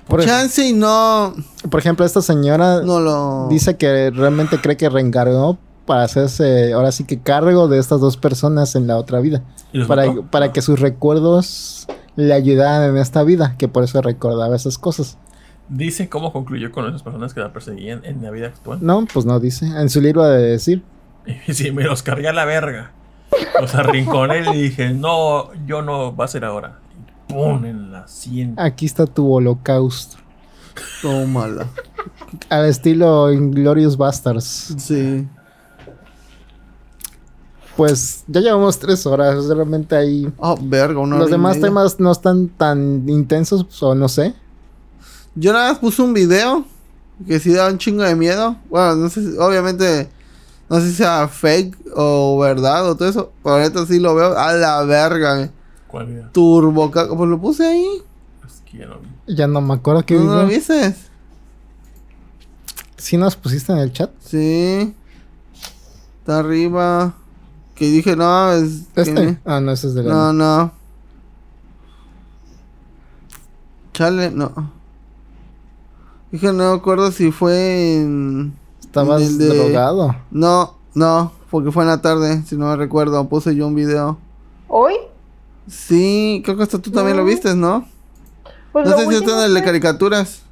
[0.08, 1.34] Por, Chance y no,
[1.70, 3.46] por ejemplo, esta señora no lo.
[3.48, 8.16] dice que realmente cree que reencarnó para hacerse, ahora sí que cargo de estas dos
[8.16, 9.42] personas en la otra vida.
[9.72, 10.22] ¿Y los Para, mató?
[10.24, 15.16] para que sus recuerdos le ayudaran en esta vida, que por eso recordaba esas cosas.
[15.68, 18.78] Dice cómo concluyó con esas personas que la perseguían en la vida actual.
[18.82, 19.66] No, pues no dice.
[19.66, 20.82] En su libro de decir.
[21.52, 22.90] Si me los cargué a la verga.
[23.60, 26.78] Los arrinconé y dije, no, yo no, va a ser ahora.
[27.28, 28.54] Y pum, en la sien.
[28.58, 30.16] Aquí está tu holocausto.
[31.02, 31.66] Tómala.
[32.48, 34.74] Al estilo Inglorious Bastards.
[34.78, 35.26] Sí.
[37.76, 39.46] Pues ya llevamos tres horas.
[39.46, 40.30] Realmente ahí.
[40.38, 41.68] Oh, verga, una Los hora y demás media.
[41.68, 44.34] temas no están tan intensos, o no sé.
[45.34, 46.64] Yo nada más puse un video
[47.26, 48.56] que sí da un chingo de miedo.
[48.68, 50.08] Bueno, no sé, si- obviamente,
[50.70, 53.32] no sé si sea fake o verdad o todo eso.
[53.42, 55.34] Pero ahorita sí lo veo a la verga.
[55.34, 55.50] güey.
[55.88, 56.30] ¿Cuál vida?
[56.32, 58.02] Turbo, pues lo puse ahí.
[58.46, 59.34] Es que ya no vi.
[59.34, 60.58] Ya no me acuerdo qué ¿No, no lo video.
[60.58, 60.94] viste?
[62.96, 64.10] ¿Sí nos pusiste en el chat?
[64.24, 64.94] Sí.
[66.20, 67.14] Está arriba.
[67.74, 68.82] Que dije, no, es.
[68.94, 69.40] ¿Este?
[69.44, 70.12] Ah, no, ese es de la...
[70.14, 70.72] No, no.
[73.92, 74.70] Chale, no.
[76.30, 78.54] Dije, no me acuerdo si fue en.
[78.90, 80.16] Estabas de- drogado.
[80.32, 83.28] No, no, porque fue en la tarde, si no me recuerdo.
[83.28, 84.18] Puse yo un video.
[84.66, 84.94] ¿Hoy?
[85.68, 87.86] Sí, creo que hasta tú también lo viste, ¿no?
[88.72, 90.42] Pues No sé si está en el de caricaturas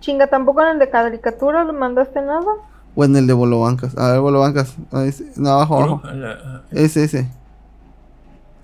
[0.00, 2.46] Chinga, tampoco en el de caricatura le mandaste nada.
[2.94, 3.96] o en el de Bolobancas.
[3.98, 4.74] A ver, Bolobancas.
[4.92, 5.28] Ahí sí.
[5.36, 6.02] No, abajo, abajo.
[6.04, 6.12] Ah,
[6.44, 7.28] ah, Ese, ese.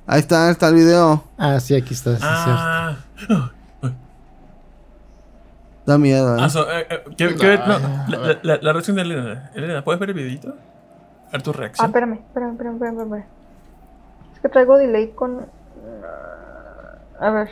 [0.06, 1.24] Ahí está, está el video.
[1.38, 3.50] Ah, sí, aquí está, sí, es cierto.
[5.86, 6.40] Ah, Da miedo, ¿eh?
[6.42, 9.50] ah, so, eh, eh, ¿qué- qué- no, la, la- la- reacción de Elena.
[9.54, 10.54] Elena, ¿puedes ver el videito?
[11.28, 11.86] A ver tu Ah, reacción.
[11.88, 13.24] espérame, espérame, espérame, espérame, espérame.
[14.34, 15.46] Es que traigo delay con.
[17.20, 17.48] A ver.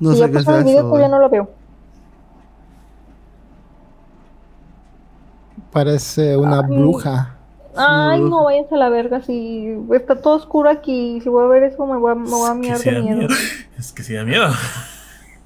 [0.00, 0.86] no si sé ya qué pasó sea el video, eso.
[0.88, 1.18] todavía güey.
[1.18, 1.50] no lo veo.
[5.72, 6.66] Parece una Ay.
[6.76, 7.34] bruja.
[7.76, 9.20] Ay, no váyanse a la verga.
[9.22, 12.48] Si está todo oscuro aquí, si voy a ver eso, me voy a, me voy
[12.48, 13.16] a Es miar de da miedo.
[13.18, 13.34] miedo.
[13.78, 14.46] Es que sí da miedo.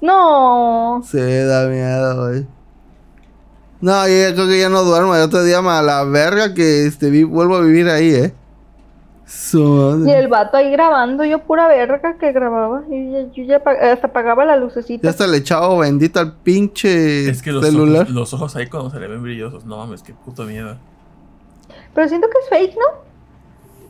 [0.03, 1.01] No.
[1.09, 2.45] Se da miedo, güey.
[3.79, 5.15] No, yo ya creo que ya no duermo.
[5.15, 8.33] El otro día me a la verga que este, vi- vuelvo a vivir ahí, ¿eh?
[9.25, 12.83] Su Y el vato ahí grabando, yo pura verga que grababa.
[12.91, 13.61] Y yo ya
[13.93, 15.03] hasta apagaba la lucecita.
[15.03, 18.01] Ya hasta le echaba bendita al pinche Es que los celular.
[18.03, 19.63] ojos, los ojos ahí cuando se le ven brillosos.
[19.65, 20.75] No mames, qué puto miedo.
[21.95, 23.03] Pero siento que es fake, ¿no?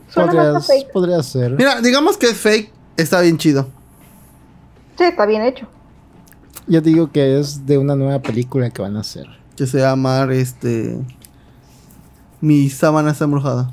[0.08, 0.92] Suena más a Podrías- fake.
[0.92, 1.50] podría ser.
[1.52, 2.70] Mira, digamos que es fake.
[2.96, 3.66] Está bien chido.
[4.96, 5.66] Sí, está bien hecho.
[6.66, 9.26] Yo digo que es de una nueva película que van a hacer.
[9.56, 10.98] Que se llama este.
[12.40, 13.70] Mi sábana está embrujada.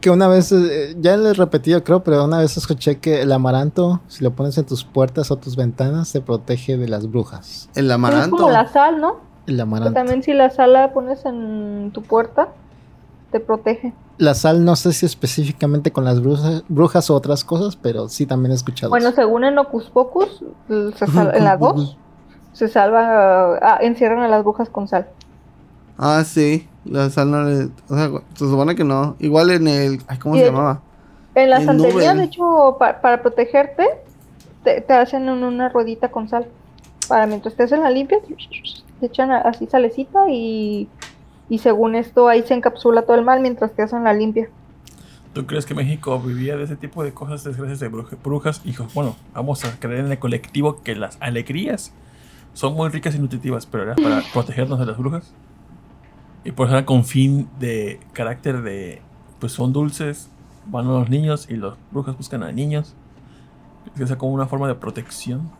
[0.00, 3.32] Que una vez, eh, ya le he repetido creo, pero una vez escuché que el
[3.32, 7.68] amaranto, si lo pones en tus puertas o tus ventanas, te protege de las brujas.
[7.74, 8.36] El Es amaranto.
[8.36, 9.16] como la sal, ¿no?
[9.46, 9.92] El Que amaranto.
[9.92, 12.48] también si la sal la pones en tu puerta,
[13.30, 13.92] te protege.
[14.16, 18.24] La sal no sé si específicamente con las brujas, brujas o otras cosas, pero sí
[18.24, 18.88] también he escuchado.
[18.90, 19.16] Bueno, eso.
[19.16, 21.98] según en Ocus Pocus, se sal- en la 2,
[22.52, 25.06] se salva, ah, encierran a las brujas con sal.
[25.98, 26.66] Ah, sí.
[26.84, 27.64] La sal no le.
[27.88, 29.16] O sea, se supone que no.
[29.18, 30.00] Igual en el.
[30.06, 30.80] Ay, ¿Cómo Y se el- llamaba?
[31.34, 32.22] En la santería, nube.
[32.22, 33.86] de hecho, pa- para protegerte,
[34.64, 36.46] te, te hacen un- una ruedita con sal.
[37.08, 38.18] Para mientras estés en la limpia,
[39.00, 40.88] te echan así salecita y,
[41.48, 44.48] y según esto ahí se encapsula todo el mal mientras te hacen la limpia.
[45.32, 48.60] ¿Tú crees que México vivía de ese tipo de cosas, desgracias de bruja- brujas?
[48.64, 51.92] Hijos, bueno, vamos a creer en el colectivo que las alegrías
[52.52, 55.32] son muy ricas y nutritivas, pero era para protegernos de las brujas.
[56.44, 59.02] Y por eso era con fin de carácter de,
[59.38, 60.30] pues son dulces,
[60.66, 62.94] van a los niños y los brujas buscan a niños.
[63.98, 65.50] Es como una forma de protección.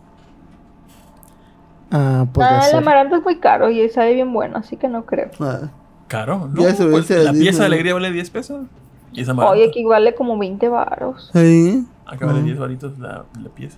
[1.90, 5.30] Ah, Ah, el amaranto es muy caro y sabe bien bueno, así que no creo.
[5.40, 5.70] Ah,
[6.06, 6.62] Caro, ¿no?
[6.62, 8.66] Ya se ve, Pues, la pieza de alegría vale 10 pesos.
[9.12, 9.54] Y esa amaranto.
[9.54, 11.30] Oye, aquí vale como 20 varos.
[11.32, 11.86] sí.
[12.06, 12.42] Acá vale Ah.
[12.42, 13.76] 10 varitos la, la pieza.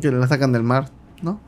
[0.00, 0.88] Que la sacan del mar,
[1.22, 1.38] ¿no?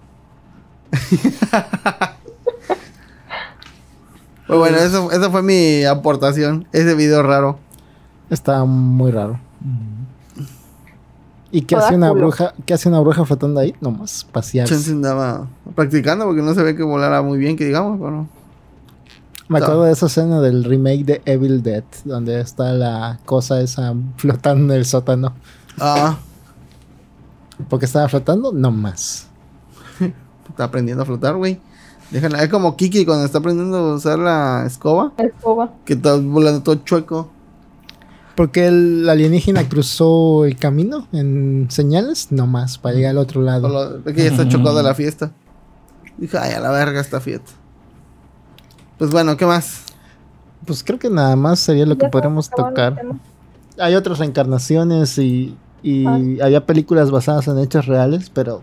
[4.47, 6.67] Pues bueno, eso, esa fue mi aportación.
[6.73, 7.58] Ese video raro.
[8.31, 9.39] Está muy raro.
[11.50, 12.20] ¿Y qué hace una culo.
[12.23, 12.55] bruja?
[12.67, 13.75] ¿Qué hace una bruja flotando ahí?
[13.81, 14.75] Nomás pasearse.
[14.75, 18.28] Chance andaba practicando porque no se ve que volara muy bien, que digamos, pero.
[19.49, 19.65] Me No.
[19.65, 24.75] acuerdo de esa escena del remake de Evil Dead, donde está la cosa esa flotando
[24.75, 25.33] en el sótano.
[25.81, 26.18] Ah,
[27.70, 28.52] ¿Por qué estaba flotando?
[28.52, 29.27] No más.
[30.49, 31.60] Está aprendiendo a flotar, güey.
[32.10, 35.75] Déjala, es como Kiki cuando está aprendiendo a usar la escoba, Escoba.
[35.85, 37.31] que está volando todo chueco.
[38.35, 43.68] Porque el alienígena cruzó el camino en señales, no más, para llegar al otro lado.
[43.68, 45.33] Solo- Es que ya está chocado de la fiesta.
[46.17, 47.51] Dije, ay, a la verga esta fiesta.
[48.97, 49.83] Pues bueno, ¿qué más?
[50.67, 53.01] Pues creo que nada más sería lo que Ya podríamos tocar.
[53.78, 56.44] Hay otras reencarnaciones y, y Ah.
[56.47, 58.62] había películas basadas en hechos reales, pero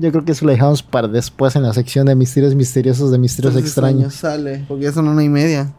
[0.00, 3.18] yo creo que eso lo dejamos para después en la sección de misterios misteriosos de
[3.18, 4.14] misterios Entonces, extraños.
[4.14, 5.70] Sale, porque ya son una y media.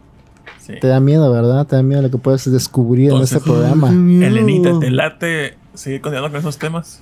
[0.59, 0.73] Sí.
[0.79, 1.65] Te da miedo, ¿verdad?
[1.67, 3.89] Te da miedo lo que puedes descubrir Entonces, en este programa.
[3.89, 7.01] Elenita, ¿te late seguir continuando con esos temas?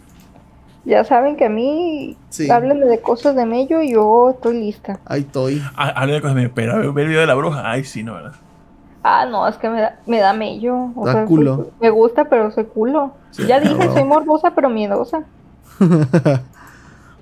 [0.85, 2.49] Ya saben que a mí Sí.
[2.49, 4.99] háblenme de cosas de mello y yo estoy lista.
[5.05, 5.61] Ahí estoy.
[5.75, 8.13] Ah, Habla de cosas, mías, pero ver el video de la bruja, ay, sí, no,
[8.13, 8.31] ¿verdad?
[9.03, 10.91] Ah, no, es que me da, me da mello.
[10.95, 11.55] O Da sea, culo.
[11.57, 13.13] soy- me gusta, pero soy culo.
[13.31, 15.23] Sí, ya dije, soy morbosa, pero miedosa.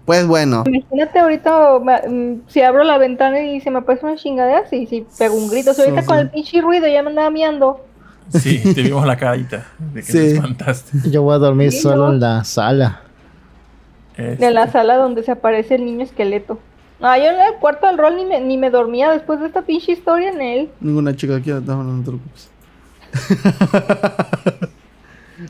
[0.08, 1.80] Pues bueno, Imagínate ahorita,
[2.10, 5.50] mm, si abro la ventana y se me aparece una chingadera, sí, sí, pego un
[5.50, 5.74] grito.
[5.74, 6.22] Si ahorita Sí, con sí.
[6.22, 7.84] el pinche ruido ya me andaba miando.
[8.34, 10.18] Sí, te vimos la carita de que Sí.
[10.18, 11.10] te espantaste.
[11.12, 12.14] Yo voy a dormir Sí, solo no.
[12.14, 13.02] en la sala.
[14.16, 16.58] Este, En la sala donde se aparece el niño esqueleto.
[17.02, 19.62] No, yo en el cuarto del rol ni me, ni me dormía después de esta
[19.64, 20.70] pinche historia en él.
[20.80, 22.50] ninguna chica aquí no no te preocupes.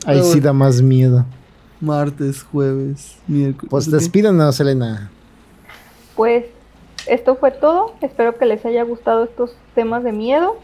[0.04, 1.24] Ahí sí da más miedo.
[1.80, 3.70] Martes, jueves, miércoles.
[3.70, 5.10] Pues despídanos, Elena.
[6.16, 6.46] Pues
[7.06, 7.92] esto fue todo.
[8.00, 10.56] Espero que les haya gustado estos temas de miedo.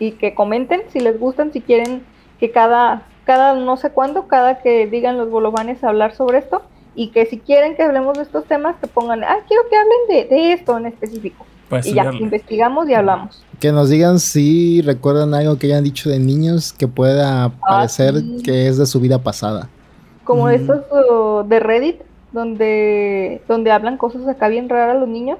[0.00, 2.02] Y que comenten si les gustan, si quieren
[2.40, 6.62] que cada, cada no sé cuándo, cada que digan los bolovanes hablar sobre esto.
[6.96, 10.28] Y que si quieren que hablemos de estos temas, que pongan, ah, quiero que hablen
[10.28, 11.46] de, de esto en específico.
[11.68, 13.44] para Y ya, investigamos y hablamos.
[13.60, 18.42] Que nos digan si recuerdan algo que hayan dicho de niños que pueda parecer sí.
[18.44, 19.68] que es de su vida pasada.
[20.24, 20.50] Como Mm.
[20.50, 21.96] estos uh, de Reddit,
[22.32, 25.38] donde, donde hablan cosas acá bien raras los niños.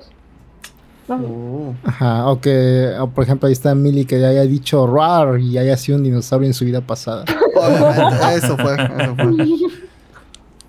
[1.09, 1.75] No, Oh.
[1.85, 5.77] Ajá, o que, o por ejemplo, ahí está Millie que haya dicho rar y haya
[5.77, 7.25] sido un dinosaurio en su vida pasada.
[7.57, 9.47] Obviamente, eso fue, eso fue.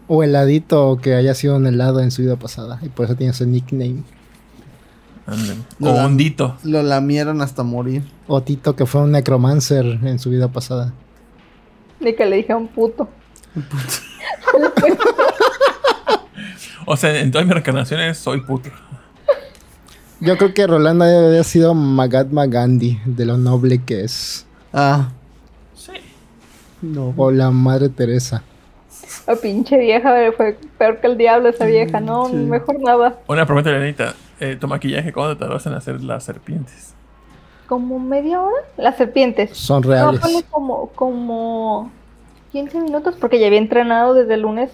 [0.07, 3.31] O heladito que haya sido un helado en su vida pasada y por eso tiene
[3.31, 4.03] ese nickname.
[5.81, 6.55] O hondito.
[6.63, 8.03] Lo lamieron hasta morir.
[8.27, 10.93] O Tito que fue un necromancer en su vida pasada.
[11.99, 13.07] de que le dije a un puto.
[16.87, 18.69] O sea, en todas mis reencarnaciones soy puto.
[20.19, 24.45] Yo creo que Rolando debe haber sido Mahatma Gandhi, de lo noble que es.
[24.71, 25.09] Ah,
[25.73, 25.91] Sí.
[26.81, 27.13] no.
[27.17, 28.43] O la Madre Teresa.
[29.27, 31.99] La pinche vieja fue peor que el diablo esa vieja.
[31.99, 32.35] No, sí.
[32.35, 33.17] mejor nada.
[33.27, 34.13] Una pregunta, Elenita.
[34.39, 36.93] Eh, ¿Tu maquillaje cuándo te tardas en hacer las serpientes?
[37.67, 38.55] ¿Como media hora?
[38.77, 39.57] Las serpientes.
[39.57, 40.19] Son No, reales.
[40.21, 41.91] ponle como, como
[42.55, 44.71] 15 minutos porque ya había entrenado desde el lunes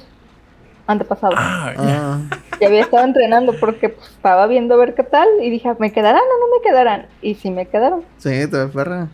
[0.85, 1.33] antepasado.
[1.35, 1.83] Ah, ya.
[2.31, 5.67] Ah, Ya había estado entrenando porque pues, estaba viendo a ver qué tal y dije,
[5.79, 7.07] ¿me quedarán o no me quedarán?
[7.23, 8.03] Y sí me quedaron.
[8.19, 9.07] sí, te perra.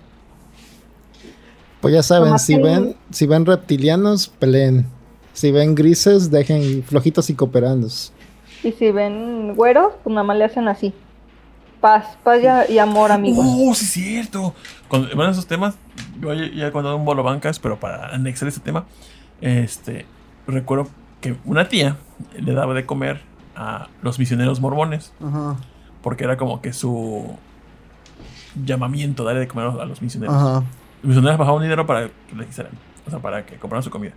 [1.80, 4.86] Pues ya saben, si que- ven, si ven reptilianos, peleen.
[5.32, 8.12] Si ven grises, dejen flojitos y cooperandos.
[8.64, 10.94] Y si ven güeros, pues nada más le hacen así.
[11.82, 13.46] Paz, paz y, a- y amor, amigos.
[13.48, 14.56] ¡Oh, sí es cierto!
[14.88, 15.76] Cuando van esos temas,
[16.20, 18.86] yo ya he contado un bolo bancas, pero para anexar ese tema,
[19.42, 20.06] este,
[20.48, 20.88] recuerdo
[21.22, 21.98] que una tía
[22.40, 23.22] le daba de comer
[23.56, 25.14] a los misioneros mormones,
[26.02, 27.38] porque era como que su
[28.66, 30.36] llamamiento, darle de comer a los misioneros.
[30.36, 30.64] Ajá.
[31.02, 32.74] Los misioneros bajaban dinero para que les hicieran,
[33.06, 34.14] o sea, para que compraran su comida.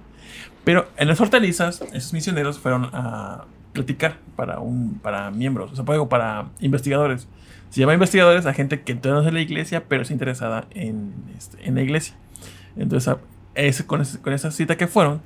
[0.64, 5.84] Pero en las hortalizas, esos misioneros fueron a platicar para un para miembros, o sea,
[5.84, 7.28] para, para investigadores.
[7.70, 11.12] Se llama investigadores a gente que no es de la iglesia, pero es interesada en,
[11.38, 12.16] este, en la iglesia.
[12.76, 13.14] Entonces,
[13.54, 15.20] ese, con, con esa cita que fueron,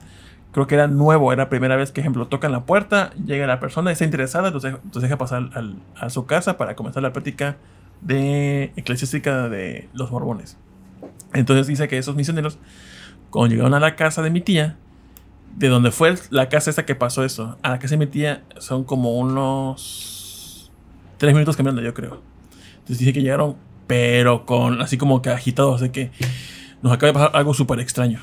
[0.52, 3.60] creo que era nuevo, era la primera vez que, ejemplo, tocan la puerta, llega la
[3.60, 7.56] persona, está interesada, entonces, entonces deja pasar al- a su casa para comenzar la práctica
[8.02, 10.58] de eclesiástica de los mormones.
[11.32, 12.58] Entonces dice que esos misioneros,
[13.31, 14.76] cuando llegaron a la casa de mi tía,
[15.57, 18.42] de donde fue la casa esta que pasó eso, a la casa de mi tía
[18.58, 20.70] son como unos
[21.18, 22.20] tres minutos caminando, yo creo.
[22.74, 26.10] Entonces dice que llegaron, pero con así como que agitados, de que
[26.83, 28.20] nos acaba de pasar algo súper extraño.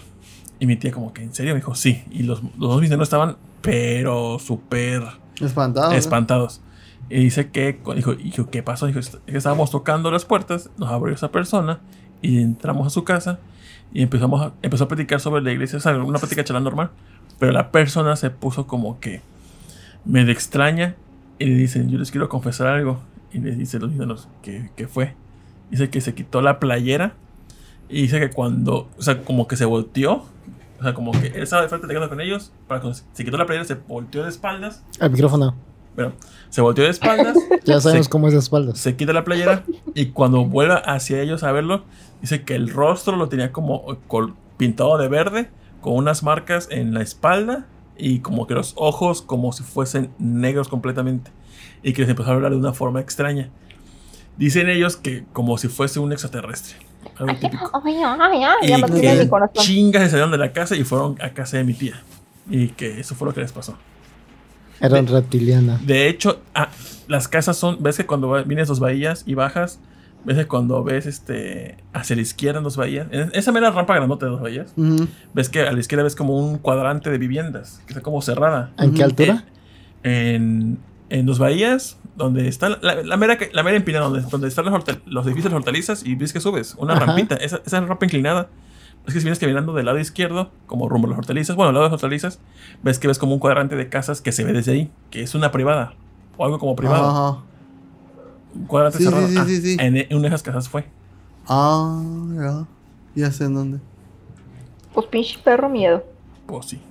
[0.59, 1.53] Y mi tía como que, ¿en serio?
[1.53, 2.03] Me dijo, sí.
[2.11, 5.03] Y los, los dos misioneros estaban, pero súper
[5.39, 5.91] Espantado.
[5.93, 5.97] ¿eh?
[5.97, 6.61] espantados.
[7.09, 8.85] Y dice que, dijo, dijo, ¿qué pasó?
[8.85, 11.79] Dijo, "Est- que estábamos tocando las puertas, nos abrió esa persona
[12.21, 13.39] y entramos a su casa
[13.93, 16.91] y empezamos a, empezó a platicar sobre la iglesia, o sea, una plática charla normal,
[17.41, 19.19] pero la persona se puso como que
[20.05, 20.95] medio extraña
[21.39, 22.99] y le dicen, yo les quiero confesar algo.
[23.33, 25.15] Y le dice los misioneros, ¿qué, ¿qué fue?
[25.69, 27.13] Dice que se quitó la playera
[27.89, 30.25] y dice que cuando, o sea, como que se volteó,
[30.79, 33.37] o sea, como que él estaba de frente platicando con ellos, para cuando se quitó
[33.37, 35.55] la playera se volteó de espaldas El micrófono.
[35.95, 36.13] pero
[36.49, 38.77] se volteó de espaldas, Ya sabemos cómo es de espaldas.
[38.77, 39.63] se quita la playera
[39.95, 41.83] y cuando vuelve hacia ellos a verlo,
[42.21, 45.49] dice que el rostro lo tenía como col- pintado de verde,
[45.81, 47.65] con unas marcas en la espalda
[47.97, 51.31] y como que los ojos como si fuesen negros completamente
[51.83, 53.49] y que les empezó a hablar de una forma extraña.
[54.37, 56.77] Dicen ellos que como si fuese un extraterrestre.
[57.17, 57.69] Algo típico.
[57.83, 59.63] Ay, ay, ay, Y ya me tiene que mi corazón.
[59.63, 62.01] chingas se salieron de la casa y fueron a casa de mi tía.
[62.49, 63.77] Y que eso fue lo que les pasó.
[64.79, 65.79] Eran reptiliana.
[65.83, 66.69] De hecho, ah,
[67.07, 69.79] las casas son, ves que cuando vienes dos bahías y bajas,
[70.23, 73.95] ves que cuando ves este hacia la izquierda en dos bahías, en esa mera rampa
[73.95, 74.73] grandota de dos bahías,
[75.33, 78.71] ves que a la izquierda ves como un cuadrante de viviendas, que está como cerrada.
[78.77, 79.45] ¿En qué altura?
[80.03, 84.21] En, en dos bahías, donde está la, la- la mera, que- la mera empinada, donde,
[84.29, 84.73] donde están los,
[85.05, 87.05] los edificios de las hortalizas y ves que subes, una Ajá.
[87.05, 88.49] rampita, esa, esa rampa inclinada.
[89.07, 91.73] Es que si vienes caminando del lado izquierdo, como rumbo a las hortalizas, bueno, al
[91.73, 92.39] lado de las hortalizas,
[92.83, 95.33] ves que ves como un cuadrante de casas que se ve desde ahí, que es
[95.33, 95.95] una privada,
[96.37, 97.09] o algo como privado.
[97.09, 97.43] Ajá.
[98.67, 99.27] Cuadrante Sí, cerrado.
[99.27, 99.77] sí, sí, Ah, sí, sí.
[99.79, 100.85] En, una de esas casas fue.
[101.47, 102.01] Ah,
[102.35, 102.65] ya.
[103.15, 103.79] Ya sé en dónde.
[104.93, 106.03] Pues pinche perro miedo.
[106.45, 106.81] Pues sí.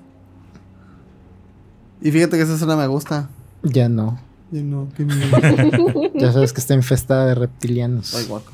[2.00, 3.28] Y fíjate que esa zona me gusta.
[3.62, 4.18] Ya no.
[4.52, 6.10] Ay, no, qué miedo.
[6.14, 8.14] Ya sabes que está infestada de reptilianos.
[8.14, 8.50] Ay, guaco.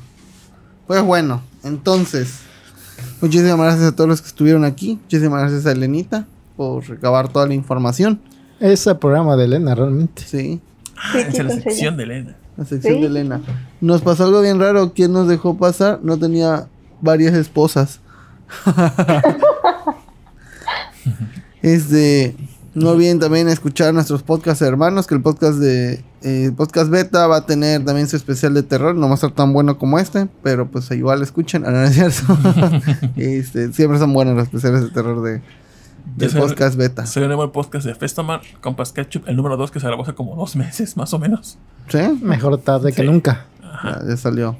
[0.85, 2.39] Pues bueno, entonces,
[3.21, 4.99] muchísimas gracias a todos los que estuvieron aquí.
[5.03, 8.21] Muchísimas gracias a Elenita por recabar toda la información.
[8.59, 10.23] Ese programa de Elena, realmente.
[10.25, 10.61] Sí,
[10.95, 12.35] Ah, Sí, esa sí, es la sección de Elena.
[12.57, 13.01] La sección Sí.
[13.01, 13.41] de Elena.
[13.81, 14.93] Nos pasó algo bien raro.
[14.93, 15.99] ¿Quién nos dejó pasar?
[16.03, 16.67] No tenía
[17.01, 17.99] varias esposas.
[21.61, 22.35] este,
[22.73, 27.37] no olviden también escuchar nuestros podcasts hermanos, que el podcast de eh, podcast beta va
[27.37, 30.27] a tener también su especial de terror, no va a estar tan bueno como este,
[30.43, 32.37] pero pues igual escuchen, ah, no, no es cierto.
[33.15, 35.41] este, siempre son buenos los especiales de terror de,
[36.15, 37.05] del soy- podcast beta.
[37.05, 40.13] Soy un nuevo podcast de Festomar, Compas Ketchup, el número 2 que se grabó hace
[40.15, 41.57] como dos meses, más o menos.
[41.89, 41.99] ¿Sí?
[42.21, 43.45] Mejor tarde que nunca.
[43.63, 43.99] Ajá.
[44.03, 44.57] Ya, ya salió.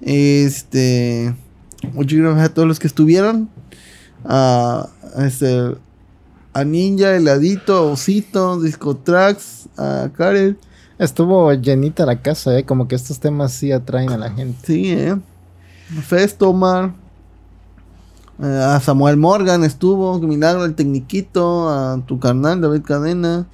[0.00, 1.34] Este.
[1.92, 3.48] Muchas gracias a todos los que estuvieron.
[4.24, 5.74] A, este,
[6.52, 10.58] a Ninja, Heladito, a Osito, Disco Tracks, a Karen.
[10.98, 12.64] Estuvo llenita la casa, ¿eh?
[12.64, 14.58] Como que estos temas sí atraen a la gente.
[14.66, 15.16] Sí, eh.
[16.02, 16.92] Festomar.
[18.42, 20.18] Eh, a Samuel Morgan estuvo.
[20.20, 21.68] Milagro, el Tecniquito.
[21.68, 23.46] A tu carnal, David Cadena.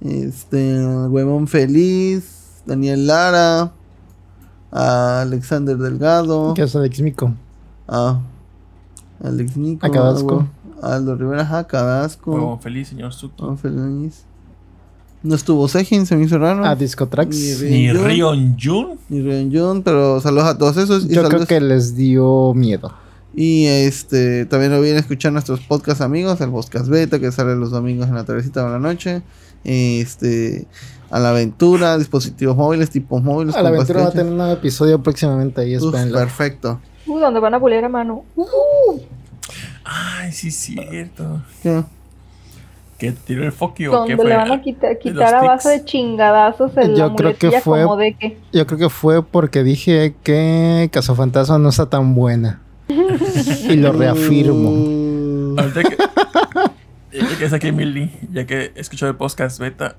[0.00, 0.84] Este.
[0.84, 2.62] Huevón Feliz.
[2.66, 3.72] Daniel Lara.
[4.70, 6.54] A Alexander Delgado.
[6.54, 7.32] ¿Qué es Alex Mico?
[7.88, 8.20] a
[9.22, 10.46] Alex Nico, A Cadasco.
[10.80, 13.44] a Aldo Rivera, a Cadasco, Huevón feliz, señor Suki.
[13.44, 14.24] a Feliz.
[15.22, 16.64] No estuvo Sejin, se me hizo raro.
[16.64, 17.36] A Disco Tracks.
[17.62, 17.92] Ni.
[17.92, 18.98] Rion Jun.
[19.08, 21.04] Ni Ryan Jun, pero saludos a todos esos.
[21.04, 22.92] Y, Yo creo que les dio miedo.
[23.34, 27.70] Y este también no olviden escuchar nuestros podcast amigos, el podcast beta que sale los
[27.70, 29.22] domingos en la tardecita de la noche.
[29.64, 30.66] Este
[31.10, 33.54] a la aventura, dispositivos móviles, tipos móviles.
[33.54, 36.80] A la aventura va a tener un nuevo episodio próximamente ahí, Uf, perfecto.
[37.06, 38.24] Uh, donde van a bulear a mano.
[38.34, 38.44] Uh,
[39.84, 41.42] Ay, sí, es cierto.
[41.62, 41.82] ¿Qué?
[42.98, 45.70] ¿Qué tiró el fuck you o qué donde le van a quita- quitar a base
[45.70, 48.38] de chingadazos en Yo la creo que fue- como de que.
[48.52, 52.60] Yo creo que fue porque dije que Cazafantasma no está tan buena.
[53.68, 54.70] Y lo reafirmo.
[54.70, 55.96] Mm, Ahorita que,
[57.18, 59.96] ya que saqué Milly, ya que escuchó el podcast beta,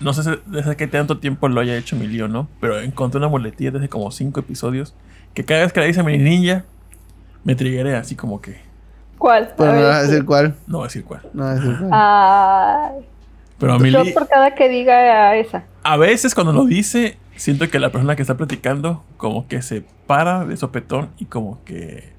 [0.00, 3.18] no sé si- desde qué tanto tiempo lo haya hecho Milly o no, pero encontré
[3.18, 4.94] una muletilla desde como cinco episodios
[5.34, 6.64] que cada vez que la dice Mini Ninja,
[7.44, 8.56] me triggeré así como que,
[9.18, 9.52] ¿Cuál?
[9.56, 10.54] Pero A no vas a decir cuál.
[10.66, 11.20] no voy a decir cuál.
[11.32, 11.90] No vas a decir cuál.
[11.92, 13.04] Ay,
[13.58, 15.62] Pero a yo Milly, por cada que diga esa.
[15.84, 19.84] a veces cuando lo dice, siento que la persona que está platicando como que se
[20.06, 22.12] para de sopetón y como que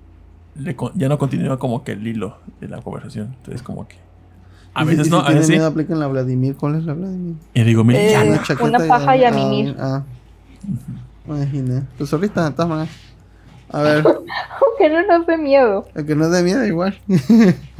[0.56, 3.34] le con- ya no continúa como que el hilo de la conversación.
[3.38, 3.96] Entonces como que...
[4.76, 5.52] A Y si- veces y no, si a veces sí.
[5.54, 6.56] miedo, apliquen la Vladimir.
[6.56, 7.36] ¿Cuál es la Vladimir?
[7.54, 9.76] Y digo, Milly, Eh, ya, Una chaqueta una paja y a mimir.
[9.80, 10.04] Ah,
[11.28, 11.84] Me imaginé.
[11.98, 12.96] Pues ahorita, de todas maneras.
[13.70, 15.86] A ver, Aunque no nos dé miedo.
[15.96, 16.98] el que no dé miedo, igual.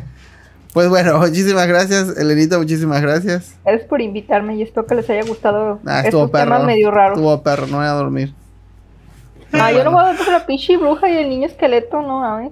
[0.74, 3.56] pues bueno, muchísimas gracias, Elenita, muchísimas gracias.
[3.64, 6.52] Gracias por invitarme y espero que les haya gustado Ah, estuvo estos perro.
[6.52, 7.18] temas medio raros.
[7.18, 8.34] Estuvo perro, no voy a dormir.
[9.54, 12.38] Ah, yo no voy a ver la pinche bruja y el niño esqueleto, no, a
[12.38, 12.52] ver.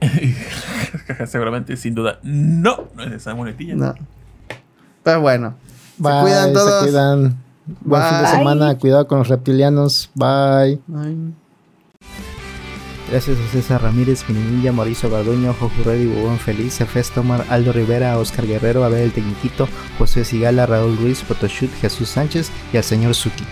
[1.26, 3.74] Seguramente, sin duda, no, no es esa muletilla.
[3.74, 3.94] No.
[5.02, 5.54] Pues bueno.
[5.98, 6.80] Bye, se cuidan todos.
[6.80, 7.36] Se cuidan.
[7.82, 8.30] Buen fin de Bye.
[8.38, 8.78] semana.
[8.78, 10.10] Cuidado con los reptilianos.
[10.14, 10.80] Bye.
[10.96, 11.34] Ay.
[13.10, 18.18] Gracias a César Ramírez, Mininilla, Mauricio Garduño, Jojo Reddy, Bubón Feliz, Efes Tomar, Aldo Rivera,
[18.18, 19.68] Oscar Guerrero, Abel el Tecniquito,
[19.98, 23.44] José Sigala, Raúl Ruiz, Photoshoot, Jesús Sánchez y al señor Suki.